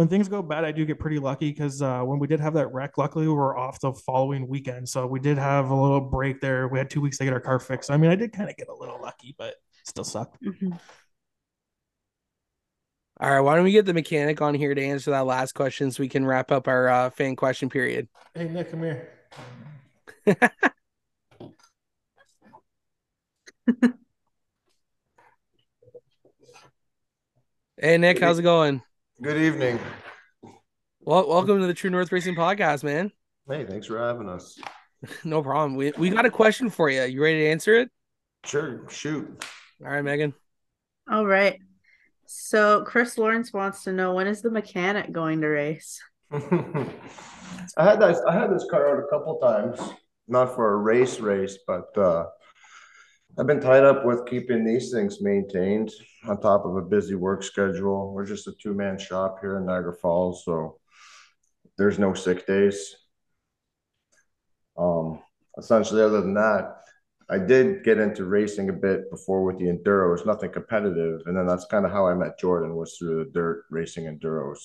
when 0.00 0.08
things 0.08 0.28
go 0.28 0.40
bad, 0.40 0.64
I 0.64 0.72
do 0.72 0.86
get 0.86 0.98
pretty 0.98 1.18
lucky 1.18 1.50
because 1.50 1.82
uh, 1.82 2.00
when 2.00 2.18
we 2.18 2.26
did 2.26 2.40
have 2.40 2.54
that 2.54 2.72
wreck, 2.72 2.96
luckily 2.96 3.28
we 3.28 3.34
were 3.34 3.54
off 3.54 3.78
the 3.80 3.92
following 3.92 4.48
weekend, 4.48 4.88
so 4.88 5.06
we 5.06 5.20
did 5.20 5.36
have 5.36 5.68
a 5.68 5.74
little 5.74 6.00
break 6.00 6.40
there. 6.40 6.68
We 6.68 6.78
had 6.78 6.88
two 6.88 7.02
weeks 7.02 7.18
to 7.18 7.24
get 7.24 7.34
our 7.34 7.40
car 7.40 7.58
fixed. 7.58 7.90
I 7.90 7.98
mean, 7.98 8.10
I 8.10 8.14
did 8.14 8.32
kind 8.32 8.48
of 8.48 8.56
get 8.56 8.68
a 8.68 8.74
little 8.74 8.98
lucky, 8.98 9.34
but 9.36 9.56
still 9.84 10.04
sucked. 10.04 10.42
Mm-hmm. 10.42 10.72
All 13.20 13.30
right, 13.30 13.40
why 13.40 13.56
don't 13.56 13.64
we 13.64 13.72
get 13.72 13.84
the 13.84 13.92
mechanic 13.92 14.40
on 14.40 14.54
here 14.54 14.74
to 14.74 14.82
answer 14.82 15.10
that 15.10 15.26
last 15.26 15.52
question 15.52 15.90
so 15.90 16.02
we 16.02 16.08
can 16.08 16.24
wrap 16.24 16.50
up 16.50 16.66
our 16.66 16.88
uh, 16.88 17.10
fan 17.10 17.36
question 17.36 17.68
period? 17.68 18.08
Hey 18.34 18.48
Nick, 18.48 18.70
come 18.70 18.82
here. 18.82 19.10
Hey, 27.82 27.96
Nick, 27.96 28.18
how's 28.20 28.38
it 28.38 28.42
going? 28.42 28.82
Good 29.22 29.36
evening. 29.36 29.78
Well, 31.00 31.28
welcome 31.28 31.60
to 31.60 31.66
the 31.66 31.74
True 31.74 31.90
North 31.90 32.10
Racing 32.10 32.36
Podcast, 32.36 32.82
man. 32.82 33.12
Hey, 33.46 33.66
thanks 33.66 33.86
for 33.86 33.98
having 33.98 34.30
us. 34.30 34.58
No 35.24 35.42
problem. 35.42 35.76
We 35.76 35.92
we 35.96 36.10
got 36.10 36.26
a 36.26 36.30
question 36.30 36.68
for 36.68 36.90
you. 36.90 37.02
You 37.04 37.22
ready 37.22 37.38
to 37.40 37.48
answer 37.48 37.74
it? 37.74 37.90
Sure, 38.44 38.86
shoot. 38.90 39.44
All 39.82 39.90
right, 39.90 40.02
Megan. 40.02 40.34
All 41.10 41.24
right. 41.24 41.58
So 42.26 42.82
Chris 42.84 43.16
Lawrence 43.16 43.50
wants 43.50 43.84
to 43.84 43.92
know 43.92 44.14
when 44.14 44.26
is 44.26 44.42
the 44.42 44.50
mechanic 44.50 45.10
going 45.10 45.40
to 45.40 45.48
race? 45.48 46.02
I 46.32 46.38
had 47.78 48.00
that. 48.00 48.22
I 48.28 48.32
had 48.38 48.54
this 48.54 48.66
car 48.70 48.98
out 48.98 49.04
a 49.04 49.08
couple 49.08 49.38
times, 49.38 49.80
not 50.28 50.54
for 50.54 50.74
a 50.74 50.76
race 50.76 51.18
race, 51.18 51.58
but 51.66 51.96
uh, 51.96 52.26
I've 53.38 53.46
been 53.46 53.60
tied 53.60 53.84
up 53.84 54.04
with 54.04 54.26
keeping 54.26 54.64
these 54.64 54.92
things 54.92 55.20
maintained 55.20 55.92
on 56.26 56.40
top 56.40 56.64
of 56.64 56.76
a 56.76 56.82
busy 56.82 57.14
work 57.14 57.42
schedule. 57.42 58.12
We're 58.12 58.26
just 58.26 58.48
a 58.48 58.52
two 58.52 58.74
man 58.74 58.98
shop 58.98 59.38
here 59.40 59.56
in 59.56 59.66
Niagara 59.66 59.94
Falls, 59.94 60.44
so 60.44 60.78
there's 61.78 61.98
no 61.98 62.12
sick 62.12 62.46
days. 62.46 62.96
Um, 64.76 65.20
essentially, 65.56 66.02
other 66.02 66.20
than 66.20 66.34
that, 66.34 66.76
I 67.30 67.38
did 67.38 67.84
get 67.84 67.98
into 67.98 68.24
racing 68.24 68.68
a 68.68 68.72
bit 68.72 69.10
before 69.10 69.44
with 69.44 69.58
the 69.58 69.66
enduro. 69.66 70.16
enduros, 70.16 70.26
nothing 70.26 70.50
competitive, 70.50 71.20
and 71.26 71.36
then 71.36 71.46
that's 71.46 71.66
kind 71.66 71.86
of 71.86 71.92
how 71.92 72.06
I 72.06 72.14
met 72.14 72.38
Jordan 72.38 72.74
was 72.74 72.96
through 72.98 73.24
the 73.24 73.30
dirt 73.30 73.64
racing 73.70 74.04
enduros. 74.04 74.58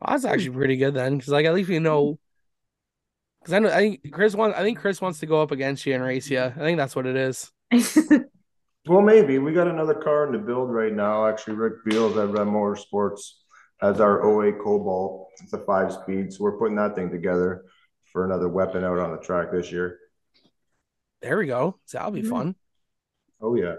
Well, 0.00 0.10
that's 0.10 0.24
actually 0.24 0.56
pretty 0.56 0.76
good 0.76 0.94
then, 0.94 1.16
because 1.16 1.30
like 1.30 1.46
at 1.46 1.54
least 1.54 1.68
we 1.70 1.78
know. 1.78 2.18
Because 3.42 3.54
I 3.54 3.58
know 3.58 3.68
I 3.70 3.78
think 3.78 4.12
Chris 4.12 4.34
wants. 4.34 4.56
I 4.58 4.62
think 4.62 4.78
Chris 4.78 5.00
wants 5.00 5.18
to 5.20 5.26
go 5.26 5.42
up 5.42 5.50
against 5.50 5.84
you 5.84 5.94
and 5.94 6.02
race 6.04 6.30
you. 6.30 6.40
I 6.40 6.50
think 6.50 6.78
that's 6.78 6.94
what 6.96 7.06
it 7.06 7.16
is. 7.16 7.50
Well, 8.88 9.00
maybe 9.00 9.38
we 9.38 9.52
got 9.52 9.68
another 9.68 9.94
car 9.94 10.26
in 10.26 10.32
the 10.32 10.38
build 10.38 10.68
right 10.68 10.92
now. 10.92 11.28
Actually, 11.28 11.54
Rick 11.54 11.84
Beals 11.84 12.16
at 12.16 12.30
Red 12.30 12.48
Motorsports 12.48 13.20
has 13.80 14.00
our 14.00 14.44
08 14.44 14.58
Cobalt. 14.58 15.28
It's 15.40 15.52
a 15.52 15.58
five 15.58 15.92
speed, 15.92 16.32
so 16.32 16.42
we're 16.42 16.58
putting 16.58 16.74
that 16.74 16.96
thing 16.96 17.08
together 17.08 17.64
for 18.12 18.24
another 18.24 18.48
weapon 18.48 18.82
out 18.82 18.98
on 18.98 19.12
the 19.12 19.18
track 19.18 19.52
this 19.52 19.70
year. 19.70 20.00
There 21.20 21.38
we 21.38 21.46
go. 21.46 21.78
So 21.84 21.98
that'll 21.98 22.10
be 22.10 22.22
Mhm. 22.22 22.28
fun. 22.28 22.56
Oh 23.40 23.54
yeah, 23.54 23.76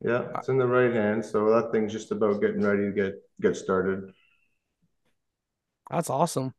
yeah, 0.00 0.26
it's 0.36 0.48
in 0.48 0.58
the 0.58 0.66
right 0.66 0.92
hand. 0.92 1.24
So 1.24 1.50
that 1.50 1.70
thing's 1.70 1.92
just 1.92 2.10
about 2.10 2.40
getting 2.40 2.62
ready 2.62 2.86
to 2.86 2.92
get 2.92 3.14
get 3.40 3.56
started. 3.56 4.12
That's 5.88 6.10
awesome. 6.10 6.52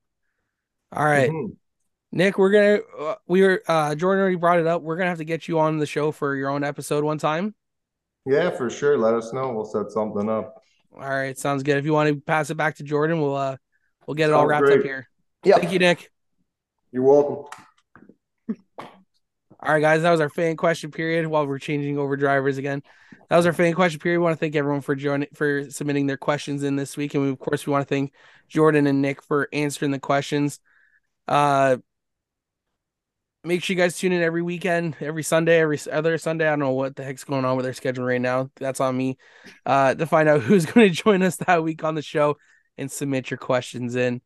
All 0.93 1.03
right, 1.03 1.29
Mhm. 1.29 1.57
Nick, 2.11 2.37
we're 2.37 2.51
gonna 2.51 2.79
uh, 2.99 3.15
we 3.27 3.41
were 3.41 3.61
uh 3.67 3.93
Jordan 3.95 4.21
already 4.21 4.35
brought 4.37 4.59
it 4.59 4.67
up. 4.67 4.81
We're 4.81 4.97
gonna 4.97 5.09
have 5.09 5.17
to 5.17 5.25
get 5.25 5.47
you 5.47 5.59
on 5.59 5.77
the 5.77 5.85
show 5.85 6.11
for 6.11 6.35
your 6.35 6.49
own 6.49 6.63
episode 6.63 7.03
one 7.03 7.17
time. 7.17 7.53
Yeah, 8.25 8.49
for 8.49 8.69
sure. 8.69 8.97
Let 8.97 9.13
us 9.13 9.33
know. 9.33 9.51
We'll 9.53 9.65
set 9.65 9.91
something 9.91 10.29
up. 10.29 10.61
All 10.93 11.07
right, 11.09 11.37
sounds 11.37 11.63
good. 11.63 11.77
If 11.77 11.85
you 11.85 11.93
want 11.93 12.09
to 12.09 12.19
pass 12.19 12.49
it 12.49 12.55
back 12.55 12.75
to 12.77 12.83
Jordan, 12.83 13.21
we'll 13.21 13.35
uh 13.35 13.57
we'll 14.05 14.15
get 14.15 14.29
it 14.29 14.33
all 14.33 14.49
Sounds 14.49 14.49
wrapped 14.49 14.79
up 14.79 14.83
here. 14.83 15.07
Yeah, 15.43 15.57
Thank 15.57 15.71
you, 15.71 15.79
Nick. 15.79 16.09
you're 16.91 17.03
welcome. 17.03 17.45
All 19.59 19.73
right, 19.73 19.81
guys, 19.81 20.03
that 20.03 20.11
was 20.11 20.21
our 20.21 20.29
fan 20.29 20.55
question 20.55 20.91
period. 20.91 21.25
While 21.27 21.47
we're 21.47 21.59
changing 21.59 21.97
over 21.97 22.15
drivers 22.15 22.57
again, 22.57 22.83
that 23.29 23.37
was 23.37 23.45
our 23.45 23.53
fan 23.53 23.73
question 23.73 23.99
period. 23.99 24.19
We 24.19 24.23
want 24.23 24.33
to 24.33 24.39
thank 24.39 24.55
everyone 24.55 24.81
for 24.81 24.95
joining 24.95 25.29
for 25.33 25.69
submitting 25.69 26.07
their 26.07 26.17
questions 26.17 26.63
in 26.63 26.75
this 26.75 26.95
week, 26.95 27.15
and 27.15 27.23
we, 27.23 27.29
of 27.29 27.39
course 27.39 27.65
we 27.65 27.71
want 27.71 27.87
to 27.87 27.93
thank 27.93 28.13
Jordan 28.47 28.87
and 28.87 29.01
Nick 29.01 29.21
for 29.23 29.49
answering 29.51 29.91
the 29.91 29.99
questions. 29.99 30.59
Uh, 31.27 31.77
make 33.47 33.63
sure 33.63 33.75
you 33.75 33.81
guys 33.81 33.97
tune 33.97 34.11
in 34.11 34.21
every 34.21 34.41
weekend, 34.41 34.95
every 34.99 35.23
Sunday, 35.23 35.59
every 35.59 35.79
other 35.91 36.17
Sunday. 36.17 36.45
I 36.45 36.51
don't 36.51 36.59
know 36.59 36.71
what 36.71 36.95
the 36.95 37.03
heck's 37.03 37.23
going 37.23 37.45
on 37.45 37.55
with 37.55 37.65
their 37.65 37.73
schedule 37.73 38.05
right 38.05 38.21
now. 38.21 38.51
That's 38.57 38.79
on 38.79 38.95
me. 38.95 39.17
Uh, 39.65 39.95
to 39.95 40.05
find 40.05 40.29
out 40.29 40.41
who's 40.43 40.65
going 40.65 40.87
to 40.89 40.93
join 40.93 41.23
us 41.23 41.37
that 41.37 41.63
week 41.63 41.83
on 41.83 41.95
the 41.95 42.01
show 42.01 42.37
and 42.77 42.91
submit 42.91 43.31
your 43.31 43.37
questions 43.37 43.95
in. 43.95 44.21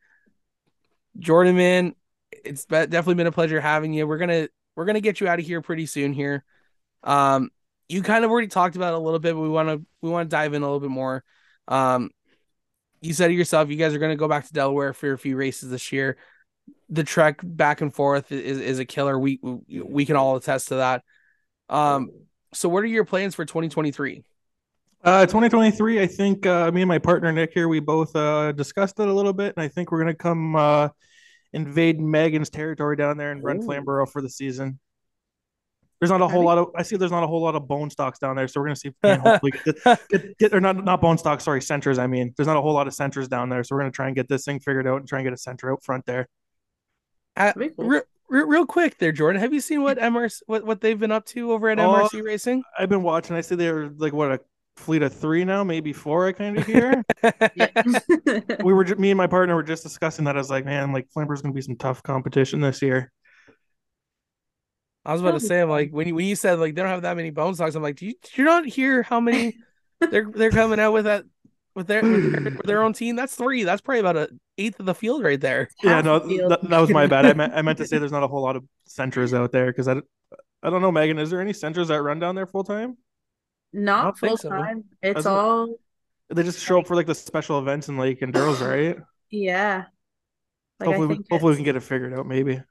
Jordan, 1.20 1.56
man, 1.56 1.95
it's 2.32 2.66
be- 2.66 2.88
definitely 2.88 3.16
been 3.16 3.28
a 3.28 3.32
pleasure 3.32 3.62
having 3.62 3.94
you. 3.94 4.08
We're 4.08 4.18
gonna 4.18 4.48
we're 4.76 4.86
gonna 4.86 5.02
get 5.02 5.20
you 5.20 5.28
out 5.28 5.40
of 5.40 5.45
here 5.45 5.62
pretty 5.62 5.86
soon 5.86 6.14
here. 6.14 6.44
Um, 7.04 7.50
you 7.90 8.02
kind 8.02 8.24
of 8.24 8.32
already 8.32 8.48
talked 8.48 8.76
about 8.76 8.94
it 8.94 8.98
a 8.98 9.00
little 9.00 9.20
bit, 9.20 9.34
but 9.36 9.41
we 9.41 9.50
want 9.50 9.70
to 9.70 9.86
we 10.02 10.10
want 10.10 10.30
to 10.30 10.34
dive 10.34 10.54
in 10.54 10.62
a 10.62 10.66
little 10.66 10.80
bit 10.80 10.90
more. 10.90 11.24
Um, 11.68 12.12
you 13.02 13.14
said 13.14 13.32
it 13.32 13.36
yourself, 13.36 13.70
you 13.70 13.76
guys 13.76 13.94
are 13.94 14.00
gonna 14.00 14.16
go 14.16 14.28
back 14.28 14.48
to 14.48 14.54
Delaware 14.54 14.94
for 14.94 15.12
a 15.12 15.18
few 15.18 15.36
races 15.36 15.70
this 15.70 15.91
year. 15.91 16.18
The 16.89 17.03
trek 17.03 17.39
back 17.43 17.81
and 17.81 17.93
forth 17.93 18.31
is 18.31 18.60
is 18.60 18.80
a 18.80 18.85
killer. 18.85 19.18
We 19.18 19.39
we 19.41 20.06
can 20.06 20.15
all 20.15 20.35
attest 20.35 20.69
to 20.69 20.76
that. 20.76 21.03
Um, 21.69 22.11
so 22.53 22.68
what 22.68 22.84
are 22.84 22.88
your 22.88 23.06
plans 23.06 23.34
for 23.34 23.45
2023? 23.45 24.23
Uh, 25.03 25.26
2023, 25.26 25.99
I 25.99 26.06
think 26.06 26.45
uh, 26.45 26.72
me 26.72 26.81
and 26.81 26.88
my 26.88 26.99
partner 26.99 27.31
Nick 27.31 27.53
here, 27.53 27.68
we 27.68 27.80
both 27.80 28.15
uh, 28.15 28.52
discussed 28.52 28.99
it 28.99 29.07
a 29.07 29.14
little 29.14 29.34
bit, 29.34 29.56
and 29.56 29.64
I 29.64 29.68
think 29.68 29.91
we're 29.91 29.99
gonna 29.99 30.14
come 30.14 30.56
uh, 30.56 30.89
invade 31.53 31.99
Megan's 31.99 32.52
territory 32.52 32.95
down 32.98 33.18
there 33.18 33.31
and 33.31 33.43
run 33.43 33.64
Flamborough 33.64 34.06
for 34.06 34.22
the 34.22 34.30
season. 34.30 34.80
There's 35.99 36.11
not 36.11 36.22
a 36.22 36.27
whole 36.27 36.43
lot 36.43 36.57
of 36.57 36.69
I 36.76 36.84
see 36.84 36.98
there's 36.98 37.11
not 37.11 37.23
a 37.23 37.27
whole 37.27 37.41
lot 37.41 37.56
of 37.56 37.68
bone 37.68 37.89
stocks 37.89 38.19
down 38.19 38.35
there, 38.35 38.48
so 38.48 38.60
we're 38.60 38.68
gonna 38.68 38.76
see 38.76 38.89
if 38.89 38.95
we 39.02 39.10
can 39.10 39.19
hopefully 39.19 39.52
get, 39.65 39.99
get, 40.10 40.38
get 40.38 40.53
or 40.53 40.61
not 40.61 40.84
not 40.84 41.02
bone 41.02 41.18
stocks, 41.18 41.43
sorry, 41.43 41.61
Sentras. 41.61 41.98
I 41.98 42.07
mean, 42.07 42.34
there's 42.38 42.48
not 42.48 42.57
a 42.57 42.61
whole 42.61 42.73
lot 42.73 42.88
of 42.88 42.93
Sentras 42.93 43.27
down 43.27 43.49
there, 43.49 43.64
so 43.64 43.76
we're 43.76 43.81
gonna 43.81 43.91
try 43.91 44.07
and 44.07 44.15
get 44.15 44.27
this 44.27 44.45
thing 44.45 44.60
figured 44.60 44.88
out 44.88 44.98
and 44.98 45.07
try 45.07 45.19
and 45.19 45.26
get 45.26 45.34
a 45.34 45.35
Sentra 45.35 45.73
out 45.73 45.84
front 45.84 46.06
there. 46.06 46.27
Uh, 47.36 47.53
cool. 47.53 47.72
re- 47.78 48.02
re- 48.30 48.44
real 48.45 48.66
quick 48.66 48.98
there, 48.98 49.12
Jordan. 49.12 49.41
Have 49.41 49.53
you 49.53 49.62
seen 49.62 49.82
what 49.84 49.98
MRC 49.98 50.41
what, 50.48 50.66
what 50.66 50.82
they've 50.82 50.99
been 50.99 51.12
up 51.12 51.26
to 51.28 51.52
over 51.52 51.70
at 51.70 51.80
Oh, 51.80 51.94
MRC 51.94 52.24
Racing? 52.24 52.64
I've 52.78 52.90
been 52.90 53.03
watching. 53.03 53.36
I 53.36 53.41
see 53.41 53.56
they're 53.56 53.90
like 53.90 54.14
what 54.14 54.32
a 54.32 54.40
fleet 54.78 55.03
of 55.03 55.14
three 55.14 55.44
now, 55.45 55.64
maybe 55.64 55.94
four. 55.94 56.28
I 56.28 56.32
kind 56.34 56.58
of 56.58 56.66
hear. 56.66 57.03
We 58.64 58.74
were 58.74 58.84
ju- 58.84 58.95
me 58.95 59.12
and 59.12 59.18
my 59.18 59.28
partner 59.28 59.56
were 59.56 59.64
just 59.64 59.84
discussing 59.84 60.26
that. 60.26 60.36
I 60.36 60.40
was 60.40 60.49
like, 60.49 60.66
man, 60.66 60.91
like 60.94 61.08
Flambeau's 61.16 61.41
gonna 61.41 61.53
be 61.53 61.62
some 61.62 61.76
tough 61.76 62.03
competition 62.03 62.62
this 62.62 62.82
year. 62.82 63.12
I 65.03 65.14
was 65.14 65.22
about 65.22 65.32
to 65.32 65.40
say, 65.40 65.62
I'm 65.62 65.70
like 65.70 65.91
when 65.91 66.08
you 66.08 66.16
when 66.16 66.26
you 66.26 66.36
said 66.36 66.60
like 66.60 66.76
they 66.76 66.82
don't 66.82 66.91
have 66.91 67.02
that 67.03 67.18
many 67.18 67.32
bone 67.32 67.56
stocks, 67.56 67.76
I'm 67.76 67.82
like, 67.84 67.95
do 67.95 68.06
you 68.06 68.14
did 68.22 68.38
you 68.38 68.44
not 68.44 68.66
hear 68.66 69.02
how 69.03 69.20
many 69.20 69.58
they're 69.99 70.30
they're 70.32 70.52
coming 70.52 70.80
out 70.80 70.94
with 70.94 71.06
that 71.06 71.26
with 71.76 71.88
their 71.88 72.02
with 72.02 72.31
their, 72.31 72.43
with 72.43 72.65
their 72.65 72.84
own 72.84 72.93
team. 72.93 73.15
That's 73.15 73.35
three. 73.35 73.64
That's 73.64 73.81
probably 73.81 73.99
about 73.99 74.18
an 74.18 74.39
eighth 74.57 74.80
of 74.80 74.85
the 74.85 74.95
field 74.95 75.23
right 75.23 75.39
there. 75.39 75.69
Yeah, 75.84 75.95
Half 75.95 76.06
no, 76.06 76.19
that, 76.49 76.60
that 76.69 76.80
was 76.80 76.89
my 76.89 77.07
bad. 77.07 77.26
I 77.26 77.34
meant 77.34 77.53
I 77.56 77.61
meant 77.61 77.77
to 77.80 77.88
say 77.88 77.98
there's 77.99 78.11
not 78.11 78.23
a 78.23 78.27
whole 78.27 78.41
lot 78.41 78.56
of 78.56 78.64
Sentras 78.85 79.34
out 79.34 79.52
there 79.52 79.68
because 79.68 79.88
I, 79.88 79.98
I 80.64 80.69
don't 80.69 80.81
know, 80.81 80.91
Megan. 80.91 81.18
Is 81.19 81.30
there 81.30 81.41
any 81.41 81.53
Sentras 81.53 81.88
that 81.89 82.02
run 82.02 82.19
down 82.19 82.35
there 82.35 82.45
full 82.48 82.64
time? 82.64 82.98
Not 83.73 84.19
full 84.19 84.30
think 84.30 84.39
so. 84.41 84.49
time. 84.49 84.84
It's 85.02 85.15
Doesn't- 85.15 85.31
all 85.31 85.76
They 86.30 86.43
just 86.43 86.60
show 86.64 86.80
up 86.80 86.88
for 86.88 86.95
like 86.95 87.07
the 87.07 87.15
special 87.15 87.57
events 87.60 87.88
and 87.88 87.98
like 87.98 88.22
and 88.22 88.34
Durrells, 88.34 88.60
right? 88.65 88.98
yeah. 89.30 89.85
Like 90.80 90.88
hopefully, 90.88 91.07
we, 91.07 91.15
hopefully 91.30 91.52
we 91.52 91.56
can 91.57 91.65
get 91.65 91.76
it 91.76 91.84
figured 91.84 92.14
out. 92.14 92.26
Maybe. 92.27 92.61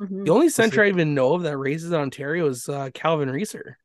mhm. 0.00 0.24
The 0.24 0.30
only 0.32 0.48
Sentra 0.48 0.84
I 0.84 0.88
even 0.88 1.14
know 1.14 1.34
of 1.34 1.42
that 1.42 1.56
races 1.58 1.92
in 1.92 1.98
Ontario 2.00 2.48
is 2.48 2.68
uh, 2.68 2.90
Calvin 2.94 3.30
Reeser. 3.30 3.78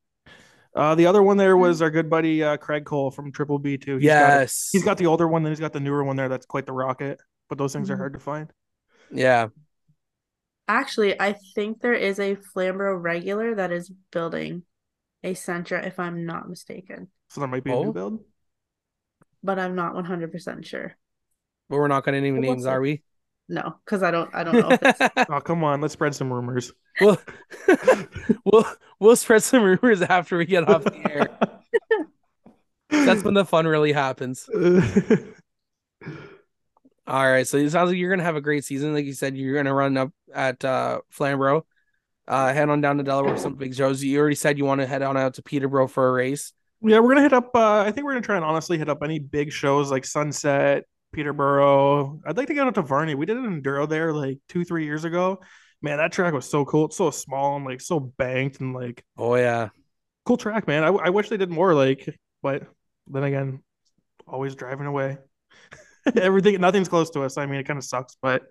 Uh, 0.74 0.94
the 0.94 1.06
other 1.06 1.22
one 1.22 1.36
there 1.36 1.56
was 1.56 1.80
our 1.82 1.90
good 1.90 2.10
buddy 2.10 2.42
uh, 2.42 2.56
Craig 2.56 2.84
Cole 2.84 3.10
from 3.10 3.30
Triple 3.30 3.58
B 3.58 3.76
too. 3.78 3.96
He's 3.98 4.08
got 4.08 4.30
it. 4.34 4.40
yes, 4.40 4.70
he's 4.72 4.84
got 4.84 4.98
the 4.98 5.06
older 5.06 5.28
one, 5.28 5.42
then 5.42 5.52
he's 5.52 5.60
got 5.60 5.72
the 5.72 5.80
newer 5.80 6.02
one 6.02 6.16
there. 6.16 6.28
That's 6.28 6.46
quite 6.46 6.66
the 6.66 6.72
rocket. 6.72 7.20
But 7.48 7.58
those 7.58 7.72
things 7.72 7.90
are 7.90 7.94
Mhm. 7.94 7.98
hard 7.98 8.12
to 8.14 8.18
find. 8.20 8.52
yeah. 9.10 9.48
Actually, 10.66 11.20
I 11.20 11.34
think 11.54 11.80
there 11.82 11.92
is 11.94 12.18
a 12.18 12.36
Flamborough 12.36 12.96
regular 12.96 13.54
that 13.54 13.70
is 13.70 13.90
building 14.10 14.62
a 15.22 15.34
Sentra, 15.34 15.86
if 15.86 16.00
I'm 16.00 16.24
not 16.24 16.48
mistaken. 16.48 17.08
So 17.28 17.40
there 17.42 17.48
might 17.48 17.64
be 17.64 17.70
a 17.70 17.74
Oh. 17.74 17.84
new 17.84 17.92
build. 17.92 18.24
But 19.42 19.58
I'm 19.58 19.74
not 19.74 19.94
100% 19.94 20.64
sure. 20.66 20.96
But 21.68 21.76
we're 21.76 21.88
not 21.88 22.04
going 22.04 22.14
to 22.14 22.20
name 22.22 22.40
names, 22.40 22.64
are 22.64 22.80
we? 22.80 23.02
No, 23.48 23.76
because 23.84 24.02
I 24.02 24.10
don't 24.10 24.34
I 24.34 24.42
don't 24.42 24.54
know 24.54 24.68
if 24.70 24.80
it's 24.82 25.00
Oh 25.30 25.40
come 25.40 25.64
on, 25.64 25.80
let's 25.80 25.92
spread 25.92 26.14
some 26.14 26.32
rumors. 26.32 26.72
we'll, 27.00 27.18
we'll 28.44 28.66
we'll 28.98 29.16
spread 29.16 29.42
some 29.42 29.62
rumors 29.62 30.00
after 30.02 30.38
we 30.38 30.46
get 30.46 30.68
off 30.68 30.84
the 30.84 31.10
air. 31.10 31.28
That's 32.88 33.22
when 33.22 33.34
the 33.34 33.44
fun 33.44 33.66
really 33.66 33.92
happens. 33.92 34.48
All 37.06 37.30
right, 37.30 37.46
so 37.46 37.58
it 37.58 37.68
sounds 37.70 37.90
like 37.90 37.98
you're 37.98 38.10
gonna 38.10 38.22
have 38.22 38.36
a 38.36 38.40
great 38.40 38.64
season. 38.64 38.94
Like 38.94 39.04
you 39.04 39.12
said, 39.12 39.36
you're 39.36 39.54
gonna 39.54 39.74
run 39.74 39.96
up 39.98 40.10
at 40.32 40.64
uh 40.64 41.00
Flamborough. 41.10 41.66
Uh 42.26 42.52
head 42.54 42.70
on 42.70 42.80
down 42.80 42.96
to 42.96 43.02
Delaware 43.04 43.34
for 43.34 43.40
some 43.40 43.56
big 43.56 43.74
shows. 43.74 44.02
You 44.02 44.18
already 44.18 44.36
said 44.36 44.56
you 44.56 44.64
want 44.64 44.80
to 44.80 44.86
head 44.86 45.02
on 45.02 45.16
out 45.18 45.34
to 45.34 45.42
Peterborough 45.42 45.88
for 45.88 46.08
a 46.08 46.12
race. 46.12 46.54
Yeah, 46.80 47.00
we're 47.00 47.10
gonna 47.10 47.22
hit 47.22 47.34
up. 47.34 47.50
Uh, 47.54 47.80
I 47.80 47.90
think 47.92 48.06
we're 48.06 48.12
gonna 48.12 48.24
try 48.24 48.36
and 48.36 48.44
honestly 48.44 48.78
hit 48.78 48.88
up 48.88 49.02
any 49.02 49.18
big 49.18 49.52
shows 49.52 49.90
like 49.90 50.06
Sunset, 50.06 50.84
Peterborough. 51.14 52.20
I'd 52.26 52.36
like 52.36 52.48
to 52.48 52.54
get 52.54 52.66
out 52.66 52.74
to 52.74 52.82
Varney. 52.82 53.14
We 53.14 53.26
did 53.26 53.36
an 53.36 53.62
enduro 53.62 53.88
there 53.88 54.12
like 54.12 54.38
two, 54.48 54.64
three 54.64 54.84
years 54.84 55.04
ago. 55.04 55.40
Man, 55.80 55.98
that 55.98 56.12
track 56.12 56.32
was 56.34 56.48
so 56.48 56.64
cool. 56.64 56.86
It's 56.86 56.96
so 56.96 57.10
small 57.10 57.56
and 57.56 57.64
like 57.64 57.80
so 57.80 58.00
banked 58.00 58.60
and 58.60 58.74
like 58.74 59.04
Oh 59.16 59.34
yeah. 59.36 59.68
cool 60.24 60.36
track, 60.36 60.66
man. 60.66 60.82
I, 60.84 60.88
I 60.88 61.10
wish 61.10 61.28
they 61.28 61.36
did 61.36 61.50
more. 61.50 61.74
Like, 61.74 62.18
but 62.42 62.64
then 63.06 63.24
again, 63.24 63.62
always 64.26 64.54
driving 64.54 64.86
away. 64.86 65.18
Everything, 66.16 66.60
nothing's 66.60 66.88
close 66.88 67.10
to 67.10 67.22
us. 67.22 67.38
I 67.38 67.46
mean, 67.46 67.60
it 67.60 67.64
kind 67.66 67.78
of 67.78 67.84
sucks, 67.84 68.16
but 68.20 68.42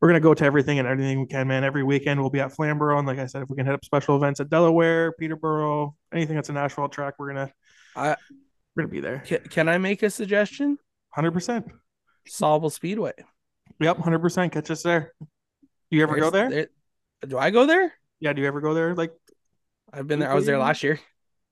we're 0.00 0.08
gonna 0.08 0.20
go 0.20 0.34
to 0.34 0.44
everything 0.44 0.78
and 0.78 0.86
everything 0.86 1.20
we 1.20 1.26
can, 1.26 1.48
man. 1.48 1.64
Every 1.64 1.82
weekend 1.82 2.20
we'll 2.20 2.28
be 2.30 2.40
at 2.40 2.52
Flamborough, 2.52 2.98
and 2.98 3.06
like 3.06 3.18
I 3.18 3.26
said, 3.26 3.42
if 3.42 3.48
we 3.48 3.56
can 3.56 3.64
hit 3.64 3.74
up 3.74 3.84
special 3.84 4.14
events 4.16 4.40
at 4.40 4.50
Delaware, 4.50 5.12
Peterborough, 5.12 5.96
anything 6.12 6.36
that's 6.36 6.50
an 6.50 6.56
asphalt 6.58 6.92
track, 6.92 7.14
we're 7.18 7.28
gonna 7.28 7.50
I- 7.96 8.16
we're 8.74 8.82
gonna 8.82 8.92
be 8.92 9.00
there. 9.00 9.20
Can, 9.26 9.38
can 9.48 9.68
I 9.70 9.78
make 9.78 10.02
a 10.02 10.10
suggestion? 10.10 10.76
Hundred 11.10 11.30
percent. 11.32 11.64
Sauble 12.28 12.70
Speedway. 12.70 13.12
Yep, 13.80 13.98
hundred 13.98 14.20
percent. 14.20 14.52
Catch 14.52 14.70
us 14.70 14.82
there. 14.82 15.12
Do 15.20 15.26
you 15.96 16.02
ever 16.02 16.16
go 16.16 16.30
There's- 16.30 16.50
there? 16.52 16.68
Do 17.28 17.38
I 17.38 17.50
go 17.50 17.66
there? 17.66 17.92
Yeah. 18.20 18.32
Do 18.32 18.42
you 18.42 18.48
ever 18.48 18.60
go 18.60 18.74
there? 18.74 18.94
Like, 18.94 19.12
I've 19.92 20.06
been 20.06 20.18
there. 20.18 20.30
I 20.30 20.34
was 20.34 20.46
there 20.46 20.58
last 20.58 20.82
year. 20.82 21.00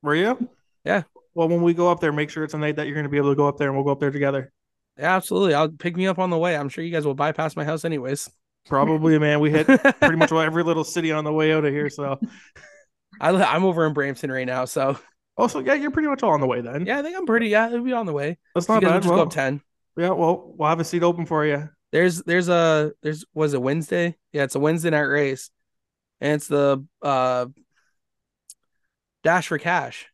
were 0.03 0.15
you? 0.15 0.49
Yeah. 0.85 1.03
Well, 1.35 1.49
when 1.49 1.63
we 1.63 1.75
go 1.75 1.91
up 1.91 2.01
there, 2.01 2.13
make 2.13 2.31
sure 2.31 2.45
it's 2.45 2.55
a 2.55 2.59
night 2.59 2.77
that 2.77 2.87
you're 2.87 2.95
gonna 2.97 3.09
be 3.09 3.17
able 3.17 3.31
to 3.31 3.37
go 3.37 3.49
up 3.49 3.59
there, 3.59 3.69
and 3.69 3.77
we'll 3.77 3.85
go 3.85 3.93
up 3.93 4.01
there 4.01 4.11
together. 4.11 4.53
Yeah, 4.99 5.17
absolutely. 5.17 5.55
I'll 5.55 5.69
pick 5.71 5.97
me 5.97 6.07
up 6.07 6.19
on 6.19 6.31
the 6.31 6.39
way. 6.39 6.57
I'm 6.57 6.69
sure 6.69 6.85
you 6.85 6.93
guys 6.93 7.05
will 7.05 7.15
bypass 7.15 7.57
my 7.57 7.65
house 7.65 7.85
anyways. 7.85 8.31
Probably, 8.67 9.19
man. 9.19 9.41
We 9.41 9.51
hit 9.51 9.67
pretty 10.01 10.17
much 10.17 10.33
every 10.33 10.63
little 10.63 10.85
city 10.85 11.11
on 11.13 11.25
the 11.25 11.33
way 11.33 11.53
out 11.53 11.65
of 11.65 11.73
here. 11.73 11.91
So, 11.91 12.19
I, 13.21 13.31
I'm 13.31 13.65
over 13.65 13.87
in 13.87 13.93
Brampton 13.93 14.31
right 14.31 14.47
now, 14.47 14.65
so 14.67 14.97
oh, 14.97 15.01
also, 15.37 15.61
yeah, 15.61 15.75
you're 15.75 15.91
pretty 15.91 16.09
much 16.09 16.23
all 16.23 16.31
on 16.31 16.41
the 16.41 16.47
way 16.47 16.61
then. 16.61 16.87
yeah, 16.87 16.99
I 16.99 17.03
think 17.03 17.17
I'm 17.17 17.27
pretty. 17.27 17.49
Yeah, 17.49 17.67
it'll 17.67 17.83
be 17.83 17.93
on 17.93 18.07
the 18.07 18.13
way. 18.13 18.39
that's 18.55 18.69
not 18.69 18.83
bad. 18.83 19.03
just 19.03 19.13
go 19.13 19.23
up 19.23 19.31
ten. 19.31 19.61
Yeah, 19.97 20.11
well, 20.11 20.55
we'll 20.57 20.69
have 20.69 20.81
a 20.81 20.85
seat 20.85 21.03
open 21.03 21.27
for 21.27 21.45
you. 21.47 21.69
There's 21.93 22.23
there's 22.23 22.49
a 22.49 22.93
there's 23.03 23.25
was 23.35 23.55
it 23.55 23.63
Wednesday? 23.63 24.17
Yeah, 24.33 24.43
it's 24.45 24.57
a 24.57 24.61
Wednesday 24.61 24.91
night 24.91 25.03
race, 25.03 25.51
and 26.21 26.33
it's 26.35 26.49
the 26.49 26.85
uh 27.03 27.47
dash 29.23 29.49
for 29.49 29.59
cash. 29.59 30.07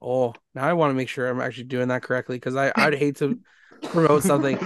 Oh, 0.00 0.34
now 0.54 0.64
I 0.64 0.72
want 0.74 0.90
to 0.90 0.94
make 0.94 1.08
sure 1.08 1.28
I'm 1.28 1.40
actually 1.40 1.64
doing 1.64 1.88
that 1.88 2.02
correctly 2.02 2.36
because 2.36 2.56
I 2.56 2.72
I'd 2.76 2.94
hate 2.94 3.16
to 3.16 3.38
promote 3.82 4.22
something. 4.22 4.58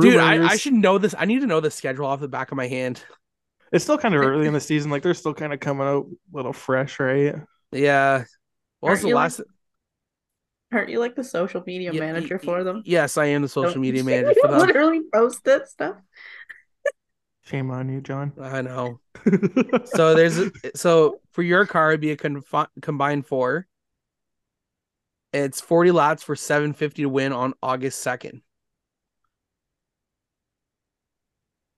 Dude, 0.00 0.16
I, 0.16 0.46
I 0.46 0.56
should 0.56 0.74
know 0.74 0.98
this. 0.98 1.14
I 1.18 1.24
need 1.24 1.40
to 1.40 1.46
know 1.46 1.60
the 1.60 1.70
schedule 1.70 2.06
off 2.06 2.20
the 2.20 2.28
back 2.28 2.52
of 2.52 2.56
my 2.56 2.68
hand. 2.68 3.02
It's 3.72 3.84
still 3.84 3.98
kind 3.98 4.14
of 4.14 4.22
early 4.22 4.46
in 4.46 4.52
the 4.54 4.60
season. 4.60 4.90
Like 4.90 5.02
they're 5.02 5.14
still 5.14 5.34
kind 5.34 5.52
of 5.52 5.60
coming 5.60 5.86
out 5.86 6.06
a 6.06 6.36
little 6.36 6.52
fresh, 6.52 7.00
right? 7.00 7.34
Yeah. 7.72 8.24
What 8.80 8.90
was 8.90 9.02
the 9.02 9.08
you 9.08 9.14
like- 9.14 9.22
last? 9.24 9.40
Aren't 10.72 10.90
you 10.90 10.98
like 10.98 11.14
the 11.16 11.24
social 11.24 11.62
media 11.66 11.92
Yeah, 11.92 12.00
manager 12.00 12.38
y- 12.40 12.44
for 12.44 12.62
them? 12.64 12.82
Yes, 12.84 13.16
I 13.16 13.26
am 13.26 13.42
the 13.42 13.48
social 13.48 13.72
Don't- 13.72 13.80
media 13.80 14.04
manager 14.04 14.34
for 14.40 14.48
them. 14.48 14.58
Literally 14.60 15.00
post 15.12 15.44
that 15.44 15.68
stuff. 15.68 15.96
Shame 17.44 17.70
on 17.70 17.88
you, 17.88 18.00
John. 18.02 18.32
I 18.40 18.60
know. 18.62 19.00
So 19.86 20.14
there's 20.14 20.38
a- 20.38 20.50
so 20.74 21.20
for 21.32 21.42
your 21.42 21.64
car 21.66 21.90
it'd 21.90 22.00
be 22.00 22.10
a 22.10 22.16
confi- 22.16 22.68
combined 22.82 23.26
four. 23.26 23.66
It's 25.32 25.60
40 25.60 25.90
laps 25.90 26.22
for 26.22 26.36
750 26.36 27.02
to 27.02 27.08
win 27.08 27.32
on 27.32 27.54
August 27.62 28.04
2nd. 28.06 28.40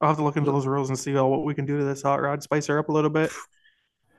I'll 0.00 0.08
have 0.08 0.16
to 0.18 0.22
look 0.24 0.36
into 0.36 0.50
those 0.50 0.66
rules 0.66 0.88
and 0.88 0.98
see 0.98 1.16
uh, 1.16 1.24
what 1.24 1.44
we 1.44 1.54
can 1.54 1.66
do 1.66 1.78
to 1.78 1.84
this 1.84 2.02
hot 2.02 2.22
rod, 2.22 2.42
spice 2.42 2.66
her 2.68 2.78
up 2.78 2.88
a 2.88 2.92
little 2.92 3.10
bit. 3.10 3.30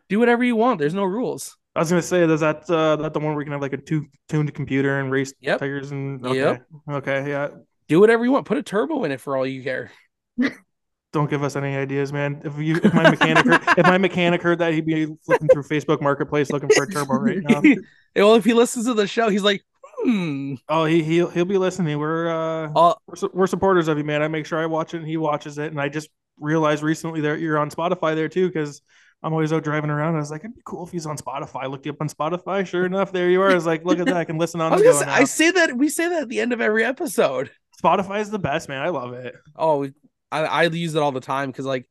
Do 0.09 0.19
whatever 0.19 0.43
you 0.43 0.55
want. 0.55 0.79
There's 0.79 0.93
no 0.93 1.03
rules. 1.05 1.57
I 1.75 1.79
was 1.79 1.89
gonna 1.89 2.01
say, 2.01 2.23
is 2.23 2.39
that 2.41 2.69
uh, 2.69 2.97
that 2.97 3.13
the 3.13 3.19
one 3.19 3.29
where 3.29 3.35
we 3.37 3.45
can 3.45 3.53
have 3.53 3.61
like 3.61 3.73
a 3.73 3.77
two 3.77 4.05
tuned 4.27 4.53
computer 4.53 4.99
and 4.99 5.09
race 5.11 5.33
Yep. 5.39 5.59
tires 5.59 5.91
and 5.91 6.25
okay, 6.25 6.37
Yep. 6.37 6.65
okay, 6.89 7.29
yeah. 7.29 7.47
Do 7.87 7.99
whatever 7.99 8.25
you 8.25 8.31
want. 8.31 8.45
Put 8.45 8.57
a 8.57 8.63
turbo 8.63 9.03
in 9.03 9.11
it 9.11 9.21
for 9.21 9.37
all 9.37 9.45
you 9.45 9.63
care. 9.63 9.91
Don't 11.13 11.29
give 11.29 11.43
us 11.43 11.55
any 11.57 11.75
ideas, 11.75 12.13
man. 12.13 12.41
If 12.45 12.57
you 12.57 12.77
if 12.81 12.93
my 12.93 13.09
mechanic 13.09 13.45
heard, 13.45 13.61
if 13.77 13.85
my 13.85 13.97
mechanic 13.97 14.41
heard 14.41 14.59
that, 14.59 14.73
he'd 14.73 14.85
be 14.85 15.07
flipping 15.25 15.49
through 15.49 15.63
Facebook 15.63 16.01
Marketplace 16.01 16.51
looking 16.51 16.69
for 16.69 16.83
a 16.83 16.89
turbo 16.89 17.15
right 17.15 17.39
now. 17.41 17.61
well, 18.15 18.35
if 18.35 18.45
he 18.45 18.53
listens 18.53 18.85
to 18.85 18.93
the 18.93 19.07
show, 19.07 19.27
he's 19.29 19.43
like, 19.43 19.61
hmm. 20.03 20.55
Oh, 20.69 20.85
he 20.85 21.03
he'll 21.03 21.29
he'll 21.29 21.45
be 21.45 21.57
listening. 21.57 21.99
We're 21.99 22.29
uh 22.29 22.71
Uh, 22.73 22.93
we're, 23.07 23.15
su- 23.15 23.31
we're 23.33 23.47
supporters 23.47 23.89
of 23.89 23.97
you, 23.97 24.05
man. 24.05 24.21
I 24.21 24.29
make 24.29 24.45
sure 24.45 24.59
I 24.59 24.65
watch 24.67 24.93
it 24.93 24.97
and 24.99 25.07
he 25.07 25.17
watches 25.17 25.57
it. 25.57 25.71
And 25.71 25.81
I 25.81 25.89
just 25.89 26.09
realized 26.39 26.81
recently 26.81 27.21
that 27.21 27.39
you're 27.39 27.57
on 27.57 27.69
Spotify 27.69 28.15
there 28.15 28.29
too, 28.29 28.47
because 28.47 28.81
I'm 29.23 29.33
always 29.33 29.53
out 29.53 29.63
driving 29.63 29.89
around. 29.91 30.15
I 30.15 30.19
was 30.19 30.31
like, 30.31 30.41
it'd 30.41 30.55
be 30.55 30.61
cool 30.65 30.83
if 30.85 30.91
he's 30.91 31.05
on 31.05 31.15
Spotify. 31.17 31.63
I 31.63 31.65
looked 31.67 31.85
you 31.85 31.91
up 31.91 32.01
on 32.01 32.09
Spotify. 32.09 32.65
Sure 32.65 32.85
enough, 32.85 33.11
there 33.11 33.29
you 33.29 33.41
are. 33.41 33.51
I 33.51 33.53
was 33.55 33.65
like, 33.67 33.85
look 33.85 33.99
at 33.99 34.07
that. 34.07 34.17
I 34.17 34.23
can 34.25 34.37
listen 34.37 34.61
on 34.61 34.73
I, 34.73 34.77
the 34.77 34.83
was 34.83 34.93
go 34.95 34.99
gonna 34.99 35.11
say- 35.11 35.15
now. 35.17 35.21
I 35.21 35.23
say 35.25 35.51
that 35.51 35.77
we 35.77 35.89
say 35.89 36.09
that 36.09 36.23
at 36.23 36.29
the 36.29 36.39
end 36.39 36.53
of 36.53 36.61
every 36.61 36.83
episode. 36.83 37.51
Spotify 37.83 38.19
is 38.21 38.29
the 38.31 38.39
best, 38.39 38.67
man. 38.69 38.81
I 38.81 38.89
love 38.89 39.13
it. 39.13 39.35
Oh, 39.55 39.87
I, 40.31 40.39
I 40.45 40.63
use 40.63 40.95
it 40.95 41.01
all 41.01 41.11
the 41.11 41.19
time 41.19 41.49
because 41.51 41.65
like 41.65 41.87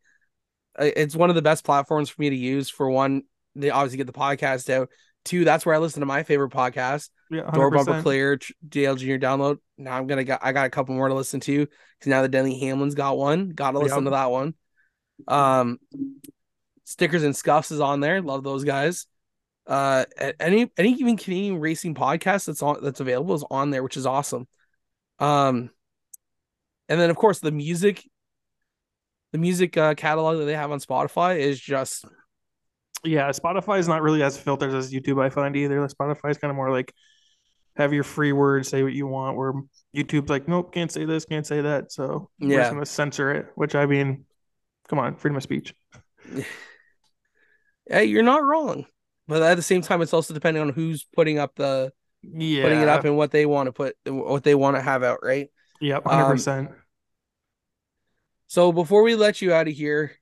it's 0.78 1.14
one 1.16 1.28
of 1.30 1.36
the 1.36 1.42
best 1.42 1.64
platforms 1.64 2.08
for 2.10 2.20
me 2.22 2.30
to 2.30 2.36
use. 2.36 2.68
For 2.70 2.88
one, 2.90 3.22
they 3.54 3.70
obviously 3.70 3.98
get 3.98 4.06
the 4.06 4.12
podcast 4.12 4.70
out. 4.72 4.88
Two, 5.24 5.44
that's 5.44 5.66
where 5.66 5.74
I 5.74 5.78
listen 5.78 6.00
to 6.00 6.06
my 6.06 6.22
favorite 6.22 6.50
podcast, 6.50 7.10
Yeah, 7.30 7.42
100%. 7.42 7.52
Door 7.52 7.70
Bumper 7.72 8.02
Clear, 8.02 8.38
Dale 8.66 8.94
Junior 8.96 9.18
Download. 9.18 9.58
Now 9.76 9.96
I'm 9.96 10.06
gonna 10.06 10.24
got 10.24 10.40
I 10.42 10.52
got 10.52 10.66
a 10.66 10.70
couple 10.70 10.94
more 10.94 11.08
to 11.08 11.14
listen 11.14 11.40
to 11.40 11.58
because 11.66 12.06
now 12.10 12.22
that 12.22 12.30
Denny 12.30 12.58
Hamlin's 12.60 12.94
got 12.94 13.18
one, 13.18 13.50
gotta 13.50 13.78
listen 13.78 13.98
Yep. 13.98 14.04
to 14.04 14.10
that 14.10 14.30
one. 14.30 14.54
Um, 15.28 15.78
stickers 16.90 17.22
and 17.22 17.36
scuffs 17.36 17.70
is 17.70 17.80
on 17.80 18.00
there. 18.00 18.20
Love 18.20 18.42
those 18.42 18.64
guys. 18.64 19.06
Uh, 19.66 20.04
any 20.40 20.70
any 20.76 20.92
even 20.94 21.16
Canadian 21.16 21.60
racing 21.60 21.94
podcast 21.94 22.46
that's 22.46 22.62
on 22.62 22.78
that's 22.82 22.98
available 23.00 23.34
is 23.34 23.44
on 23.50 23.70
there, 23.70 23.82
which 23.84 23.96
is 23.96 24.06
awesome. 24.06 24.48
Um, 25.20 25.70
and 26.88 27.00
then 27.00 27.10
of 27.10 27.16
course 27.16 27.38
the 27.38 27.52
music, 27.52 28.02
the 29.32 29.38
music 29.38 29.76
uh, 29.76 29.94
catalog 29.94 30.38
that 30.38 30.46
they 30.46 30.56
have 30.56 30.72
on 30.72 30.80
Spotify 30.80 31.38
is 31.38 31.60
just 31.60 32.04
Yeah, 33.04 33.28
Spotify 33.30 33.78
is 33.78 33.86
not 33.86 34.02
really 34.02 34.22
as 34.24 34.36
filtered 34.36 34.74
as 34.74 34.92
YouTube. 34.92 35.22
I 35.22 35.30
find 35.30 35.54
either. 35.54 35.86
Spotify 35.86 36.30
is 36.30 36.38
kind 36.38 36.50
of 36.50 36.56
more 36.56 36.70
like 36.70 36.92
have 37.76 37.92
your 37.92 38.02
free 38.02 38.32
word, 38.32 38.66
say 38.66 38.82
what 38.82 38.92
you 38.92 39.06
want. 39.06 39.36
Where 39.36 39.52
YouTube's 39.94 40.28
like, 40.30 40.48
nope, 40.48 40.72
can't 40.72 40.90
say 40.90 41.04
this, 41.04 41.24
can't 41.24 41.46
say 41.46 41.60
that. 41.60 41.92
So 41.92 42.30
we're 42.40 42.50
Yeah. 42.50 42.56
just 42.60 42.70
gonna 42.72 42.86
censor 42.86 43.30
it. 43.32 43.46
Which 43.54 43.76
I 43.76 43.86
mean, 43.86 44.24
come 44.88 44.98
on, 44.98 45.14
freedom 45.14 45.36
of 45.36 45.44
speech. 45.44 45.74
hey, 47.90 48.04
you're 48.04 48.22
not 48.22 48.42
wrong. 48.42 48.86
But 49.28 49.42
at 49.42 49.56
the 49.56 49.62
same 49.62 49.82
time, 49.82 50.02
it's 50.02 50.12
also 50.14 50.34
depending 50.34 50.62
on 50.62 50.70
who's 50.70 51.04
putting 51.04 51.38
up 51.38 51.54
the 51.54 51.92
Yeah, 52.22 52.64
putting 52.64 52.80
it 52.80 52.88
up 52.88 53.04
and 53.04 53.16
what 53.16 53.30
they 53.30 53.46
want 53.46 53.66
to 53.68 53.72
put 53.72 53.96
what 54.04 54.42
they 54.42 54.54
want 54.54 54.76
to 54.76 54.82
have 54.82 55.02
out, 55.02 55.20
right? 55.22 55.50
Yep, 55.80 56.04
Um, 56.06 56.10
hundred 56.10 56.34
percent. 56.34 56.70
So 58.48 58.72
before 58.72 59.02
we 59.02 59.14
let 59.14 59.40
you 59.40 59.52
out 59.52 59.68
of 59.68 59.74
here, 59.74 60.12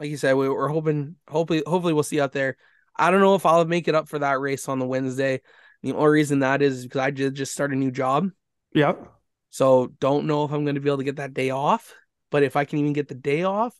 like 0.00 0.10
you 0.10 0.16
said, 0.16 0.32
we, 0.34 0.48
we're 0.48 0.68
hoping, 0.68 1.16
hopefully, 1.28 1.62
hopefully 1.66 1.92
we'll 1.92 2.02
see 2.02 2.16
you 2.16 2.22
out 2.22 2.32
there. 2.32 2.56
I 2.96 3.10
don't 3.10 3.20
know 3.20 3.36
if 3.36 3.46
I'll 3.46 3.64
make 3.64 3.86
it 3.86 3.94
up 3.94 4.08
for 4.08 4.18
that 4.18 4.40
race 4.40 4.68
on 4.68 4.78
the 4.78 4.86
Wednesday. 4.86 5.40
The 5.82 5.92
only 5.92 6.10
reason 6.10 6.40
that 6.40 6.62
is 6.62 6.82
because 6.82 7.00
I 7.00 7.10
did 7.10 7.34
just 7.34 7.52
start 7.52 7.72
a 7.72 7.76
new 7.76 7.90
job. 7.90 8.30
Yep. 8.74 9.06
So 9.50 9.92
don't 10.00 10.26
know 10.26 10.44
if 10.44 10.52
I'm 10.52 10.64
going 10.64 10.74
to 10.74 10.80
be 10.80 10.88
able 10.88 10.98
to 10.98 11.04
get 11.04 11.16
that 11.16 11.34
day 11.34 11.50
off. 11.50 11.94
But 12.30 12.42
if 12.42 12.56
I 12.56 12.64
can 12.64 12.78
even 12.78 12.92
get 12.92 13.08
the 13.08 13.14
day 13.14 13.44
off, 13.44 13.74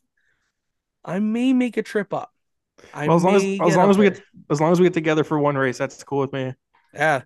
I 1.04 1.18
may 1.18 1.52
make 1.52 1.76
a 1.76 1.82
trip 1.82 2.12
up. 2.12 2.32
I 2.94 3.06
Well, 3.06 3.16
as 3.16 3.24
long 3.24 3.34
as 3.36 3.42
as 3.42 3.76
long 3.76 3.90
as 3.90 3.98
we 3.98 4.08
there. 4.08 4.14
get 4.16 4.24
as 4.50 4.60
long 4.60 4.72
as 4.72 4.80
we 4.80 4.86
get 4.86 4.94
together 4.94 5.24
for 5.24 5.38
one 5.38 5.56
race, 5.56 5.78
that's 5.78 6.02
cool 6.04 6.20
with 6.20 6.32
me. 6.32 6.54
yeah. 6.94 7.22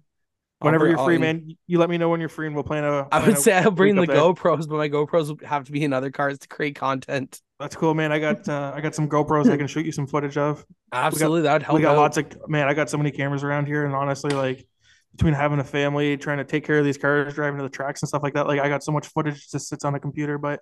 Whenever 0.61 0.85
bring- 0.85 0.97
you're 0.97 1.05
free, 1.05 1.15
I'll- 1.17 1.21
man, 1.21 1.57
you 1.67 1.79
let 1.79 1.91
me 1.91 1.99
know 1.99 2.09
when 2.09 2.21
you're 2.21 2.29
free, 2.31 2.47
and 2.47 2.55
we'll 2.55 2.65
plan 2.65 2.85
a. 2.85 3.01
I 3.13 3.19
plan 3.19 3.27
would 3.27 3.37
a 3.37 3.41
say 3.41 3.53
I'll 3.53 3.71
bring 3.71 3.97
the 3.97 4.01
week 4.03 4.11
up 4.11 4.15
there. 4.17 4.23
GoPros, 4.55 4.67
but 4.69 4.77
my 4.77 4.89
GoPros 4.89 5.29
will 5.29 5.47
have 5.47 5.65
to 5.65 5.73
be 5.73 5.85
in 5.85 5.93
other 5.93 6.11
cars 6.11 6.39
to 6.39 6.49
create 6.49 6.77
content. 6.77 7.41
That's 7.61 7.77
cool, 7.77 7.93
man. 7.93 8.13
I 8.13 8.19
got 8.19 8.49
uh, 8.49 8.73
I 8.75 8.81
got 8.81 8.95
some 8.95 9.09
GoPros 9.09 9.51
I 9.51 9.57
can 9.59 9.67
shoot 9.67 9.85
you 9.85 9.93
some 9.93 10.07
footage 10.07 10.39
of. 10.39 10.65
Absolutely, 10.93 11.43
that 11.43 11.53
would 11.55 11.63
help. 11.65 11.77
we 11.77 11.83
got 11.83 11.97
out. 11.97 11.99
lots 12.01 12.17
of 12.17 12.27
man. 12.49 12.67
I 12.69 12.73
got 12.75 12.89
so 12.89 12.97
many 12.97 13.11
cameras 13.11 13.45
around 13.45 13.67
here, 13.67 13.85
and 13.85 13.95
honestly, 13.95 14.31
like 14.31 14.67
between 15.15 15.35
having 15.35 15.59
a 15.59 15.65
family, 15.65 16.17
trying 16.17 16.39
to 16.39 16.45
take 16.45 16.65
care 16.65 16.79
of 16.79 16.85
these 16.85 16.99
cars, 16.99 17.35
driving 17.35 17.59
to 17.59 17.63
the 17.65 17.69
tracks 17.69 18.01
and 18.03 18.09
stuff 18.09 18.23
like 18.23 18.35
that, 18.35 18.47
like 18.47 18.61
I 18.61 18.69
got 18.69 18.83
so 18.83 18.91
much 18.93 19.07
footage 19.09 19.51
just 19.51 19.69
sits 19.69 19.85
on 19.85 19.95
a 19.95 20.01
computer, 20.01 20.39
but 20.39 20.61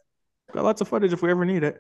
got 0.53 0.65
lots 0.65 0.81
of 0.81 0.89
footage 0.89 1.13
if 1.13 1.23
we 1.23 1.31
ever 1.31 1.45
need 1.45 1.63
it. 1.63 1.77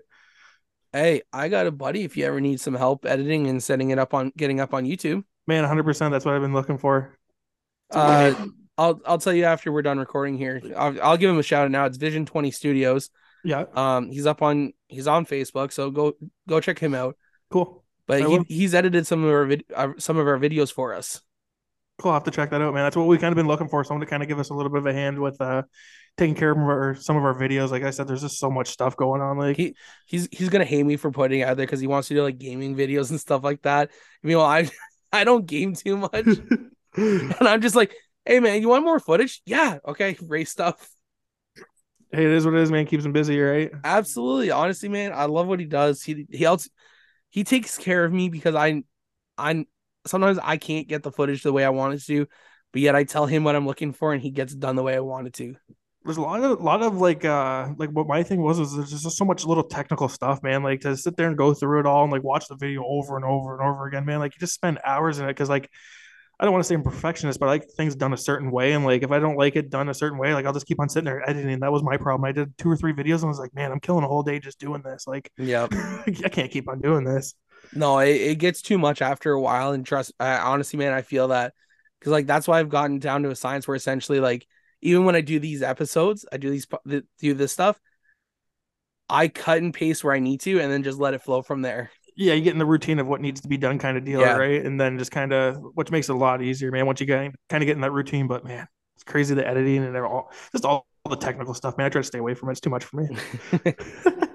Hey, 0.93 1.23
I 1.33 1.49
got 1.49 1.67
a 1.67 1.71
buddy. 1.71 2.05
If 2.05 2.17
you 2.17 2.27
ever 2.27 2.41
need 2.41 2.61
some 2.61 2.75
help 2.75 3.07
editing 3.07 3.47
and 3.47 3.63
setting 3.63 3.91
it 3.91 3.99
up 3.99 4.13
on 4.15 4.33
getting 4.37 4.61
up 4.61 4.75
on 4.75 4.85
YouTube, 4.85 5.25
Man, 5.47 5.63
100. 5.63 5.85
percent 5.85 6.13
That's 6.13 6.25
what 6.25 6.35
I've 6.35 6.43
been 6.43 6.53
looking 6.53 6.79
for. 6.79 7.17
uh, 7.91 8.35
I'll 8.79 9.01
I'll 9.07 9.19
tell 9.19 9.33
you 9.33 9.45
after 9.45 9.73
we're 9.73 9.83
done 9.83 9.99
recording 9.99 10.37
here. 10.37 10.61
I'll, 10.77 11.01
I'll 11.03 11.17
give 11.17 11.31
him 11.31 11.39
a 11.39 11.43
shout 11.43 11.65
out 11.65 11.71
now. 11.71 11.85
It's 11.87 11.97
Vision 11.99 12.27
Twenty 12.27 12.51
Studios. 12.51 13.11
Yeah, 13.45 13.65
Um, 13.75 14.11
he's 14.11 14.27
up 14.27 14.41
on 14.43 14.73
he's 14.89 15.07
on 15.09 15.27
Facebook, 15.27 15.73
so 15.73 15.91
go 15.91 16.15
go 16.49 16.61
check 16.61 16.79
him 16.79 16.95
out. 16.95 17.17
cool. 17.51 17.85
But 18.07 18.23
I 18.23 18.29
he, 18.29 18.39
will. 18.39 18.45
he's 18.49 18.75
edited 18.75 19.07
some 19.07 19.25
of 19.25 19.31
our 19.31 19.45
vid- 19.47 19.65
uh, 19.75 19.93
some 19.99 20.17
of 20.17 20.27
our 20.27 20.39
videos 20.39 20.73
for 20.73 20.95
us. 20.95 21.23
Cool. 22.03 22.11
I'll 22.11 22.17
have 22.17 22.25
to 22.25 22.33
check 22.33 22.51
that 22.51 22.61
out, 22.61 22.75
man. 22.75 22.83
That's 22.85 22.97
what 22.97 23.07
we 23.07 23.17
kind 23.17 23.33
of 23.33 23.37
been 23.37 23.47
looking 23.47 23.69
for. 23.69 23.85
Someone 23.85 24.01
to 24.05 24.11
kind 24.11 24.23
of 24.23 24.29
give 24.29 24.41
us 24.41 24.51
a 24.51 24.55
little 24.55 24.71
bit 24.71 24.79
of 24.79 24.87
a 24.87 24.93
hand 24.93 25.21
with 25.21 25.41
uh 25.41 25.63
taking 26.19 26.35
care 26.35 26.51
of 26.51 26.59
our, 26.59 26.95
some 26.97 27.17
of 27.17 27.25
our 27.25 27.35
videos. 27.35 27.71
Like 27.71 27.85
I 27.85 27.91
said, 27.91 28.09
there's 28.09 28.23
just 28.23 28.39
so 28.39 28.51
much 28.51 28.69
stuff 28.69 28.97
going 28.97 29.21
on. 29.21 29.39
Like 29.39 29.57
He 29.57 29.77
he's 30.07 30.29
he's 30.33 30.49
gonna 30.49 30.65
hate 30.65 30.85
me 30.85 30.97
for 30.97 31.13
putting 31.13 31.41
it 31.41 31.45
out 31.45 31.57
there 31.57 31.65
because 31.67 31.81
he 31.81 31.87
wants 31.87 32.09
to 32.09 32.15
do 32.15 32.23
like 32.23 32.39
gaming 32.39 32.75
videos 32.77 33.11
and 33.11 33.21
stuff 33.21 33.45
like 33.45 33.63
that. 33.63 33.91
Meanwhile, 34.23 34.47
I 34.47 34.71
I 35.13 35.25
don't 35.25 35.47
game 35.47 35.75
too 35.75 35.97
much, 35.97 36.27
and 36.97 37.35
I'm 37.41 37.61
just 37.61 37.77
like, 37.77 37.95
hey 38.25 38.41
man, 38.41 38.61
you 38.61 38.69
want 38.69 38.85
more 38.85 38.99
footage? 38.99 39.41
Yeah, 39.47 39.79
okay, 39.87 40.17
race 40.23 40.51
stuff. 40.51 40.91
hey, 42.11 42.25
it 42.25 42.31
is 42.31 42.45
what 42.45 42.55
it 42.55 42.61
is, 42.63 42.71
man. 42.71 42.87
Keeps 42.87 43.05
him 43.05 43.13
busy, 43.13 43.39
right? 43.39 43.71
Absolutely, 43.85 44.51
honestly, 44.51 44.89
man, 44.89 45.13
I 45.15 45.27
love 45.27 45.47
what 45.47 45.61
he 45.61 45.67
does. 45.67 46.03
He 46.03 46.27
he 46.31 46.45
else 46.45 46.69
he 47.31 47.45
takes 47.45 47.79
care 47.79 48.05
of 48.05 48.13
me 48.13 48.29
because 48.29 48.55
I 48.55 48.83
I 49.39 49.67
sometimes 50.07 50.39
I 50.43 50.57
can't 50.57 50.89
get 50.89 51.03
the 51.03 51.13
footage 51.13 51.43
the 51.43 51.53
way 51.53 51.65
I 51.65 51.71
want 51.71 51.95
it 51.95 52.05
to, 52.07 52.27
but 52.73 52.83
yet 52.83 52.95
I 52.95 53.05
tell 53.05 53.27
him 53.27 53.45
what 53.45 53.57
I'm 53.57 53.67
looking 53.67 53.93
for 53.93 54.13
and 54.13 54.23
he 54.23 54.31
gets 54.31 54.53
it 54.53 54.61
done 54.61 54.77
the 54.77 54.83
way 54.83 54.95
I 54.97 55.01
want 55.01 55.27
it 55.29 55.35
to. 55.35 55.57
there's 56.05 56.17
a 56.17 56.21
lot 56.21 56.43
of 56.43 56.61
lot 56.61 56.83
of 56.83 56.97
like 56.97 57.25
uh 57.25 57.69
like 57.79 57.91
what 57.91 58.09
my 58.09 58.23
thing 58.25 58.43
was 58.43 58.59
was 58.59 58.75
there's 58.75 58.91
just 58.91 59.17
so 59.17 59.25
much 59.25 59.45
little 59.45 59.63
technical 59.63 60.09
stuff 60.09 60.43
man 60.43 60.63
like 60.63 60.81
to 60.81 60.97
sit 60.97 61.17
there 61.17 61.29
and 61.29 61.39
go 61.39 61.55
through 61.55 61.79
it 61.79 61.87
all 61.87 62.03
and 62.03 62.13
like 62.13 62.25
watch 62.25 62.49
the 62.49 62.57
video 62.57 62.83
over 62.85 63.15
and 63.17 63.25
over 63.25 63.57
and 63.57 63.63
over 63.67 63.87
again 63.87 64.05
man 64.05 64.19
like 64.19 64.35
you 64.35 64.41
just 64.41 64.55
spend 64.55 64.81
hours 64.85 65.19
in 65.21 65.25
it 65.27 65.29
because 65.29 65.49
like 65.49 65.71
I 66.41 66.45
don't 66.45 66.53
want 66.53 66.65
to 66.65 66.69
say 66.69 66.75
I'm 66.75 66.83
perfectionist 66.83 67.39
but 67.39 67.47
I 67.47 67.51
like 67.51 67.71
things 67.77 67.95
done 67.95 68.13
a 68.13 68.17
certain 68.17 68.51
way 68.51 68.73
and 68.73 68.85
like 68.85 69.05
if 69.05 69.13
I 69.13 69.21
don't 69.21 69.37
like 69.37 69.55
it 69.55 69.71
done 69.71 69.89
a 69.89 69.95
certain 69.95 70.19
way 70.19 70.35
like 70.35 70.45
I'll 70.45 70.53
just 70.53 70.67
keep 70.67 70.81
on 70.81 70.89
sitting 70.89 71.05
there 71.05 71.29
editing 71.29 71.61
that 71.61 71.71
was 71.71 71.85
my 71.85 71.97
problem 71.97 72.25
I 72.25 72.33
did 72.33 72.59
two 72.59 72.69
or 72.69 72.77
three 72.77 72.93
videos 72.93 73.17
and 73.17 73.27
I 73.27 73.29
was 73.29 73.39
like 73.39 73.55
man 73.55 73.71
I'm 73.71 73.79
killing 73.81 74.03
a 74.05 74.09
whole 74.09 74.25
day 74.25 74.41
just 74.41 74.59
doing 74.59 74.83
this 74.83 75.07
like 75.07 75.31
Yeah. 75.39 75.69
I 75.73 76.29
can't 76.33 76.51
keep 76.51 76.69
on 76.69 76.81
doing 76.81 77.05
this 77.05 77.35
No, 77.75 77.99
it, 78.01 78.11
it 78.11 78.35
gets 78.39 78.63
too 78.63 78.79
much 78.79 79.03
after 79.03 79.33
a 79.33 79.41
while, 79.41 79.73
and 79.73 79.85
trust. 79.87 80.13
I, 80.21 80.39
honestly, 80.39 80.79
man, 80.79 80.93
I 80.93 81.03
feel 81.03 81.29
that 81.29 81.55
because 81.99 82.13
like 82.13 82.27
that's 82.27 82.47
why 82.47 82.59
I've 82.61 82.69
gotten 82.69 82.99
down 82.99 83.23
to 83.23 83.31
a 83.31 83.37
science 83.37 83.67
where 83.67 83.75
essentially, 83.75 84.21
like, 84.21 84.47
even 84.81 85.05
when 85.05 85.17
I 85.17 85.21
do 85.21 85.39
these 85.39 85.63
episodes, 85.63 86.27
I 86.33 86.37
do 86.37 86.51
these 86.51 86.67
do 87.19 87.35
this 87.35 87.53
stuff. 87.53 87.81
I 89.09 89.29
cut 89.29 89.59
and 89.59 89.75
paste 89.75 90.05
where 90.05 90.15
I 90.15 90.19
need 90.21 90.41
to, 90.43 90.59
and 90.61 90.73
then 90.73 90.83
just 90.83 90.99
let 90.99 91.15
it 91.15 91.23
flow 91.23 91.43
from 91.43 91.63
there. 91.63 91.91
yeah 92.17 92.35
you 92.35 92.43
get 92.43 92.53
in 92.53 92.59
the 92.59 92.67
routine 92.67 92.99
of 92.99 93.07
what 93.07 93.21
needs 93.21 93.41
to 93.41 93.49
be 93.49 93.57
done 93.57 93.79
kind 93.79 93.97
of 93.97 94.05
deal 94.05 94.21
Yeah. 94.21 94.37
right 94.37 94.65
and 94.65 94.81
then 94.81 94.99
just 94.99 95.11
kind 95.11 95.33
of 95.33 95.57
which 95.75 95.91
makes 95.91 96.09
it 96.09 96.13
a 96.15 96.19
lot 96.19 96.43
easier 96.43 96.71
man 96.71 96.87
once 96.87 97.01
you 97.01 97.07
get 97.07 97.33
kind 97.49 97.63
of 97.63 97.67
get 97.67 97.75
in 97.77 97.81
that 97.81 97.93
routine 97.93 98.27
but 98.27 98.45
man 98.45 98.67
it's 98.97 99.05
crazy 99.05 99.35
the 99.35 99.47
editing 99.47 99.79
and 99.85 99.97
all 99.97 100.31
just 100.53 100.65
all, 100.65 100.87
the 101.09 101.17
technical 101.17 101.53
stuff 101.55 101.77
man 101.77 101.87
I 101.87 101.89
try 101.89 102.01
to 102.03 102.07
stay 102.07 102.19
away 102.19 102.35
from 102.35 102.49
it 102.49 102.53
it's 102.53 102.61
too 102.61 102.71
much 102.71 102.85
for 102.85 102.99
me 102.99 103.09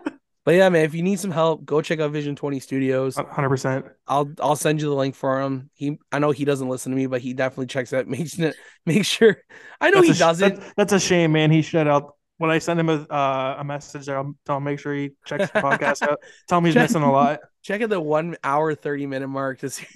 But 0.47 0.55
yeah, 0.55 0.69
man, 0.69 0.85
if 0.85 0.95
you 0.95 1.03
need 1.03 1.19
some 1.19 1.31
help, 1.31 1.65
go 1.65 1.81
check 1.81 1.99
out 1.99 2.09
Vision 2.11 2.33
Twenty 2.33 2.61
Studios. 2.61 3.17
100% 3.17 3.91
I'll 4.07 4.31
I'll 4.39 4.55
send 4.55 4.81
you 4.81 4.87
the 4.87 4.95
link 4.95 5.13
for 5.13 5.41
him. 5.41 5.69
He 5.73 5.99
I 6.09 6.19
know 6.19 6.31
he 6.31 6.45
doesn't 6.45 6.69
listen 6.69 6.93
to 6.93 6.95
me, 6.95 7.05
but 7.05 7.19
he 7.19 7.33
definitely 7.33 7.65
checks 7.65 7.91
out. 7.91 8.07
Makes 8.07 8.39
make 8.85 9.03
sure. 9.03 9.35
I 9.81 9.89
know 9.89 9.97
that's 9.97 10.07
he 10.07 10.13
sh- 10.13 10.19
doesn't. 10.19 10.55
that- 10.61 10.73
that's 10.77 10.93
a 10.93 11.01
shame 11.01 11.33
man 11.33 11.51
he 11.51 11.61
shut 11.61 11.85
out 11.85 12.15
when 12.37 12.49
I 12.49 12.59
send 12.59 12.79
him 12.79 12.87
a 12.87 12.93
uh, 13.09 13.57
a 13.59 13.63
message 13.65 14.05
there 14.05 14.15
I'll 14.19 14.35
tell 14.45 14.55
him 14.55 14.63
make 14.63 14.79
sure 14.79 14.93
he 14.95 15.09
checks 15.25 15.51
the 15.51 15.59
podcast 15.59 16.01
out 16.03 16.19
tell 16.47 16.59
him 16.59 16.63
he's 16.63 16.75
Check- 16.75 16.83
missing 16.83 17.01
a 17.01 17.11
lot 17.11 17.41
Check 17.63 17.81
at 17.81 17.89
the 17.89 17.99
one 17.99 18.37
hour 18.41 18.73
thirty 18.73 19.05
minute 19.05 19.27
mark 19.27 19.59
to 19.59 19.69
see 19.69 19.87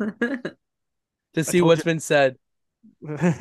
to 0.00 1.44
see 1.44 1.58
told 1.60 1.68
what's 1.68 1.78
you- 1.80 1.84
been 1.84 2.00
said. 2.00 2.38
yeah, 3.00 3.34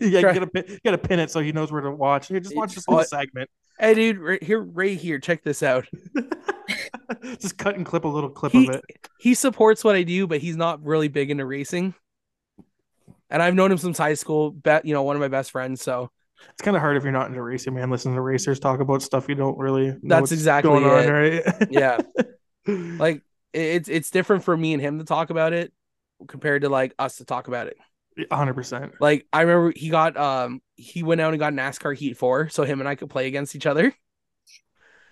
you 0.00 0.20
Try- 0.20 0.32
gotta 0.34 0.46
pin, 0.48 0.64
you 0.66 0.78
gotta 0.84 0.98
pin 0.98 1.20
it 1.20 1.30
so 1.30 1.38
he 1.38 1.52
knows 1.52 1.70
where 1.70 1.82
to 1.82 1.92
watch. 1.92 2.26
Here, 2.26 2.40
just 2.40 2.56
watch 2.56 2.74
this 2.74 2.88
little 2.88 3.04
segment. 3.04 3.48
Hey, 3.80 3.94
dude, 3.94 4.18
right 4.18 4.42
here, 4.42 4.60
right 4.60 4.96
here. 4.98 5.18
Check 5.18 5.42
this 5.42 5.62
out. 5.62 5.86
just 7.40 7.56
cut 7.58 7.76
and 7.76 7.86
clip 7.86 8.04
a 8.04 8.08
little 8.08 8.30
clip 8.30 8.52
He 8.52 8.64
of 8.68 8.68
it. 8.68 8.84
he 9.16 9.34
supports 9.34 9.82
what 9.82 9.96
I 9.96 10.02
do, 10.02 10.26
but 10.26 10.40
he's 10.40 10.56
not 10.56 10.84
really 10.84 11.08
big 11.08 11.30
into 11.30 11.46
racing. 11.46 11.94
And 13.30 13.42
I've 13.42 13.54
known 13.54 13.70
him 13.70 13.78
since 13.78 13.96
high 13.98 14.14
school. 14.14 14.50
Bet 14.50 14.84
you 14.84 14.92
know 14.94 15.02
one 15.02 15.16
of 15.16 15.20
my 15.20 15.28
best 15.28 15.50
friends. 15.50 15.82
So 15.82 16.10
It's 16.52 16.62
kind 16.62 16.76
of 16.76 16.80
hard 16.80 16.96
if 16.96 17.02
you're 17.04 17.12
not 17.12 17.28
into 17.28 17.42
racing, 17.42 17.74
man. 17.74 17.90
Listen 17.90 18.14
to 18.14 18.20
racers 18.20 18.58
talk 18.60 18.80
about 18.80 19.02
stuff 19.02 19.28
you 19.28 19.34
don't 19.34 19.58
really. 19.58 19.96
Know 20.02 20.20
That's 20.20 20.20
what's 20.22 20.32
exactly 20.32 20.70
going 20.70 20.84
on, 20.84 21.08
right? 21.08 21.42
yeah, 21.70 21.98
like 22.66 23.22
it's 23.52 23.88
it's 23.88 24.10
different 24.10 24.44
for 24.44 24.56
me 24.56 24.72
and 24.74 24.82
him 24.82 24.98
to 24.98 25.04
talk 25.04 25.30
about 25.30 25.52
it 25.52 25.72
compared 26.28 26.62
to 26.62 26.68
like 26.68 26.94
us 26.98 27.16
to 27.16 27.24
talk 27.24 27.48
about 27.48 27.66
it. 27.68 27.76
hundred 28.32 28.54
percent. 28.54 28.92
Like 29.00 29.26
I 29.32 29.42
remember 29.42 29.72
he 29.74 29.88
got 29.90 30.16
um 30.16 30.60
he 30.80 31.02
went 31.02 31.20
out 31.20 31.32
and 31.32 31.40
got 31.40 31.52
NASCAR 31.52 31.96
Heat 31.96 32.16
Four, 32.16 32.48
so 32.48 32.64
him 32.64 32.80
and 32.80 32.88
I 32.88 32.94
could 32.94 33.10
play 33.10 33.26
against 33.26 33.54
each 33.56 33.66
other. 33.66 33.94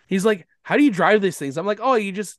He's 0.07 0.25
like, 0.25 0.47
"How 0.63 0.77
do 0.77 0.83
you 0.83 0.91
drive 0.91 1.21
these 1.21 1.39
things?" 1.39 1.57
I'm 1.57 1.67
like, 1.67 1.81
"Oh, 1.83 1.95
you 1.95 2.13
just 2.13 2.39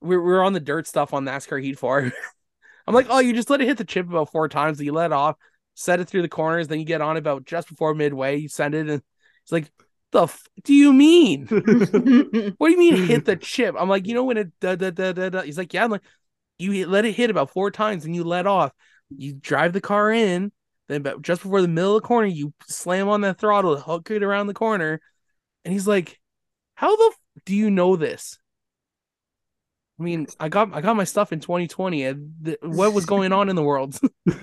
we're 0.00 0.22
we're 0.22 0.42
on 0.42 0.52
the 0.52 0.60
dirt 0.60 0.86
stuff 0.86 1.14
on 1.14 1.24
NASCAR 1.24 1.62
Heat 1.62 1.78
Four. 1.78 2.12
I'm 2.86 2.94
like, 2.94 3.06
"Oh, 3.10 3.18
you 3.20 3.32
just 3.32 3.50
let 3.50 3.60
it 3.60 3.66
hit 3.66 3.78
the 3.78 3.84
chip 3.84 4.08
about 4.08 4.32
four 4.32 4.48
times, 4.48 4.80
you 4.80 4.92
let 4.92 5.06
it 5.06 5.12
off, 5.12 5.36
set 5.74 6.00
it 6.00 6.08
through 6.08 6.22
the 6.22 6.28
corners, 6.28 6.68
then 6.68 6.78
you 6.78 6.84
get 6.84 7.00
on 7.00 7.16
about 7.16 7.44
just 7.44 7.68
before 7.68 7.94
midway, 7.94 8.36
you 8.36 8.48
send 8.48 8.74
it, 8.74 8.88
and 8.88 9.02
it's 9.42 9.52
like, 9.52 9.70
the 10.12 10.24
f- 10.24 10.48
do 10.64 10.74
you 10.74 10.92
mean? 10.92 11.46
What 12.58 12.68
do 12.68 12.72
you 12.72 12.78
mean 12.78 12.96
hit 12.96 13.24
the 13.24 13.36
chip? 13.40 13.74
I'm 13.78 13.88
like, 13.88 14.06
you 14.06 14.14
know 14.14 14.24
when 14.24 14.36
it 14.36 14.52
da 14.60 14.76
da 14.76 14.90
da 14.90 15.12
da 15.12 15.28
da. 15.28 15.42
He's 15.42 15.58
like, 15.58 15.74
yeah. 15.74 15.84
I'm 15.84 15.90
like, 15.90 16.02
you 16.58 16.86
let 16.86 17.04
it 17.04 17.12
hit 17.12 17.30
about 17.30 17.50
four 17.50 17.70
times 17.70 18.04
and 18.04 18.14
you 18.14 18.24
let 18.24 18.46
off. 18.46 18.72
You 19.10 19.34
drive 19.34 19.72
the 19.72 19.80
car 19.80 20.10
in, 20.10 20.52
then 20.88 21.00
about 21.00 21.22
just 21.22 21.42
before 21.42 21.62
the 21.62 21.68
middle 21.68 21.96
of 21.96 22.02
the 22.02 22.06
corner, 22.06 22.28
you 22.28 22.52
slam 22.68 23.08
on 23.08 23.22
that 23.22 23.38
throttle, 23.38 23.76
hook 23.76 24.10
it 24.10 24.22
around 24.22 24.46
the 24.46 24.54
corner. 24.54 25.00
And 25.64 25.72
he's 25.72 25.88
like, 25.88 26.20
how 26.74 26.94
the 26.94 27.12
f- 27.12 27.44
do 27.44 27.54
you 27.54 27.70
know 27.70 27.96
this? 27.96 28.38
I 29.98 30.02
mean, 30.02 30.26
I 30.38 30.48
got 30.48 30.74
I 30.74 30.80
got 30.80 30.96
my 30.96 31.04
stuff 31.04 31.32
in 31.32 31.40
2020. 31.40 32.04
And 32.04 32.34
th- 32.44 32.58
what 32.62 32.92
was 32.92 33.06
going 33.06 33.32
on 33.32 33.48
in 33.48 33.56
the 33.56 33.62
world? 33.62 33.98
what? 34.24 34.38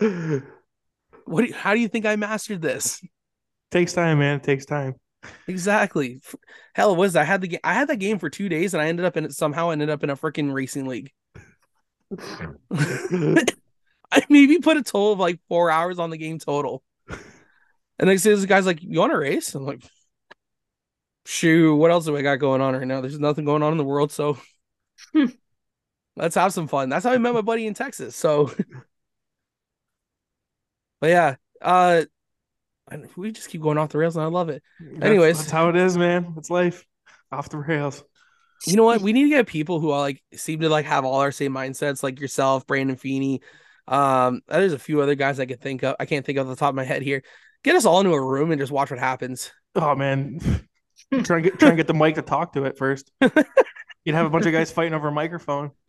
Do 0.00 1.44
you, 1.44 1.54
how 1.54 1.74
do 1.74 1.80
you 1.80 1.88
think 1.88 2.06
I 2.06 2.16
mastered 2.16 2.62
this? 2.62 3.00
takes 3.70 3.92
time, 3.92 4.18
man. 4.18 4.36
It 4.36 4.42
takes 4.44 4.64
time. 4.64 4.94
Exactly. 5.46 6.20
Hell, 6.74 6.96
was? 6.96 7.16
I 7.16 7.24
had 7.24 7.42
the 7.42 7.48
ga- 7.48 7.60
I 7.62 7.74
had 7.74 7.88
that 7.88 7.96
game 7.96 8.18
for 8.18 8.30
two 8.30 8.48
days, 8.48 8.72
and 8.74 8.82
I 8.82 8.88
ended 8.88 9.04
up 9.04 9.16
in 9.16 9.26
it 9.26 9.32
somehow 9.32 9.70
ended 9.70 9.90
up 9.90 10.02
in 10.02 10.10
a 10.10 10.16
freaking 10.16 10.52
racing 10.52 10.86
league. 10.86 11.12
I 14.12 14.24
maybe 14.28 14.58
put 14.58 14.76
a 14.76 14.82
total 14.82 15.12
of 15.12 15.18
like 15.18 15.40
four 15.48 15.70
hours 15.70 15.98
on 15.98 16.10
the 16.10 16.18
game 16.18 16.38
total. 16.38 16.82
And 17.98 18.08
next 18.08 18.22
day, 18.22 18.30
this 18.30 18.46
guy's 18.46 18.66
like, 18.66 18.82
"You 18.82 19.00
want 19.00 19.12
to 19.12 19.18
race?" 19.18 19.54
I'm 19.54 19.66
like, 19.66 19.82
"Shoot, 21.26 21.76
what 21.76 21.90
else 21.90 22.04
do 22.04 22.16
I 22.16 22.22
got 22.22 22.36
going 22.36 22.60
on 22.60 22.76
right 22.76 22.86
now? 22.86 23.00
There's 23.00 23.18
nothing 23.18 23.44
going 23.44 23.62
on 23.62 23.72
in 23.72 23.78
the 23.78 23.84
world, 23.84 24.12
so 24.12 24.38
let's 26.16 26.36
have 26.36 26.52
some 26.52 26.68
fun." 26.68 26.88
That's 26.88 27.04
how 27.04 27.12
I 27.12 27.18
met 27.18 27.34
my 27.34 27.40
buddy 27.40 27.66
in 27.66 27.74
Texas. 27.74 28.14
So, 28.14 28.46
but 31.00 31.10
yeah, 31.10 31.36
uh, 31.60 32.04
we 33.16 33.32
just 33.32 33.50
keep 33.50 33.62
going 33.62 33.78
off 33.78 33.90
the 33.90 33.98
rails, 33.98 34.16
and 34.16 34.24
I 34.24 34.28
love 34.28 34.48
it. 34.48 34.62
That's- 34.80 35.02
Anyways. 35.02 35.38
that's 35.38 35.50
how 35.50 35.68
it 35.68 35.76
is, 35.76 35.98
man. 35.98 36.34
It's 36.36 36.50
life 36.50 36.84
off 37.32 37.48
the 37.48 37.58
rails. 37.58 38.04
You 38.66 38.76
know 38.76 38.84
what? 38.84 39.00
We 39.00 39.12
need 39.12 39.24
to 39.24 39.28
get 39.28 39.46
people 39.46 39.80
who 39.80 39.90
are 39.90 40.00
like 40.00 40.22
seem 40.34 40.60
to 40.60 40.68
like 40.68 40.86
have 40.86 41.04
all 41.04 41.20
our 41.20 41.32
same 41.32 41.52
mindsets, 41.52 42.02
like 42.02 42.20
yourself, 42.20 42.66
Brandon 42.66 42.96
Feeney. 42.96 43.40
Um, 43.88 44.42
there's 44.48 44.72
a 44.72 44.78
few 44.78 45.00
other 45.00 45.14
guys 45.14 45.40
I 45.40 45.46
could 45.46 45.60
think 45.60 45.82
of. 45.82 45.96
I 45.98 46.06
can't 46.06 46.24
think 46.24 46.38
of 46.38 46.46
the 46.46 46.56
top 46.56 46.70
of 46.70 46.74
my 46.74 46.84
head 46.84 47.02
here. 47.02 47.22
Get 47.64 47.74
us 47.74 47.84
all 47.84 48.00
into 48.00 48.12
a 48.12 48.22
room 48.24 48.50
and 48.50 48.60
just 48.60 48.72
watch 48.72 48.90
what 48.90 49.00
happens. 49.00 49.50
Oh 49.74 49.94
man, 49.94 50.38
try 51.24 51.36
and 51.36 51.44
get 51.44 51.58
try 51.58 51.68
and 51.68 51.76
get 51.76 51.86
the 51.86 51.94
mic 51.94 52.14
to 52.16 52.22
talk 52.22 52.52
to 52.52 52.64
it 52.64 52.76
first. 52.76 53.10
You'd 54.04 54.14
have 54.14 54.26
a 54.26 54.30
bunch 54.30 54.46
of 54.46 54.52
guys 54.52 54.70
fighting 54.70 54.94
over 54.94 55.08
a 55.08 55.12
microphone. 55.12 55.72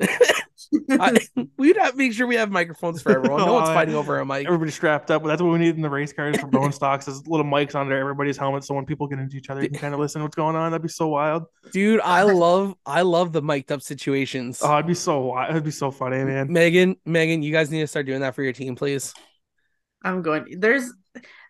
I, 0.91 1.17
we'd 1.57 1.77
have 1.77 1.91
to 1.91 1.97
make 1.97 2.13
sure 2.13 2.27
we 2.27 2.35
have 2.35 2.51
microphones 2.51 3.01
for 3.01 3.11
everyone. 3.11 3.39
No 3.45 3.53
one's 3.53 3.69
Oh, 3.69 3.73
fighting 3.73 3.95
over 3.95 4.19
a 4.19 4.25
mic. 4.25 4.45
Everybody's 4.45 4.75
strapped 4.75 5.09
up. 5.09 5.23
That's 5.23 5.41
what 5.41 5.51
we 5.51 5.57
need 5.59 5.75
in 5.75 5.81
the 5.81 5.89
race 5.89 6.13
cars 6.13 6.39
for 6.39 6.47
bone 6.47 6.71
stocks 6.71 7.07
is 7.07 7.25
little 7.27 7.45
mics 7.45 7.75
under 7.75 7.97
everybody's 7.97 8.37
helmet, 8.37 8.63
so 8.63 8.75
when 8.75 8.85
people 8.85 9.07
get 9.07 9.19
into 9.19 9.37
each 9.37 9.49
other, 9.49 9.63
you 9.63 9.69
can 9.69 9.79
kind 9.79 9.93
of 9.93 9.99
listen 9.99 10.19
to 10.19 10.25
what's 10.25 10.35
going 10.35 10.55
on. 10.55 10.71
That'd 10.71 10.83
be 10.83 10.89
so 10.89 11.07
wild. 11.07 11.45
Dude, 11.71 12.01
I 12.01 12.21
love 12.23 12.75
I 12.85 13.01
love 13.01 13.33
the 13.33 13.41
mic'd 13.41 13.71
up 13.71 13.81
situations. 13.81 14.61
Oh, 14.63 14.73
it'd 14.75 14.87
be 14.87 14.93
so 14.93 15.19
wild. 15.19 15.51
It'd 15.51 15.63
be 15.63 15.71
so 15.71 15.91
funny, 15.91 16.23
man. 16.23 16.51
Megan, 16.51 16.95
Megan, 17.05 17.41
you 17.41 17.51
guys 17.51 17.71
need 17.71 17.81
to 17.81 17.87
start 17.87 18.05
doing 18.05 18.21
that 18.21 18.35
for 18.35 18.43
your 18.43 18.53
team, 18.53 18.75
please. 18.75 19.13
I'm 20.03 20.21
going. 20.21 20.59
There's 20.59 20.91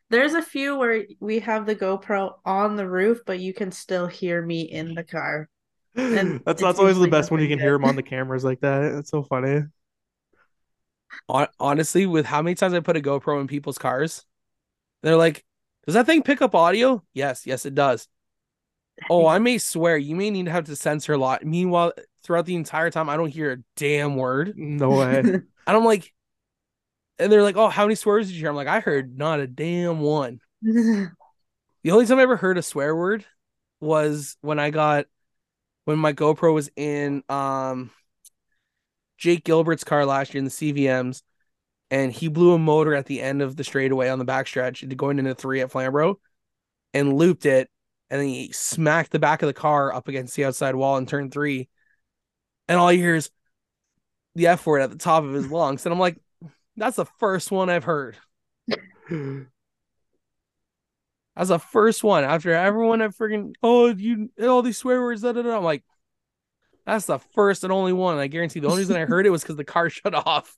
there's 0.10 0.34
a 0.34 0.42
few 0.42 0.78
where 0.78 1.04
we 1.20 1.40
have 1.40 1.66
the 1.66 1.76
GoPro 1.76 2.34
on 2.46 2.76
the 2.76 2.88
roof, 2.90 3.20
but 3.26 3.40
you 3.40 3.54
can 3.54 3.72
still 3.72 4.08
hear 4.08 4.42
me 4.44 4.62
in 4.62 4.96
the 4.96 5.04
car. 5.04 5.48
And 5.96 6.42
that's 6.46 6.62
it's 6.62 6.62
that's 6.62 6.80
always 6.80 6.98
the 7.00 7.08
best 7.08 7.32
when 7.32 7.42
you 7.42 7.48
can 7.48 7.60
hear 7.60 7.74
good. 7.74 7.74
them 7.74 7.86
on 7.86 7.96
the 7.96 8.04
cameras 8.04 8.44
like 8.44 8.62
that. 8.62 8.84
It's 9.00 9.10
so 9.10 9.24
funny. 9.24 9.64
Honestly, 11.60 12.06
with 12.06 12.26
how 12.26 12.42
many 12.42 12.56
times 12.56 12.74
I 12.74 12.80
put 12.80 12.98
a 12.98 13.02
GoPro 13.02 13.40
in 13.40 13.48
people's 13.48 13.78
cars, 13.78 14.26
they're 15.04 15.16
like, 15.16 15.46
"Does 15.86 15.96
that 15.96 16.06
thing 16.06 16.24
pick 16.24 16.42
up 16.42 16.56
audio?" 16.56 17.04
Yes, 17.14 17.46
yes, 17.46 17.66
it 17.66 17.76
does. 17.76 18.08
Oh, 19.10 19.28
I 19.28 19.40
may 19.40 19.58
swear 19.58 19.98
you 19.98 20.16
may 20.16 20.30
need 20.30 20.46
to 20.46 20.52
have 20.52 20.66
to 20.66 20.76
censor 20.76 21.14
a 21.14 21.18
lot. 21.18 21.46
Meanwhile, 21.46 21.94
throughout 22.24 22.46
the 22.46 22.56
entire 22.56 22.90
time, 22.90 23.10
I 23.10 23.18
don't 23.18 23.30
hear 23.30 23.52
a 23.52 23.58
damn 23.76 24.16
word. 24.16 24.58
No 24.58 24.92
way. 24.92 25.20
And 25.70 25.78
I'm 25.78 25.86
like, 25.86 26.12
and 27.20 27.32
they're 27.32 27.44
like, 27.44 27.58
"Oh, 27.58 27.70
how 27.70 27.84
many 27.84 27.96
swears 27.96 28.28
did 28.28 28.34
you 28.34 28.40
hear?" 28.40 28.50
I'm 28.50 28.56
like, 28.56 28.68
"I 28.68 28.80
heard 28.80 29.18
not 29.18 29.40
a 29.40 29.48
damn 29.48 30.00
one." 30.00 30.40
The 31.84 31.92
only 31.92 32.06
time 32.06 32.20
I 32.20 32.24
ever 32.24 32.36
heard 32.36 32.58
a 32.58 32.62
swear 32.62 32.96
word 32.96 33.26
was 33.80 34.36
when 34.42 34.60
I 34.60 34.70
got 34.70 35.06
when 35.90 35.98
my 35.98 36.14
GoPro 36.14 36.54
was 36.54 36.70
in 36.76 37.24
um 37.30 37.90
Jake 39.18 39.44
Gilbert's 39.44 39.84
car 39.84 40.06
last 40.06 40.36
year 40.36 40.38
in 40.38 40.46
the 40.46 40.52
CVMs, 40.52 41.24
and 41.90 42.12
he 42.12 42.28
blew 42.28 42.54
a 42.54 42.60
motor 42.60 42.94
at 42.94 43.08
the 43.08 43.20
end 43.20 43.42
of 43.42 43.56
the 43.56 43.64
straightaway 43.64 44.08
on 44.08 44.20
the 44.20 44.26
backstretch 44.26 44.96
going 44.96 45.18
into 45.18 45.34
three 45.34 45.62
at 45.62 45.72
Flambro, 45.72 46.18
and 46.94 47.18
looped 47.18 47.48
it, 47.48 47.72
and 48.12 48.22
then 48.22 48.28
he 48.28 48.52
smacked 48.52 49.12
the 49.12 49.18
back 49.18 49.42
of 49.42 49.48
the 49.48 49.54
car 49.54 49.92
up 49.92 50.08
against 50.08 50.36
the 50.36 50.46
outside 50.46 50.76
wall 50.76 50.96
in 50.98 51.08
turn 51.08 51.32
three, 51.32 51.68
and 52.68 52.80
all 52.80 52.94
you 52.94 53.00
hear 53.00 53.16
is 53.16 53.32
the 54.36 54.46
F 54.46 54.68
word 54.68 54.84
at 54.84 54.92
the 54.92 54.96
top 54.96 55.24
of 55.24 55.34
his 55.34 55.50
lungs, 55.50 55.88
and 55.88 55.92
I'm 55.92 56.00
like, 56.00 56.18
that's 56.78 56.98
the 56.98 57.06
first 57.18 57.50
one 57.50 57.72
I've 57.72 57.84
heard. 57.84 58.16
That's 61.40 61.48
the 61.48 61.58
first 61.58 62.04
one 62.04 62.26
after 62.26 62.54
everyone 62.54 63.00
had 63.00 63.16
freaking 63.16 63.54
oh 63.64 63.88
you 63.88 64.30
all 64.42 64.62
these 64.62 64.78
swear 64.78 65.02
words 65.02 65.22
da, 65.22 65.32
da, 65.32 65.42
da. 65.42 65.56
I'm 65.56 65.64
like 65.64 65.86
that's 66.86 67.06
the 67.06 67.18
first 67.18 67.64
and 67.64 67.72
only 67.72 67.94
one. 67.94 68.18
I 68.18 68.28
guarantee 68.28 68.60
the 68.60 68.68
only 68.68 68.80
reason 68.80 68.98
I 68.98 69.06
heard 69.06 69.26
it 69.26 69.30
was 69.30 69.42
because 69.42 69.56
the 69.56 69.64
car 69.64 69.90
shut 69.90 70.14
off. 70.14 70.58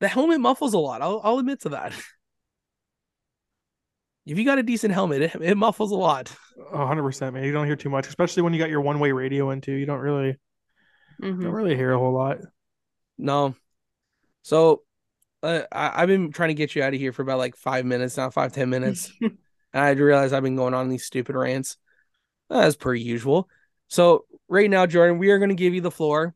The 0.00 0.08
helmet 0.08 0.38
muffles 0.40 0.74
a 0.74 0.78
lot. 0.78 1.00
I'll 1.00 1.22
I'll 1.24 1.38
admit 1.38 1.60
to 1.62 1.70
that. 1.70 1.92
If 4.26 4.36
you 4.36 4.44
got 4.44 4.58
a 4.58 4.62
decent 4.64 4.92
helmet, 4.92 5.22
it, 5.22 5.34
it 5.40 5.56
muffles 5.56 5.92
a 5.92 5.94
lot. 5.94 6.34
hundred 6.70 7.04
percent, 7.04 7.32
man. 7.32 7.44
You 7.44 7.52
don't 7.52 7.64
hear 7.64 7.76
too 7.76 7.90
much, 7.90 8.08
especially 8.08 8.42
when 8.42 8.52
you 8.52 8.58
got 8.58 8.70
your 8.70 8.80
one 8.80 8.98
way 8.98 9.12
radio 9.12 9.50
into. 9.50 9.70
You 9.72 9.86
don't 9.86 10.00
really 10.00 10.36
Mhm. 11.22 11.42
don't 11.44 11.52
really 11.52 11.76
hear 11.76 11.92
a 11.92 11.98
whole 11.98 12.12
lot. 12.12 12.38
No. 13.16 13.54
So 14.42 14.82
uh, 15.46 15.62
I, 15.70 16.02
I've 16.02 16.08
been 16.08 16.32
trying 16.32 16.48
to 16.48 16.54
get 16.54 16.74
you 16.74 16.82
out 16.82 16.94
of 16.94 17.00
here 17.00 17.12
for 17.12 17.22
about 17.22 17.38
like 17.38 17.56
five 17.56 17.84
minutes 17.84 18.16
now, 18.16 18.30
five, 18.30 18.52
ten 18.52 18.68
minutes. 18.68 19.12
and 19.20 19.38
I 19.72 19.90
realize 19.90 20.32
I've 20.32 20.42
been 20.42 20.56
going 20.56 20.74
on 20.74 20.88
these 20.88 21.04
stupid 21.04 21.36
rants 21.36 21.76
as 22.50 22.76
per 22.76 22.94
usual. 22.94 23.48
So 23.88 24.24
right 24.48 24.68
now, 24.68 24.86
Jordan, 24.86 25.18
we 25.18 25.30
are 25.30 25.38
going 25.38 25.50
to 25.50 25.54
give 25.54 25.74
you 25.74 25.80
the 25.80 25.90
floor. 25.90 26.34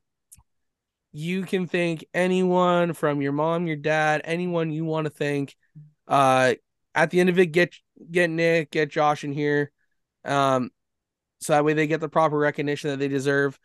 You 1.13 1.43
can 1.43 1.67
thank 1.67 2.05
anyone 2.15 2.93
from 2.93 3.21
your 3.21 3.33
mom, 3.33 3.67
your 3.67 3.77
dad, 3.77 4.23
anyone 4.25 4.71
you 4.71 4.85
want 4.85 5.07
to 5.07 5.11
thank. 5.11 5.57
Uh, 6.07 6.55
at 6.95 7.11
the 7.11 7.19
end 7.19 7.29
of 7.29 7.39
it, 7.39 7.47
get 7.47 7.75
get 8.11 8.31
Nick, 8.31 8.71
get 8.71 8.91
Josh 8.91 9.25
in 9.25 9.33
here, 9.33 9.73
um, 10.25 10.71
so 11.41 11.53
that 11.53 11.65
way 11.65 11.73
they 11.73 11.87
get 11.87 12.01
the 12.01 12.09
proper 12.09 12.39
recognition 12.39 12.91
that 12.91 12.99
they 12.99 13.09
deserve, 13.09 13.59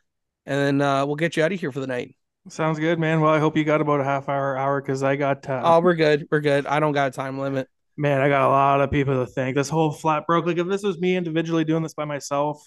and 0.45 0.79
then 0.79 0.81
uh, 0.81 1.05
we'll 1.05 1.15
get 1.15 1.37
you 1.37 1.43
out 1.43 1.51
of 1.51 1.59
here 1.59 1.71
for 1.71 1.79
the 1.79 1.87
night. 1.87 2.15
Sounds 2.47 2.77
good, 2.79 2.99
man. 2.99 3.21
Well, 3.21 3.33
I 3.33 3.39
hope 3.39 3.57
you 3.57 3.63
got 3.63 3.81
about 3.81 4.01
a 4.01 4.03
half 4.03 4.29
hour, 4.29 4.55
hour, 4.55 4.79
because 4.81 5.01
I 5.01 5.15
got 5.15 5.49
uh, 5.49 5.61
Oh, 5.63 5.79
we're 5.79 5.95
good. 5.95 6.27
We're 6.29 6.41
good. 6.41 6.67
I 6.67 6.79
don't 6.79 6.91
got 6.91 7.07
a 7.07 7.11
time 7.11 7.39
limit. 7.39 7.67
man, 7.97 8.21
I 8.21 8.29
got 8.29 8.47
a 8.47 8.49
lot 8.49 8.81
of 8.81 8.91
people 8.91 9.25
to 9.25 9.31
thank. 9.31 9.55
This 9.55 9.69
whole 9.69 9.91
flat 9.91 10.27
broke. 10.27 10.45
Like 10.45 10.57
if 10.57 10.67
this 10.67 10.83
was 10.83 10.99
me 10.99 11.15
individually 11.15 11.63
doing 11.63 11.81
this 11.81 11.95
by 11.95 12.05
myself, 12.05 12.61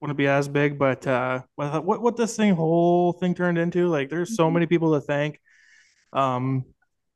wouldn't 0.00 0.16
be 0.16 0.28
as 0.28 0.48
big. 0.48 0.78
But 0.78 1.06
uh, 1.06 1.42
what 1.56 1.84
what 1.84 2.00
what 2.02 2.16
this 2.16 2.36
thing 2.36 2.54
whole 2.54 3.12
thing 3.12 3.34
turned 3.34 3.58
into, 3.58 3.88
like 3.88 4.08
there's 4.08 4.34
so 4.34 4.50
many 4.50 4.66
people 4.66 4.94
to 4.94 5.00
thank. 5.00 5.38
Um, 6.14 6.64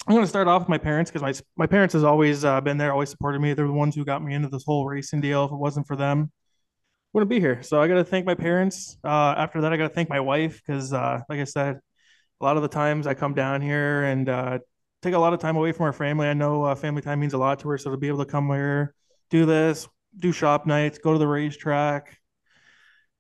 I'm 0.07 0.15
gonna 0.15 0.27
start 0.27 0.49
off 0.49 0.63
with 0.63 0.69
my 0.69 0.79
parents 0.79 1.11
because 1.11 1.23
my 1.23 1.33
my 1.57 1.67
parents 1.67 1.95
has 1.95 2.05
always 2.05 2.45
uh, 2.45 2.61
been 2.61 2.77
there, 2.77 2.93
always 2.93 3.09
supported 3.11 3.41
me. 3.41 3.55
They're 3.55 3.67
the 3.67 3.73
ones 3.73 3.95
who 3.95 4.05
got 4.05 4.23
me 4.23 4.35
into 4.35 4.49
this 4.49 4.65
whole 4.67 4.87
racing 4.87 5.23
deal. 5.23 5.47
If 5.47 5.51
it 5.53 5.57
wasn't 5.57 5.87
for 5.87 5.97
them, 5.97 6.31
wouldn't 7.17 7.31
be 7.31 7.41
here. 7.41 7.63
So 7.63 7.81
I 7.81 7.89
got 7.89 7.95
to 7.95 8.05
thank 8.05 8.27
my 8.27 8.35
parents. 8.35 8.99
Uh, 9.03 9.35
after 9.39 9.63
that, 9.63 9.73
I 9.73 9.79
got 9.79 9.89
to 9.89 9.95
thank 9.95 10.11
my 10.11 10.21
wife 10.21 10.61
because, 10.61 10.93
uh, 10.93 11.23
like 11.31 11.41
I 11.41 11.45
said, 11.45 11.81
a 12.43 12.45
lot 12.45 12.59
of 12.59 12.63
the 12.63 12.69
times 12.69 13.07
I 13.07 13.15
come 13.15 13.33
down 13.33 13.63
here 13.63 14.05
and 14.05 14.29
uh, 14.29 14.59
take 15.01 15.15
a 15.15 15.19
lot 15.19 15.33
of 15.33 15.41
time 15.41 15.57
away 15.57 15.73
from 15.73 15.87
our 15.87 15.95
family. 15.95 16.27
I 16.27 16.35
know 16.35 16.65
uh, 16.65 16.75
family 16.75 17.01
time 17.01 17.21
means 17.21 17.33
a 17.33 17.39
lot 17.39 17.61
to 17.61 17.71
her, 17.71 17.79
so 17.79 17.91
to 17.91 17.97
be 17.97 18.09
able 18.09 18.23
to 18.23 18.31
come 18.31 18.49
here, 18.49 18.95
do 19.31 19.47
this, 19.47 19.89
do 20.19 20.31
shop 20.31 20.67
nights, 20.67 20.99
go 20.99 21.15
to 21.15 21.19
the 21.19 21.27
racetrack, 21.27 22.19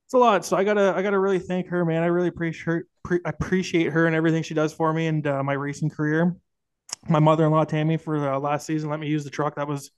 it's 0.05 0.12
a 0.12 0.18
lot. 0.18 0.44
So 0.44 0.59
I 0.59 0.64
gotta 0.64 0.93
I 0.94 1.01
gotta 1.01 1.18
really 1.18 1.39
thank 1.39 1.68
her, 1.68 1.82
man. 1.86 2.02
I 2.02 2.06
really 2.06 2.28
appreciate 2.28 2.66
her, 2.66 2.86
pre- 3.02 3.20
appreciate 3.24 3.93
her 3.93 4.06
and 4.06 4.14
everything 4.14 4.43
she 4.43 4.52
does 4.52 4.74
for 4.74 4.93
me 4.93 5.06
and 5.06 5.27
uh, 5.27 5.43
my 5.43 5.55
racing 5.55 5.89
career. 5.89 6.36
My 7.09 7.18
mother-in-law 7.18 7.64
Tammy 7.64 7.97
for 7.97 8.20
the 8.20 8.39
last 8.39 8.66
season 8.66 8.90
let 8.90 9.01
me 9.01 9.06
use 9.06 9.24
the 9.24 9.31
truck. 9.31 9.56
That 9.56 9.68
was 9.68 9.90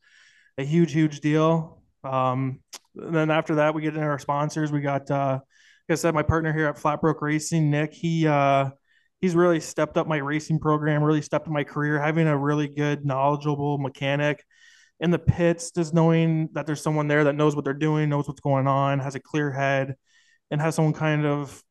a 0.57 0.63
huge, 0.63 0.93
huge 0.93 1.19
deal. 1.19 1.78
Um, 2.05 2.61
and 2.97 3.15
then 3.15 3.31
after 3.31 3.57
that, 3.57 3.75
we 3.75 3.83
get 3.83 3.95
into 3.95 4.07
our 4.07 4.19
sponsors. 4.19 4.73
We 4.73 4.81
got, 4.81 5.11
uh, 5.11 5.41
like 5.89 5.91
I 5.91 5.95
said, 5.95 6.15
my 6.15 6.23
partner 6.23 6.53
here 6.53 6.67
at 6.67 6.77
Flatbrook 6.77 7.21
Racing, 7.21 7.71
Nick. 7.71 7.93
He 7.93 8.27
uh, 8.27 8.71
he's 9.21 9.35
really 9.35 9.61
stepped 9.61 9.97
up 9.97 10.07
my 10.07 10.19
racing 10.19 10.59
program, 10.59 11.03
really 11.03 11.23
stepped 11.23 11.47
up 11.47 11.53
my 11.53 11.65
career, 11.65 12.01
having 12.01 12.27
a 12.27 12.37
really 12.37 12.69
good, 12.69 13.05
knowledgeable 13.05 13.79
mechanic 13.79 14.45
in 15.01 15.11
the 15.11 15.19
pits, 15.19 15.71
just 15.71 15.95
knowing 15.95 16.49
that 16.53 16.67
there's 16.67 16.83
someone 16.83 17.09
there 17.09 17.25
that 17.25 17.35
knows 17.35 17.55
what 17.55 17.65
they're 17.65 17.75
doing, 17.75 18.09
knows 18.09 18.27
what's 18.27 18.41
going 18.41 18.67
on, 18.67 18.99
has 18.99 19.15
a 19.15 19.21
clear 19.21 19.51
head, 19.51 19.95
and 20.51 20.61
has 20.61 20.75
someone 20.75 20.95
kind 20.95 21.25
of. 21.25 21.63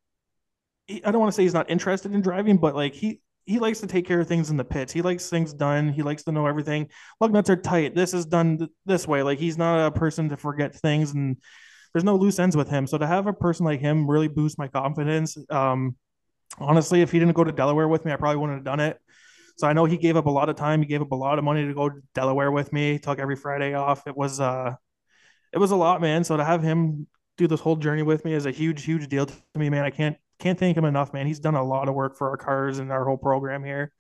I 0.90 1.12
don't 1.12 1.20
want 1.20 1.34
to 1.34 1.36
say 1.36 1.44
he's 1.44 1.54
not 1.54 1.70
interested 1.70 2.14
in 2.14 2.22
driving, 2.22 2.58
but 2.58 2.74
like 2.74 2.94
he 2.94 3.20
he 3.48 3.60
likes 3.60 3.80
to 3.80 3.88
take 3.88 4.06
care 4.06 4.20
of 4.20 4.28
things 4.28 4.50
in 4.50 4.58
the 4.58 4.66
pits. 4.66 4.92
He 4.92 5.02
likes 5.02 5.30
things 5.30 5.54
done. 5.54 5.88
He 5.88 6.04
likes 6.04 6.24
to 6.24 6.34
know 6.34 6.46
everything. 6.46 6.90
Lug 7.22 7.32
nuts 7.32 7.50
are 7.50 7.56
tight. 7.56 7.96
This 7.96 8.14
is 8.14 8.26
done 8.26 8.58
th- 8.58 8.70
this 8.86 9.08
way. 9.08 9.24
Like 9.24 9.40
he's 9.40 9.58
not 9.58 9.88
a 9.88 9.92
person 9.92 10.28
to 10.30 10.38
forget 10.38 10.76
things, 10.76 11.14
and 11.14 11.38
there's 11.94 12.04
no 12.04 12.18
loose 12.18 12.40
ends 12.40 12.58
with 12.58 12.70
him. 12.70 12.86
So 12.86 12.98
to 12.98 13.08
have 13.08 13.26
a 13.26 13.34
person 13.34 13.66
like 13.66 13.80
him 13.80 14.10
really 14.10 14.28
boost 14.28 14.60
my 14.60 14.68
confidence. 14.68 15.38
Um, 15.50 15.96
honestly, 16.60 17.02
if 17.02 17.12
he 17.12 17.20
didn't 17.20 17.36
go 17.36 17.46
to 17.46 17.54
Delaware 17.54 17.88
with 17.88 18.04
me, 18.04 18.12
I 18.12 18.18
probably 18.18 18.38
wouldn't 18.38 18.58
have 18.58 18.66
done 18.66 18.82
it. 18.82 19.00
So 19.56 19.66
I 19.66 19.74
know 19.74 19.86
he 19.86 19.98
gave 19.98 20.18
up 20.18 20.26
a 20.26 20.32
lot 20.32 20.50
of 20.50 20.58
time. 20.58 20.82
He 20.82 20.88
gave 20.88 21.02
up 21.02 21.12
a 21.12 21.16
lot 21.16 21.40
of 21.40 21.46
money 21.46 21.66
to 21.66 21.74
go 21.74 21.90
to 21.90 21.96
Delaware 22.14 22.52
with 22.52 22.74
me. 22.74 23.00
Took 23.00 23.18
every 23.18 23.38
Friday 23.38 23.74
off. 23.74 24.06
It 24.08 24.16
was 24.16 24.42
uh, 24.42 24.76
it 25.54 25.58
was 25.58 25.72
a 25.72 25.78
lot, 25.78 26.02
man. 26.02 26.26
So 26.26 26.36
to 26.36 26.44
have 26.44 26.62
him 26.62 27.08
do 27.38 27.48
this 27.48 27.62
whole 27.62 27.78
journey 27.78 28.04
with 28.04 28.26
me 28.26 28.34
is 28.34 28.46
a 28.46 28.52
huge, 28.52 28.84
huge 28.84 29.08
deal 29.08 29.26
to 29.26 29.34
me, 29.56 29.70
man. 29.70 29.86
I 29.86 29.90
can't 29.90 30.18
can't 30.40 30.58
thank 30.58 30.78
him 30.78 30.86
enough, 30.86 31.14
man. 31.14 31.28
He's 31.28 31.40
done 31.40 31.56
a 31.56 31.64
lot 31.64 31.90
of 31.90 31.96
work 31.96 32.18
for 32.18 32.30
our 32.30 32.38
cars 32.38 32.80
and 32.80 32.92
our 32.92 33.06
whole 33.06 33.18
program 33.18 33.64
here. 33.64 33.92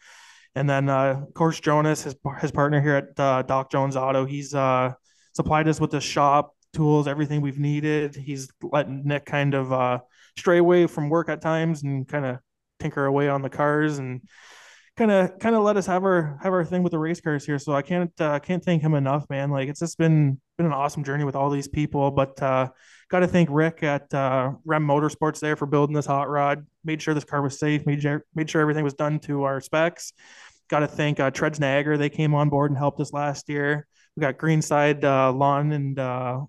And 0.55 0.69
then, 0.69 0.89
uh, 0.89 1.23
of 1.27 1.34
course, 1.34 1.59
Jonas, 1.59 2.03
his 2.03 2.15
his 2.39 2.51
partner 2.51 2.81
here 2.81 2.95
at 2.95 3.19
uh, 3.19 3.41
Doc 3.43 3.72
Jones 3.72 3.95
Auto, 3.95 4.26
he's 4.26 4.53
uh, 4.55 4.93
supplied 5.34 5.68
us 5.68 5.80
with 5.80 5.91
the 5.91 6.01
shop 6.01 6.55
tools, 6.73 7.07
everything 7.07 7.41
we've 7.41 7.59
needed. 7.59 8.15
He's 8.15 8.49
letting 8.61 9.03
Nick 9.05 9.26
kind 9.26 9.53
of 9.53 9.72
uh, 9.72 9.99
stray 10.35 10.57
away 10.57 10.88
from 10.88 11.09
work 11.09 11.30
at 11.30 11.41
times 11.41 11.84
and 11.84 12.07
kind 12.07 12.26
of 12.26 12.39
tinker 12.80 13.05
away 13.05 13.30
on 13.30 13.41
the 13.41 13.49
cars 13.49 13.97
and 13.97 14.22
kind 14.95 15.11
of 15.11 15.38
kind 15.39 15.55
of 15.55 15.64
let 15.64 15.77
us 15.77 15.85
have 15.85 16.03
our 16.03 16.39
have 16.41 16.53
our 16.53 16.65
thing 16.65 16.84
with 16.84 16.91
the 16.91 16.99
race 16.99 17.22
cars 17.22 17.45
here. 17.45 17.59
So 17.59 17.73
I 17.73 17.81
can't 17.81 18.11
uh, 18.19 18.39
can't 18.39 18.64
thank 18.64 18.81
him 18.81 18.93
enough, 18.93 19.30
man. 19.30 19.51
Like 19.51 19.69
it's 19.69 19.80
just 19.80 19.97
been 19.97 20.39
been 20.57 20.65
an 20.65 20.73
awesome 20.73 21.03
journey 21.03 21.23
with 21.23 21.35
all 21.35 21.49
these 21.49 21.68
people. 21.68 22.11
But 22.11 22.41
uh, 22.41 22.69
got 23.09 23.19
to 23.19 23.27
thank 23.27 23.49
Rick 23.51 23.84
at 23.84 24.13
uh, 24.13 24.51
Rem 24.65 24.85
Motorsports 24.85 25.39
there 25.39 25.55
for 25.55 25.65
building 25.65 25.95
this 25.95 26.05
hot 26.05 26.29
rod. 26.29 26.65
Made 26.84 27.01
sure 27.01 27.13
this 27.13 27.23
car 27.23 27.41
was 27.41 27.59
safe. 27.59 27.85
Made 27.85 28.01
sure 28.01 28.25
made 28.35 28.49
sure 28.49 28.61
everything 28.61 28.84
was 28.84 28.93
done 28.93 29.19
to 29.21 29.43
our 29.43 29.61
specs. 29.61 30.13
Got 30.69 30.79
to 30.79 30.88
thank 30.88 31.19
uh, 31.19 31.31
Treads 31.31 31.59
Niagara. 31.59 31.97
They 31.97 32.09
came 32.09 32.34
on 32.34 32.49
board 32.49 32.71
and 32.71 32.77
helped 32.77 32.99
us 32.99 33.13
last 33.13 33.47
year. 33.49 33.88
We 34.15 34.21
got 34.21 34.38
Greenside 34.38 35.03
uh, 35.03 35.31
Lawn 35.31 35.71
and 35.71 35.97
uh, 35.97 36.41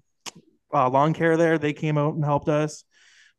uh, 0.75 0.91
Lawn 0.91 1.15
Care 1.15 1.37
there. 1.37 1.59
They 1.59 1.73
came 1.73 1.99
out 1.99 2.15
and 2.15 2.25
helped 2.25 2.49
us. 2.49 2.85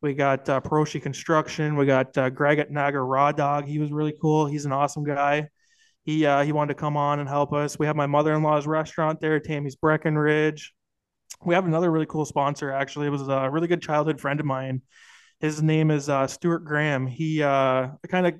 We 0.01 0.13
got 0.13 0.47
uh, 0.47 0.61
Construction. 0.61 1.75
We 1.75 1.85
got 1.85 2.17
uh, 2.17 2.29
Greg 2.29 2.59
at 2.59 2.71
Naga 2.71 3.01
Raw 3.01 3.33
Dog. 3.33 3.65
He 3.65 3.79
was 3.79 3.91
really 3.91 4.13
cool. 4.21 4.45
He's 4.45 4.65
an 4.65 4.71
awesome 4.71 5.03
guy. 5.03 5.49
He 6.05 6.25
uh, 6.25 6.43
he 6.43 6.53
wanted 6.53 6.73
to 6.75 6.79
come 6.79 6.95
on 6.95 7.19
and 7.19 7.27
help 7.27 7.51
us. 7.51 7.77
We 7.77 7.85
have 7.85 7.97
my 7.97 8.07
mother 8.07 8.33
in 8.33 8.41
law's 8.41 8.65
restaurant 8.65 9.19
there, 9.19 9.39
Tammy's 9.39 9.75
Breckenridge. 9.75 10.73
We 11.45 11.55
have 11.55 11.65
another 11.65 11.89
really 11.91 12.05
cool 12.05 12.25
sponsor. 12.25 12.71
Actually, 12.71 13.07
it 13.07 13.11
was 13.11 13.27
a 13.27 13.49
really 13.49 13.67
good 13.67 13.81
childhood 13.81 14.19
friend 14.19 14.39
of 14.39 14.45
mine. 14.45 14.81
His 15.39 15.61
name 15.61 15.89
is 15.89 16.09
uh, 16.09 16.27
Stuart 16.27 16.65
Graham. 16.65 17.07
He 17.07 17.41
uh, 17.41 17.89
kind 18.09 18.27
of 18.27 18.33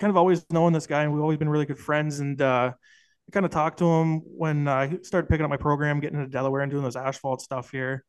kind 0.00 0.10
of 0.10 0.16
always 0.16 0.44
known 0.50 0.72
this 0.72 0.86
guy, 0.86 1.02
and 1.02 1.12
we've 1.12 1.22
always 1.22 1.38
been 1.38 1.48
really 1.48 1.66
good 1.66 1.78
friends. 1.78 2.20
And 2.20 2.40
uh, 2.40 2.72
I 2.74 3.30
kind 3.30 3.44
of 3.44 3.52
talked 3.52 3.78
to 3.80 3.86
him 3.86 4.20
when 4.20 4.68
I 4.68 4.98
started 5.02 5.28
picking 5.28 5.44
up 5.44 5.50
my 5.50 5.56
program, 5.58 6.00
getting 6.00 6.18
into 6.18 6.30
Delaware 6.30 6.62
and 6.62 6.70
doing 6.70 6.82
those 6.82 6.96
asphalt 6.96 7.42
stuff 7.42 7.70
here. 7.70 8.04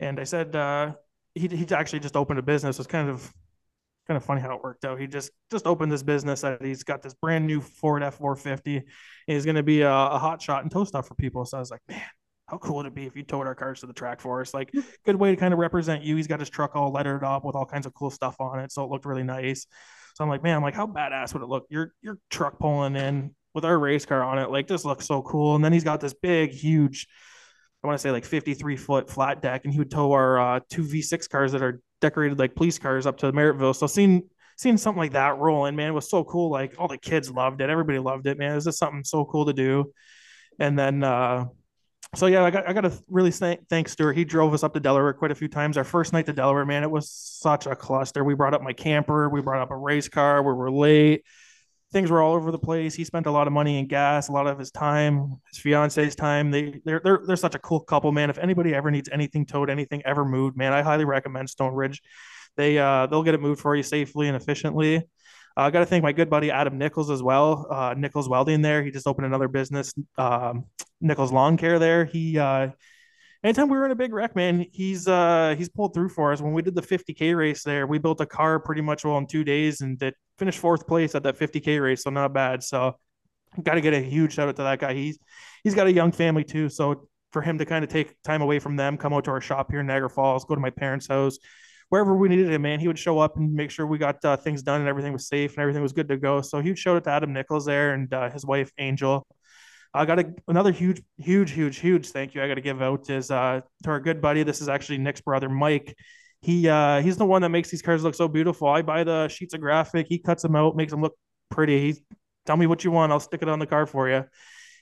And 0.00 0.18
I 0.18 0.24
said 0.24 0.56
uh, 0.56 0.92
he 1.34 1.48
he 1.48 1.66
actually 1.74 2.00
just 2.00 2.16
opened 2.16 2.38
a 2.38 2.42
business. 2.42 2.78
It's 2.78 2.88
kind 2.88 3.10
of 3.10 3.30
kind 4.08 4.16
of 4.16 4.24
funny 4.24 4.40
how 4.40 4.54
it 4.56 4.62
worked 4.62 4.84
out. 4.84 4.98
He 4.98 5.06
just 5.06 5.30
just 5.50 5.66
opened 5.66 5.92
this 5.92 6.02
business 6.02 6.40
that 6.40 6.64
he's 6.64 6.82
got 6.82 7.02
this 7.02 7.14
brand 7.14 7.46
new 7.46 7.60
Ford 7.60 8.02
F 8.02 8.14
four 8.14 8.36
fifty. 8.36 8.76
and 8.78 8.86
He's 9.26 9.44
going 9.44 9.56
to 9.56 9.62
be 9.62 9.82
a, 9.82 9.92
a 9.92 10.18
hot 10.18 10.40
shot 10.40 10.62
and 10.62 10.70
tow 10.70 10.84
stuff 10.84 11.08
for 11.08 11.14
people. 11.14 11.44
So 11.44 11.58
I 11.58 11.60
was 11.60 11.70
like, 11.70 11.82
man, 11.88 12.00
how 12.52 12.58
cool 12.58 12.74
it 12.74 12.76
would 12.76 12.86
it 12.88 12.94
be 12.94 13.06
if 13.06 13.16
you 13.16 13.22
towed 13.22 13.46
our 13.46 13.54
cars 13.54 13.80
to 13.80 13.86
the 13.86 13.94
track 13.94 14.20
for 14.20 14.42
us? 14.42 14.52
Like, 14.52 14.70
good 15.06 15.16
way 15.16 15.30
to 15.30 15.36
kind 15.36 15.54
of 15.54 15.58
represent 15.58 16.02
you. 16.02 16.16
He's 16.16 16.26
got 16.26 16.38
his 16.38 16.50
truck 16.50 16.76
all 16.76 16.92
lettered 16.92 17.24
up 17.24 17.46
with 17.46 17.56
all 17.56 17.64
kinds 17.64 17.86
of 17.86 17.94
cool 17.94 18.10
stuff 18.10 18.36
on 18.38 18.60
it, 18.60 18.70
so 18.70 18.84
it 18.84 18.90
looked 18.90 19.06
really 19.06 19.22
nice. 19.22 19.66
So 20.14 20.22
I'm 20.22 20.28
like, 20.28 20.42
man, 20.42 20.56
I'm 20.56 20.62
like, 20.62 20.74
how 20.74 20.86
badass 20.86 21.32
would 21.32 21.42
it 21.42 21.48
look? 21.48 21.64
Your 21.70 21.94
your 22.02 22.18
truck 22.28 22.58
pulling 22.58 22.94
in 22.94 23.34
with 23.54 23.64
our 23.64 23.78
race 23.78 24.04
car 24.04 24.22
on 24.22 24.38
it, 24.38 24.50
like 24.50 24.66
this 24.66 24.84
looks 24.84 25.06
so 25.06 25.22
cool. 25.22 25.54
And 25.54 25.64
then 25.64 25.72
he's 25.72 25.82
got 25.82 26.00
this 26.00 26.12
big, 26.12 26.50
huge, 26.50 27.06
I 27.82 27.86
want 27.86 27.98
to 27.98 28.02
say 28.02 28.10
like 28.10 28.26
53 28.26 28.76
foot 28.76 29.08
flat 29.08 29.40
deck, 29.40 29.62
and 29.64 29.72
he 29.72 29.78
would 29.78 29.90
tow 29.90 30.12
our 30.12 30.38
uh, 30.38 30.60
two 30.68 30.82
V6 30.82 31.30
cars 31.30 31.52
that 31.52 31.62
are 31.62 31.80
decorated 32.02 32.38
like 32.38 32.54
police 32.54 32.78
cars 32.78 33.06
up 33.06 33.16
to 33.18 33.32
Merrittville. 33.32 33.74
So 33.74 33.86
seeing 33.86 34.28
seeing 34.58 34.76
something 34.76 35.00
like 35.00 35.12
that 35.12 35.38
rolling, 35.38 35.74
man, 35.74 35.94
was 35.94 36.10
so 36.10 36.22
cool. 36.22 36.50
Like 36.50 36.74
all 36.78 36.88
the 36.88 36.98
kids 36.98 37.30
loved 37.30 37.62
it, 37.62 37.70
everybody 37.70 37.98
loved 37.98 38.26
it, 38.26 38.36
man. 38.36 38.52
It 38.52 38.56
was 38.56 38.64
just 38.66 38.78
something 38.78 39.04
so 39.04 39.24
cool 39.24 39.46
to 39.46 39.54
do. 39.54 39.90
And 40.58 40.78
then 40.78 41.02
uh 41.02 41.46
so 42.14 42.26
yeah, 42.26 42.44
I 42.44 42.50
got 42.50 42.68
I 42.68 42.72
got 42.72 42.82
to 42.82 42.92
really 43.08 43.30
thank 43.30 43.68
thank 43.68 43.88
Stuart. 43.88 44.14
He 44.14 44.24
drove 44.24 44.52
us 44.52 44.62
up 44.62 44.74
to 44.74 44.80
Delaware 44.80 45.12
quite 45.14 45.30
a 45.30 45.34
few 45.34 45.48
times. 45.48 45.76
Our 45.76 45.84
first 45.84 46.12
night 46.12 46.26
to 46.26 46.32
Delaware, 46.32 46.66
man, 46.66 46.82
it 46.82 46.90
was 46.90 47.10
such 47.10 47.66
a 47.66 47.74
cluster. 47.74 48.22
We 48.22 48.34
brought 48.34 48.54
up 48.54 48.62
my 48.62 48.72
camper, 48.72 49.28
we 49.28 49.40
brought 49.40 49.62
up 49.62 49.70
a 49.70 49.76
race 49.76 50.08
car, 50.08 50.42
we 50.42 50.52
were 50.52 50.70
late. 50.70 51.24
Things 51.92 52.10
were 52.10 52.22
all 52.22 52.34
over 52.34 52.50
the 52.50 52.58
place. 52.58 52.94
He 52.94 53.04
spent 53.04 53.26
a 53.26 53.30
lot 53.30 53.46
of 53.46 53.52
money 53.52 53.78
in 53.78 53.86
gas, 53.86 54.28
a 54.28 54.32
lot 54.32 54.46
of 54.46 54.58
his 54.58 54.70
time, 54.70 55.36
his 55.50 55.58
fiance's 55.58 56.14
time. 56.14 56.50
They 56.50 56.80
they're 56.84 57.00
they're 57.02 57.22
they're 57.26 57.36
such 57.36 57.54
a 57.54 57.58
cool 57.58 57.80
couple, 57.80 58.12
man. 58.12 58.30
If 58.30 58.38
anybody 58.38 58.74
ever 58.74 58.90
needs 58.90 59.08
anything 59.10 59.46
towed, 59.46 59.70
anything 59.70 60.02
ever 60.04 60.24
moved, 60.24 60.56
man, 60.56 60.72
I 60.72 60.82
highly 60.82 61.04
recommend 61.04 61.48
Stone 61.50 61.74
Ridge. 61.74 62.02
They 62.56 62.78
uh 62.78 63.06
they'll 63.06 63.22
get 63.22 63.34
it 63.34 63.40
moved 63.40 63.60
for 63.60 63.74
you 63.74 63.82
safely 63.82 64.28
and 64.28 64.36
efficiently. 64.36 65.02
I 65.56 65.66
uh, 65.66 65.70
got 65.70 65.80
to 65.80 65.86
thank 65.86 66.02
my 66.02 66.12
good 66.12 66.30
buddy 66.30 66.50
Adam 66.50 66.78
Nichols 66.78 67.10
as 67.10 67.22
well. 67.22 67.66
Uh, 67.70 67.94
Nichols 67.96 68.28
Welding 68.28 68.62
there. 68.62 68.82
He 68.82 68.90
just 68.90 69.06
opened 69.06 69.26
another 69.26 69.48
business, 69.48 69.92
um, 70.16 70.64
Nichols 71.02 71.32
Lawn 71.32 71.56
Care 71.56 71.78
there. 71.78 72.04
He, 72.04 72.38
uh, 72.38 72.70
anytime 73.44 73.68
we 73.68 73.76
were 73.76 73.84
in 73.84 73.90
a 73.90 73.96
big 73.96 74.12
wreck, 74.12 74.34
man, 74.36 74.66
he's 74.72 75.08
uh, 75.08 75.54
he's 75.58 75.68
pulled 75.68 75.94
through 75.94 76.08
for 76.08 76.32
us. 76.32 76.40
When 76.40 76.52
we 76.52 76.62
did 76.62 76.74
the 76.74 76.82
50k 76.82 77.36
race 77.36 77.62
there, 77.62 77.86
we 77.86 77.98
built 77.98 78.20
a 78.20 78.26
car 78.26 78.58
pretty 78.60 78.80
much 78.80 79.04
well 79.04 79.18
in 79.18 79.26
two 79.26 79.44
days 79.44 79.80
and 79.80 80.00
it 80.02 80.14
finished 80.38 80.58
fourth 80.58 80.86
place 80.86 81.14
at 81.14 81.22
that 81.24 81.38
50k 81.38 81.82
race, 81.82 82.04
so 82.04 82.10
not 82.10 82.32
bad. 82.32 82.62
So, 82.62 82.96
got 83.62 83.74
to 83.74 83.80
get 83.80 83.94
a 83.94 84.00
huge 84.00 84.34
shout 84.34 84.48
out 84.48 84.56
to 84.56 84.62
that 84.62 84.78
guy. 84.78 84.94
He's 84.94 85.18
he's 85.64 85.74
got 85.74 85.86
a 85.86 85.92
young 85.92 86.12
family 86.12 86.44
too, 86.44 86.68
so 86.68 87.08
for 87.32 87.42
him 87.42 87.58
to 87.58 87.64
kind 87.64 87.82
of 87.82 87.90
take 87.90 88.20
time 88.22 88.42
away 88.42 88.58
from 88.58 88.76
them, 88.76 88.96
come 88.96 89.12
out 89.12 89.24
to 89.24 89.30
our 89.30 89.40
shop 89.40 89.70
here 89.70 89.80
in 89.80 89.86
Niagara 89.86 90.10
Falls, 90.10 90.44
go 90.44 90.54
to 90.54 90.60
my 90.60 90.70
parents' 90.70 91.08
house 91.08 91.38
wherever 91.92 92.16
we 92.16 92.26
needed 92.26 92.48
him, 92.50 92.62
man, 92.62 92.80
he 92.80 92.88
would 92.88 92.98
show 92.98 93.18
up 93.18 93.36
and 93.36 93.52
make 93.52 93.70
sure 93.70 93.86
we 93.86 93.98
got 93.98 94.24
uh, 94.24 94.34
things 94.34 94.62
done 94.62 94.80
and 94.80 94.88
everything 94.88 95.12
was 95.12 95.28
safe 95.28 95.52
and 95.52 95.58
everything 95.58 95.82
was 95.82 95.92
good 95.92 96.08
to 96.08 96.16
go. 96.16 96.40
So 96.40 96.62
he 96.62 96.74
shout 96.74 96.96
it 96.96 97.04
to 97.04 97.10
Adam 97.10 97.34
Nichols 97.34 97.66
there 97.66 97.92
and 97.92 98.10
uh, 98.14 98.30
his 98.30 98.46
wife 98.46 98.72
Angel. 98.78 99.26
I 99.94 100.06
got 100.06 100.18
a, 100.18 100.34
another 100.48 100.72
huge, 100.72 101.02
huge, 101.18 101.50
huge, 101.50 101.78
huge 101.78 102.08
thank 102.08 102.34
you 102.34 102.42
I 102.42 102.48
got 102.48 102.54
to 102.54 102.62
give 102.62 102.80
out 102.80 103.10
is 103.10 103.30
uh, 103.30 103.60
to 103.84 103.90
our 103.90 104.00
good 104.00 104.20
buddy. 104.22 104.42
This 104.42 104.60
is 104.60 104.68
actually 104.68 104.98
Nick's 104.98 105.20
brother, 105.20 105.48
Mike. 105.48 105.94
He 106.40 106.68
uh, 106.68 107.02
he's 107.02 107.16
the 107.16 107.26
one 107.26 107.42
that 107.42 107.50
makes 107.50 107.70
these 107.70 107.82
cars 107.82 108.02
look 108.02 108.14
so 108.14 108.26
beautiful. 108.26 108.68
I 108.68 108.82
buy 108.82 109.04
the 109.04 109.28
sheets 109.28 109.54
of 109.54 109.60
graphic. 109.60 110.06
He 110.08 110.18
cuts 110.18 110.42
them 110.42 110.56
out, 110.56 110.76
makes 110.76 110.92
them 110.92 111.02
look 111.02 111.16
pretty. 111.50 111.92
He 111.92 112.00
tell 112.46 112.56
me 112.56 112.66
what 112.66 112.84
you 112.84 112.90
want, 112.90 113.12
I'll 113.12 113.20
stick 113.20 113.42
it 113.42 113.48
on 113.48 113.58
the 113.58 113.66
car 113.66 113.86
for 113.86 114.08
you. 114.08 114.24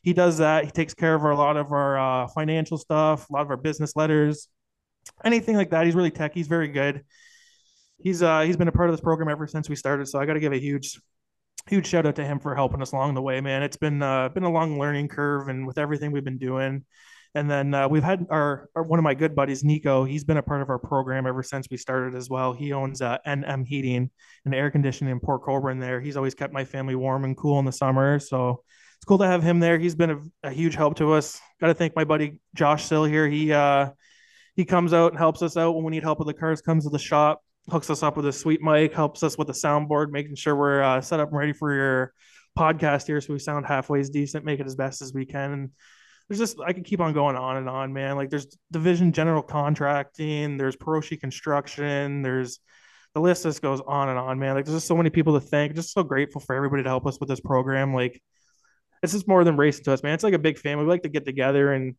He 0.03 0.13
does 0.15 0.39
that. 0.39 0.65
He 0.65 0.71
takes 0.71 0.95
care 0.95 1.15
of 1.15 1.25
our, 1.25 1.33
a 1.33 1.37
lot 1.37 1.59
of 1.59 1.73
our 1.73 1.99
uh, 1.99 2.29
financial 2.29 2.79
stuff, 2.79 3.29
a 3.29 3.33
lot 3.33 3.43
of 3.43 3.51
our 3.51 3.59
business 3.59 3.95
letters, 3.97 4.49
anything 5.25 5.57
like 5.57 5.71
that. 5.71 5.85
He's 5.85 5.95
really 5.95 6.11
tech. 6.11 6.33
He's 6.33 6.49
very 6.49 6.69
good. 6.69 7.05
He's 7.99 8.23
uh 8.23 8.41
he's 8.43 8.57
been 8.57 8.69
a 8.69 8.73
part 8.73 8.89
of 8.89 8.95
this 8.95 9.03
program 9.03 9.29
ever 9.29 9.47
since 9.47 9.69
we 9.69 9.77
started. 9.77 10.09
So 10.09 10.19
I 10.19 10.25
got 10.25 10.35
to 10.35 10.41
give 10.41 10.53
a 10.53 10.59
huge 10.59 10.99
huge 11.69 11.87
shout 11.87 12.07
out 12.07 12.17
to 12.17 12.25
him 12.25 12.39
for 12.39 12.55
helping 12.55 12.83
us 12.83 12.93
along 12.93 13.15
the 13.15 13.23
way, 13.23 13.41
man. 13.41 13.63
It's 13.63 13.77
been 13.77 14.03
uh 14.03 14.29
been 14.31 14.45
a 14.45 14.51
long 14.51 14.79
learning 14.79 15.09
curve 15.09 15.49
and 15.49 15.67
with 15.67 15.79
everything 15.79 16.13
we've 16.13 16.25
been 16.25 16.39
doing. 16.39 16.85
And 17.35 17.49
then 17.49 17.75
uh, 17.75 17.89
we've 17.89 18.03
had 18.03 18.27
our, 18.29 18.69
our, 18.75 18.83
one 18.83 18.99
of 18.99 19.05
my 19.05 19.15
good 19.15 19.37
buddies, 19.37 19.63
Nico. 19.63 20.03
He's 20.05 20.25
been 20.25 20.39
a 20.39 20.43
part 20.43 20.63
of 20.63 20.69
our 20.69 20.81
program 20.81 21.29
ever 21.29 21.45
since 21.45 21.69
we 21.71 21.77
started 21.77 22.17
as 22.17 22.29
well. 22.29 22.53
He 22.53 22.73
owns 22.73 23.01
uh, 23.01 23.19
NM 23.25 23.65
Heating 23.67 24.11
and 24.45 24.55
Air 24.55 24.69
Conditioning 24.71 25.13
in 25.13 25.21
Port 25.21 25.45
Colborne. 25.45 25.79
There, 25.79 26.01
he's 26.01 26.17
always 26.17 26.35
kept 26.35 26.53
my 26.53 26.65
family 26.65 26.97
warm 26.97 27.23
and 27.25 27.37
cool 27.37 27.61
in 27.61 27.65
the 27.65 27.73
summer. 27.73 28.19
So 28.19 28.65
it's 28.97 29.05
cool 29.05 29.19
to 29.19 29.27
have 29.27 29.45
him 29.45 29.61
there. 29.61 29.79
He's 29.79 29.95
been 29.95 30.11
a, 30.11 30.49
a 30.49 30.51
huge 30.51 30.75
help 30.75 30.97
to 30.97 31.13
us. 31.13 31.41
Got 31.61 31.69
to 31.69 31.75
thank 31.75 31.95
my 31.95 32.05
buddy 32.05 32.41
Josh 32.55 32.85
Sill 32.85 33.05
here. 33.05 33.29
He 33.29 33.53
uh, 33.53 33.91
he 34.57 34.65
comes 34.65 34.93
out 34.93 35.13
and 35.13 35.19
helps 35.19 35.41
us 35.41 35.57
out 35.57 35.77
when 35.77 35.85
we 35.85 35.93
need 35.93 36.03
help 36.03 36.19
with 36.19 36.27
the 36.27 36.35
cars. 36.35 36.61
Comes 36.61 36.85
to 36.85 36.91
the 36.91 36.99
shop, 36.99 37.43
hooks 37.71 37.91
us 37.91 38.03
up 38.03 38.17
with 38.17 38.27
a 38.27 38.33
sweet 38.33 38.63
mic, 38.63 38.93
helps 38.95 39.23
us 39.23 39.39
with 39.39 39.47
the 39.47 39.53
soundboard, 39.53 40.11
making 40.11 40.35
sure 40.35 40.57
we're 40.57 40.83
uh, 40.83 41.01
set 41.01 41.21
up 41.21 41.31
and 41.31 41.39
ready 41.39 41.53
for 41.53 41.73
your 41.73 42.13
podcast 42.59 43.07
here, 43.07 43.21
so 43.21 43.33
we 43.33 43.39
sound 43.39 43.67
halfway 43.67 44.03
decent, 44.03 44.45
make 44.45 44.61
it 44.61 44.67
as 44.67 44.75
best 44.75 45.03
as 45.03 45.13
we 45.13 45.25
can. 45.25 45.53
And 45.53 45.71
there's 46.29 46.39
just 46.39 46.59
I 46.65 46.73
could 46.73 46.85
keep 46.85 47.01
on 47.01 47.13
going 47.13 47.37
on 47.37 47.57
and 47.57 47.69
on, 47.69 47.93
man. 47.93 48.17
Like 48.17 48.31
there's 48.31 48.47
Division 48.71 49.13
General 49.13 49.43
Contracting, 49.43 50.57
there's 50.57 50.77
Peroshi 50.77 51.21
Construction, 51.21 52.23
there's 52.23 52.61
the 53.15 53.21
list 53.21 53.43
just 53.43 53.63
goes 53.63 53.81
on 53.87 54.09
and 54.09 54.19
on, 54.19 54.39
man. 54.39 54.55
Like 54.55 54.65
there's 54.65 54.77
just 54.77 54.87
so 54.87 54.97
many 54.97 55.11
people 55.11 55.35
to 55.35 55.45
thank. 55.45 55.75
Just 55.75 55.93
so 55.93 56.03
grateful 56.03 56.41
for 56.41 56.55
everybody 56.55 56.85
to 56.85 56.89
help 56.89 57.07
us 57.07 57.19
with 57.19 57.29
this 57.29 57.41
program. 57.41 57.93
Like 57.93 58.23
it's 59.03 59.13
just 59.13 59.27
more 59.27 59.43
than 59.43 59.57
racing 59.57 59.85
to 59.85 59.93
us, 59.93 60.03
man. 60.03 60.15
It's 60.15 60.25
like 60.25 60.35
a 60.35 60.39
big 60.39 60.59
family. 60.59 60.85
We 60.85 60.91
like 60.91 61.03
to 61.03 61.09
get 61.09 61.25
together 61.25 61.73
and 61.73 61.97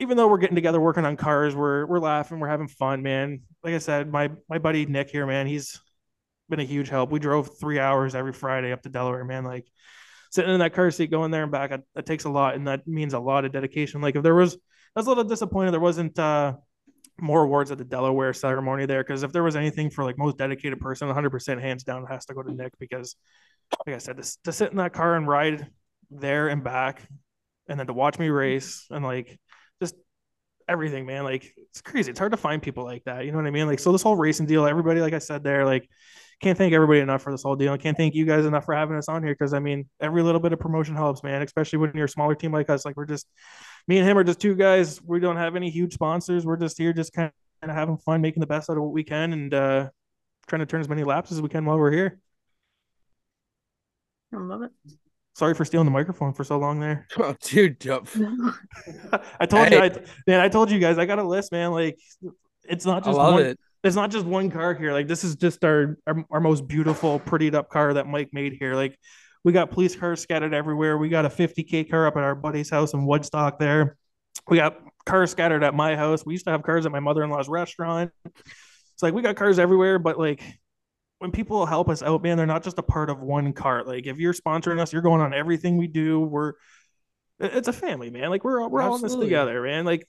even 0.00 0.16
though 0.16 0.28
we're 0.28 0.38
getting 0.38 0.54
together 0.54 0.80
working 0.80 1.04
on 1.04 1.16
cars, 1.16 1.54
we're 1.54 1.86
we're 1.86 1.98
laughing, 1.98 2.38
we're 2.38 2.48
having 2.48 2.68
fun, 2.68 3.02
man. 3.02 3.42
Like 3.62 3.74
I 3.74 3.78
said, 3.78 4.10
my 4.10 4.30
my 4.48 4.58
buddy 4.58 4.86
Nick 4.86 5.10
here, 5.10 5.26
man, 5.26 5.46
he's 5.46 5.80
been 6.48 6.60
a 6.60 6.64
huge 6.64 6.88
help. 6.88 7.10
We 7.10 7.18
drove 7.18 7.58
three 7.58 7.78
hours 7.78 8.14
every 8.14 8.32
Friday 8.32 8.72
up 8.72 8.82
to 8.82 8.88
Delaware, 8.88 9.24
man. 9.24 9.44
Like 9.44 9.66
sitting 10.30 10.52
in 10.52 10.60
that 10.60 10.74
car 10.74 10.90
seat, 10.90 11.10
going 11.10 11.30
there 11.30 11.42
and 11.42 11.52
back, 11.52 11.72
it, 11.72 12.06
takes 12.06 12.24
a 12.24 12.30
lot, 12.30 12.54
and 12.54 12.68
that 12.68 12.86
means 12.86 13.14
a 13.14 13.18
lot 13.18 13.44
of 13.44 13.52
dedication. 13.52 14.00
Like 14.00 14.16
if 14.16 14.22
there 14.22 14.34
was, 14.34 14.54
I 14.54 15.00
was 15.00 15.06
a 15.06 15.10
little 15.10 15.24
disappointed 15.24 15.72
there 15.72 15.80
wasn't 15.80 16.18
uh, 16.18 16.54
more 17.20 17.42
awards 17.42 17.70
at 17.70 17.78
the 17.78 17.84
Delaware 17.84 18.32
ceremony 18.32 18.86
there, 18.86 19.02
because 19.02 19.22
if 19.22 19.32
there 19.32 19.42
was 19.42 19.56
anything 19.56 19.90
for 19.90 20.04
like 20.04 20.18
most 20.18 20.38
dedicated 20.38 20.80
person, 20.80 21.08
100% 21.08 21.60
hands 21.60 21.84
down 21.84 22.06
has 22.06 22.24
to 22.26 22.34
go 22.34 22.42
to 22.42 22.52
Nick 22.52 22.72
because, 22.78 23.16
like 23.86 23.96
I 23.96 23.98
said, 23.98 24.22
to, 24.22 24.36
to 24.44 24.52
sit 24.52 24.70
in 24.70 24.78
that 24.78 24.92
car 24.92 25.16
and 25.16 25.26
ride 25.26 25.66
there 26.10 26.48
and 26.48 26.62
back, 26.62 27.02
and 27.68 27.78
then 27.78 27.86
to 27.86 27.92
watch 27.92 28.18
me 28.18 28.28
race 28.28 28.86
and 28.90 29.04
like 29.04 29.38
everything, 30.68 31.06
man. 31.06 31.24
Like 31.24 31.52
it's 31.56 31.80
crazy. 31.80 32.10
It's 32.10 32.18
hard 32.18 32.32
to 32.32 32.38
find 32.38 32.62
people 32.62 32.84
like 32.84 33.04
that. 33.04 33.24
You 33.24 33.32
know 33.32 33.38
what 33.38 33.46
I 33.46 33.50
mean? 33.50 33.66
Like 33.66 33.80
so 33.80 33.92
this 33.92 34.02
whole 34.02 34.16
racing 34.16 34.46
deal, 34.46 34.66
everybody, 34.66 35.00
like 35.00 35.14
I 35.14 35.18
said 35.18 35.42
there, 35.42 35.64
like 35.64 35.88
can't 36.40 36.56
thank 36.56 36.72
everybody 36.72 37.00
enough 37.00 37.22
for 37.22 37.32
this 37.32 37.42
whole 37.42 37.56
deal. 37.56 37.72
I 37.72 37.78
can't 37.78 37.96
thank 37.96 38.14
you 38.14 38.24
guys 38.24 38.46
enough 38.46 38.64
for 38.64 38.74
having 38.74 38.96
us 38.96 39.08
on 39.08 39.22
here 39.22 39.32
because 39.32 39.52
I 39.52 39.58
mean 39.58 39.88
every 40.00 40.22
little 40.22 40.40
bit 40.40 40.52
of 40.52 40.60
promotion 40.60 40.94
helps, 40.94 41.22
man. 41.22 41.42
Especially 41.42 41.78
when 41.78 41.92
you're 41.94 42.04
a 42.04 42.08
smaller 42.08 42.34
team 42.34 42.52
like 42.52 42.70
us. 42.70 42.84
Like 42.84 42.96
we're 42.96 43.06
just 43.06 43.26
me 43.88 43.98
and 43.98 44.08
him 44.08 44.16
are 44.18 44.24
just 44.24 44.40
two 44.40 44.54
guys. 44.54 45.02
We 45.02 45.18
don't 45.18 45.36
have 45.36 45.56
any 45.56 45.70
huge 45.70 45.94
sponsors. 45.94 46.44
We're 46.44 46.56
just 46.56 46.78
here, 46.78 46.92
just 46.92 47.12
kind 47.12 47.32
of 47.62 47.70
having 47.70 47.96
fun, 47.98 48.20
making 48.20 48.40
the 48.40 48.46
best 48.46 48.70
out 48.70 48.76
of 48.76 48.82
what 48.82 48.92
we 48.92 49.02
can, 49.02 49.32
and 49.32 49.54
uh, 49.54 49.90
trying 50.46 50.60
to 50.60 50.66
turn 50.66 50.80
as 50.80 50.88
many 50.88 51.04
laps 51.04 51.32
as 51.32 51.42
we 51.42 51.48
can 51.48 51.64
while 51.64 51.78
we're 51.78 51.92
here. 51.92 52.20
I 54.32 54.36
love 54.36 54.62
it. 54.62 54.72
Sorry 55.38 55.54
for 55.54 55.64
stealing 55.64 55.84
the 55.84 55.92
microphone 55.92 56.32
for 56.32 56.42
so 56.42 56.58
long 56.58 56.80
there. 56.80 57.06
Oh, 57.16 57.32
dude, 57.40 57.86
I 59.40 59.46
told 59.46 59.70
you, 59.70 59.78
I, 59.78 59.90
man. 60.26 60.40
I 60.40 60.48
told 60.48 60.68
you 60.68 60.80
guys, 60.80 60.98
I 60.98 61.06
got 61.06 61.20
a 61.20 61.22
list, 61.22 61.52
man. 61.52 61.70
Like, 61.70 61.96
it's 62.64 62.84
not 62.84 63.04
just 63.04 63.16
one, 63.16 63.42
it. 63.42 63.60
It's 63.84 63.94
not 63.94 64.10
just 64.10 64.26
one 64.26 64.50
car 64.50 64.74
here. 64.74 64.92
Like, 64.92 65.06
this 65.06 65.22
is 65.22 65.36
just 65.36 65.64
our, 65.64 65.96
our 66.08 66.24
our 66.32 66.40
most 66.40 66.66
beautiful, 66.66 67.20
prettied 67.20 67.54
up 67.54 67.70
car 67.70 67.94
that 67.94 68.08
Mike 68.08 68.30
made 68.32 68.54
here. 68.58 68.74
Like, 68.74 68.98
we 69.44 69.52
got 69.52 69.70
police 69.70 69.94
cars 69.94 70.20
scattered 70.20 70.54
everywhere. 70.54 70.98
We 70.98 71.08
got 71.08 71.24
a 71.24 71.28
50k 71.28 71.88
car 71.88 72.08
up 72.08 72.16
at 72.16 72.24
our 72.24 72.34
buddy's 72.34 72.68
house 72.68 72.92
in 72.92 73.06
Woodstock. 73.06 73.60
There, 73.60 73.96
we 74.48 74.56
got 74.56 74.76
cars 75.06 75.30
scattered 75.30 75.62
at 75.62 75.72
my 75.72 75.94
house. 75.94 76.26
We 76.26 76.34
used 76.34 76.46
to 76.46 76.50
have 76.50 76.64
cars 76.64 76.84
at 76.84 76.90
my 76.90 77.00
mother 77.00 77.22
in 77.22 77.30
law's 77.30 77.48
restaurant. 77.48 78.10
It's 78.24 79.02
like 79.02 79.14
we 79.14 79.22
got 79.22 79.36
cars 79.36 79.60
everywhere, 79.60 80.00
but 80.00 80.18
like 80.18 80.42
when 81.18 81.32
people 81.32 81.66
help 81.66 81.88
us 81.88 82.02
out, 82.02 82.22
man, 82.22 82.36
they're 82.36 82.46
not 82.46 82.62
just 82.62 82.78
a 82.78 82.82
part 82.82 83.10
of 83.10 83.20
one 83.20 83.52
cart. 83.52 83.86
Like 83.86 84.06
if 84.06 84.18
you're 84.18 84.32
sponsoring 84.32 84.80
us, 84.80 84.92
you're 84.92 85.02
going 85.02 85.20
on 85.20 85.34
everything 85.34 85.76
we 85.76 85.88
do. 85.88 86.20
We're 86.20 86.54
it's 87.40 87.68
a 87.68 87.72
family, 87.72 88.10
man. 88.10 88.30
Like 88.30 88.44
we're 88.44 88.66
we're 88.68 88.82
all 88.82 88.96
in 88.96 89.02
this 89.02 89.14
together, 89.14 89.62
man. 89.62 89.84
Like 89.84 90.08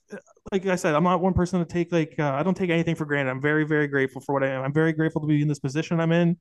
like 0.50 0.66
I 0.66 0.76
said, 0.76 0.94
I'm 0.94 1.04
not 1.04 1.20
one 1.20 1.34
person 1.34 1.60
to 1.60 1.64
take 1.64 1.92
like 1.92 2.14
uh, 2.18 2.32
I 2.32 2.42
don't 2.42 2.56
take 2.56 2.70
anything 2.70 2.96
for 2.96 3.04
granted. 3.04 3.30
I'm 3.30 3.40
very 3.40 3.64
very 3.64 3.86
grateful 3.86 4.20
for 4.20 4.32
what 4.32 4.42
I 4.42 4.48
am. 4.48 4.62
I'm 4.62 4.72
very 4.72 4.92
grateful 4.92 5.20
to 5.20 5.26
be 5.26 5.40
in 5.42 5.48
this 5.48 5.60
position 5.60 6.00
I'm 6.00 6.12
in. 6.12 6.38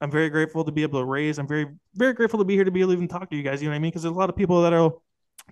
I'm 0.00 0.12
very 0.12 0.30
grateful 0.30 0.64
to 0.64 0.70
be 0.70 0.82
able 0.82 1.00
to 1.00 1.04
raise. 1.04 1.38
I'm 1.38 1.48
very 1.48 1.66
very 1.94 2.12
grateful 2.12 2.38
to 2.38 2.44
be 2.44 2.54
here 2.54 2.64
to 2.64 2.70
be 2.70 2.80
able 2.80 2.90
to 2.90 2.96
even 2.96 3.08
talk 3.08 3.30
to 3.30 3.36
you 3.36 3.42
guys. 3.42 3.60
You 3.60 3.68
know 3.68 3.72
what 3.72 3.76
I 3.76 3.80
mean? 3.80 3.90
Because 3.90 4.02
there's 4.02 4.14
a 4.14 4.18
lot 4.18 4.30
of 4.30 4.36
people 4.36 4.62
that'll 4.62 5.02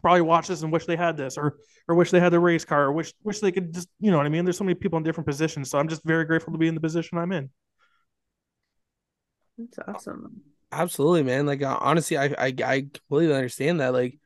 probably 0.01 0.21
watch 0.21 0.49
this 0.49 0.63
and 0.63 0.73
wish 0.73 0.87
they 0.87 0.97
had 0.97 1.17
this 1.17 1.37
or 1.37 1.57
or 1.89 1.97
wish 1.97 2.11
they 2.13 2.21
had 2.21 2.33
the 2.33 2.39
race 2.39 2.65
car 2.65 2.85
or 2.85 2.93
wish 2.93 3.13
wish 3.25 3.41
they 3.41 3.51
could 3.51 3.73
just 3.75 3.89
you 3.99 4.13
know 4.13 4.19
what 4.19 4.27
I 4.27 4.29
mean. 4.29 4.45
There's 4.45 4.59
so 4.59 4.65
many 4.65 4.75
people 4.75 4.99
in 4.99 5.03
different 5.03 5.27
positions, 5.27 5.71
so 5.71 5.79
I'm 5.79 5.89
just 5.89 6.05
very 6.05 6.25
grateful 6.25 6.53
to 6.53 6.59
be 6.59 6.69
in 6.69 6.75
the 6.75 6.81
position 6.81 7.19
I'm 7.19 7.33
in. 7.33 7.51
That's 9.59 9.79
awesome. 9.89 10.43
Absolutely, 10.73 11.23
man. 11.23 11.47
Like 11.47 11.63
uh, 11.63 11.79
honestly, 11.81 12.19
I, 12.19 12.27
I 12.39 12.55
I 12.65 12.87
completely 12.93 13.35
understand 13.35 13.81
that. 13.81 13.93
Like, 13.93 14.19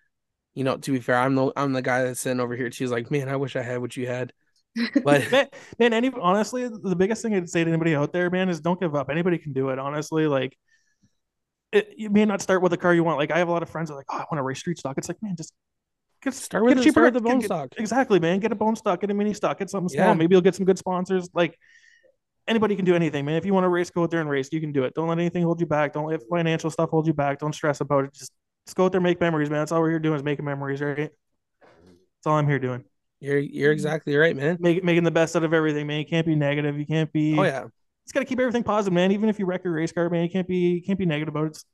you 0.54 0.64
know, 0.64 0.76
to 0.78 0.92
be 0.92 1.00
fair, 1.00 1.16
I'm 1.16 1.34
the 1.34 1.52
I'm 1.56 1.72
the 1.72 1.82
guy 1.82 2.04
that's 2.04 2.20
sitting 2.20 2.40
over 2.40 2.56
here. 2.56 2.70
She's 2.72 2.90
like, 2.90 3.10
man, 3.10 3.28
I 3.28 3.36
wish 3.36 3.56
I 3.56 3.62
had 3.62 3.80
what 3.80 3.96
you 3.96 4.06
had. 4.06 4.32
But 5.04 5.30
man, 5.32 5.48
man, 5.78 5.92
any 5.92 6.10
honestly, 6.20 6.68
the 6.68 6.94
biggest 6.96 7.22
thing 7.22 7.34
I'd 7.34 7.48
say 7.48 7.64
to 7.64 7.68
anybody 7.70 7.94
out 7.94 8.12
there, 8.12 8.30
man, 8.30 8.48
is 8.48 8.60
don't 8.60 8.80
give 8.80 8.94
up. 8.94 9.10
Anybody 9.10 9.36
can 9.38 9.52
do 9.52 9.70
it. 9.70 9.78
Honestly, 9.78 10.26
like 10.28 10.56
it, 11.72 11.94
you 11.96 12.08
may 12.10 12.24
not 12.24 12.40
start 12.40 12.62
with 12.62 12.70
the 12.70 12.76
car 12.78 12.94
you 12.94 13.04
want. 13.04 13.18
Like 13.18 13.30
I 13.30 13.38
have 13.38 13.48
a 13.48 13.52
lot 13.52 13.62
of 13.62 13.70
friends 13.70 13.88
that 13.88 13.94
are 13.94 13.98
like, 13.98 14.06
oh, 14.10 14.16
I 14.18 14.24
want 14.30 14.38
to 14.38 14.42
race 14.42 14.58
street 14.60 14.78
stock. 14.78 14.96
It's 14.98 15.08
like, 15.08 15.22
man, 15.22 15.34
just 15.36 15.52
get 16.22 16.34
Start 16.34 16.64
with 16.64 16.74
get 16.74 16.78
a 16.78 16.80
the- 16.80 16.84
cheaper 16.84 16.92
start 17.00 17.14
with 17.14 17.22
the 17.22 17.28
bone 17.28 17.38
get- 17.40 17.46
stock. 17.46 17.68
Exactly, 17.78 18.18
man. 18.20 18.38
Get 18.40 18.52
a 18.52 18.56
bone 18.56 18.76
stock, 18.76 19.00
get 19.00 19.10
a 19.10 19.14
mini 19.14 19.34
stock, 19.34 19.58
get 19.58 19.70
something 19.70 19.88
small. 19.88 20.06
Yeah. 20.06 20.14
Maybe 20.14 20.34
you'll 20.34 20.40
get 20.42 20.54
some 20.54 20.66
good 20.66 20.78
sponsors. 20.78 21.28
Like 21.34 21.58
anybody 22.50 22.76
can 22.76 22.84
do 22.84 22.94
anything, 22.94 23.24
man. 23.24 23.36
If 23.36 23.46
you 23.46 23.54
want 23.54 23.64
to 23.64 23.68
race, 23.68 23.88
go 23.88 24.02
out 24.02 24.10
there 24.10 24.20
and 24.20 24.28
race. 24.28 24.52
You 24.52 24.60
can 24.60 24.72
do 24.72 24.84
it. 24.84 24.94
Don't 24.94 25.08
let 25.08 25.18
anything 25.18 25.44
hold 25.44 25.60
you 25.60 25.66
back. 25.66 25.94
Don't 25.94 26.06
let 26.06 26.20
financial 26.28 26.70
stuff 26.70 26.90
hold 26.90 27.06
you 27.06 27.14
back. 27.14 27.38
Don't 27.38 27.54
stress 27.54 27.80
about 27.80 28.04
it. 28.04 28.12
Just 28.12 28.32
just 28.66 28.76
go 28.76 28.84
out 28.84 28.92
there, 28.92 29.00
make 29.00 29.20
memories, 29.20 29.48
man. 29.48 29.60
That's 29.60 29.72
all 29.72 29.80
we're 29.80 29.90
here 29.90 29.98
doing 29.98 30.16
is 30.16 30.22
making 30.22 30.44
memories, 30.44 30.80
right? 30.80 30.96
That's 30.96 32.26
all 32.26 32.34
I'm 32.34 32.46
here 32.46 32.58
doing. 32.58 32.84
you're 33.20 33.38
you're 33.38 33.72
exactly 33.72 34.14
right, 34.16 34.36
man. 34.36 34.58
Make, 34.60 34.84
making 34.84 35.04
the 35.04 35.10
best 35.10 35.34
out 35.34 35.44
of 35.44 35.54
everything, 35.54 35.86
man. 35.86 35.98
You 35.98 36.06
can't 36.06 36.26
be 36.26 36.34
negative. 36.34 36.78
You 36.78 36.86
can't 36.86 37.10
be. 37.12 37.38
Oh 37.38 37.42
yeah. 37.42 37.64
It's 38.04 38.12
gotta 38.12 38.26
keep 38.26 38.40
everything 38.40 38.62
positive, 38.62 38.92
man. 38.92 39.12
Even 39.12 39.28
if 39.28 39.38
you 39.38 39.46
wreck 39.46 39.64
your 39.64 39.72
race 39.72 39.92
car, 39.92 40.10
man, 40.10 40.24
you 40.24 40.30
can't 40.30 40.46
be 40.46 40.56
you 40.56 40.82
can't 40.82 40.98
be 40.98 41.06
negative 41.06 41.34
about 41.34 41.46
it. 41.46 41.52
Just 41.54 41.66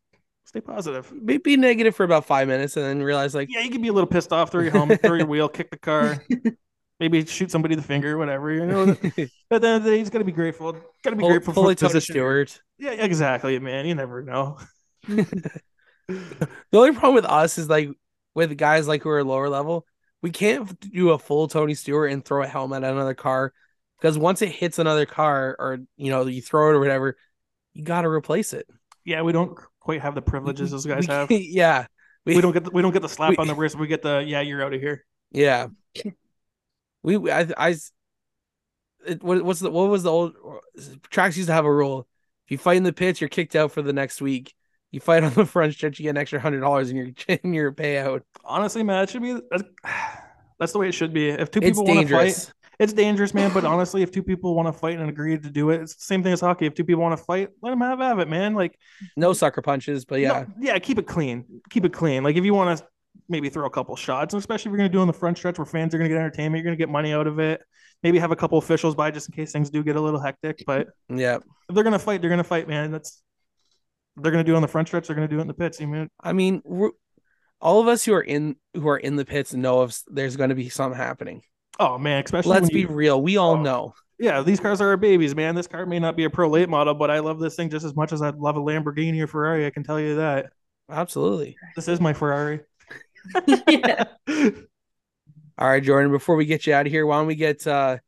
stay 0.44 0.60
positive. 0.60 1.12
Be, 1.24 1.38
be 1.38 1.56
negative 1.56 1.96
for 1.96 2.04
about 2.04 2.24
five 2.24 2.46
minutes 2.46 2.76
and 2.76 2.86
then 2.86 3.02
realize 3.02 3.34
like 3.34 3.48
Yeah, 3.50 3.60
you 3.60 3.70
can 3.70 3.82
be 3.82 3.88
a 3.88 3.92
little 3.92 4.08
pissed 4.08 4.32
off, 4.32 4.52
throw 4.52 4.62
your 4.62 4.72
helmet, 4.72 5.02
throw 5.02 5.14
your 5.14 5.26
wheel, 5.34 5.48
kick 5.48 5.70
the 5.70 5.78
car, 5.78 6.22
maybe 7.00 7.24
shoot 7.26 7.50
somebody 7.50 7.74
the 7.74 7.82
finger, 7.82 8.18
whatever. 8.18 8.52
You 8.52 8.66
know, 8.66 8.82
at 8.92 8.98
the 9.14 9.30
end 9.50 9.64
of 9.64 9.84
the 9.84 9.90
day, 9.90 9.96
you 9.96 10.02
just 10.02 10.12
gotta 10.12 10.24
be 10.24 10.32
grateful. 10.32 10.76
Gotta 11.02 11.16
be 11.16 11.24
grateful 11.24 11.54
pull 11.54 11.64
for 11.64 11.74
Tony. 11.74 12.00
Stewart. 12.00 12.60
Yeah, 12.78 12.92
exactly, 12.92 13.58
man. 13.58 13.86
You 13.86 13.94
never 13.94 14.22
know. 14.22 14.58
The 16.08 16.78
only 16.78 16.92
problem 16.92 17.14
with 17.14 17.24
us 17.24 17.58
is 17.58 17.68
like 17.68 17.88
with 18.34 18.56
guys 18.56 18.86
like 18.86 19.02
who 19.02 19.10
are 19.10 19.24
lower 19.24 19.48
level, 19.48 19.86
we 20.22 20.30
can't 20.30 20.78
do 20.92 21.10
a 21.10 21.18
full 21.18 21.48
Tony 21.48 21.74
Stewart 21.74 22.12
and 22.12 22.24
throw 22.24 22.42
a 22.42 22.46
helmet 22.46 22.84
at 22.84 22.92
another 22.92 23.14
car 23.14 23.52
because 24.00 24.16
once 24.16 24.42
it 24.42 24.50
hits 24.50 24.78
another 24.78 25.06
car 25.06 25.56
or 25.58 25.78
you 25.96 26.10
know 26.10 26.26
you 26.26 26.42
throw 26.42 26.70
it 26.70 26.74
or 26.74 26.80
whatever, 26.80 27.16
you 27.74 27.82
got 27.82 28.02
to 28.02 28.08
replace 28.08 28.52
it. 28.52 28.68
Yeah, 29.04 29.22
we 29.22 29.32
don't 29.32 29.58
quite 29.80 30.00
have 30.00 30.14
the 30.14 30.22
privileges 30.22 30.70
those 30.70 30.86
guys 30.86 31.06
have. 31.06 31.30
yeah, 31.30 31.86
We 32.24 32.40
don't 32.40 32.52
get 32.52 32.64
the, 32.64 32.70
we 32.70 32.82
don't 32.82 32.92
get 32.92 33.02
the 33.02 33.08
slap 33.08 33.30
we- 33.30 33.36
on 33.38 33.46
the 33.46 33.54
wrist. 33.54 33.76
We 33.76 33.86
get 33.86 34.02
the 34.02 34.24
yeah, 34.24 34.40
you're 34.42 34.64
out 34.64 34.74
of 34.74 34.80
here. 34.80 35.04
Yeah, 35.32 35.68
we 37.06 37.30
I 37.30 37.46
I 37.56 37.76
it, 39.06 39.22
what 39.22 39.42
what's 39.42 39.60
the 39.60 39.70
what 39.70 39.88
was 39.88 40.02
the 40.02 40.10
old 40.10 40.34
tracks 41.08 41.36
used 41.36 41.46
to 41.46 41.52
have 41.54 41.64
a 41.64 41.72
rule: 41.72 42.06
if 42.46 42.50
you 42.50 42.58
fight 42.58 42.76
in 42.76 42.82
the 42.82 42.92
pits, 42.92 43.20
you're 43.20 43.28
kicked 43.28 43.54
out 43.56 43.72
for 43.72 43.80
the 43.80 43.92
next 43.92 44.20
week. 44.20 44.54
You 44.90 45.00
fight 45.00 45.22
on 45.22 45.32
the 45.34 45.46
front 45.46 45.72
stretch, 45.72 45.98
you 45.98 46.04
get 46.04 46.10
an 46.10 46.16
extra 46.16 46.40
hundred 46.40 46.60
dollars 46.60 46.90
in 46.90 46.96
your 46.96 47.08
in 47.44 47.54
your 47.54 47.72
payout. 47.72 48.22
Honestly, 48.44 48.82
man, 48.82 49.04
it 49.04 49.10
should 49.10 49.22
be 49.22 49.38
that's, 49.50 49.62
that's 50.58 50.72
the 50.72 50.78
way 50.78 50.88
it 50.88 50.92
should 50.92 51.14
be. 51.14 51.30
If 51.30 51.50
two 51.50 51.60
people 51.60 51.84
want 51.84 52.06
to 52.08 52.12
fight, 52.12 52.52
it's 52.80 52.92
dangerous, 52.92 53.32
man. 53.32 53.52
But 53.54 53.64
honestly, 53.64 54.02
if 54.02 54.10
two 54.10 54.22
people 54.22 54.54
want 54.56 54.66
to 54.66 54.72
fight 54.72 54.98
and 54.98 55.08
agree 55.08 55.38
to 55.38 55.50
do 55.50 55.70
it, 55.70 55.82
it's 55.82 55.94
the 55.94 56.02
same 56.02 56.24
thing 56.24 56.32
as 56.32 56.40
hockey. 56.40 56.66
If 56.66 56.74
two 56.74 56.84
people 56.84 57.02
want 57.02 57.16
to 57.16 57.24
fight, 57.24 57.50
let 57.62 57.70
them 57.70 57.80
have 57.82 58.00
have 58.00 58.18
it, 58.18 58.28
man. 58.28 58.54
Like 58.54 58.78
No 59.16 59.32
sucker 59.32 59.62
punches, 59.62 60.04
but 60.04 60.20
yeah, 60.20 60.28
No, 60.28 60.46
yeah, 60.58 60.78
keep 60.80 60.98
it 60.98 61.06
clean. 61.06 61.44
Keep 61.70 61.84
it 61.84 61.92
clean. 61.92 62.24
Like 62.24 62.36
if 62.36 62.44
you 62.44 62.54
want 62.54 62.78
to 62.78 62.86
maybe 63.28 63.48
throw 63.48 63.66
a 63.66 63.70
couple 63.70 63.94
shots, 63.96 64.34
and 64.34 64.38
especially 64.40 64.68
if 64.68 64.72
you're 64.72 64.78
going 64.78 64.90
to 64.90 64.92
do 64.96 65.00
on 65.00 65.06
the 65.06 65.12
front 65.12 65.38
stretch 65.38 65.58
where 65.58 65.66
fans 65.66 65.94
are 65.94 65.98
going 65.98 66.08
to 66.08 66.14
get 66.14 66.20
entertainment, 66.20 66.62
you're 66.62 66.70
going 66.70 66.78
to 66.78 66.82
get 66.82 66.90
money 66.90 67.12
out 67.12 67.26
of 67.26 67.38
it. 67.38 67.60
Maybe 68.02 68.18
have 68.18 68.30
a 68.30 68.36
couple 68.36 68.58
officials 68.58 68.94
by 68.94 69.10
just 69.10 69.28
in 69.28 69.34
case 69.34 69.52
things 69.52 69.70
do 69.70 69.82
get 69.82 69.96
a 69.96 70.00
little 70.00 70.20
hectic. 70.20 70.62
But 70.66 70.88
yeah. 71.08 71.36
if 71.68 71.74
they're 71.74 71.82
going 71.84 71.92
to 71.92 71.98
fight, 71.98 72.20
they're 72.20 72.30
going 72.30 72.38
to 72.38 72.44
fight, 72.44 72.68
man. 72.68 72.90
That's 72.90 73.22
they're 74.16 74.32
going 74.32 74.44
to 74.44 74.48
do 74.48 74.54
it 74.54 74.56
on 74.56 74.62
the 74.62 74.68
front 74.68 74.88
stretch. 74.88 75.06
They're 75.06 75.16
going 75.16 75.28
to 75.28 75.34
do 75.34 75.38
it 75.38 75.42
in 75.42 75.48
the 75.48 75.54
pits. 75.54 75.80
You 75.80 75.86
mean 75.88 76.08
I 76.22 76.32
mean, 76.32 76.62
we're, 76.64 76.90
all 77.60 77.80
of 77.80 77.88
us 77.88 78.04
who 78.04 78.12
are 78.14 78.22
in 78.22 78.56
who 78.74 78.86
are 78.88 78.98
in 78.98 79.16
the 79.16 79.24
pits 79.24 79.54
know 79.54 79.82
if 79.82 79.98
there's 80.08 80.36
going 80.36 80.50
to 80.50 80.54
be 80.54 80.68
something 80.68 80.96
happening. 80.98 81.42
oh 81.80 81.98
man, 81.98 82.22
especially 82.24 82.50
Let's 82.50 82.68
when 82.70 82.74
be 82.74 82.84
real. 82.86 83.20
We 83.20 83.36
all 83.38 83.54
Oh. 83.56 83.62
know. 83.62 83.94
yeah, 84.18 84.42
these 84.42 84.60
cars 84.60 84.80
are 84.82 84.88
our 84.88 84.96
babies, 84.98 85.34
man. 85.34 85.54
This 85.54 85.66
car 85.66 85.84
may 85.86 85.98
not 85.98 86.16
be 86.16 86.24
a 86.24 86.30
pro 86.30 86.48
late 86.48 86.68
model, 86.68 86.94
but 86.94 87.10
I 87.10 87.18
love 87.20 87.38
this 87.40 87.56
thing 87.56 87.70
just 87.70 87.84
as 87.84 87.94
much 87.96 88.12
as 88.12 88.20
I'd 88.22 88.36
love 88.36 88.56
a 88.56 88.60
Lamborghini 88.60 89.20
or 89.22 89.26
Ferrari. 89.26 89.66
I 89.66 89.70
can 89.70 89.82
tell 89.84 89.98
you 90.00 90.16
that. 90.16 90.52
Absolutely. 90.90 91.56
This 91.74 91.88
is 91.88 92.00
my 92.00 92.12
Ferrari. 92.12 92.60
yeah. 93.68 94.04
All 95.58 95.68
right, 95.68 95.82
Jordan. 95.82 96.10
Before 96.10 96.36
we 96.36 96.44
get 96.44 96.66
you 96.66 96.74
out 96.74 96.86
of 96.86 96.92
here, 96.92 97.06
why 97.06 97.18
don't 97.18 97.26
we 97.26 97.34
get 97.34 97.66
uh, 97.66 97.98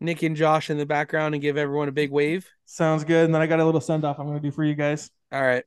Nick 0.00 0.22
and 0.22 0.36
Josh 0.36 0.70
in 0.70 0.78
the 0.78 0.86
background 0.86 1.34
and 1.34 1.42
give 1.42 1.56
everyone 1.56 1.88
a 1.88 1.92
big 1.92 2.10
wave? 2.10 2.48
Sounds 2.66 3.04
good. 3.04 3.24
And 3.26 3.34
then 3.34 3.42
I 3.42 3.46
got 3.46 3.60
a 3.60 3.64
little 3.64 3.80
send 3.80 4.04
off 4.04 4.18
I'm 4.18 4.26
going 4.26 4.38
to 4.38 4.42
do 4.42 4.52
for 4.52 4.64
you 4.64 4.74
guys. 4.74 5.10
All 5.32 5.42
right. 5.42 5.64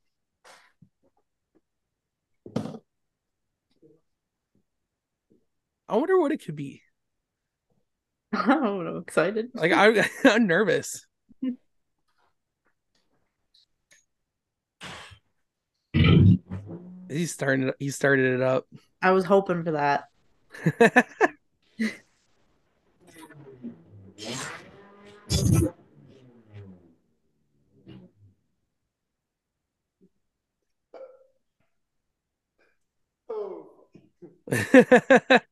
I 5.87 5.97
wonder 5.97 6.19
what 6.19 6.31
it 6.31 6.43
could 6.43 6.55
be. 6.55 6.81
I 8.33 8.45
don't 8.47 8.85
know. 8.85 8.97
Excited. 8.97 9.49
Like 9.53 9.71
I, 9.71 10.09
I'm 10.25 10.47
nervous. 10.47 11.05
He's 17.09 17.31
starting. 17.31 17.71
He 17.79 17.91
started 17.91 18.33
it 18.35 18.41
up. 18.41 18.67
I 19.05 19.11
was 19.11 19.23
hoping 19.23 19.63
for 19.63 19.73
that. 19.73 20.09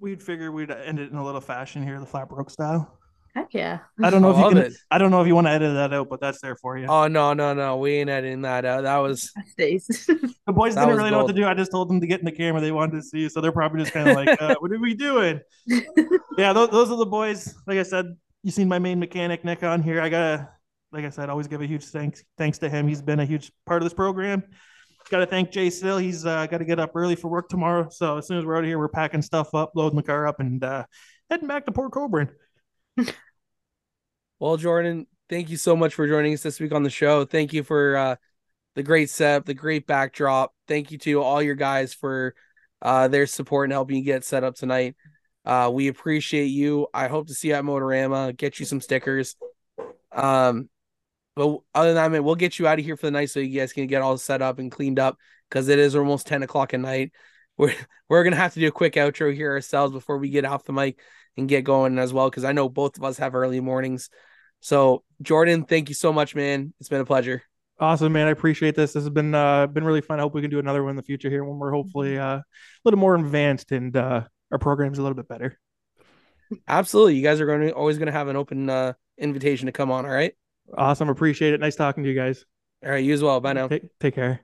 We'd 0.00 0.20
figure 0.20 0.50
we'd 0.50 0.72
end 0.72 0.98
it 0.98 1.12
in 1.12 1.16
a 1.16 1.24
little 1.24 1.40
fashion 1.40 1.84
here, 1.84 2.00
the 2.00 2.06
flat 2.06 2.28
broke 2.28 2.50
style. 2.50 2.98
Heck 3.36 3.52
yeah. 3.52 3.80
I 4.02 4.08
don't 4.08 4.22
know 4.22 4.32
I 4.32 4.38
if 4.38 4.38
you 4.38 4.48
can. 4.48 4.72
it. 4.72 4.78
I 4.90 4.96
don't 4.96 5.10
know 5.10 5.20
if 5.20 5.26
you 5.26 5.34
want 5.34 5.46
to 5.46 5.50
edit 5.50 5.74
that 5.74 5.92
out, 5.92 6.08
but 6.08 6.22
that's 6.22 6.40
there 6.40 6.56
for 6.56 6.78
you. 6.78 6.86
oh 6.86 7.06
no, 7.06 7.34
no, 7.34 7.52
no! 7.52 7.76
We 7.76 7.96
ain't 7.96 8.08
editing 8.08 8.40
that 8.42 8.64
out. 8.64 8.84
That 8.84 8.96
was 8.96 9.30
the 9.58 10.32
boys 10.48 10.74
that 10.74 10.80
didn't 10.80 10.88
was 10.88 10.96
really 10.96 11.10
know 11.10 11.18
what 11.18 11.26
to 11.26 11.34
do. 11.34 11.46
I 11.46 11.52
just 11.52 11.70
told 11.70 11.90
them 11.90 12.00
to 12.00 12.06
get 12.06 12.20
in 12.20 12.24
the 12.24 12.32
camera. 12.32 12.62
They 12.62 12.72
wanted 12.72 12.96
to 12.96 13.02
see, 13.02 13.28
so 13.28 13.42
they're 13.42 13.52
probably 13.52 13.82
just 13.82 13.92
kind 13.92 14.08
of 14.08 14.16
like, 14.16 14.40
uh, 14.40 14.54
"What 14.60 14.72
are 14.72 14.78
we 14.78 14.94
doing?" 14.94 15.40
yeah, 16.38 16.54
those, 16.54 16.70
those 16.70 16.90
are 16.90 16.96
the 16.96 17.04
boys. 17.04 17.54
Like 17.66 17.76
I 17.76 17.82
said, 17.82 18.06
you 18.42 18.50
seen 18.50 18.68
my 18.68 18.78
main 18.78 18.98
mechanic 18.98 19.44
Nick 19.44 19.62
on 19.62 19.82
here. 19.82 20.00
I 20.00 20.08
gotta, 20.08 20.48
like 20.90 21.04
I 21.04 21.10
said, 21.10 21.28
always 21.28 21.46
give 21.46 21.60
a 21.60 21.66
huge 21.66 21.84
thanks 21.84 22.24
thanks 22.38 22.56
to 22.60 22.70
him. 22.70 22.88
He's 22.88 23.02
been 23.02 23.20
a 23.20 23.26
huge 23.26 23.52
part 23.66 23.82
of 23.82 23.84
this 23.84 23.94
program. 23.94 24.44
Got 25.10 25.18
to 25.18 25.26
thank 25.26 25.50
Jay 25.50 25.68
Still. 25.68 25.98
He's 25.98 26.24
uh, 26.24 26.46
got 26.46 26.58
to 26.58 26.64
get 26.64 26.80
up 26.80 26.92
early 26.94 27.16
for 27.16 27.28
work 27.28 27.50
tomorrow. 27.50 27.90
So 27.90 28.16
as 28.16 28.26
soon 28.26 28.38
as 28.38 28.46
we're 28.46 28.56
out 28.56 28.64
of 28.64 28.68
here, 28.68 28.78
we're 28.78 28.88
packing 28.88 29.20
stuff 29.20 29.54
up, 29.54 29.72
loading 29.74 29.98
the 29.98 30.02
car 30.02 30.26
up, 30.26 30.40
and 30.40 30.64
uh, 30.64 30.86
heading 31.28 31.48
back 31.48 31.66
to 31.66 31.72
Port 31.72 31.92
Colborne. 31.92 32.30
Well, 34.38 34.56
Jordan. 34.56 35.06
Thank 35.28 35.50
you 35.50 35.56
so 35.56 35.74
much 35.74 35.94
for 35.94 36.06
joining 36.06 36.34
us 36.34 36.42
this 36.42 36.60
week 36.60 36.72
on 36.72 36.82
the 36.82 36.90
show. 36.90 37.24
Thank 37.24 37.52
you 37.52 37.62
for 37.62 37.96
uh, 37.96 38.16
the 38.76 38.82
great 38.82 39.10
setup, 39.10 39.44
the 39.44 39.54
great 39.54 39.86
backdrop. 39.86 40.54
Thank 40.68 40.90
you 40.90 40.98
to 40.98 41.20
all 41.20 41.42
your 41.42 41.56
guys 41.56 41.92
for 41.92 42.34
uh, 42.80 43.08
their 43.08 43.26
support 43.26 43.66
and 43.66 43.72
helping 43.72 43.96
you 43.96 44.02
get 44.04 44.24
set 44.24 44.44
up 44.44 44.54
tonight. 44.54 44.94
Uh, 45.44 45.70
we 45.72 45.88
appreciate 45.88 46.46
you. 46.46 46.86
I 46.92 47.08
hope 47.08 47.28
to 47.28 47.34
see 47.34 47.48
you 47.48 47.54
at 47.54 47.64
Motorama. 47.64 48.36
Get 48.36 48.60
you 48.60 48.66
some 48.66 48.80
stickers. 48.80 49.36
Um, 50.12 50.68
but 51.34 51.58
other 51.74 51.92
than 51.92 52.12
that, 52.12 52.24
we'll 52.24 52.34
get 52.34 52.58
you 52.58 52.66
out 52.66 52.78
of 52.78 52.84
here 52.84 52.96
for 52.96 53.06
the 53.06 53.10
night 53.10 53.30
so 53.30 53.40
you 53.40 53.60
guys 53.60 53.72
can 53.72 53.86
get 53.86 54.02
all 54.02 54.16
set 54.18 54.42
up 54.42 54.58
and 54.58 54.72
cleaned 54.72 54.98
up 54.98 55.18
because 55.48 55.68
it 55.68 55.78
is 55.78 55.94
almost 55.94 56.26
ten 56.26 56.42
o'clock 56.42 56.72
at 56.74 56.80
night. 56.80 57.12
We're 57.56 57.74
we're 58.08 58.24
gonna 58.24 58.36
have 58.36 58.54
to 58.54 58.60
do 58.60 58.68
a 58.68 58.72
quick 58.72 58.94
outro 58.94 59.34
here 59.34 59.52
ourselves 59.52 59.92
before 59.92 60.18
we 60.18 60.30
get 60.30 60.44
off 60.44 60.64
the 60.64 60.72
mic 60.72 60.98
and 61.36 61.48
get 61.48 61.64
going 61.64 61.98
as 61.98 62.12
well 62.12 62.30
because 62.30 62.44
I 62.44 62.52
know 62.52 62.68
both 62.68 62.96
of 62.96 63.04
us 63.04 63.18
have 63.18 63.34
early 63.34 63.60
mornings. 63.60 64.10
So 64.60 65.04
Jordan, 65.22 65.64
thank 65.64 65.88
you 65.88 65.94
so 65.94 66.12
much, 66.12 66.34
man. 66.34 66.72
It's 66.80 66.88
been 66.88 67.00
a 67.00 67.04
pleasure. 67.06 67.42
Awesome, 67.78 68.12
man. 68.12 68.26
I 68.26 68.30
appreciate 68.30 68.74
this. 68.74 68.94
This 68.94 69.04
has 69.04 69.10
been 69.10 69.34
uh 69.34 69.66
been 69.66 69.84
really 69.84 70.00
fun. 70.00 70.18
I 70.18 70.22
hope 70.22 70.34
we 70.34 70.40
can 70.40 70.50
do 70.50 70.58
another 70.58 70.82
one 70.82 70.90
in 70.90 70.96
the 70.96 71.02
future 71.02 71.28
here 71.28 71.44
when 71.44 71.58
we're 71.58 71.72
hopefully 71.72 72.18
uh, 72.18 72.36
a 72.38 72.44
little 72.84 72.98
more 72.98 73.14
advanced 73.14 73.70
and 73.72 73.94
uh, 73.96 74.22
our 74.50 74.58
program's 74.58 74.98
a 74.98 75.02
little 75.02 75.14
bit 75.16 75.28
better. 75.28 75.58
Absolutely, 76.68 77.16
you 77.16 77.22
guys 77.22 77.40
are 77.40 77.46
going 77.46 77.60
to 77.62 77.72
always 77.72 77.98
going 77.98 78.06
to 78.06 78.12
have 78.12 78.28
an 78.28 78.36
open 78.36 78.70
uh, 78.70 78.92
invitation 79.18 79.66
to 79.66 79.72
come 79.72 79.90
on. 79.90 80.06
All 80.06 80.12
right, 80.12 80.32
Awesome. 80.76 81.08
Appreciate 81.08 81.52
it. 81.54 81.60
Nice 81.60 81.76
talking 81.76 82.02
to 82.04 82.08
you 82.08 82.14
guys. 82.14 82.44
all 82.84 82.90
right, 82.90 83.04
you 83.04 83.12
as 83.12 83.22
well. 83.22 83.40
Bye 83.40 83.52
now. 83.52 83.68
Take, 83.68 83.98
take 84.00 84.14
care. 84.14 84.40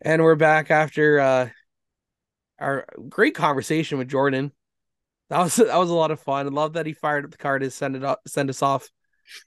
And 0.00 0.22
we're 0.22 0.34
back 0.36 0.70
after 0.70 1.18
uh, 1.18 1.48
our 2.58 2.86
great 3.08 3.34
conversation 3.34 3.98
with 3.98 4.08
Jordan. 4.08 4.52
That 5.30 5.40
was 5.40 5.56
that 5.56 5.76
was 5.76 5.90
a 5.90 5.94
lot 5.94 6.10
of 6.10 6.20
fun. 6.20 6.46
I 6.46 6.50
love 6.50 6.74
that 6.74 6.86
he 6.86 6.92
fired 6.92 7.24
up 7.24 7.30
the 7.30 7.36
car 7.38 7.58
to 7.58 7.70
send 7.70 7.96
it 7.96 8.04
up, 8.04 8.20
send 8.26 8.50
us 8.50 8.62
off. 8.62 8.88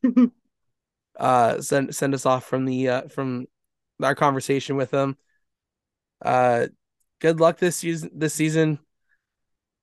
uh, 1.19 1.61
send 1.61 1.95
send 1.95 2.13
us 2.13 2.25
off 2.25 2.45
from 2.45 2.65
the 2.65 2.89
uh, 2.89 3.07
from 3.09 3.45
our 4.01 4.15
conversation 4.15 4.75
with 4.75 4.91
him. 4.91 5.17
Uh, 6.21 6.67
good 7.19 7.39
luck 7.39 7.57
this 7.57 7.75
season. 7.77 8.09
This 8.13 8.33
season, 8.33 8.79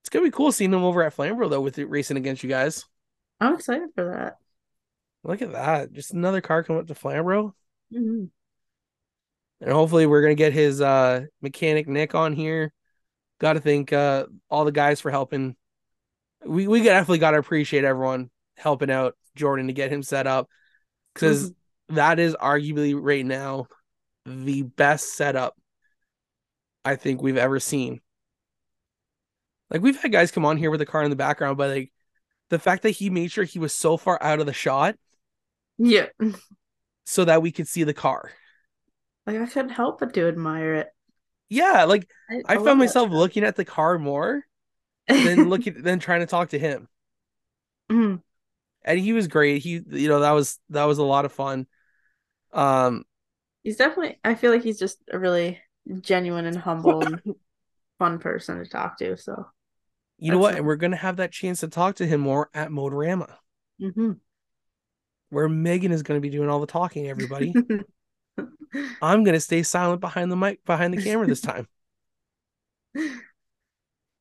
it's 0.03 0.11
gonna 0.11 0.25
be 0.25 0.31
cool 0.31 0.53
seeing 0.53 0.73
him 0.73 0.83
over 0.85 1.03
at 1.03 1.13
Flamborough 1.13 1.49
though, 1.49 1.61
with 1.61 1.79
it 1.79 1.87
racing 1.91 2.17
against 2.17 2.43
you 2.43 2.49
guys. 2.49 2.85
I'm 3.41 3.55
excited 3.55 3.91
for 3.95 4.05
that. 4.17 4.39
Look 5.23 5.43
at 5.43 5.53
that! 5.53 5.93
Just 5.93 6.13
another 6.13 6.41
car 6.41 6.63
coming 6.63 6.81
up 6.83 6.89
to 6.89 6.95
Flamborough, 6.95 7.55
Mhm. 7.93 8.29
and 9.61 9.73
hopefully 9.73 10.07
we're 10.07 10.23
gonna 10.23 10.35
get 10.35 10.53
his 10.53 10.81
uh 10.81 11.27
mechanic 11.41 11.89
Nick 11.89 12.15
on 12.15 12.33
here. 12.33 12.73
Got 13.41 13.55
to 13.55 13.61
thank 13.61 13.93
uh 13.93 14.27
all 14.51 14.65
the 14.65 14.73
guys 14.73 15.01
for 15.01 15.11
helping. 15.11 15.57
We 16.47 16.69
we 16.69 16.83
definitely 16.83 17.19
got 17.19 17.33
to 17.33 17.39
appreciate 17.39 17.85
everyone 17.85 18.31
helping 18.57 18.91
out 18.91 19.17
Jordan 19.35 19.67
to 19.67 19.73
get 19.73 19.93
him 19.93 20.03
set 20.03 20.27
up 20.27 20.49
because 21.13 21.51
mm-hmm. 21.51 21.95
that 21.97 22.19
is 22.19 22.35
arguably 22.35 22.95
right 22.99 23.25
now 23.25 23.67
the 24.27 24.63
best 24.63 25.17
setup 25.17 25.57
I 26.85 26.97
think 26.97 27.23
we've 27.23 27.37
ever 27.37 27.61
seen. 27.61 28.01
Like 29.71 29.83
we've 29.83 30.01
had 30.01 30.13
guys 30.13 30.31
come 30.31 30.45
on 30.45 30.57
here 30.57 30.71
with 30.71 30.81
a 30.81 30.87
car 30.87 31.03
in 31.03 31.11
the 31.11 31.17
background, 31.17 31.57
but 31.57 31.71
like 31.71 31.93
the 32.51 32.59
fact 32.59 32.83
that 32.83 32.91
he 32.91 33.11
made 33.11 33.33
sure 33.33 33.45
he 33.45 33.59
was 33.59 33.73
so 33.73 33.97
far 33.97 34.23
out 34.23 34.41
of 34.41 34.47
the 34.47 34.53
shot 34.53 34.97
Yeah. 35.79 36.07
so 37.05 37.25
that 37.25 37.43
we 37.43 37.51
could 37.51 37.69
see 37.69 37.85
the 37.85 37.95
car. 37.95 38.31
Like 39.27 39.41
I 39.41 39.47
couldn't 39.47 39.71
help 39.71 40.01
but 40.01 40.13
to 40.15 40.29
admire 40.29 40.75
it. 40.75 40.89
Yeah, 41.49 41.85
like 41.85 42.09
I 42.49 42.55
love 42.55 42.65
found 42.65 42.79
myself 42.79 43.09
shot. 43.09 43.17
looking 43.17 43.45
at 43.45 43.57
the 43.57 43.65
car 43.65 43.99
more 43.99 44.45
than 45.09 45.49
looking 45.49 45.83
than 45.83 45.99
trying 45.99 46.21
to 46.21 46.27
talk 46.27 46.51
to 46.51 46.59
him. 46.59 46.89
Mhm. 47.91 48.23
And 48.85 48.99
he 48.99 49.13
was 49.13 49.29
great. 49.29 49.63
He 49.63 49.81
you 49.87 50.09
know, 50.09 50.21
that 50.21 50.33
was 50.33 50.59
that 50.71 50.85
was 50.85 50.99
a 50.99 51.05
lot 51.05 51.25
of 51.25 51.33
fun. 51.33 51.67
Um 52.53 53.05
He's 53.63 53.77
definitely 53.77 54.19
I 54.25 54.35
feel 54.35 54.51
like 54.51 54.63
he's 54.63 54.79
just 54.79 54.99
a 55.11 55.19
really 55.19 55.61
genuine 56.01 56.47
and 56.47 56.57
humble 56.57 57.05
and 57.05 57.21
fun 57.99 58.19
person 58.19 58.59
to 58.59 58.67
talk 58.67 58.99
to. 58.99 59.17
So 59.17 59.47
you 60.19 60.31
know 60.31 60.39
what? 60.39 60.57
And 60.57 60.67
we're 60.67 60.77
gonna 60.77 60.97
have 60.97 61.17
that 61.17 61.33
chance 61.33 61.61
to 61.61 61.69
talk 61.69 61.97
to 61.97 62.07
him 62.07 62.21
more 62.21 62.51
at 62.55 62.71
Motorama, 62.71 63.35
mhm. 63.81 64.19
where 65.31 65.49
Megan 65.49 65.93
is 65.93 66.03
gonna 66.03 66.21
be 66.21 66.31
doing 66.31 66.49
all 66.49 66.61
the 66.61 66.67
talking, 66.67 67.09
everybody. 67.09 67.55
I'm 69.03 69.25
gonna 69.25 69.41
stay 69.41 69.63
silent 69.63 70.01
behind 70.01 70.31
the 70.31 70.37
mic 70.37 70.65
behind 70.65 70.95
the 70.95 71.03
camera 71.03 71.27
this 71.27 71.41
time. 71.41 71.69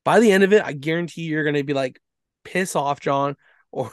By 0.04 0.20
the 0.20 0.32
end 0.32 0.44
of 0.44 0.54
it, 0.54 0.64
I 0.64 0.74
guarantee 0.74 1.24
you're 1.24 1.44
gonna 1.44 1.64
be 1.64 1.74
like, 1.74 2.00
piss 2.44 2.76
off, 2.76 3.00
John, 3.00 3.36
or 3.72 3.92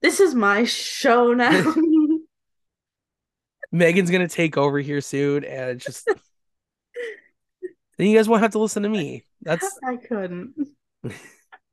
this 0.00 0.20
is 0.20 0.34
my 0.34 0.64
show 0.64 1.32
now. 1.32 1.74
Megan's 3.72 4.10
gonna 4.10 4.28
take 4.28 4.56
over 4.56 4.78
here 4.78 5.00
soon, 5.00 5.44
and 5.44 5.70
it's 5.70 5.84
just 5.84 6.06
then 7.98 8.06
you 8.06 8.16
guys 8.16 8.28
won't 8.28 8.42
have 8.42 8.52
to 8.52 8.58
listen 8.58 8.82
to 8.82 8.88
me. 8.88 9.24
That's 9.40 9.78
I 9.86 9.96
couldn't. 9.96 10.54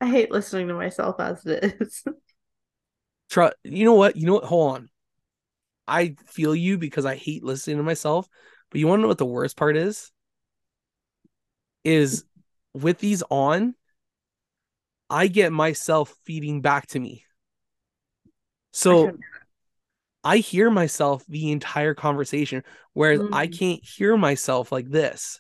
I 0.02 0.08
hate 0.08 0.32
listening 0.32 0.70
to 0.70 0.74
myself 0.74 1.20
as 1.20 1.46
it 1.46 1.76
is. 1.82 2.04
try. 3.30 3.52
You 3.64 3.84
know 3.84 3.96
what? 3.96 4.16
You 4.16 4.28
know 4.28 4.34
what? 4.36 4.46
Hold 4.46 4.76
on. 4.76 4.90
I 5.88 6.16
feel 6.28 6.56
you 6.56 6.78
because 6.78 7.06
I 7.06 7.16
hate 7.16 7.44
listening 7.44 7.78
to 7.78 7.84
myself. 7.84 8.28
But 8.70 8.80
you 8.80 8.88
want 8.88 9.00
to 9.00 9.02
know 9.02 9.08
what 9.08 9.18
the 9.18 9.26
worst 9.26 9.58
part 9.58 9.76
is? 9.76 10.12
Is 11.84 12.24
with 12.74 13.00
these 13.00 13.24
on, 13.30 13.76
I 15.10 15.28
get 15.28 15.52
myself 15.52 16.16
feeding 16.26 16.62
back 16.62 16.88
to 16.88 17.00
me. 17.00 17.26
So. 18.72 19.12
I 20.22 20.38
hear 20.38 20.70
myself 20.70 21.24
the 21.30 21.52
entire 21.54 21.94
conversation, 21.94 22.64
whereas 22.92 23.22
I 23.32 23.48
Mm. 23.48 23.58
can't 23.58 23.84
hear 23.86 24.18
myself 24.18 24.70
like 24.70 24.90
this. 24.90 25.40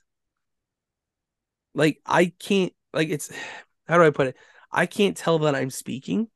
Like 1.73 2.01
I 2.05 2.33
can't 2.39 2.73
like 2.93 3.09
it's 3.09 3.29
how 3.87 3.97
do 3.97 4.03
I 4.03 4.09
put 4.11 4.27
it? 4.27 4.37
I 4.71 4.85
can't 4.85 5.17
tell 5.17 5.39
that 5.39 5.55
I'm 5.55 5.69
speaking 5.69 6.29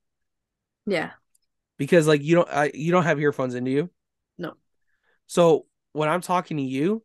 yeah. 0.86 1.12
because 1.78 2.08
like 2.08 2.22
you 2.24 2.36
don't 2.36 2.50
I, 2.50 2.72
you 2.74 2.92
don't 2.92 3.04
have 3.04 3.20
earphones 3.20 3.56
in, 3.56 3.64
do 3.64 3.72
you? 3.72 3.90
No. 4.38 4.56
So 5.28 5.66
when 5.94 6.10
I'm 6.10 6.22
talking 6.22 6.58
to 6.58 6.64
you, 6.64 7.04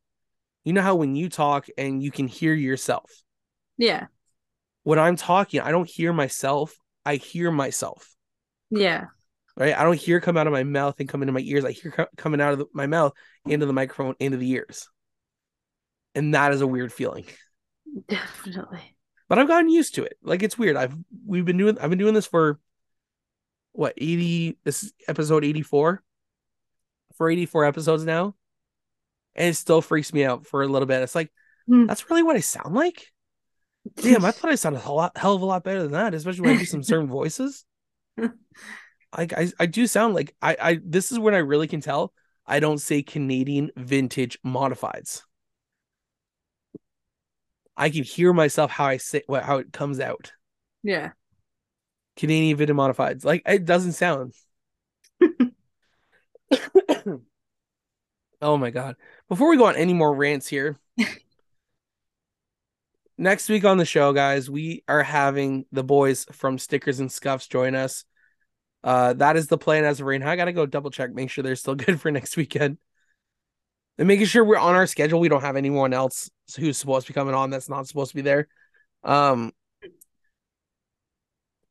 you 0.64 0.72
know 0.72 0.82
how 0.82 0.96
when 0.96 1.14
you 1.14 1.28
talk 1.28 1.68
and 1.76 2.02
you 2.02 2.10
can 2.10 2.26
hear 2.26 2.54
yourself. 2.54 3.22
Yeah. 3.78 4.06
When 4.82 4.98
I'm 4.98 5.16
talking, 5.16 5.60
I 5.60 5.70
don't 5.70 5.88
hear 5.88 6.12
myself. 6.12 6.76
I 7.04 7.16
hear 7.16 7.50
myself. 7.50 8.14
Yeah. 8.70 9.06
Right? 9.56 9.76
I 9.76 9.82
don't 9.82 9.98
hear 9.98 10.20
come 10.20 10.36
out 10.36 10.46
of 10.46 10.52
my 10.52 10.64
mouth 10.64 10.96
and 11.00 11.08
come 11.08 11.22
into 11.22 11.32
my 11.32 11.40
ears. 11.40 11.64
I 11.64 11.72
hear 11.72 11.90
co- 11.90 12.06
coming 12.16 12.40
out 12.40 12.52
of 12.52 12.58
the, 12.60 12.66
my 12.72 12.86
mouth 12.86 13.12
into 13.46 13.66
the 13.66 13.72
microphone 13.72 14.14
into 14.20 14.36
the 14.36 14.50
ears. 14.50 14.88
And 16.14 16.34
that 16.34 16.52
is 16.52 16.60
a 16.60 16.66
weird 16.66 16.92
feeling. 16.92 17.24
Definitely. 18.08 18.96
But 19.28 19.38
I've 19.38 19.48
gotten 19.48 19.68
used 19.68 19.94
to 19.96 20.04
it. 20.04 20.16
Like 20.22 20.42
it's 20.42 20.58
weird. 20.58 20.76
I've 20.76 20.94
we've 21.26 21.44
been 21.44 21.56
doing 21.58 21.78
I've 21.78 21.90
been 21.90 21.98
doing 21.98 22.14
this 22.14 22.26
for 22.26 22.58
what 23.72 23.94
80 23.96 24.58
this 24.64 24.82
is 24.82 24.92
episode 25.06 25.44
84 25.44 26.02
for 27.16 27.30
84 27.30 27.64
episodes 27.66 28.04
now. 28.04 28.34
And 29.34 29.48
it 29.48 29.54
still 29.54 29.82
freaks 29.82 30.12
me 30.12 30.24
out 30.24 30.46
for 30.46 30.62
a 30.62 30.68
little 30.68 30.86
bit. 30.86 31.02
It's 31.02 31.14
like 31.14 31.30
Hmm. 31.66 31.86
that's 31.86 32.08
really 32.08 32.22
what 32.22 32.36
I 32.36 32.40
sound 32.40 32.74
like? 32.74 33.06
Damn, 33.96 34.24
I 34.24 34.30
thought 34.30 34.50
I 34.50 34.54
sounded 34.54 34.84
a 34.84 34.92
lot, 34.92 35.16
hell 35.16 35.34
of 35.34 35.42
a 35.42 35.44
lot 35.44 35.64
better 35.64 35.82
than 35.82 35.92
that, 35.92 36.14
especially 36.14 36.42
when 36.42 36.56
I 36.56 36.58
do 36.58 36.64
some 36.64 36.82
certain 36.82 37.08
voices. 37.08 37.64
Like 39.16 39.32
I, 39.32 39.48
I 39.58 39.66
do 39.66 39.86
sound 39.86 40.14
like 40.14 40.34
I, 40.42 40.56
I. 40.60 40.80
This 40.84 41.12
is 41.12 41.18
when 41.18 41.34
I 41.34 41.38
really 41.38 41.66
can 41.66 41.80
tell 41.80 42.12
I 42.46 42.60
don't 42.60 42.78
say 42.78 43.02
Canadian 43.02 43.70
vintage 43.76 44.38
modifieds. 44.44 45.22
I 47.76 47.90
can 47.90 48.02
hear 48.02 48.32
myself 48.32 48.70
how 48.70 48.86
I 48.86 48.96
say 48.96 49.22
what 49.26 49.44
how 49.44 49.58
it 49.58 49.72
comes 49.72 50.00
out. 50.00 50.32
yeah. 50.82 51.12
Canadian 52.16 52.56
vintage 52.56 52.76
modifieds, 52.76 53.24
like 53.24 53.42
it 53.46 53.64
doesn't 53.64 53.92
sound. 53.92 54.34
oh 58.42 58.56
my 58.56 58.70
god! 58.70 58.96
Before 59.28 59.50
we 59.50 59.56
go 59.56 59.66
on 59.66 59.76
any 59.76 59.94
more 59.94 60.14
rants 60.14 60.48
here, 60.48 60.76
next 63.18 63.48
week 63.48 63.64
on 63.64 63.76
the 63.76 63.84
show, 63.84 64.12
guys, 64.12 64.48
we 64.48 64.84
are 64.88 65.02
having 65.02 65.66
the 65.72 65.84
boys 65.84 66.24
from 66.32 66.58
Stickers 66.58 67.00
and 67.00 67.10
Scuffs 67.10 67.48
join 67.48 67.74
us. 67.74 68.04
Uh, 68.84 69.12
that 69.14 69.36
is 69.36 69.48
the 69.48 69.58
plan 69.58 69.84
as 69.84 70.00
of 70.00 70.06
right 70.06 70.20
now. 70.20 70.30
I 70.30 70.36
gotta 70.36 70.52
go 70.52 70.64
double 70.64 70.90
check, 70.90 71.12
make 71.12 71.30
sure 71.30 71.42
they're 71.42 71.56
still 71.56 71.74
good 71.74 72.00
for 72.00 72.10
next 72.10 72.36
weekend, 72.36 72.78
and 73.98 74.08
making 74.08 74.26
sure 74.26 74.44
we're 74.44 74.56
on 74.56 74.74
our 74.74 74.86
schedule. 74.86 75.20
We 75.20 75.28
don't 75.28 75.42
have 75.42 75.56
anyone 75.56 75.92
else 75.92 76.30
who's 76.56 76.78
supposed 76.78 77.06
to 77.06 77.12
be 77.12 77.14
coming 77.14 77.34
on 77.34 77.50
that's 77.50 77.68
not 77.68 77.88
supposed 77.88 78.12
to 78.12 78.16
be 78.16 78.22
there. 78.22 78.48
Um, 79.02 79.52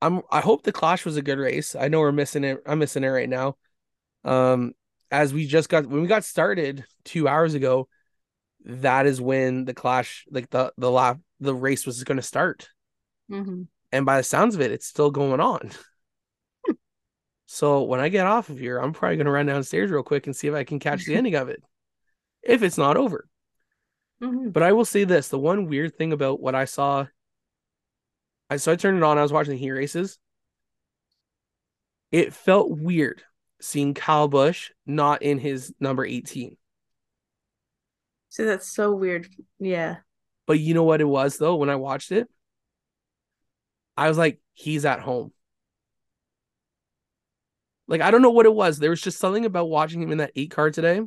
I'm. 0.01 0.21
I 0.29 0.41
hope 0.41 0.63
the 0.63 0.71
Clash 0.71 1.05
was 1.05 1.17
a 1.17 1.21
good 1.21 1.39
race. 1.39 1.75
I 1.75 1.87
know 1.87 2.01
we're 2.01 2.11
missing 2.11 2.43
it. 2.43 2.61
I'm 2.65 2.79
missing 2.79 3.03
it 3.03 3.07
right 3.07 3.29
now. 3.29 3.57
Um, 4.23 4.73
as 5.09 5.33
we 5.33 5.47
just 5.47 5.69
got 5.69 5.85
when 5.85 6.01
we 6.01 6.07
got 6.07 6.25
started 6.25 6.85
two 7.05 7.27
hours 7.27 7.53
ago, 7.53 7.87
that 8.65 9.05
is 9.05 9.21
when 9.21 9.65
the 9.65 9.73
Clash, 9.73 10.25
like 10.29 10.49
the 10.49 10.73
the 10.77 10.91
lap, 10.91 11.19
the 11.39 11.53
race 11.55 11.85
was 11.85 12.03
going 12.03 12.17
to 12.17 12.21
start. 12.23 12.69
hmm 13.29 13.63
And 13.91 14.05
by 14.05 14.17
the 14.17 14.23
sounds 14.23 14.55
of 14.55 14.61
it, 14.61 14.71
it's 14.71 14.85
still 14.87 15.11
going 15.11 15.39
on. 15.39 15.71
so 17.45 17.83
when 17.83 17.99
I 17.99 18.09
get 18.09 18.25
off 18.25 18.49
of 18.49 18.59
here, 18.59 18.77
I'm 18.79 18.93
probably 18.93 19.17
going 19.17 19.25
to 19.25 19.31
run 19.31 19.45
downstairs 19.45 19.91
real 19.91 20.03
quick 20.03 20.27
and 20.27 20.35
see 20.35 20.47
if 20.47 20.53
I 20.53 20.63
can 20.63 20.79
catch 20.79 21.05
the 21.05 21.15
ending 21.17 21.35
of 21.35 21.49
it, 21.49 21.63
if 22.43 22.63
it's 22.63 22.77
not 22.77 22.97
over. 22.97 23.27
hmm 24.21 24.49
But 24.49 24.63
I 24.63 24.73
will 24.73 24.85
say 24.85 25.03
this: 25.03 25.29
the 25.29 25.39
one 25.39 25.67
weird 25.67 25.95
thing 25.97 26.11
about 26.13 26.39
what 26.39 26.55
I 26.55 26.65
saw, 26.65 27.07
I 28.49 28.57
so 28.57 28.71
I 28.71 28.75
turned 28.75 28.97
it 28.97 29.03
on. 29.03 29.17
I 29.17 29.21
was 29.23 29.33
watching 29.33 29.51
the 29.51 29.57
heat 29.59 29.71
races. 29.71 30.19
It 32.11 32.33
felt 32.33 32.69
weird 32.69 33.23
seeing 33.61 33.93
Kyle 33.93 34.27
Busch 34.27 34.71
not 34.85 35.21
in 35.21 35.39
his 35.39 35.73
number 35.79 36.05
18. 36.05 36.57
So 38.29 38.45
that's 38.45 38.71
so 38.71 38.93
weird. 38.93 39.27
Yeah. 39.59 39.97
But 40.47 40.59
you 40.59 40.73
know 40.73 40.83
what 40.83 41.01
it 41.01 41.05
was 41.05 41.37
though? 41.37 41.55
When 41.57 41.69
I 41.69 41.75
watched 41.75 42.11
it, 42.11 42.27
I 43.95 44.07
was 44.07 44.17
like, 44.17 44.39
he's 44.53 44.85
at 44.85 45.01
home. 45.01 45.31
Like 47.87 48.01
I 48.01 48.09
don't 48.11 48.21
know 48.21 48.31
what 48.31 48.45
it 48.45 48.53
was. 48.53 48.79
There 48.79 48.89
was 48.89 49.01
just 49.01 49.19
something 49.19 49.45
about 49.45 49.69
watching 49.69 50.01
him 50.01 50.11
in 50.11 50.17
that 50.17 50.31
eight 50.35 50.51
car 50.51 50.71
today. 50.71 51.01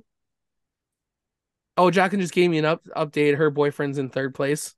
Oh, 1.76 1.90
Jacqueline 1.90 2.20
just 2.20 2.34
gave 2.34 2.50
me 2.50 2.58
an 2.58 2.64
up 2.64 2.84
update. 2.96 3.36
Her 3.36 3.50
boyfriend's 3.50 3.98
in 3.98 4.10
third 4.10 4.34
place. 4.34 4.74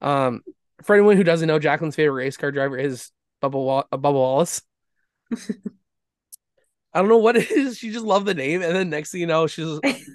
Um, 0.00 0.42
for 0.82 0.94
anyone 0.94 1.16
who 1.16 1.24
doesn't 1.24 1.46
know, 1.46 1.58
Jacqueline's 1.58 1.96
favorite 1.96 2.24
race 2.24 2.36
car 2.36 2.50
driver 2.50 2.78
is 2.78 3.10
Bubba 3.42 3.52
Wall- 3.52 3.88
uh, 3.92 3.98
Bubba 3.98 4.14
Wallace. 4.14 4.62
I 5.32 6.98
don't 6.98 7.08
know 7.08 7.18
what 7.18 7.36
it 7.36 7.50
is. 7.50 7.78
She 7.78 7.92
just 7.92 8.04
loved 8.04 8.26
the 8.26 8.34
name, 8.34 8.62
and 8.62 8.74
then 8.74 8.90
next 8.90 9.12
thing 9.12 9.20
you 9.20 9.26
know, 9.26 9.46
she's 9.46 9.78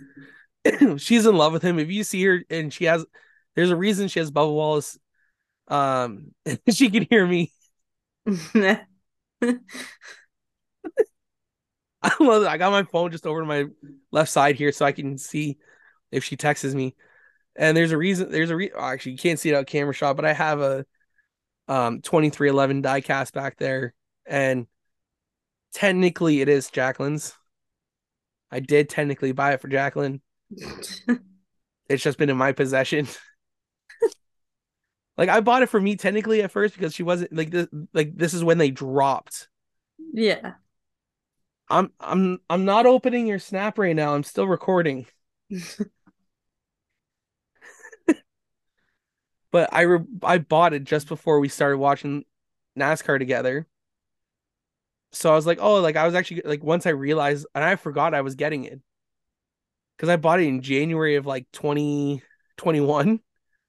she's 0.98 1.26
in 1.26 1.36
love 1.36 1.54
with 1.54 1.62
him. 1.64 1.80
If 1.80 1.90
you 1.90 2.04
see 2.04 2.24
her 2.24 2.44
and 2.50 2.74
she 2.74 2.86
has, 2.86 3.06
there's 3.56 3.72
a 3.72 3.76
reason 3.76 4.08
she 4.08 4.20
has 4.20 4.32
Bubba 4.32 4.54
Wallace. 4.54 4.98
Um, 5.68 6.34
she 6.70 6.90
can 6.90 7.08
hear 7.10 7.26
me. 7.26 7.52
I 8.26 8.82
love 12.20 12.44
it. 12.44 12.48
I 12.48 12.58
got 12.58 12.72
my 12.72 12.84
phone 12.84 13.12
just 13.12 13.26
over 13.26 13.40
to 13.40 13.46
my 13.46 13.66
left 14.12 14.32
side 14.32 14.56
here 14.56 14.72
so 14.72 14.86
I 14.86 14.92
can 14.92 15.18
see 15.18 15.58
if 16.12 16.24
she 16.24 16.38
texts 16.38 16.74
me. 16.74 16.96
And 17.56 17.76
there's 17.76 17.92
a 17.92 17.98
reason. 17.98 18.32
There's 18.32 18.52
a 18.52 18.56
re- 18.56 18.72
oh, 18.76 18.82
actually 18.82 19.14
you 19.14 19.18
can't 19.18 19.40
see 19.40 19.50
it 19.50 19.56
out 19.56 19.68
camera 19.68 19.94
shot, 19.94 20.16
but 20.16 20.26
I 20.26 20.34
have 20.34 20.62
a 20.62 20.86
um 21.68 22.02
2311 22.02 22.84
diecast 22.84 23.34
back 23.34 23.58
there, 23.58 23.94
and 24.26 24.68
technically 25.74 26.42
it 26.42 26.50
is 26.50 26.70
Jacqueline's. 26.70 27.34
I 28.52 28.60
did 28.60 28.90
technically 28.90 29.32
buy 29.32 29.54
it 29.54 29.62
for 29.62 29.68
Jacqueline. 29.68 30.22
It's 31.88 32.04
just 32.04 32.18
been 32.18 32.32
in 32.32 32.38
my 32.38 32.52
possession. 32.52 33.08
Like 35.18 35.30
I 35.30 35.40
bought 35.42 35.64
it 35.64 35.70
for 35.70 35.80
me 35.80 35.96
technically 35.96 36.42
at 36.42 36.52
first 36.52 36.74
because 36.76 36.94
she 36.94 37.04
wasn't 37.04 37.34
like 37.34 37.52
this. 37.52 37.68
Like 37.94 38.18
this 38.18 38.34
is 38.34 38.44
when 38.44 38.58
they 38.58 38.72
dropped. 38.72 39.48
yeah. 40.14 40.56
I'm 41.70 41.92
I'm 42.00 42.40
I'm 42.50 42.66
not 42.66 42.86
opening 42.86 43.28
your 43.28 43.40
snap 43.40 43.78
right 43.80 43.96
now. 43.96 44.14
I'm 44.14 44.24
still 44.24 44.48
recording. 44.48 45.08
but 49.52 49.70
I 49.74 49.82
re- 49.82 50.06
I 50.24 50.38
bought 50.40 50.74
it 50.74 50.84
just 50.84 51.08
before 51.08 51.40
we 51.40 51.50
started 51.50 51.78
watching 51.78 52.26
NASCAR 52.78 53.20
together. 53.20 53.68
So 55.12 55.32
I 55.32 55.36
was 55.36 55.46
like, 55.46 55.60
oh, 55.62 55.80
like 55.82 55.96
I 55.96 56.06
was 56.06 56.16
actually 56.16 56.42
like 56.46 56.64
once 56.64 56.86
I 56.86 56.90
realized 56.90 57.48
and 57.56 57.64
I 57.64 57.76
forgot 57.78 58.14
I 58.14 58.22
was 58.22 58.36
getting 58.36 58.66
it. 58.66 58.82
Cuz 59.98 60.10
I 60.10 60.18
bought 60.18 60.42
it 60.42 60.48
in 60.48 60.62
January 60.62 61.16
of 61.16 61.26
like 61.26 61.48
2021 61.54 63.22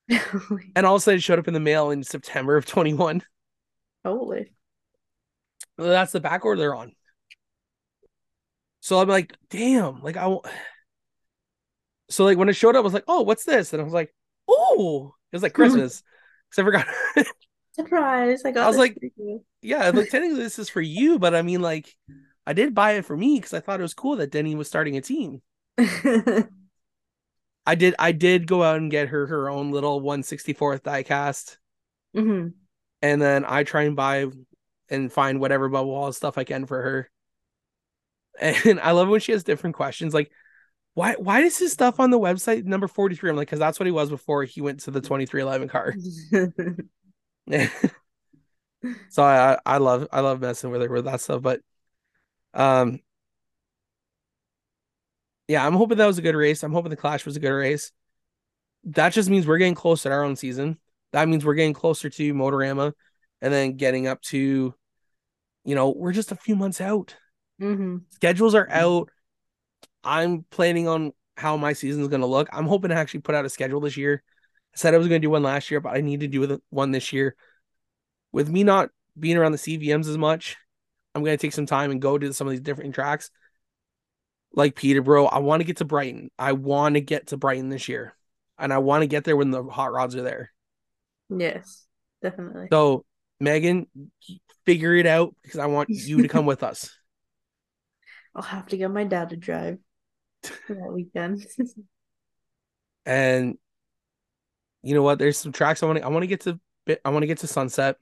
and 0.76 0.86
all 0.86 0.94
of 0.96 1.00
a 1.00 1.02
sudden 1.02 1.18
it 1.18 1.22
showed 1.22 1.38
up 1.38 1.48
in 1.48 1.54
the 1.54 1.60
mail 1.60 1.90
in 1.90 2.02
September 2.02 2.56
of 2.56 2.66
21. 2.66 3.22
Holy. 4.04 4.52
Well, 5.76 5.88
that's 5.88 6.12
the 6.12 6.20
back 6.20 6.44
order 6.44 6.60
they're 6.60 6.74
on. 6.74 6.92
So 8.80 9.00
I'm 9.00 9.08
like, 9.08 9.36
damn, 9.50 10.02
like 10.02 10.16
I. 10.16 10.36
So 12.08 12.24
like 12.24 12.38
when 12.38 12.48
it 12.48 12.52
showed 12.52 12.76
up, 12.76 12.82
I 12.82 12.84
was 12.84 12.94
like, 12.94 13.02
oh, 13.08 13.22
what's 13.22 13.42
this? 13.44 13.72
And 13.72 13.82
I 13.82 13.84
was 13.84 13.92
like, 13.92 14.14
oh, 14.48 15.12
it 15.32 15.36
was 15.36 15.42
like 15.42 15.54
Christmas. 15.54 16.04
Because 16.48 16.62
I 16.62 16.64
forgot. 16.64 17.26
Surprise. 17.72 18.42
I 18.44 18.52
got 18.52 18.62
I 18.64 18.68
was 18.68 18.78
like- 18.78 18.96
yeah, 19.60 19.90
like 19.90 20.08
technically 20.08 20.40
this 20.40 20.60
is 20.60 20.68
for 20.68 20.80
you, 20.80 21.18
but 21.18 21.34
I 21.34 21.42
mean, 21.42 21.62
like, 21.62 21.92
I 22.46 22.52
did 22.52 22.76
buy 22.76 22.92
it 22.92 23.04
for 23.04 23.16
me 23.16 23.38
because 23.38 23.54
I 23.54 23.60
thought 23.60 23.80
it 23.80 23.82
was 23.82 23.92
cool 23.92 24.14
that 24.18 24.30
Denny 24.30 24.54
was 24.54 24.68
starting 24.68 24.96
a 24.96 25.00
team. 25.00 25.42
I 27.66 27.74
did. 27.74 27.94
I 27.98 28.12
did 28.12 28.46
go 28.46 28.62
out 28.62 28.76
and 28.76 28.90
get 28.90 29.08
her 29.08 29.26
her 29.26 29.48
own 29.50 29.70
little 29.72 30.00
164th 30.00 30.82
diecast, 30.82 31.56
Mhm. 32.14 32.54
and 33.02 33.20
then 33.20 33.44
I 33.46 33.64
try 33.64 33.82
and 33.82 33.96
buy 33.96 34.26
and 34.88 35.12
find 35.12 35.40
whatever 35.40 35.68
bubble 35.68 35.90
wall 35.90 36.12
stuff 36.12 36.38
I 36.38 36.44
can 36.44 36.66
for 36.66 36.80
her. 36.82 37.10
And 38.40 38.80
I 38.80 38.92
love 38.92 39.08
when 39.08 39.20
she 39.20 39.32
has 39.32 39.44
different 39.44 39.76
questions, 39.76 40.14
like, 40.14 40.30
why 40.94 41.14
why 41.14 41.40
is 41.40 41.58
his 41.58 41.72
stuff 41.72 42.00
on 42.00 42.10
the 42.10 42.18
website 42.18 42.64
number 42.64 42.88
43? 42.88 43.30
I'm 43.30 43.36
like, 43.36 43.48
because 43.48 43.58
that's 43.58 43.78
what 43.80 43.86
he 43.86 43.92
was 43.92 44.10
before 44.10 44.44
he 44.44 44.60
went 44.60 44.80
to 44.80 44.90
the 44.90 45.00
2311 45.00 45.68
car. 45.68 45.94
so 49.08 49.22
I 49.22 49.58
I 49.64 49.78
love 49.78 50.08
I 50.12 50.20
love 50.20 50.40
messing 50.40 50.70
with 50.70 50.82
her 50.82 50.88
with 50.88 51.04
that 51.04 51.20
stuff, 51.20 51.42
but 51.42 51.60
um 52.54 53.00
yeah, 55.48 55.66
I'm 55.66 55.74
hoping 55.74 55.98
that 55.98 56.06
was 56.06 56.18
a 56.18 56.22
good 56.22 56.34
race. 56.34 56.62
I'm 56.62 56.72
hoping 56.72 56.90
the 56.90 56.96
clash 56.96 57.24
was 57.24 57.36
a 57.36 57.40
good 57.40 57.50
race. 57.50 57.92
That 58.84 59.12
just 59.12 59.30
means 59.30 59.46
we're 59.46 59.58
getting 59.58 59.74
close 59.74 60.02
to 60.02 60.10
our 60.10 60.22
own 60.24 60.36
season. 60.36 60.78
That 61.12 61.28
means 61.28 61.44
we're 61.44 61.54
getting 61.54 61.74
closer 61.74 62.10
to 62.10 62.34
Motorama 62.34 62.92
and 63.40 63.52
then 63.52 63.76
getting 63.76 64.06
up 64.06 64.20
to 64.22 64.74
you 65.66 65.74
know, 65.74 65.90
we're 65.90 66.12
just 66.12 66.30
a 66.30 66.36
few 66.36 66.54
months 66.54 66.80
out. 66.80 67.16
Mhm. 67.60 68.02
Schedules 68.10 68.54
are 68.54 68.68
out. 68.70 69.10
I'm 70.04 70.44
planning 70.50 70.86
on 70.86 71.12
how 71.36 71.56
my 71.56 71.72
season 71.72 72.02
is 72.02 72.08
going 72.08 72.20
to 72.20 72.26
look. 72.26 72.48
I'm 72.52 72.66
hoping 72.66 72.90
to 72.90 72.94
actually 72.94 73.20
put 73.20 73.34
out 73.34 73.44
a 73.44 73.50
schedule 73.50 73.80
this 73.80 73.96
year. 73.96 74.22
I 74.74 74.78
said 74.78 74.94
I 74.94 74.98
was 74.98 75.08
going 75.08 75.20
to 75.20 75.26
do 75.26 75.30
one 75.30 75.42
last 75.42 75.70
year, 75.70 75.80
but 75.80 75.94
I 75.94 76.02
need 76.02 76.20
to 76.20 76.28
do 76.28 76.60
one 76.70 76.92
this 76.92 77.12
year. 77.12 77.34
With 78.30 78.48
me 78.48 78.62
not 78.62 78.90
being 79.18 79.36
around 79.36 79.52
the 79.52 79.58
CVMs 79.58 80.06
as 80.06 80.16
much, 80.16 80.56
I'm 81.14 81.24
going 81.24 81.36
to 81.36 81.40
take 81.40 81.52
some 81.52 81.66
time 81.66 81.90
and 81.90 82.00
go 82.00 82.16
to 82.16 82.32
some 82.32 82.46
of 82.46 82.52
these 82.52 82.60
different 82.60 82.94
tracks. 82.94 83.30
Like 84.56 84.74
Peterborough, 84.74 85.26
I 85.26 85.38
want 85.38 85.60
to 85.60 85.64
get 85.64 85.76
to 85.76 85.84
Brighton. 85.84 86.30
I 86.38 86.52
want 86.52 86.94
to 86.94 87.00
get 87.00 87.28
to 87.28 87.36
Brighton 87.36 87.68
this 87.68 87.88
year. 87.88 88.16
And 88.58 88.72
I 88.72 88.78
want 88.78 89.02
to 89.02 89.06
get 89.06 89.24
there 89.24 89.36
when 89.36 89.50
the 89.50 89.62
hot 89.62 89.92
rods 89.92 90.16
are 90.16 90.22
there. 90.22 90.50
Yes, 91.28 91.84
definitely. 92.22 92.68
So, 92.72 93.04
Megan, 93.38 93.86
figure 94.64 94.94
it 94.94 95.06
out 95.06 95.36
because 95.42 95.60
I 95.60 95.66
want 95.66 95.90
you 95.90 96.22
to 96.22 96.28
come 96.28 96.46
with 96.46 96.62
us. 96.62 96.90
I'll 98.34 98.42
have 98.42 98.66
to 98.68 98.76
get 98.76 98.90
my 98.90 99.04
dad 99.04 99.30
to 99.30 99.36
drive 99.36 99.78
for 100.42 100.74
that 100.74 100.92
weekend. 100.92 101.46
and 103.06 103.56
you 104.82 104.94
know 104.94 105.02
what? 105.02 105.18
There's 105.18 105.38
some 105.38 105.52
tracks 105.52 105.82
I 105.82 105.86
want 105.86 105.98
to. 105.98 106.04
I 106.04 106.08
want 106.08 106.22
to 106.22 106.28
get 106.28 106.40
to. 106.42 106.60
I 107.04 107.10
want 107.10 107.22
to 107.22 107.26
get 107.26 107.38
to 107.38 107.46
Sunset. 107.46 107.96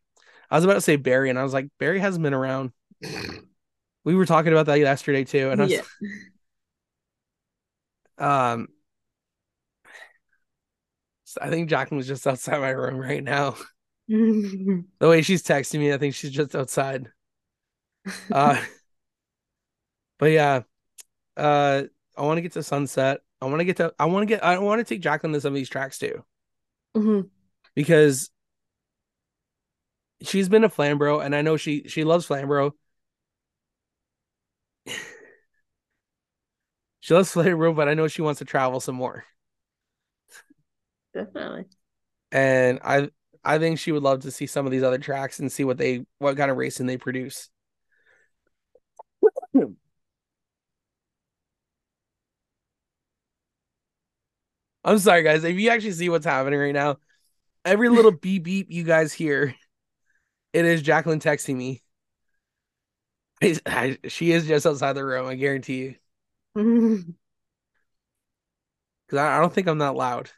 I 0.51 0.57
was 0.57 0.65
about 0.65 0.75
to 0.75 0.81
say 0.81 0.97
Barrie, 0.97 1.31
and 1.31 1.39
I 1.39 1.43
was 1.43 1.55
like, 1.55 1.69
Barrie 1.79 2.01
hasn't 2.01 2.23
been 2.23 2.35
around. 2.35 2.73
we 4.05 4.15
were 4.15 4.27
talking 4.27 4.53
about 4.53 4.67
that 4.67 4.79
yesterday 4.79 5.25
too, 5.25 5.51
and 5.51 5.61
I 5.61 5.65
was, 5.65 5.73
yeah. 5.73 5.83
Um, 8.19 8.69
I 11.41 11.51
think 11.51 11.69
Jacqueline 11.69 11.99
was 11.99 12.07
just 12.07 12.27
outside 12.27 12.61
my 12.61 12.70
room 12.70 12.99
right 12.99 13.23
now. 13.23 13.57
The 14.07 14.85
way 15.09 15.23
she's 15.23 15.43
texting 15.43 15.78
me, 15.81 15.91
I 15.91 15.97
think 15.97 16.15
she's 16.15 16.31
just 16.31 16.55
outside. 16.55 17.09
Uh, 18.31 18.62
but 20.19 20.27
yeah, 20.27 20.62
uh, 21.36 21.85
I 22.16 22.23
want 22.23 22.39
to 22.39 22.43
get 22.43 22.53
to 22.53 22.62
Sunset. 22.62 23.20
I 23.41 23.47
want 23.47 23.61
to 23.61 23.65
get 23.65 23.78
to. 23.78 23.95
I 23.99 24.07
want 24.07 24.23
to 24.23 24.27
get. 24.27 24.45
I 24.45 24.59
want 24.59 24.81
to 24.81 24.85
take 24.85 25.03
Jacqueline 25.03 25.32
to 25.35 25.41
some 25.41 25.53
of 25.53 25.57
these 25.57 25.69
tracks 25.69 25.99
too. 25.99 26.24
Mhm. 26.97 27.31
because 27.74 28.31
she's 30.23 30.49
been 30.49 30.65
a 30.65 30.69
Flamborough 30.69 31.20
and 31.20 31.35
I 31.35 31.43
know 31.43 31.57
she 31.57 31.85
she 31.89 32.05
loves 32.05 32.27
Flamborough. 32.27 32.74
She 37.05 37.13
loves 37.13 37.31
Flamborough, 37.33 37.75
but 37.75 37.87
I 37.87 37.93
know 37.93 38.09
she 38.09 38.23
wants 38.23 38.39
to 38.39 38.47
travel 38.47 38.81
some 38.81 38.95
more. 38.95 39.27
Definitely. 41.13 41.67
And 42.33 42.81
I 42.83 43.11
I 43.45 43.59
think 43.59 43.79
she 43.79 43.93
would 43.93 44.03
love 44.03 44.21
to 44.23 44.31
see 44.31 44.47
some 44.47 44.65
of 44.65 44.73
these 44.73 44.83
other 44.83 44.97
tracks 44.97 45.39
and 45.39 45.53
see 45.53 45.65
what 45.65 45.77
they 45.77 46.07
what 46.19 46.37
kind 46.39 46.51
of 46.51 46.57
racing 46.57 46.87
they 46.87 46.97
produce. 46.97 47.51
I'm 54.85 54.99
sorry 54.99 55.23
guys, 55.23 55.45
if 55.45 55.59
you 55.59 55.71
actually 55.71 55.93
see 55.93 56.09
what's 56.09 56.27
happening 56.27 56.59
right 56.59 56.75
now, 56.75 56.99
every 57.65 57.89
little 57.91 58.13
beep 58.23 58.45
beep 58.45 58.69
you 58.71 58.85
guys 58.85 59.13
hear, 59.13 59.55
it 60.53 60.65
is 60.65 60.83
Jacqueline 60.83 61.21
texting 61.21 61.57
me. 61.57 61.83
I- 63.67 63.99
she 64.09 64.33
is 64.33 64.47
just 64.47 64.67
outside 64.67 64.95
the 64.95 65.05
room, 65.05 65.27
I 65.27 65.35
guarantee 65.35 65.79
you. 65.79 65.95
Because 69.07 69.19
I, 69.19 69.37
I 69.37 69.41
don't 69.41 69.53
think 69.53 69.67
I'm 69.69 69.79
that 69.79 69.95
loud. 69.95 70.31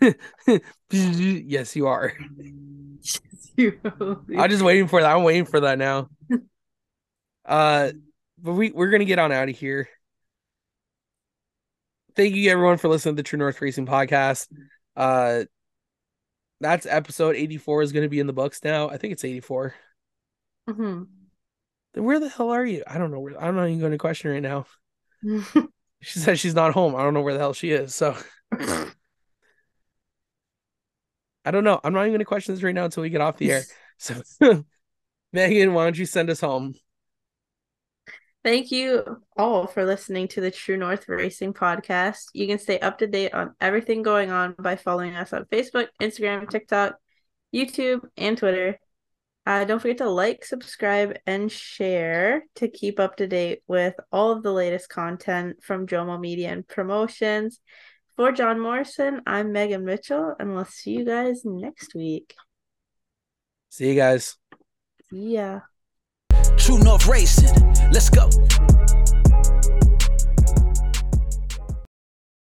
yes, 0.90 1.76
you 1.76 1.86
are. 1.86 2.12
I'm 3.58 4.50
just 4.50 4.62
waiting 4.62 4.88
for 4.88 5.00
that. 5.00 5.14
I'm 5.14 5.22
waiting 5.22 5.46
for 5.46 5.60
that 5.60 5.78
now. 5.78 6.08
Uh, 7.44 7.92
but 8.38 8.52
we 8.52 8.70
we're 8.70 8.90
gonna 8.90 9.04
get 9.04 9.18
on 9.18 9.32
out 9.32 9.48
of 9.48 9.56
here. 9.56 9.88
Thank 12.14 12.34
you 12.34 12.50
everyone 12.50 12.78
for 12.78 12.88
listening 12.88 13.16
to 13.16 13.20
the 13.20 13.26
True 13.26 13.38
North 13.38 13.60
Racing 13.60 13.86
podcast. 13.86 14.48
Uh, 14.96 15.44
that's 16.60 16.86
episode 16.86 17.36
84 17.36 17.82
is 17.82 17.92
gonna 17.92 18.08
be 18.08 18.20
in 18.20 18.26
the 18.26 18.32
books 18.32 18.60
now. 18.64 18.88
I 18.88 18.96
think 18.96 19.12
it's 19.12 19.24
84. 19.24 19.74
Mhm. 20.68 21.06
Where 21.96 22.20
the 22.20 22.28
hell 22.28 22.50
are 22.50 22.64
you? 22.64 22.84
I 22.86 22.98
don't 22.98 23.10
know 23.10 23.20
where. 23.20 23.42
I'm 23.42 23.56
not 23.56 23.66
even 23.66 23.80
going 23.80 23.92
to 23.92 23.98
question 23.98 24.30
right 24.30 24.42
now. 24.42 24.66
She 26.02 26.18
says 26.18 26.38
she's 26.38 26.54
not 26.54 26.72
home. 26.72 26.94
I 26.94 27.02
don't 27.02 27.14
know 27.14 27.22
where 27.22 27.32
the 27.32 27.40
hell 27.40 27.54
she 27.54 27.70
is. 27.70 27.94
So 27.94 28.16
I 31.44 31.50
don't 31.50 31.64
know. 31.64 31.80
I'm 31.82 31.92
not 31.92 32.02
even 32.02 32.12
going 32.12 32.18
to 32.20 32.24
question 32.24 32.54
this 32.54 32.62
right 32.62 32.74
now 32.74 32.84
until 32.84 33.02
we 33.02 33.10
get 33.10 33.20
off 33.20 33.38
the 33.38 33.52
air. 33.52 33.62
So 33.98 34.20
Megan, 35.32 35.72
why 35.72 35.84
don't 35.84 35.96
you 35.96 36.04
send 36.04 36.28
us 36.28 36.42
home? 36.42 36.74
Thank 38.44 38.70
you 38.70 39.22
all 39.38 39.66
for 39.66 39.86
listening 39.86 40.28
to 40.28 40.42
the 40.42 40.50
True 40.50 40.76
North 40.76 41.08
Racing 41.08 41.54
podcast. 41.54 42.24
You 42.34 42.46
can 42.46 42.58
stay 42.58 42.78
up 42.78 42.98
to 42.98 43.06
date 43.06 43.32
on 43.32 43.54
everything 43.58 44.02
going 44.02 44.30
on 44.30 44.54
by 44.58 44.76
following 44.76 45.16
us 45.16 45.32
on 45.32 45.46
Facebook, 45.46 45.86
Instagram, 45.98 46.46
TikTok, 46.50 46.96
YouTube, 47.54 48.06
and 48.18 48.36
Twitter. 48.36 48.78
Uh, 49.46 49.64
don't 49.64 49.78
forget 49.78 49.98
to 49.98 50.08
like, 50.10 50.44
subscribe, 50.44 51.16
and 51.24 51.50
share 51.50 52.44
to 52.56 52.66
keep 52.66 52.98
up 52.98 53.16
to 53.16 53.28
date 53.28 53.60
with 53.68 53.94
all 54.10 54.32
of 54.32 54.42
the 54.42 54.52
latest 54.52 54.88
content 54.88 55.62
from 55.62 55.86
Jomo 55.86 56.18
Media 56.18 56.50
and 56.50 56.66
Promotions. 56.66 57.60
For 58.16 58.32
John 58.32 58.58
Morrison, 58.58 59.20
I'm 59.26 59.52
Megan 59.52 59.84
Mitchell, 59.84 60.34
and 60.40 60.54
we'll 60.54 60.64
see 60.64 60.92
you 60.92 61.04
guys 61.04 61.42
next 61.44 61.94
week. 61.94 62.34
See 63.68 63.88
you 63.90 63.94
guys. 63.94 64.36
Yeah. 65.12 65.60
True 66.56 66.78
North 66.78 67.06
Racing. 67.06 67.74
Let's 67.92 68.10
go. 68.10 68.28